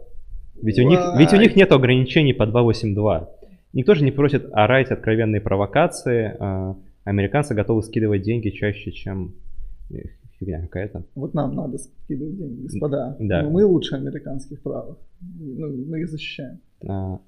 Ведь 0.61 0.79
у, 0.79 0.83
них, 0.83 0.99
ведь 1.17 1.33
у 1.33 1.37
них 1.37 1.55
нет 1.55 1.71
ограничений 1.71 2.33
по 2.33 2.45
282. 2.45 3.29
Никто 3.73 3.93
же 3.93 4.03
не 4.03 4.11
просит 4.11 4.47
орать 4.51 4.91
откровенные 4.91 5.41
провокации. 5.41 6.35
а 6.39 6.75
американцы 7.05 7.53
готовы 7.53 7.83
скидывать 7.83 8.23
деньги 8.23 8.49
чаще, 8.49 8.91
чем 8.91 9.35
фигня 10.39 10.61
какая-то. 10.61 11.05
Вот 11.15 11.33
нам 11.33 11.55
надо 11.55 11.77
скидывать 11.77 12.37
деньги, 12.37 12.63
господа. 12.63 13.15
Да. 13.19 13.43
Ну, 13.43 13.51
мы 13.51 13.65
лучше 13.65 13.95
американских 13.95 14.61
правых. 14.61 14.97
Ну, 15.21 15.85
мы 15.87 16.01
их 16.01 16.09
защищаем. 16.09 16.59
А, 16.87 17.19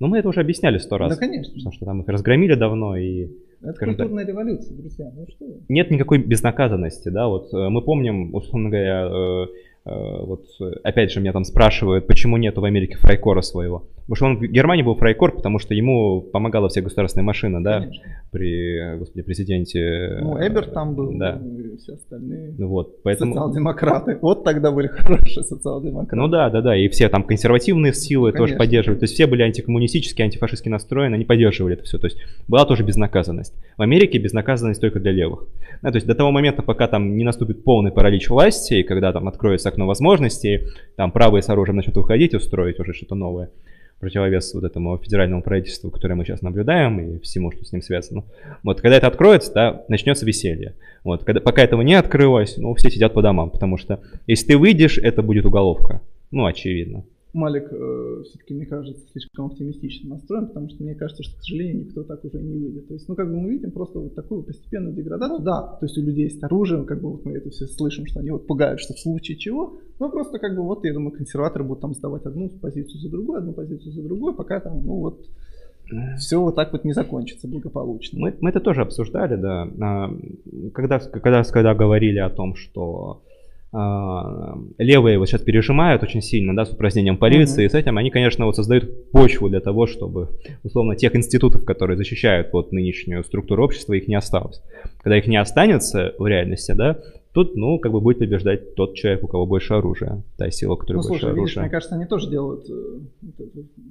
ну, 0.00 0.06
мы 0.06 0.18
это 0.18 0.28
уже 0.28 0.40
объясняли 0.40 0.78
сто 0.78 0.98
раз. 0.98 1.12
Да, 1.12 1.18
конечно. 1.18 1.54
Потому 1.54 1.72
что 1.72 1.84
там 1.84 2.00
их 2.00 2.08
разгромили 2.08 2.54
давно, 2.54 2.96
и 2.96 3.28
Это 3.60 3.74
скажем 3.74 3.94
так. 3.94 4.06
культурная 4.06 4.26
революция, 4.26 4.76
друзья. 4.76 5.12
Ну 5.14 5.26
что 5.28 5.46
нет 5.68 5.90
никакой 5.90 6.18
безнаказанности, 6.18 7.08
да, 7.08 7.28
вот 7.28 7.52
э, 7.52 7.68
мы 7.68 7.82
помним, 7.82 8.34
условно 8.34 8.70
говоря, 8.70 9.06
э, 9.06 9.46
вот 9.90 10.44
э, 10.60 10.72
опять 10.82 11.12
же 11.12 11.20
меня 11.20 11.32
там 11.32 11.44
спрашивают, 11.44 12.06
почему 12.06 12.36
нету 12.36 12.60
в 12.60 12.64
Америке 12.64 12.96
фрайкора 12.96 13.40
своего. 13.42 13.84
Потому 14.08 14.16
что 14.16 14.26
он 14.26 14.36
в 14.38 14.50
Германии 14.50 14.82
был 14.82 14.94
фрайкор, 14.94 15.32
потому 15.32 15.58
что 15.58 15.74
ему 15.74 16.22
помогала 16.22 16.70
вся 16.70 16.80
государственная 16.80 17.26
машина, 17.26 17.62
да, 17.62 17.80
Конечно. 17.80 18.04
при, 18.30 18.94
э, 18.94 18.96
господи, 18.96 19.22
президенте. 19.22 20.18
Ну, 20.22 20.38
э, 20.38 20.48
Эберт 20.48 20.72
там 20.72 20.94
был, 20.94 21.12
Да, 21.18 21.38
ну, 21.38 21.58
и 21.58 21.76
все 21.76 21.92
остальные. 21.92 22.54
ну 22.56 22.68
вот, 22.68 23.02
поэтому... 23.02 23.34
Социал-демократы. 23.34 24.18
Вот 24.22 24.44
тогда 24.44 24.72
были 24.72 24.86
хорошие 24.86 25.44
социал-демократы. 25.44 26.16
Ну 26.16 26.28
да, 26.28 26.48
да, 26.48 26.62
да, 26.62 26.74
и 26.74 26.88
все 26.88 27.10
там 27.10 27.22
консервативные 27.22 27.92
силы 27.92 28.32
тоже 28.32 28.54
Конечно. 28.54 28.58
поддерживали. 28.58 28.98
То 28.98 29.04
есть 29.04 29.12
все 29.14 29.26
были 29.26 29.42
антикоммунистически, 29.42 30.22
антифашистски 30.22 30.70
настроены, 30.70 31.16
они 31.16 31.26
поддерживали 31.26 31.74
это 31.74 31.84
все. 31.84 31.98
То 31.98 32.06
есть 32.06 32.18
была 32.48 32.64
тоже 32.64 32.84
безнаказанность. 32.84 33.54
В 33.76 33.82
Америке 33.82 34.16
безнаказанность 34.16 34.80
только 34.80 35.00
для 35.00 35.12
левых. 35.12 35.46
Да, 35.82 35.90
то 35.90 35.96
есть 35.96 36.06
до 36.06 36.14
того 36.14 36.30
момента, 36.30 36.62
пока 36.62 36.88
там 36.88 37.14
не 37.14 37.24
наступит 37.24 37.62
полный 37.62 37.92
паралич 37.92 38.30
власти, 38.30 38.74
и 38.74 38.82
когда 38.84 39.12
там 39.12 39.28
откроется 39.28 39.68
окно 39.78 39.86
возможностей, 39.86 40.66
там 40.96 41.12
правые 41.12 41.42
с 41.42 41.48
оружием 41.48 41.76
начнут 41.76 41.96
уходить, 41.96 42.34
устроить 42.34 42.80
уже 42.80 42.92
что-то 42.92 43.14
новое, 43.14 43.50
противовес 44.00 44.52
вот 44.54 44.64
этому 44.64 44.98
федеральному 44.98 45.42
правительству, 45.42 45.90
которое 45.90 46.14
мы 46.16 46.24
сейчас 46.24 46.42
наблюдаем, 46.42 46.98
и 47.00 47.18
всему, 47.20 47.52
что 47.52 47.64
с 47.64 47.72
ним 47.72 47.82
связано. 47.82 48.24
Вот, 48.64 48.80
когда 48.80 48.96
это 48.96 49.06
откроется, 49.06 49.52
да, 49.54 49.84
начнется 49.88 50.26
веселье. 50.26 50.74
Вот, 51.04 51.22
когда, 51.22 51.40
пока 51.40 51.62
этого 51.62 51.82
не 51.82 51.94
открылось, 51.94 52.56
ну, 52.56 52.74
все 52.74 52.90
сидят 52.90 53.14
по 53.14 53.22
домам, 53.22 53.50
потому 53.50 53.76
что 53.76 54.00
если 54.26 54.48
ты 54.48 54.58
выйдешь, 54.58 54.98
это 54.98 55.22
будет 55.22 55.46
уголовка. 55.46 56.00
Ну, 56.32 56.44
очевидно. 56.44 57.04
Малик 57.32 57.68
все-таки, 57.68 58.54
мне 58.54 58.66
кажется, 58.66 59.06
слишком 59.12 59.46
оптимистично 59.46 60.10
настроен, 60.10 60.48
потому 60.48 60.68
что 60.70 60.82
мне 60.82 60.94
кажется, 60.94 61.22
что, 61.22 61.38
к 61.38 61.42
сожалению, 61.42 61.84
никто 61.84 62.02
так 62.02 62.24
уже 62.24 62.40
не 62.40 62.54
выйдет. 62.58 62.88
То 62.88 62.94
есть, 62.94 63.08
ну, 63.08 63.14
как 63.14 63.28
бы 63.28 63.36
мы 63.40 63.50
видим 63.50 63.70
просто 63.70 63.98
вот 63.98 64.14
такую 64.14 64.42
постепенную 64.42 64.94
деградацию. 64.94 65.40
Да, 65.40 65.76
то 65.78 65.86
есть 65.86 65.98
у 65.98 66.02
людей 66.02 66.24
есть 66.24 66.42
оружие, 66.42 66.84
как 66.84 67.00
бы 67.00 67.10
вот 67.10 67.24
мы 67.24 67.32
это 67.32 67.50
все 67.50 67.66
слышим, 67.66 68.06
что 68.06 68.20
они 68.20 68.30
вот 68.30 68.46
пугают, 68.46 68.80
что 68.80 68.94
в 68.94 68.98
случае 68.98 69.36
чего. 69.36 69.78
Ну, 70.00 70.10
просто 70.10 70.38
как 70.38 70.56
бы 70.56 70.62
вот, 70.62 70.84
я 70.84 70.94
думаю, 70.94 71.12
консерваторы 71.12 71.64
будут 71.64 71.80
там 71.82 71.94
сдавать 71.94 72.24
одну 72.24 72.48
позицию 72.48 73.00
за 73.00 73.10
другой, 73.10 73.38
одну 73.38 73.52
позицию 73.52 73.92
за 73.92 74.02
другой, 74.02 74.34
пока 74.34 74.60
там, 74.60 74.84
ну, 74.84 75.00
вот 75.00 75.26
все 76.18 76.40
вот 76.40 76.54
так 76.54 76.72
вот 76.72 76.84
не 76.84 76.92
закончится 76.92 77.48
благополучно. 77.48 78.18
Мы, 78.18 78.34
мы 78.40 78.50
это 78.50 78.60
тоже 78.60 78.82
обсуждали, 78.82 79.36
да. 79.36 79.68
А, 79.80 80.10
Когда, 80.74 80.98
когда, 80.98 81.42
когда 81.42 81.74
говорили 81.74 82.18
о 82.18 82.30
том, 82.30 82.54
что 82.54 83.22
левые 83.72 85.18
вот 85.18 85.28
сейчас 85.28 85.42
пережимают 85.42 86.02
очень 86.02 86.22
сильно, 86.22 86.56
да, 86.56 86.64
с 86.64 86.70
упразднением 86.72 87.18
полиции, 87.18 87.62
Мгм. 87.62 87.66
и 87.66 87.68
с 87.68 87.74
этим 87.74 87.98
они, 87.98 88.10
конечно, 88.10 88.46
вот 88.46 88.56
создают 88.56 89.10
почву 89.10 89.48
для 89.48 89.60
того, 89.60 89.86
чтобы, 89.86 90.30
условно, 90.64 90.96
тех 90.96 91.14
институтов, 91.14 91.64
которые 91.64 91.96
защищают 91.96 92.52
вот 92.52 92.72
нынешнюю 92.72 93.24
структуру 93.24 93.64
общества, 93.64 93.92
их 93.92 94.08
не 94.08 94.14
осталось. 94.14 94.62
Когда 95.02 95.18
их 95.18 95.26
не 95.26 95.36
останется 95.36 96.14
в 96.18 96.26
реальности, 96.26 96.72
да, 96.72 96.98
тут, 97.38 97.54
ну, 97.56 97.78
как 97.78 97.92
бы 97.92 98.00
будет 98.00 98.18
побеждать 98.18 98.74
тот 98.74 98.94
человек, 98.94 99.22
у 99.22 99.28
кого 99.28 99.46
больше 99.46 99.74
оружия, 99.74 100.24
та 100.36 100.50
сила, 100.50 100.74
у 100.74 100.76
которой 100.76 100.96
Ну, 100.96 101.02
больше 101.02 101.20
слушай, 101.20 101.34
видишь, 101.34 101.56
оружия. 101.56 101.62
мне 101.62 101.70
кажется, 101.70 101.94
они 101.94 102.04
тоже 102.06 102.28
делают 102.30 102.68
э, 102.68 102.72
вот 103.22 103.34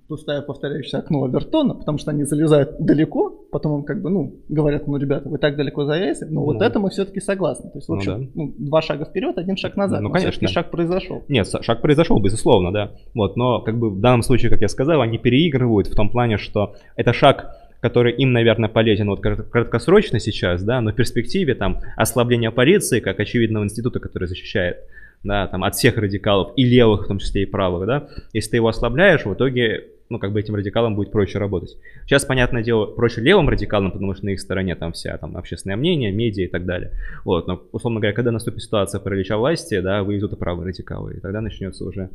пустая 0.10 0.42
повторяющаяся 0.42 1.00
окно 1.00 1.24
Авертона, 1.24 1.74
потому 1.76 1.98
что 1.98 2.12
они 2.12 2.24
залезают 2.26 2.76
далеко, 2.80 3.30
потом 3.52 3.80
им 3.80 3.84
как 3.84 4.02
бы, 4.02 4.10
ну, 4.10 4.36
говорят, 4.50 4.88
ну, 4.88 4.98
ребята, 4.98 5.30
вы 5.30 5.38
так 5.38 5.56
далеко 5.56 5.86
залезли, 5.86 6.26
но 6.26 6.44
вот 6.44 6.56
Ну. 6.58 6.62
это 6.62 6.80
мы 6.80 6.90
все-таки 6.90 7.22
согласны. 7.22 7.70
То 7.70 7.78
есть, 7.78 7.88
в 7.88 7.92
Ну 7.92 7.96
общем, 7.98 8.24
да. 8.26 8.30
ну, 8.36 8.54
два 8.58 8.82
шага 8.82 9.06
вперед, 9.06 9.38
один 9.38 9.56
шаг 9.56 9.78
назад. 9.78 10.02
Ну, 10.02 10.10
но 10.10 10.14
конечно. 10.14 10.48
шаг 10.50 10.70
произошел. 10.70 11.24
Нет, 11.30 11.48
шаг 11.62 11.82
произошел, 11.82 12.20
безусловно, 12.20 12.74
да. 12.74 12.92
Вот, 13.14 13.38
но 13.38 13.62
как 13.62 13.78
бы 13.80 13.90
в 13.92 14.02
данном 14.02 14.24
случае, 14.24 14.52
как 14.52 14.60
я 14.62 14.68
сказал, 14.68 15.00
они 15.02 15.18
переигрывают 15.18 15.88
в 15.88 15.96
том 15.96 16.10
плане, 16.10 16.38
что 16.38 16.76
это 16.98 17.14
шаг, 17.14 17.54
который 17.82 18.14
им, 18.14 18.32
наверное, 18.32 18.70
полезен 18.70 19.10
вот 19.10 19.24
кратко- 19.24 19.44
краткосрочно 19.44 20.20
сейчас, 20.20 20.64
да, 20.64 20.82
но 20.82 20.92
в 20.92 20.96
перспективе 20.96 21.56
там 21.56 21.82
ослабление 21.96 22.52
полиции, 22.52 23.00
как 23.00 23.20
очевидного 23.20 23.64
института, 23.64 24.00
который 24.00 24.28
защищает, 24.28 24.78
да, 25.24 25.48
там 25.48 25.64
от 25.64 25.76
всех 25.76 25.98
радикалов 25.98 26.54
и 26.56 26.64
левых, 26.64 27.06
в 27.06 27.08
том 27.08 27.20
числе 27.20 27.44
и 27.44 27.46
правых, 27.46 27.88
да, 27.88 28.08
если 28.34 28.52
ты 28.52 28.58
его 28.58 28.68
ослабляешь, 28.68 29.26
в 29.26 29.34
итоге, 29.34 29.86
ну, 30.10 30.20
как 30.20 30.32
бы 30.32 30.40
этим 30.40 30.56
радикалам 30.56 30.96
будет 30.96 31.12
проще 31.12 31.38
работать. 31.38 31.76
Сейчас, 32.06 32.26
понятное 32.26 32.64
дело, 32.64 32.86
проще 32.86 33.22
левым 33.22 33.50
радикалам, 33.50 33.92
потому 33.92 34.14
что 34.14 34.26
на 34.26 34.30
их 34.30 34.40
стороне 34.40 34.76
там 34.76 34.94
вся 34.94 35.18
там 35.18 35.36
общественное 35.38 35.76
мнение, 35.76 36.12
медиа 36.12 36.46
и 36.46 36.48
так 36.48 36.66
далее. 36.66 36.92
Вот, 37.26 37.48
но, 37.48 37.62
условно 37.72 38.00
говоря, 38.00 38.16
когда 38.16 38.32
наступит 38.32 38.64
ситуация 38.64 39.00
паралича 39.00 39.38
власти, 39.38 39.80
да, 39.82 40.04
выведут 40.04 40.34
и 40.34 40.36
правые 40.36 40.68
радикалы, 40.68 41.16
и 41.16 41.20
тогда 41.20 41.42
начнется 41.42 41.84
уже 41.84 42.10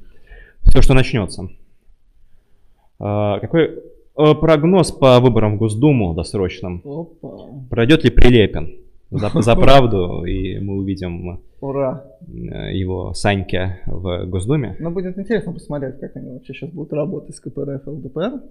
все, 0.64 0.80
что 0.80 0.94
начнется. 0.94 1.48
А, 2.98 3.40
какой 3.40 3.82
прогноз 4.14 4.92
по 4.92 5.20
выборам 5.20 5.56
в 5.56 5.58
Госдуму 5.58 6.14
досрочным? 6.14 6.82
Опа, 6.84 7.38
Пройдет 7.70 8.04
ли 8.04 8.10
Прилепин 8.10 8.76
за, 9.10 9.30
за 9.42 9.56
правду, 9.56 10.24
и 10.24 10.58
мы 10.58 10.76
увидим 10.76 11.40
ура. 11.60 12.04
э, 12.28 12.76
его 12.76 13.14
Саньке 13.14 13.80
в 13.86 14.26
Госдуме? 14.26 14.76
Но 14.80 14.90
будет 14.90 15.18
интересно 15.18 15.52
посмотреть, 15.52 15.98
как 16.00 16.16
они 16.16 16.30
вообще 16.30 16.52
сейчас 16.54 16.70
будут 16.70 16.92
работать 16.92 17.34
с 17.34 17.40
КПРФ 17.40 17.86
и 17.86 17.90
ЛДПР, 17.90 18.42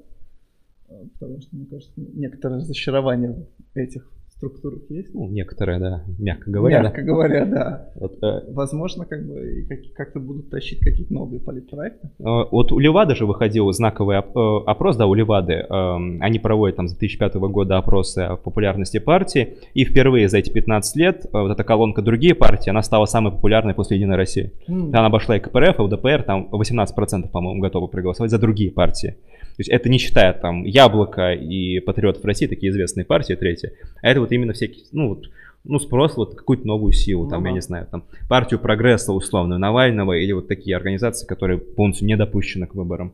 э, 0.89 0.93
потому 1.20 1.41
что, 1.41 1.55
мне 1.55 1.66
кажется, 1.66 1.93
некоторое 1.97 2.57
разочарование 2.57 3.36
в 3.74 3.78
этих 3.78 4.09
структурах 4.42 4.82
есть? 4.89 5.14
Ну, 5.14 5.30
некоторые, 5.30 5.80
да, 5.80 6.04
мягко 6.18 6.50
говоря. 6.50 6.82
Мягко 6.82 7.02
да. 7.02 7.08
говоря, 7.08 7.46
да. 7.46 7.92
Вот, 7.96 8.24
э, 8.24 8.52
Возможно, 8.52 9.06
как 9.06 9.26
бы 9.26 9.68
как- 9.96 10.12
то 10.14 10.20
будут 10.20 10.50
тащить 10.50 10.80
какие-то 10.80 11.14
новые 11.14 11.39
политпроекты. 11.39 12.08
Э, 12.20 12.24
вот 12.52 12.72
у 12.72 12.80
Левады 12.80 13.16
же 13.16 13.26
выходил 13.26 13.72
знаковый 13.72 14.18
э, 14.18 14.22
опрос, 14.66 14.98
да, 14.98 15.06
у 15.06 15.14
Левады. 15.14 15.54
Э, 15.54 15.96
они 16.20 16.39
проводят 16.39 16.76
там 16.76 16.88
с 16.88 16.92
2005 16.92 17.36
года 17.50 17.78
опросы 17.78 18.20
о 18.20 18.36
популярности 18.36 19.00
партии. 19.00 19.58
И 19.76 19.86
впервые 19.86 20.28
за 20.28 20.39
эти 20.39 20.50
15 20.50 20.96
лет 20.96 21.26
вот 21.32 21.52
эта 21.52 21.64
колонка 21.64 22.02
«Другие 22.02 22.34
партии», 22.34 22.70
она 22.72 22.82
стала 22.82 23.06
самой 23.06 23.32
популярной 23.32 23.74
после 23.74 23.98
«Единой 23.98 24.16
России». 24.16 24.52
Mm. 24.68 24.89
Она 24.89 25.06
обошла 25.06 25.38
и 25.38 25.39
КПРФ, 25.39 25.80
и 25.80 25.82
УДПР, 25.84 26.24
там 26.24 26.50
18%, 26.52 27.30
по-моему, 27.32 27.62
готовы 27.62 27.88
проголосовать 27.88 28.32
за 28.32 28.39
другие 28.39 28.72
партии. 28.72 29.16
То 29.62 29.70
есть 29.70 29.70
это 29.70 29.89
не 29.89 29.99
считая 29.99 30.34
там 30.34 30.64
Яблоко 30.64 31.34
и 31.34 31.80
Патриотов 31.82 32.26
России, 32.26 32.47
такие 32.47 32.72
известные 32.72 33.05
партии, 33.05 33.36
третьи. 33.36 33.74
А 34.01 34.09
это 34.09 34.20
вот 34.20 34.32
именно 34.32 34.53
всякие, 34.53 34.86
ну 34.91 35.09
вот, 35.09 35.30
ну, 35.64 35.78
спрос 35.78 36.18
вот 36.18 36.34
какую-то 36.34 36.66
новую 36.66 36.93
силу, 36.93 37.30
там, 37.30 37.43
ну, 37.43 37.49
я 37.49 37.53
не 37.53 37.62
знаю, 37.62 37.86
там, 37.86 38.03
партию 38.28 38.59
прогресса 38.59 39.14
условно 39.14 39.59
Навального 39.59 40.14
или 40.14 40.32
вот 40.32 40.47
такие 40.47 40.76
организации, 40.76 41.28
которые 41.28 41.59
полностью 41.59 42.07
не 42.07 42.18
допущены 42.18 42.66
к 42.66 42.74
выборам. 42.74 43.14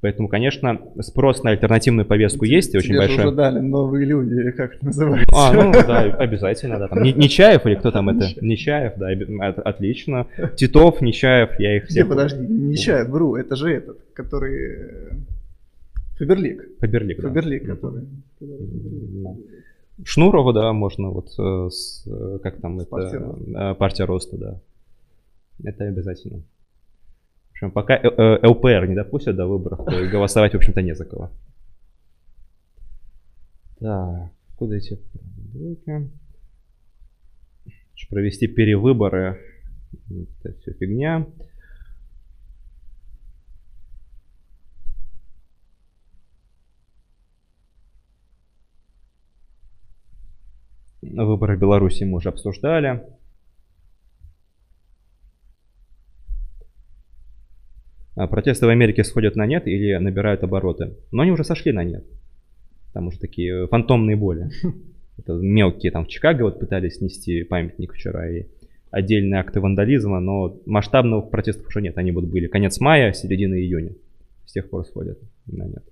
Поэтому, 0.00 0.28
конечно, 0.28 0.80
спрос 1.00 1.42
на 1.42 1.50
альтернативную 1.50 2.06
повестку 2.06 2.44
Тебе 2.44 2.56
есть 2.56 2.74
и 2.74 2.78
очень 2.78 2.96
большой. 2.96 3.26
уже 3.26 3.34
дали 3.34 3.60
новые 3.60 4.06
люди, 4.06 4.50
как 4.50 4.74
это 4.74 4.86
называется. 4.86 5.34
А, 5.34 5.52
ну 5.52 5.72
да, 5.72 6.02
обязательно, 6.02 6.78
да. 6.78 6.88
Там, 6.88 7.02
Нечаев 7.02 7.66
или 7.66 7.74
кто 7.74 7.90
там 7.90 8.08
это? 8.10 8.28
Нечаев, 8.40 8.92
да, 8.96 9.08
отлично. 9.62 10.26
Титов, 10.56 11.00
Нечаев, 11.00 11.58
я 11.58 11.78
их 11.78 11.86
всех... 11.86 12.04
Не, 12.04 12.08
подожди, 12.08 12.46
Нечаев, 12.46 13.08
вру, 13.08 13.36
это 13.36 13.56
же 13.56 13.72
этот, 13.72 13.98
который... 14.12 14.72
Э, 14.72 15.12
Фаберлик. 16.18 16.78
Фаберлик, 16.78 17.20
да. 17.20 17.28
Фаберлик, 17.28 17.66
который... 17.66 18.04
Шнурова, 20.04 20.52
да, 20.52 20.72
можно 20.72 21.08
вот 21.08 21.28
э, 21.38 21.68
с, 21.70 22.06
э, 22.06 22.38
как 22.42 22.60
там, 22.60 22.80
с 22.80 22.84
это, 22.84 23.74
партия 23.78 24.04
роста, 24.04 24.36
да. 24.36 24.60
Это 25.64 25.84
обязательно 25.84 26.42
общем, 27.56 27.70
пока 27.70 27.94
э, 27.94 28.02
э, 28.02 28.46
ЛПР 28.46 28.86
не 28.86 28.94
допустят 28.94 29.36
до 29.36 29.46
выборов, 29.46 29.84
то 29.84 30.08
голосовать, 30.08 30.52
в 30.52 30.56
общем-то, 30.56 30.82
не 30.82 30.94
за 30.94 31.04
кого. 31.04 31.30
Так, 33.80 34.30
куда 34.56 34.76
эти 34.76 34.98
блоки? 35.52 36.10
Провести 38.08 38.46
перевыборы. 38.46 39.40
Это 40.44 40.56
все 40.60 40.72
фигня. 40.74 41.26
Выборы 51.02 51.56
в 51.56 51.60
Беларуси 51.60 52.04
мы 52.04 52.18
уже 52.18 52.28
обсуждали. 52.28 52.88
А 52.88 53.16
протесты 58.16 58.66
в 58.66 58.70
Америке 58.70 59.04
сходят 59.04 59.36
на 59.36 59.46
нет 59.46 59.66
или 59.66 59.94
набирают 59.96 60.42
обороты. 60.42 60.96
Но 61.12 61.22
они 61.22 61.32
уже 61.32 61.44
сошли 61.44 61.72
на 61.72 61.84
нет. 61.84 62.04
Там 62.92 63.08
уже 63.08 63.18
такие 63.18 63.68
фантомные 63.68 64.16
боли. 64.16 64.50
Это 65.18 65.34
мелкие, 65.34 65.92
там 65.92 66.04
в 66.04 66.08
Чикаго 66.08 66.42
вот 66.42 66.58
пытались 66.58 66.96
снести 66.96 67.42
памятник 67.44 67.92
вчера 67.92 68.28
и 68.28 68.46
отдельные 68.90 69.40
акты 69.40 69.60
вандализма, 69.60 70.20
но 70.20 70.58
масштабных 70.66 71.30
протестов 71.30 71.66
уже 71.68 71.82
нет. 71.82 71.98
Они 71.98 72.12
вот 72.12 72.24
были 72.24 72.46
конец 72.46 72.80
мая, 72.80 73.12
середина 73.12 73.54
июня. 73.54 73.92
С 74.46 74.52
тех 74.52 74.70
пор 74.70 74.84
сходят 74.86 75.18
на 75.46 75.64
нет. 75.64 75.84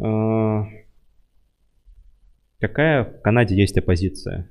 А, 0.00 0.66
какая 2.60 3.04
в 3.04 3.20
Канаде 3.20 3.56
есть 3.56 3.76
оппозиция? 3.76 4.50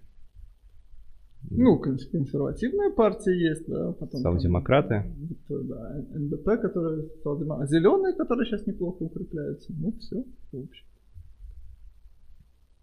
Ну, 1.49 1.79
консервативная 1.79 2.91
партия 2.91 3.49
есть, 3.49 3.67
да. 3.67 3.93
Потом, 3.93 4.19
Социал-демократы. 4.19 5.03
Да, 5.49 6.05
НДП, 6.13 6.45
которые 6.61 7.03
социал-демократы. 7.03 7.71
Зеленые, 7.71 8.13
которые 8.15 8.45
сейчас 8.45 8.65
неплохо 8.67 9.03
укрепляются. 9.03 9.73
Ну, 9.77 9.93
все, 9.99 10.23
в 10.51 10.57
общем. 10.57 10.85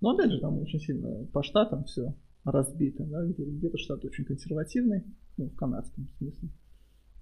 Но 0.00 0.10
опять 0.10 0.30
же, 0.30 0.40
там 0.40 0.58
очень 0.58 0.80
сильно 0.80 1.26
по 1.32 1.42
штатам 1.42 1.84
все 1.84 2.14
разбито, 2.44 3.04
да, 3.04 3.24
где, 3.24 3.44
где-то 3.44 3.78
штат 3.78 4.04
очень 4.04 4.24
консервативный, 4.24 5.02
ну, 5.36 5.48
в 5.48 5.56
канадском 5.56 6.08
смысле, 6.18 6.50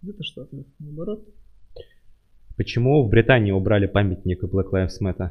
где-то 0.02 0.22
штаты 0.24 0.64
наоборот. 0.78 1.26
Почему 2.56 3.06
в 3.06 3.08
Британии 3.08 3.52
убрали 3.52 3.86
памятник 3.86 4.42
Black 4.44 4.70
Lives 4.72 5.00
Matter? 5.00 5.30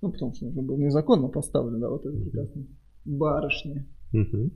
Ну, 0.00 0.10
потому 0.10 0.32
что 0.32 0.46
он 0.46 0.52
уже 0.52 0.62
был 0.62 0.78
незаконно 0.78 1.28
поставлен, 1.28 1.80
да, 1.80 1.90
вот 1.90 2.06
этой 2.06 2.20
прекрасной 2.20 2.66
барышни. 3.04 3.86
Угу. 4.12 4.50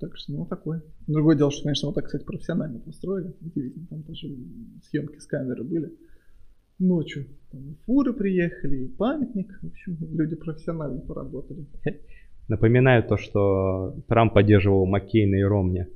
Так 0.00 0.16
что, 0.16 0.32
ну, 0.32 0.46
такой. 0.46 0.78
Другое 1.06 1.36
дело, 1.36 1.50
что, 1.50 1.64
конечно, 1.64 1.88
вот 1.88 1.94
так, 1.94 2.06
кстати, 2.06 2.24
профессионально 2.24 2.78
построили. 2.78 3.34
Удивительно, 3.42 3.86
там 3.88 4.02
даже 4.02 4.28
съемки 4.88 5.18
с 5.18 5.26
камеры 5.26 5.62
были. 5.62 5.92
Ночью 6.78 7.26
там 7.52 7.60
и 7.60 7.74
фуры 7.84 8.14
приехали, 8.14 8.84
и 8.84 8.88
памятник. 8.88 9.58
В 9.60 9.66
общем, 9.66 9.98
люди 10.12 10.36
профессионально 10.36 11.00
поработали. 11.00 11.66
Напоминаю 12.48 13.02
то, 13.02 13.18
что 13.18 13.94
Трамп 14.08 14.32
поддерживал 14.32 14.86
Маккейна 14.86 15.36
и 15.36 15.42
Ромни. 15.42 15.86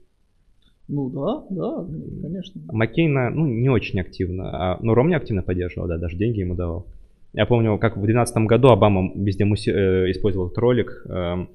Ну 0.86 1.09
да, 1.09 1.46
да, 1.48 1.88
конечно. 2.20 2.61
Маккейна, 2.66 3.30
ну, 3.30 3.46
не 3.46 3.70
очень 3.70 3.98
активно, 4.00 4.74
а, 4.74 4.78
ну, 4.82 4.92
Ромни 4.92 5.14
активно 5.14 5.42
поддерживал, 5.42 5.88
да, 5.88 5.96
даже 5.96 6.18
деньги 6.18 6.40
ему 6.40 6.55
давал. 6.55 6.86
Я 7.32 7.46
помню, 7.46 7.78
как 7.78 7.96
в 7.96 8.00
2012 8.00 8.46
году 8.46 8.68
Обама 8.68 9.11
везде 9.16 9.44
муси- 9.44 9.72
э, 9.72 10.11
использовал 10.11 10.52
ролик, 10.55 11.07
э, 11.09 11.12
Э, 11.12 11.46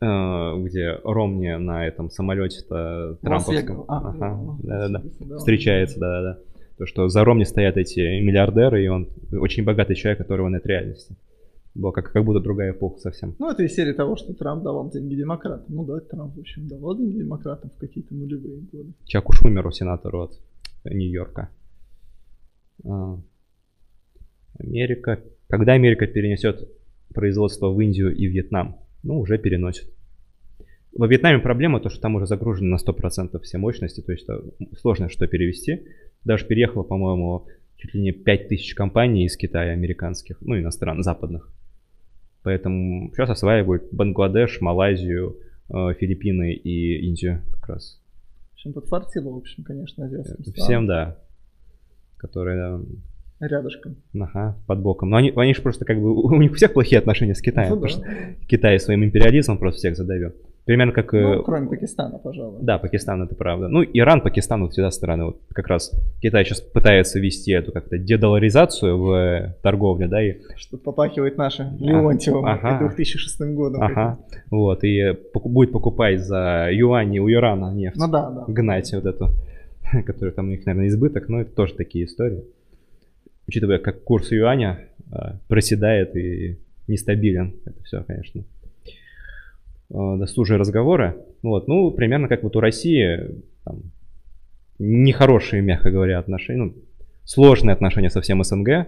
где 0.00 0.98
Ромни 1.04 1.56
на 1.58 1.86
этом 1.86 2.08
самолете-то 2.10 3.18
трамповском 3.20 3.84
а, 3.86 4.08
ага, 4.08 4.36
ну, 4.36 4.58
да, 4.62 4.88
да, 4.88 5.02
да. 5.20 5.36
встречается, 5.36 6.00
да-да-да. 6.00 6.38
То, 6.78 6.86
что 6.86 7.08
за 7.08 7.22
Ромни 7.22 7.44
стоят 7.44 7.76
эти 7.76 8.00
миллиардеры, 8.20 8.82
и 8.82 8.88
он 8.88 9.10
очень 9.32 9.64
богатый 9.64 9.94
человек, 9.94 10.18
которого 10.18 10.48
нет 10.48 10.64
реальности. 10.64 11.14
Было 11.74 11.92
как, 11.92 12.12
как 12.12 12.24
будто 12.24 12.40
другая 12.40 12.72
эпоха 12.72 12.98
совсем. 12.98 13.36
Ну, 13.38 13.50
это 13.50 13.62
из 13.62 13.74
серии 13.74 13.92
того, 13.92 14.16
что 14.16 14.32
Трамп 14.32 14.64
давал 14.64 14.90
деньги 14.90 15.14
демократам. 15.14 15.66
Ну 15.68 15.84
да, 15.84 16.00
Трамп, 16.00 16.34
в 16.34 16.40
общем, 16.40 16.66
давал 16.66 16.96
деньги 16.96 17.18
демократам 17.18 17.70
в 17.70 17.76
какие-то 17.76 18.14
нулевые 18.14 18.62
годы. 18.72 18.92
Чаку 19.04 19.32
Шумеру, 19.32 19.70
сенатору 19.70 20.22
от 20.22 20.40
Нью-Йорка. 20.84 21.50
А. 22.84 23.18
Америка. 24.58 25.20
Когда 25.48 25.72
Америка 25.74 26.06
перенесет 26.06 26.68
производство 27.14 27.68
в 27.68 27.78
Индию 27.80 28.14
и 28.14 28.26
Вьетнам? 28.26 28.76
Ну, 29.02 29.18
уже 29.18 29.38
переносит. 29.38 29.88
Во 30.92 31.06
Вьетнаме 31.06 31.38
проблема 31.38 31.80
то, 31.80 31.88
что 31.88 32.00
там 32.00 32.16
уже 32.16 32.26
загружены 32.26 32.70
на 32.70 32.76
100% 32.76 33.40
все 33.40 33.58
мощности, 33.58 34.00
то 34.00 34.12
есть 34.12 34.26
сложно 34.80 35.08
что 35.08 35.26
перевести. 35.26 35.86
Даже 36.24 36.46
переехало, 36.46 36.82
по-моему, 36.82 37.46
чуть 37.76 37.94
ли 37.94 38.00
не 38.00 38.12
5000 38.12 38.74
компаний 38.74 39.24
из 39.24 39.36
Китая 39.36 39.72
американских, 39.72 40.38
ну, 40.40 40.58
иностранных, 40.58 41.04
западных. 41.04 41.50
Поэтому 42.42 43.12
сейчас 43.14 43.30
осваивают 43.30 43.88
Бангладеш, 43.92 44.60
Малайзию, 44.60 45.36
э, 45.68 45.94
Филиппины 45.94 46.52
и 46.52 47.06
Индию 47.06 47.42
как 47.52 47.68
раз. 47.70 48.00
В 48.50 48.54
общем, 48.54 48.72
подфартило, 48.72 49.30
в 49.30 49.36
общем, 49.36 49.62
конечно, 49.62 50.06
азиатским 50.06 50.52
Всем, 50.54 50.86
да. 50.86 51.18
Которые 52.16 52.82
рядышком. 53.40 53.96
Ага, 54.14 54.56
под 54.66 54.80
боком. 54.80 55.10
Но 55.10 55.16
они, 55.16 55.32
они 55.34 55.54
же 55.54 55.62
просто 55.62 55.84
как 55.84 56.00
бы, 56.00 56.14
у 56.14 56.40
них 56.40 56.52
у 56.52 56.54
всех 56.54 56.72
плохие 56.72 56.98
отношения 56.98 57.34
с 57.34 57.40
Китаем, 57.40 57.70
ну, 57.70 57.80
потому 57.80 58.02
да. 58.02 58.10
что 58.10 58.46
Китай 58.46 58.78
своим 58.78 59.04
империализмом 59.04 59.58
просто 59.58 59.78
всех 59.78 59.96
задавил. 59.96 60.32
Примерно 60.66 60.92
как... 60.92 61.12
Ну, 61.12 61.42
кроме 61.42 61.68
Пакистана, 61.68 62.18
пожалуй. 62.18 62.58
Да, 62.62 62.78
Пакистан, 62.78 63.22
это 63.22 63.34
правда. 63.34 63.68
Ну, 63.68 63.82
Иран, 63.82 64.20
Пакистан, 64.20 64.62
вот 64.62 64.72
всегда 64.72 64.90
страны. 64.90 65.24
Вот 65.24 65.40
как 65.52 65.66
раз 65.66 65.90
Китай 66.20 66.44
сейчас 66.44 66.60
пытается 66.60 67.18
ввести 67.18 67.50
эту 67.52 67.72
как-то 67.72 67.98
дедоларизацию 67.98 68.98
в 68.98 69.56
торговле, 69.62 70.06
да, 70.06 70.22
и... 70.22 70.36
Что 70.56 70.76
попахивает 70.76 71.38
нашим 71.38 71.76
Леонтьевым 71.78 72.44
ага. 72.44 72.78
2006 72.78 73.40
годом. 73.54 73.82
Ага, 73.82 74.18
вот, 74.50 74.84
и 74.84 75.16
будет 75.34 75.72
покупать 75.72 76.20
за 76.20 76.68
юани 76.70 77.18
у 77.18 77.28
Ирана 77.28 77.74
нефть. 77.74 77.96
Ну 77.96 78.06
да, 78.08 78.30
да. 78.30 78.44
Гнать 78.46 78.92
вот 78.92 79.06
эту, 79.06 79.30
которая 80.06 80.32
там 80.32 80.46
у 80.46 80.50
них, 80.50 80.66
наверное, 80.66 80.88
избыток, 80.88 81.28
но 81.28 81.40
это 81.40 81.50
тоже 81.52 81.74
такие 81.74 82.04
истории 82.04 82.44
учитывая, 83.50 83.78
как 83.78 84.04
курс 84.04 84.30
юаня 84.30 84.78
э, 85.10 85.38
проседает 85.48 86.14
и 86.14 86.56
нестабилен. 86.86 87.56
Это 87.64 87.82
все, 87.82 88.04
конечно, 88.04 88.44
э, 89.90 90.16
досужие 90.18 90.56
разговоры. 90.56 91.16
Вот, 91.42 91.66
ну, 91.66 91.90
примерно 91.90 92.28
как 92.28 92.44
вот 92.44 92.54
у 92.54 92.60
России, 92.60 93.42
там, 93.64 93.82
нехорошие, 94.78 95.62
мягко 95.62 95.90
говоря, 95.90 96.20
отношения, 96.20 96.62
ну, 96.62 96.74
сложные 97.24 97.74
отношения 97.74 98.08
со 98.08 98.20
всем 98.20 98.44
СНГ, 98.44 98.86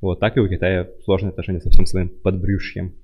вот 0.00 0.20
так 0.20 0.36
и 0.36 0.40
у 0.40 0.48
Китая 0.48 0.88
сложные 1.04 1.30
отношения 1.30 1.60
со 1.60 1.70
всем 1.70 1.84
своим 1.84 2.08
подбрюшьем. 2.08 2.94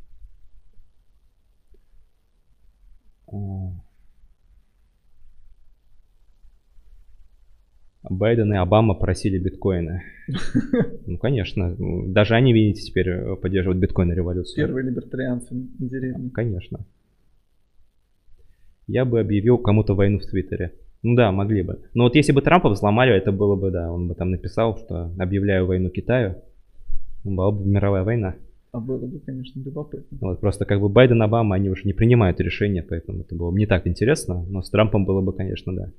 Байден 8.08 8.52
и 8.54 8.56
Обама 8.56 8.94
просили 8.94 9.38
биткоины. 9.38 10.02
Ну, 11.06 11.18
конечно. 11.18 11.76
Даже 12.06 12.34
они, 12.34 12.52
видите, 12.52 12.82
теперь 12.82 13.34
поддерживают 13.36 13.80
биткоин-революцию. 13.80 14.64
Первые 14.64 14.86
либертарианцы 14.86 15.54
на 15.54 15.88
деревне. 15.88 16.30
Конечно. 16.30 16.86
Я 18.86 19.04
бы 19.04 19.18
объявил 19.20 19.58
кому-то 19.58 19.94
войну 19.94 20.18
в 20.18 20.26
Твиттере. 20.26 20.72
Ну 21.02 21.16
да, 21.16 21.32
могли 21.32 21.62
бы. 21.62 21.80
Но 21.94 22.04
вот 22.04 22.14
если 22.14 22.32
бы 22.32 22.42
Трампа 22.42 22.68
взломали, 22.68 23.12
это 23.12 23.32
было 23.32 23.56
бы, 23.56 23.70
да, 23.70 23.90
он 23.90 24.08
бы 24.08 24.14
там 24.14 24.30
написал, 24.30 24.76
что 24.76 25.10
объявляю 25.18 25.66
войну 25.66 25.90
Китаю. 25.90 26.36
Была 27.24 27.50
бы 27.50 27.66
мировая 27.66 28.04
война. 28.04 28.36
А 28.72 28.78
было 28.78 29.04
бы, 29.04 29.18
конечно, 29.18 29.60
любопытно. 29.60 30.18
Вот, 30.20 30.40
просто 30.40 30.64
как 30.64 30.80
бы 30.80 30.88
Байден, 30.88 31.22
Обама, 31.22 31.56
они 31.56 31.70
уже 31.70 31.84
не 31.84 31.92
принимают 31.92 32.38
решения, 32.40 32.82
поэтому 32.82 33.22
это 33.22 33.34
было 33.34 33.50
бы 33.50 33.58
не 33.58 33.66
так 33.66 33.86
интересно. 33.86 34.44
Но 34.48 34.62
с 34.62 34.70
Трампом 34.70 35.04
было 35.04 35.20
бы, 35.20 35.32
конечно, 35.32 35.74
да. 35.74 35.90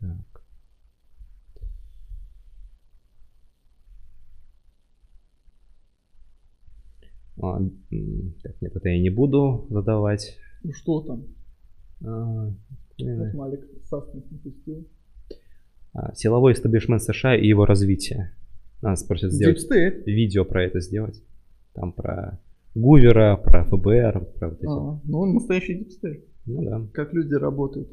Так. 0.00 0.42
А, 7.40 7.58
так, 8.42 8.60
нет, 8.60 8.76
это 8.76 8.88
я 8.88 9.00
не 9.00 9.10
буду 9.10 9.66
задавать. 9.70 10.36
Ну 10.62 10.72
что 10.72 11.00
там? 11.00 11.24
А, 12.04 12.52
Малик 13.34 13.66
Саснов 13.84 14.24
напустил. 14.30 14.86
А, 15.92 16.14
силовой 16.14 16.52
эстаблишмент 16.52 17.02
США 17.02 17.36
и 17.36 17.46
его 17.46 17.66
развитие. 17.66 18.34
Нас 18.82 19.02
просят 19.02 19.32
сделать 19.32 19.64
Deep 19.70 20.04
видео 20.04 20.44
про 20.44 20.64
это 20.64 20.80
сделать. 20.80 21.22
Там 21.72 21.92
про 21.92 22.40
Гувера, 22.74 23.36
про 23.36 23.64
ФБР, 23.64 24.32
про 24.38 24.50
вот 24.50 24.58
эти. 24.58 24.66
А, 24.66 25.00
ну 25.04 25.18
он 25.18 25.34
настоящий 25.34 25.78
deep 25.78 25.96
state. 25.96 26.24
Ну 26.46 26.64
да. 26.64 26.86
Как 26.92 27.12
люди 27.12 27.34
работают. 27.34 27.88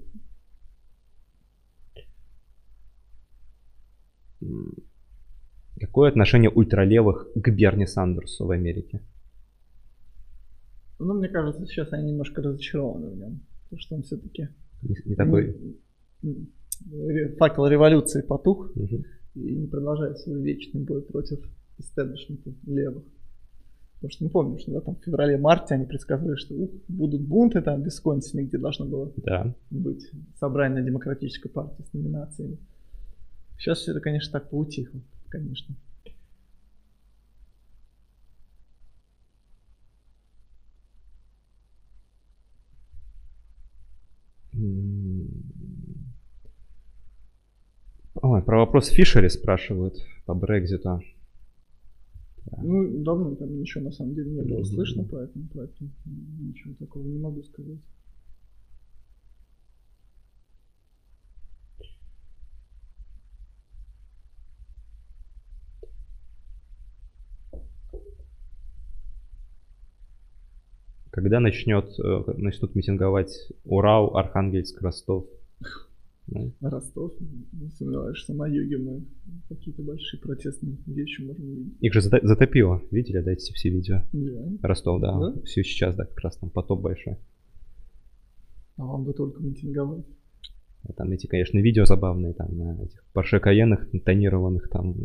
Какое 5.79 6.09
отношение 6.09 6.49
ультралевых 6.49 7.31
к 7.35 7.49
Берни 7.49 7.85
Сандерсу 7.85 8.45
в 8.45 8.51
Америке? 8.51 9.01
Ну, 10.99 11.15
мне 11.15 11.29
кажется, 11.29 11.65
сейчас 11.65 11.91
они 11.93 12.11
немножко 12.11 12.41
разочарованы 12.41 13.09
в 13.09 13.17
нем. 13.17 13.41
Потому 13.63 13.79
что 13.79 13.95
он 13.95 14.03
все-таки... 14.03 14.49
Не, 14.83 14.95
не 15.05 15.15
такой... 15.15 15.79
Факел 17.39 17.67
революции 17.67 18.21
потух 18.21 18.71
угу. 18.75 19.03
и 19.35 19.55
не 19.55 19.67
продолжает 19.67 20.17
свой 20.19 20.41
вечный 20.41 20.81
бой 20.81 21.01
против 21.01 21.39
истеблишмента 21.77 22.53
левых. 22.65 23.03
Потому 24.01 24.11
что 24.13 24.23
мы 24.23 24.29
помним, 24.31 24.57
что 24.57 24.71
да, 24.71 24.81
там 24.81 24.95
в 24.95 25.03
феврале-марте 25.03 25.75
они 25.75 25.85
предсказывали, 25.85 26.35
что 26.35 26.55
ух, 26.55 26.71
будут 26.87 27.21
бунты 27.21 27.61
там 27.61 27.83
в 27.83 27.85
Висконсине, 27.85 28.45
где 28.45 28.57
должно 28.57 28.87
было 28.87 29.13
да. 29.17 29.53
быть 29.69 30.09
собрание 30.39 30.83
демократической 30.83 31.49
партии 31.49 31.83
с 31.87 31.93
номинациями. 31.93 32.57
Сейчас 33.59 33.77
все 33.77 33.91
это, 33.91 33.99
конечно, 33.99 34.39
так 34.39 34.49
поутихло, 34.49 34.99
конечно. 35.29 35.75
Ой, 48.15 48.41
про 48.41 48.57
вопрос 48.61 48.87
Фишери 48.87 49.27
спрашивают 49.27 50.03
по 50.25 50.33
Брекзиту. 50.33 51.03
Ну, 52.63 53.03
давно 53.03 53.35
там 53.35 53.59
ничего 53.59 53.85
на 53.85 53.91
самом 53.91 54.13
деле 54.13 54.31
не 54.31 54.41
было 54.41 54.63
слышно, 54.63 55.03
поэтому, 55.03 55.47
поэтому 55.53 55.89
ничего 56.05 56.73
такого 56.79 57.05
не 57.07 57.19
могу 57.19 57.43
сказать. 57.43 57.79
Когда 71.11 71.41
начнет, 71.41 71.99
э, 71.99 72.23
начнут 72.37 72.73
митинговать 72.73 73.51
Урал, 73.65 74.15
Архангельск, 74.15 74.81
Ростов? 74.81 75.25
Ростов, 76.61 77.13
не 77.51 77.69
сомневаюсь, 77.69 78.17
что 78.17 78.33
на 78.33 78.47
юге 78.47 78.77
мы 78.77 79.05
какие-то 79.49 79.81
большие 79.81 80.19
протестные 80.21 80.77
вещи 80.85 81.21
можем 81.21 81.49
увидеть. 81.49 81.77
Их 81.81 81.93
же 81.93 82.01
затопило, 82.01 82.81
видели, 82.91 83.21
да, 83.21 83.31
эти 83.31 83.51
все 83.51 83.69
видео? 83.69 84.03
Да. 84.13 84.67
Ростов, 84.67 85.01
да, 85.01 85.17
да? 85.17 85.41
все 85.43 85.63
сейчас, 85.63 85.95
да, 85.95 86.05
как 86.05 86.19
раз 86.19 86.37
там 86.37 86.49
потоп 86.49 86.81
большой. 86.81 87.17
А 88.77 88.85
вам 88.85 89.03
бы 89.03 89.13
только 89.13 89.41
митинговать. 89.41 90.05
А 90.83 90.93
там 90.93 91.11
эти, 91.11 91.27
конечно, 91.27 91.59
видео 91.59 91.85
забавные, 91.85 92.33
там, 92.33 92.57
на 92.57 92.81
этих 92.81 93.03
Porsche 93.13 93.41
Cayenne, 93.41 93.99
тонированных, 93.99 94.69
там, 94.69 94.95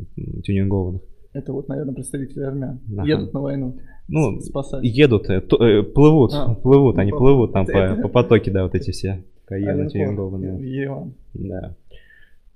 тюнингованных. 0.42 1.02
Это 1.32 1.52
вот, 1.52 1.68
наверное, 1.68 1.94
представители 1.94 2.40
армян. 2.40 2.80
Ага. 2.96 3.06
Едут 3.06 3.34
на 3.34 3.40
войну. 3.40 3.78
Ну, 4.08 4.40
спасать. 4.40 4.82
едут, 4.84 5.28
э, 5.28 5.42
э, 5.42 5.82
плывут, 5.82 6.32
а, 6.32 6.54
плывут, 6.54 6.98
они 6.98 7.10
плывут 7.10 7.52
там 7.52 7.66
по, 7.66 7.96
по 8.02 8.08
потоке, 8.08 8.50
да, 8.50 8.62
вот 8.62 8.74
эти 8.74 8.90
все. 8.90 9.22
Каена 9.46 9.88
тюнингованная. 9.88 11.12
Да. 11.34 11.74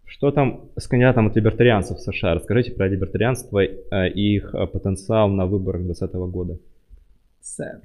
Что 0.04 0.32
там 0.32 0.70
с 0.76 0.88
кандидатом 0.88 1.28
от 1.28 1.36
либертарианцев 1.36 1.98
в 1.98 2.00
США? 2.00 2.34
Расскажите 2.34 2.72
про 2.72 2.88
либертарианство 2.88 3.60
э, 3.60 4.10
и 4.10 4.34
их 4.34 4.52
э, 4.54 4.66
потенциал 4.66 5.28
на 5.28 5.46
выборах 5.46 5.82
2020 5.82 6.32
года. 6.32 6.58
Sad. 7.40 7.82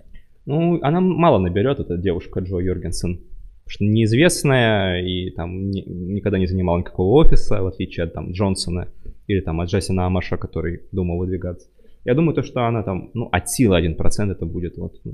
Ну, 0.48 0.80
она 0.82 1.02
мало 1.02 1.38
наберет, 1.38 1.80
эта 1.80 1.98
девушка 1.98 2.40
Джо 2.40 2.57
Йоргенсен. 2.57 3.18
Потому 3.18 3.68
что 3.68 3.86
неизвестная 3.86 5.02
и 5.03 5.30
там 5.30 5.69
ни, 5.69 5.82
никогда 5.82 6.40
не 6.40 6.48
занимала 6.48 6.80
никакого 6.80 7.14
офиса, 7.23 7.61
в 7.61 7.68
отличие 7.68 8.06
от 8.06 8.14
там 8.14 8.32
Джонсона 8.32 8.88
или 9.27 9.41
там 9.41 9.61
от 9.61 9.69
Джасина 9.69 10.07
Амаша, 10.07 10.38
который 10.38 10.82
думал 10.91 11.18
выдвигаться. 11.18 11.68
Я 12.06 12.15
думаю, 12.15 12.34
то, 12.34 12.41
что 12.41 12.68
она 12.68 12.84
там, 12.84 13.11
ну, 13.14 13.30
от 13.32 13.49
силы 13.49 13.80
1% 13.80 14.32
это 14.32 14.45
будет 14.45 14.77
вот 14.77 14.99
ну, 15.03 15.14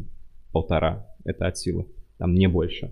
полтора. 0.54 1.08
Это 1.26 1.48
от 1.48 1.58
силы. 1.58 1.88
Там 2.18 2.36
не 2.36 2.48
больше. 2.48 2.92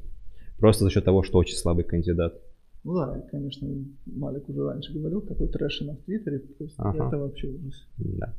Просто 0.60 0.84
за 0.84 0.90
счет 0.90 1.06
того, 1.06 1.24
что 1.24 1.38
очень 1.38 1.56
слабый 1.56 1.84
кандидат. 1.84 2.40
Ну 2.84 2.96
да, 2.96 3.22
конечно, 3.32 3.68
Малик 4.06 4.48
уже 4.50 4.66
раньше 4.66 4.94
говорил, 4.94 5.22
какой 5.22 5.48
трэш 5.50 5.82
на 5.82 5.96
Твиттере, 5.98 6.40
просто 6.40 6.82
ага. 6.82 7.08
это 7.08 7.18
вообще 7.18 7.48
ужас. 7.48 7.88
Да. 7.98 8.34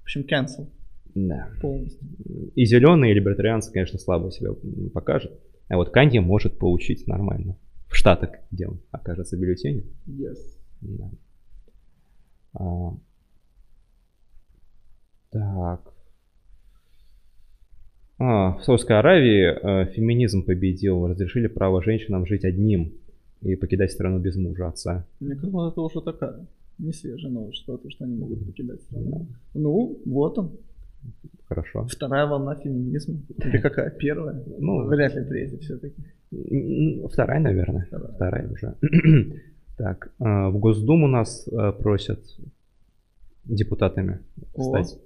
В 0.00 0.02
общем, 0.02 0.22
cancel. 0.22 0.68
Да. 1.14 1.48
Полностью. 1.60 2.06
И 2.54 2.64
зеленые, 2.66 3.12
и 3.12 3.14
либертарианцы, 3.14 3.72
конечно, 3.72 3.98
слабо 3.98 4.30
себя 4.30 4.50
покажут. 4.92 5.32
А 5.68 5.76
вот 5.76 5.90
Канди 5.90 6.18
может 6.18 6.58
получить 6.58 7.06
нормально. 7.06 7.56
В 7.88 7.94
Штатах, 7.94 8.30
где 8.50 8.66
он 8.66 8.80
окажется 8.90 9.36
в 9.36 9.40
бюллетене. 9.40 9.84
Yes. 10.06 10.38
Да. 10.80 11.10
А, 12.54 12.96
так. 15.30 15.95
А, 18.18 18.56
в 18.56 18.64
Саудовской 18.64 18.98
Аравии 18.98 19.44
э, 19.44 19.92
феминизм 19.92 20.44
победил, 20.44 21.06
разрешили 21.06 21.48
право 21.48 21.82
женщинам 21.82 22.26
жить 22.26 22.44
одним 22.44 22.92
и 23.42 23.56
покидать 23.56 23.92
страну 23.92 24.18
без 24.18 24.36
мужа 24.36 24.68
отца. 24.68 25.06
Мне 25.20 25.34
кажется, 25.34 25.68
это 25.68 25.80
уже 25.80 26.00
такая 26.00 26.46
не 26.78 26.92
свежая 26.92 27.32
новость, 27.32 27.58
что, 27.58 27.76
то, 27.76 27.90
что 27.90 28.04
они 28.04 28.16
могут 28.16 28.46
покидать 28.46 28.82
страну. 28.82 29.10
Да. 29.10 29.26
Ну, 29.54 29.98
вот 30.04 30.38
он. 30.38 30.52
Хорошо. 31.48 31.86
Вторая 31.86 32.26
волна 32.26 32.56
феминизма. 32.56 33.16
Или 33.44 33.58
какая? 33.58 33.90
Первая? 33.90 34.42
Ну, 34.58 34.86
вряд 34.86 35.14
ли 35.14 35.24
третья 35.24 35.58
все-таки. 35.58 36.02
Вторая, 37.08 37.40
наверное. 37.40 37.86
Вторая, 37.86 38.12
Вторая 38.14 38.50
уже. 38.50 38.74
так, 39.78 40.12
э, 40.18 40.48
в 40.48 40.58
Госдуму 40.58 41.06
нас 41.06 41.48
э, 41.48 41.72
просят 41.72 42.20
депутатами 43.44 44.20
стать. 44.58 44.98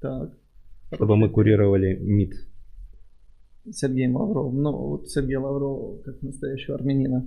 Так. 0.00 0.30
Чтобы 0.94 1.16
мы 1.16 1.28
курировали 1.28 1.96
МИД 1.96 2.47
Сергеем 3.72 4.16
Лавровым. 4.16 4.62
Ну, 4.62 4.72
вот 4.72 5.10
Сергей 5.10 5.36
Лавров, 5.36 6.02
как 6.02 6.22
настоящего 6.22 6.76
армянина, 6.76 7.26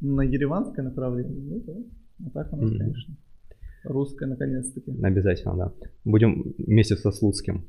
на 0.00 0.22
ереванское 0.22 0.84
направление, 0.84 1.40
ну 1.40 1.62
да. 1.66 1.74
А 2.26 2.30
так 2.30 2.52
у 2.52 2.56
нас, 2.56 2.70
mm-hmm. 2.70 2.78
конечно, 2.78 3.16
русское 3.84 4.26
наконец-таки. 4.26 4.92
Обязательно, 5.02 5.56
да. 5.56 5.72
Будем 6.04 6.54
вместе 6.58 6.96
со 6.96 7.10
Слуцким. 7.12 7.64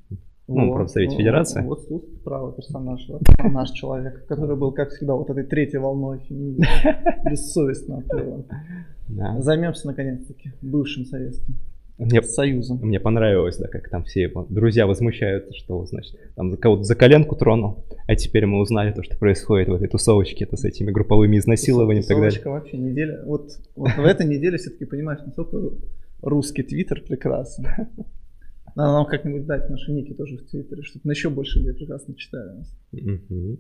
Ну, 0.48 0.70
вот, 0.70 0.78
представитель 0.78 1.16
вот, 1.16 1.20
Федерации. 1.20 1.62
Вот 1.62 1.84
Слуцкий, 1.84 2.18
правый 2.24 2.54
персонаж, 2.54 3.06
вот, 3.10 3.22
наш 3.52 3.72
человек, 3.72 4.26
который 4.28 4.56
был, 4.56 4.72
как 4.72 4.92
всегда, 4.92 5.16
вот 5.16 5.30
этой 5.30 5.44
третьей 5.44 5.80
волной. 5.80 6.22
Бессовестно. 7.30 8.04
Займемся, 9.40 9.88
наконец-таки, 9.88 10.54
бывшим 10.62 11.06
советским. 11.06 11.56
Мне, 11.98 12.22
Союзом. 12.22 12.80
Мне 12.82 13.00
понравилось, 13.00 13.58
да, 13.58 13.68
как 13.68 13.90
там 13.90 14.04
все 14.04 14.24
его 14.24 14.46
друзья 14.50 14.86
возмущаются, 14.86 15.54
что, 15.54 15.84
значит, 15.86 16.16
там 16.36 16.56
кого-то 16.56 16.84
за 16.84 16.96
коленку 16.96 17.36
тронул, 17.36 17.86
а 18.08 18.16
теперь 18.16 18.46
мы 18.46 18.60
узнали 18.60 18.92
то, 18.92 19.02
что 19.02 19.18
происходит 19.18 19.68
в 19.68 19.74
этой 19.74 19.88
тусовочке, 19.88 20.46
это 20.46 20.58
с 20.58 20.64
этими 20.64 20.92
групповыми 20.92 21.38
изнасилованиями 21.38 22.06
и 22.06 22.08
так 22.08 22.20
далее. 22.20 22.42
вообще 22.46 22.78
неделя. 22.78 23.24
Вот, 23.26 23.52
вот 23.76 23.92
в 23.98 24.06
этой 24.06 24.28
неделе 24.28 24.58
все-таки 24.58 24.86
понимаешь, 24.86 25.22
насколько 25.26 25.58
русский 26.22 26.64
твиттер 26.64 27.02
прекрасен. 27.02 27.66
Надо 28.76 28.92
нам 28.92 29.06
как-нибудь 29.08 29.48
дать 29.48 29.68
наши 29.70 29.92
ники 29.92 30.14
тоже 30.14 30.38
в 30.38 30.46
Твиттере, 30.46 30.84
чтобы 30.84 31.08
на 31.08 31.12
еще 31.12 31.32
больше 31.32 31.58
людей 31.58 31.74
прекрасно 31.74 32.14
читали 32.14 32.58
нас. 32.58 32.80
Мгм. 32.92 33.58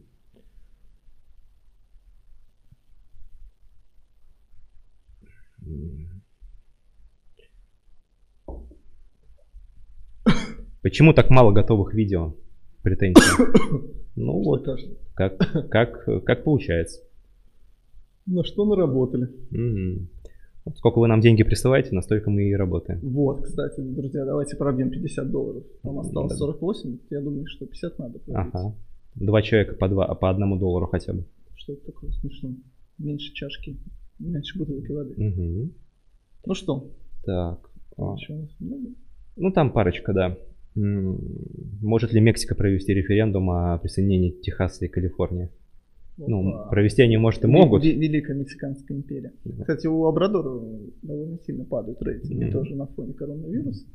Почему 10.88 11.11
так 11.11 11.30
мало 11.30 11.51
готовых 11.51 11.93
видео? 11.93 12.34
Претензии. 12.81 13.19
Ну 14.15 14.41
вот, 14.41 14.65
как, 15.14 15.38
как, 15.69 16.05
как 16.26 16.43
получается. 16.45 17.01
На 18.26 18.43
что 18.45 18.65
наработали? 18.65 19.27
Вот 20.65 20.77
Сколько 20.77 20.99
вы 20.99 21.07
нам 21.07 21.19
деньги 21.19 21.43
присылаете, 21.43 21.93
настолько 21.93 22.31
мы 22.31 22.45
и 22.45 22.55
работаем. 22.55 23.01
Вот, 23.03 23.41
кстати, 23.43 23.81
друзья, 23.81 24.23
давайте 24.26 24.55
пробьем 24.55 24.89
50 24.89 25.30
долларов. 25.30 25.64
Там 25.84 25.99
осталось 25.99 26.31
Да. 26.31 26.38
48, 26.38 26.97
я 27.09 27.22
думаю, 27.22 27.45
что 27.47 27.65
50 27.68 27.99
надо 27.99 28.19
пробить. 28.19 28.35
Ага. 28.53 28.76
Два 29.15 29.41
человека 29.41 29.76
по 29.76 29.89
два, 29.89 30.07
по 30.15 30.30
одному 30.30 30.57
доллару 30.57 30.88
хотя 30.88 31.14
бы. 31.14 31.26
Что 31.55 31.73
это 31.73 31.85
такое 31.88 32.09
смешно? 32.11 32.51
Меньше 32.97 33.34
чашки, 33.34 33.77
меньше 34.19 34.57
бутылки 34.57 34.91
воды. 34.93 35.14
Мгм. 35.18 35.73
Ну 36.45 36.53
что, 36.55 36.89
Так. 37.26 37.69
а, 37.97 38.15
еще 38.15 38.34
у 38.34 38.38
нас 38.38 38.49
много? 38.59 38.88
Ну, 39.35 39.51
там 39.51 39.72
парочка, 39.73 40.14
да. 40.14 40.38
Может 40.78 42.14
ли 42.14 42.22
Мексика 42.22 42.56
провести 42.56 42.94
референдум 42.94 43.49
о 43.49 43.78
присоединении 43.80 44.32
Техаса 44.32 44.86
и 44.86 44.88
Калифорнии? 44.88 45.49
Ну, 46.18 46.49
Опа. 46.49 46.70
провести 46.70 47.02
они, 47.04 47.18
может, 47.18 47.44
и 47.44 47.48
могут. 47.48 47.84
ве- 47.84 47.94
Великая 47.94 48.34
Мексиканская 48.36 48.98
империя. 48.98 49.34
Да. 49.45 49.62
Кстати, 49.62 49.86
у 49.88 50.06
Абрадора 50.06 50.60
довольно 51.04 51.38
сильно 51.45 51.64
падают 51.64 52.02
рейтинги 52.02 52.45
Мгм. 52.45 52.52
тоже 52.54 52.76
на 52.76 52.88
фоне 52.88 53.14
коронавируса. 53.14 53.86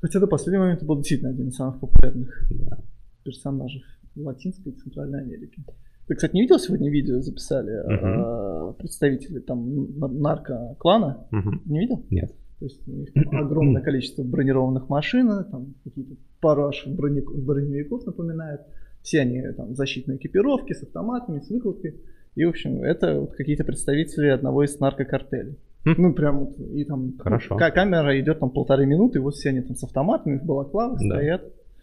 Хотя 0.00 0.20
до 0.20 0.26
последнего 0.26 0.62
момента 0.64 0.84
был 0.84 0.96
действительно 0.96 1.30
один 1.30 1.48
из 1.48 1.56
самых 1.56 1.80
популярных 1.80 2.46
Да. 2.50 2.78
персонажей 3.24 3.82
Латинской 4.16 4.72
и 4.72 4.76
Центральной 4.76 5.22
Америки. 5.22 5.64
Ты, 6.06 6.14
кстати, 6.14 6.34
не 6.34 6.42
видел 6.42 6.58
сегодня 6.58 6.90
видео 6.90 7.20
записали 7.22 7.72
э, 7.72 8.74
представители 8.74 9.38
там 9.38 9.98
нар- 9.98 10.10
нарко-клана? 10.12 11.26
Мгм. 11.30 11.62
Не 11.64 11.80
видел? 11.80 12.04
Нет. 12.10 12.34
То 12.64 12.68
есть 12.68 12.88
у 12.88 12.92
них 12.92 13.12
там 13.12 13.36
огромное 13.44 13.82
количество 13.82 14.22
бронированных 14.22 14.88
машин, 14.88 15.28
там 15.50 15.74
какие-то 15.84 16.14
пару 16.40 16.64
аж 16.68 16.86
брони- 16.86 17.20
броневиков 17.20 18.06
напоминают. 18.06 18.62
Все 19.02 19.20
они 19.20 19.42
там 19.52 19.72
в 19.74 19.76
защитной 19.76 20.16
экипировке, 20.16 20.74
с 20.74 20.82
автоматами, 20.82 21.40
с 21.40 21.50
выкладкой. 21.50 21.96
И, 22.36 22.44
в 22.46 22.48
общем, 22.48 22.82
это 22.82 23.20
вот 23.20 23.34
какие-то 23.34 23.64
представители 23.64 24.28
одного 24.28 24.64
из 24.64 24.80
наркокартелей. 24.80 25.58
Хм. 25.84 25.94
Ну, 25.98 26.14
прям 26.14 26.38
вот, 26.38 26.58
и 26.58 26.84
там 26.84 27.12
Хорошо. 27.18 27.56
ка- 27.56 27.70
камера 27.70 28.18
идет 28.18 28.38
там 28.38 28.48
полторы 28.48 28.86
минуты, 28.86 29.18
и 29.18 29.20
вот 29.20 29.34
все 29.34 29.50
они 29.50 29.60
там 29.60 29.76
с 29.76 29.84
автоматами, 29.84 30.38
в 30.38 30.44
балаклавах 30.44 30.98
Да. 31.00 31.04
стоят. 31.16 31.42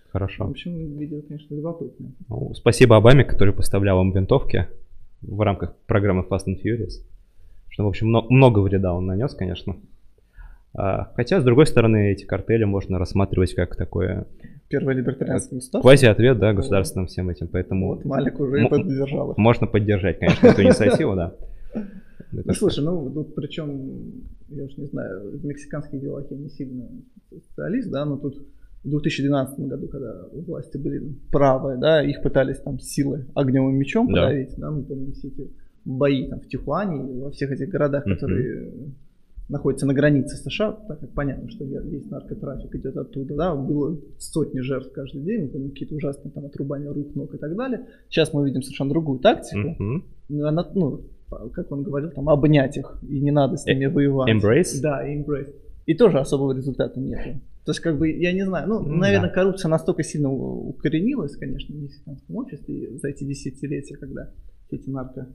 В 0.09 0.11
Хорошо. 0.13 0.45
общем, 0.45 0.97
видео, 0.97 1.21
конечно, 1.21 1.53
любопытное. 1.53 2.11
Ну, 2.27 2.53
спасибо 2.55 2.97
Обаме, 2.97 3.23
который 3.23 3.53
поставлял 3.53 3.97
вам 3.97 4.11
винтовки 4.13 4.65
в 5.21 5.39
рамках 5.41 5.75
программы 5.85 6.25
Fast 6.27 6.47
and 6.47 6.57
Furious. 6.65 7.03
Что, 7.69 7.83
в 7.85 7.87
общем, 7.87 8.07
мно- 8.07 8.25
много 8.29 8.59
вреда 8.59 8.93
он 8.95 9.05
нанес, 9.05 9.31
конечно. 9.35 9.75
А, 10.73 11.11
Хотя, 11.15 11.41
с 11.41 11.43
другой 11.43 11.65
стороны, 11.65 12.11
эти 12.11 12.25
картели 12.25 12.63
можно 12.63 12.97
рассматривать 12.97 13.53
как 13.53 13.75
такое 13.75 14.27
Первое 14.69 14.95
либертарианское 14.95 15.59
государство. 15.59 15.81
квази-ответ, 15.81 16.39
да, 16.39 16.53
государственным 16.53 17.07
всем 17.07 17.29
этим. 17.29 17.47
Поэтому 17.49 17.95
Вот, 17.95 18.05
Малик 18.05 18.39
уже 18.39 18.63
и 18.63 18.67
поддержал 18.69 19.33
можно 19.37 19.67
поддержать, 19.67 20.19
конечно, 20.19 20.47
эту 20.47 20.63
инициативу, 20.63 21.15
да. 21.15 21.35
Это 22.31 22.47
Ну, 22.47 22.53
слушай, 22.53 22.83
ну, 22.83 23.11
тут 23.11 23.35
причем, 23.35 24.23
я 24.47 24.63
уж 24.63 24.77
не 24.77 24.85
знаю, 24.85 25.37
в 25.37 25.45
мексиканских 25.45 25.99
делах 25.99 26.31
я 26.31 26.37
не 26.37 26.49
сильно 26.49 26.87
специалист, 27.27 27.89
да, 27.91 28.05
но 28.05 28.15
тут 28.17 28.37
в 28.83 28.89
2012 28.89 29.59
году, 29.59 29.87
когда 29.89 30.23
у 30.31 30.41
власти 30.41 30.77
были 30.77 31.01
правые, 31.31 31.77
да, 31.77 32.01
их 32.01 32.21
пытались 32.21 32.59
там 32.59 32.79
силой 32.79 33.25
огневым 33.35 33.75
мечом 33.75 34.07
Да. 34.07 34.21
подавить, 34.27 34.55
да, 34.57 34.71
мы 34.71 34.83
помним 34.83 35.11
все 35.11 35.27
эти 35.27 35.51
бои 35.83 36.29
там 36.29 36.39
в 36.39 36.47
Тихуане 36.47 37.13
и 37.13 37.19
во 37.19 37.31
всех 37.31 37.51
этих 37.51 37.67
городах, 37.69 38.05
которые 38.05 38.71
находятся 39.51 39.85
на 39.85 39.93
границе 39.93 40.37
США, 40.37 40.71
так 40.87 40.99
как 40.99 41.11
понятно, 41.13 41.49
что 41.49 41.63
весь 41.65 42.09
наркотрафик 42.09 42.73
идет 42.75 42.97
оттуда, 42.97 43.35
да, 43.35 43.55
было 43.55 43.97
сотни 44.17 44.61
жертв 44.61 44.91
каждый 44.93 45.21
день, 45.21 45.49
какие-то 45.49 45.95
ужасные 45.95 46.31
там 46.31 46.45
отрубания 46.45 46.91
рук, 46.91 47.13
ног 47.15 47.33
и 47.35 47.37
так 47.37 47.55
далее. 47.55 47.85
Сейчас 48.09 48.33
мы 48.33 48.45
видим 48.45 48.61
совершенно 48.63 48.89
другую 48.89 49.19
тактику, 49.19 49.75
ну, 50.29 50.47
она, 50.47 50.67
ну, 50.73 51.01
как 51.53 51.71
он 51.71 51.83
говорил, 51.83 52.11
там, 52.11 52.29
обнять 52.29 52.77
их, 52.77 52.97
и 53.07 53.19
не 53.19 53.31
надо 53.31 53.57
с 53.57 53.65
ними 53.65 53.85
воевать. 53.87 54.29
embrace? 54.33 54.81
Да, 54.81 55.05
embrace. 55.07 55.53
И 55.85 55.93
тоже 55.95 56.19
особого 56.19 56.53
результата 56.53 56.99
нету. 56.99 57.39
То 57.65 57.71
есть, 57.71 57.79
как 57.81 57.97
бы, 57.99 58.09
я 58.09 58.31
не 58.33 58.43
знаю, 58.45 58.67
ну, 58.69 58.79
М, 58.79 58.97
наверное, 58.99 59.29
да. 59.29 59.35
коррупция 59.35 59.69
настолько 59.69 60.03
сильно 60.03 60.31
укоренилась, 60.31 61.35
конечно, 61.35 61.75
в 61.75 61.79
мексиканском 61.79 62.35
обществе 62.37 62.97
за 62.97 63.09
эти 63.09 63.23
десятилетия, 63.23 63.97
когда 63.97 64.31
эти 64.71 64.89
нарко, 64.89 65.27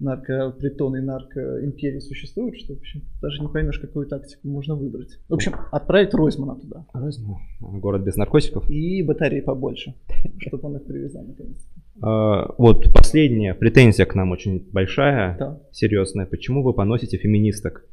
наркопритоны 0.00 0.98
и 0.98 1.00
наркоимперии 1.02 2.00
существуют, 2.00 2.56
что, 2.56 2.74
в 2.74 2.78
общем, 2.78 3.02
даже 3.20 3.40
не 3.40 3.48
поймешь, 3.48 3.78
какую 3.78 4.06
тактику 4.06 4.48
можно 4.48 4.74
выбрать. 4.74 5.18
В 5.28 5.34
общем, 5.34 5.52
отправить 5.70 6.14
Ройзмана 6.14 6.56
туда. 6.58 6.86
Разно. 6.92 7.36
Город 7.60 8.02
без 8.02 8.16
наркотиков. 8.16 8.68
И 8.70 9.02
батареи 9.02 9.40
побольше, 9.40 9.94
чтобы 10.38 10.66
он 10.68 10.76
их 10.76 10.84
привязал 10.86 11.22
наконец. 11.24 11.58
А, 12.02 12.52
Вот 12.58 12.92
последняя 12.92 13.54
претензия 13.54 14.06
к 14.06 14.14
нам 14.14 14.30
очень 14.32 14.66
большая, 14.72 15.36
Да. 15.38 15.60
серьезная. 15.72 16.26
Почему 16.26 16.62
вы 16.62 16.72
поносите 16.72 17.18
феминисток? 17.18 17.84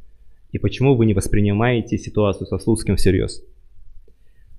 И 0.54 0.60
почему 0.60 0.96
вы 0.96 1.06
не 1.06 1.14
воспринимаете 1.14 1.98
ситуацию 1.98 2.48
со 2.48 2.58
Слуцким 2.58 2.96
всерьез? 2.96 3.44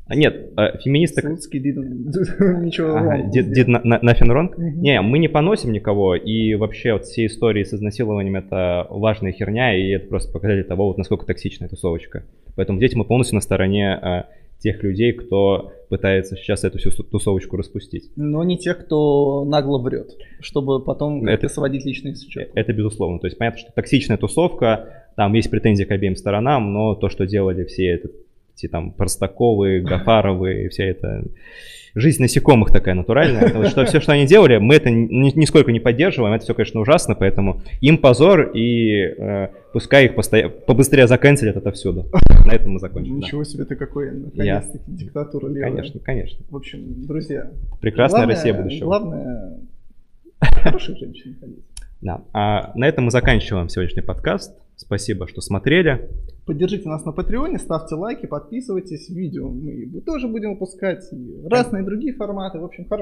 А 0.09 0.17
нет, 0.17 0.53
а, 0.57 0.77
феминисток... 0.79 1.25
Слуцкий 1.25 1.61
didn't 1.61 2.61
ничего 2.65 2.97
Ага, 2.97 3.29
did, 3.31 3.53
did 3.53 3.67
no- 3.67 3.83
nothing 4.03 4.29
wrong? 4.29 4.51
Мгм. 4.57 4.81
Не, 4.81 5.01
мы 5.03 5.19
не 5.19 5.29
поносим 5.29 5.71
никого, 5.73 6.15
и 6.15 6.55
вообще 6.55 6.95
вот 6.95 7.05
все 7.05 7.27
истории 7.27 7.63
с 7.63 7.75
изнасилованием 7.75 8.37
это 8.37 8.87
важная 8.91 9.33
херня, 9.33 9.77
и 9.77 9.91
это 9.91 10.09
просто 10.09 10.33
показатель 10.33 10.65
того, 10.65 10.87
вот 10.87 10.97
насколько 10.99 11.27
токсичная 11.27 11.69
тусовочка. 11.69 12.25
Поэтому 12.57 12.79
здесь 12.79 12.95
мы 12.95 13.05
полностью 13.05 13.35
на 13.35 13.43
стороне 13.43 13.93
а, 13.95 14.27
тех 14.61 14.83
людей, 14.83 15.13
кто 15.13 15.73
пытается 15.91 16.37
сейчас 16.37 16.65
эту 16.65 16.79
всю 16.79 16.91
тусовочку 16.91 17.57
распустить. 17.57 18.11
Но 18.17 18.43
не 18.45 18.57
тех, 18.59 18.79
кто 18.79 19.45
нагло 19.45 19.79
врет, 19.79 20.17
чтобы 20.41 20.83
потом 20.83 21.27
Это- 21.27 21.49
сводить 21.49 21.85
личные 21.85 22.15
счеты. 22.15 22.51
Это 22.55 22.73
безусловно. 22.73 23.19
То 23.21 23.27
есть 23.27 23.37
понятно, 23.39 23.61
что 23.61 23.73
токсичная 23.73 24.17
тусовка, 24.17 25.05
там 25.17 25.35
есть 25.35 25.51
претензии 25.51 25.85
к 25.85 25.91
обеим 25.91 26.17
сторонам, 26.17 26.73
но 26.73 26.95
то, 26.95 27.09
что 27.09 27.27
делали 27.27 27.65
все 27.65 27.87
это, 27.89 28.09
эти 28.59 28.69
там 28.71 28.91
Простаковы, 28.93 29.81
Гафаровы, 29.81 30.69
вся 30.71 30.85
эта 30.85 31.25
жизнь 31.95 32.23
насекомых 32.23 32.71
такая 32.71 32.95
натуральная, 32.95 33.65
что 33.69 33.85
все, 33.85 34.01
что 34.01 34.13
они 34.13 34.27
делали, 34.27 34.59
мы 34.59 34.75
это 34.77 34.91
ни- 34.91 35.37
нисколько 35.37 35.73
не 35.73 35.81
поддерживаем, 35.81 36.35
это 36.35 36.45
все, 36.45 36.55
конечно, 36.55 36.81
ужасно, 36.81 37.15
поэтому 37.15 37.63
им 37.81 37.99
позор, 37.99 38.51
и 38.55 39.15
э, 39.17 39.49
пускай 39.73 40.05
их 40.07 40.15
постоя- 40.15 40.49
побыстрее 40.49 41.07
заканцелят 41.09 41.57
отовсюду. 41.57 42.07
На 42.47 42.53
этом 42.53 42.73
мы 42.73 42.79
закончим. 42.79 43.21
да. 43.21 43.27
Ничего 43.27 43.43
себе 43.45 43.65
ты 43.65 43.75
какой, 43.75 44.11
наконец-таки, 44.13 44.85
диктатура 44.87 45.49
левая. 45.49 45.71
Конечно, 45.71 46.01
конечно. 46.01 46.39
В 46.51 46.57
общем, 46.57 46.81
друзья, 47.07 47.51
Прекрасная 47.81 48.21
главное- 48.27 48.37
Россия 48.37 48.55
будущего. 48.55 48.85
Главное, 48.85 49.59
хороших 50.41 50.99
женщин 50.99 51.33
находить. 51.33 51.65
Да. 52.01 52.21
А 52.33 52.73
на 52.77 52.87
этом 52.87 53.07
мы 53.07 53.11
заканчиваем 53.11 53.69
сегодняшний 53.69 54.03
подкаст. 54.03 54.55
Спасибо, 54.79 55.27
что 55.27 55.41
смотрели. 55.41 56.09
Поддержите 56.47 56.89
нас 56.89 57.05
на 57.05 57.13
Патреоне, 57.13 57.59
ставьте 57.59 57.97
лайки, 57.97 58.27
подписывайтесь. 58.27 59.11
Видео 59.11 59.51
мы 59.51 60.01
тоже 60.01 60.29
будем 60.29 60.53
выпускать. 60.53 61.05
И 61.13 61.43
разные 61.51 61.83
другие 61.83 62.15
форматы. 62.15 62.59
В 62.61 62.65
общем, 62.65 62.85
хорошо. 62.85 62.97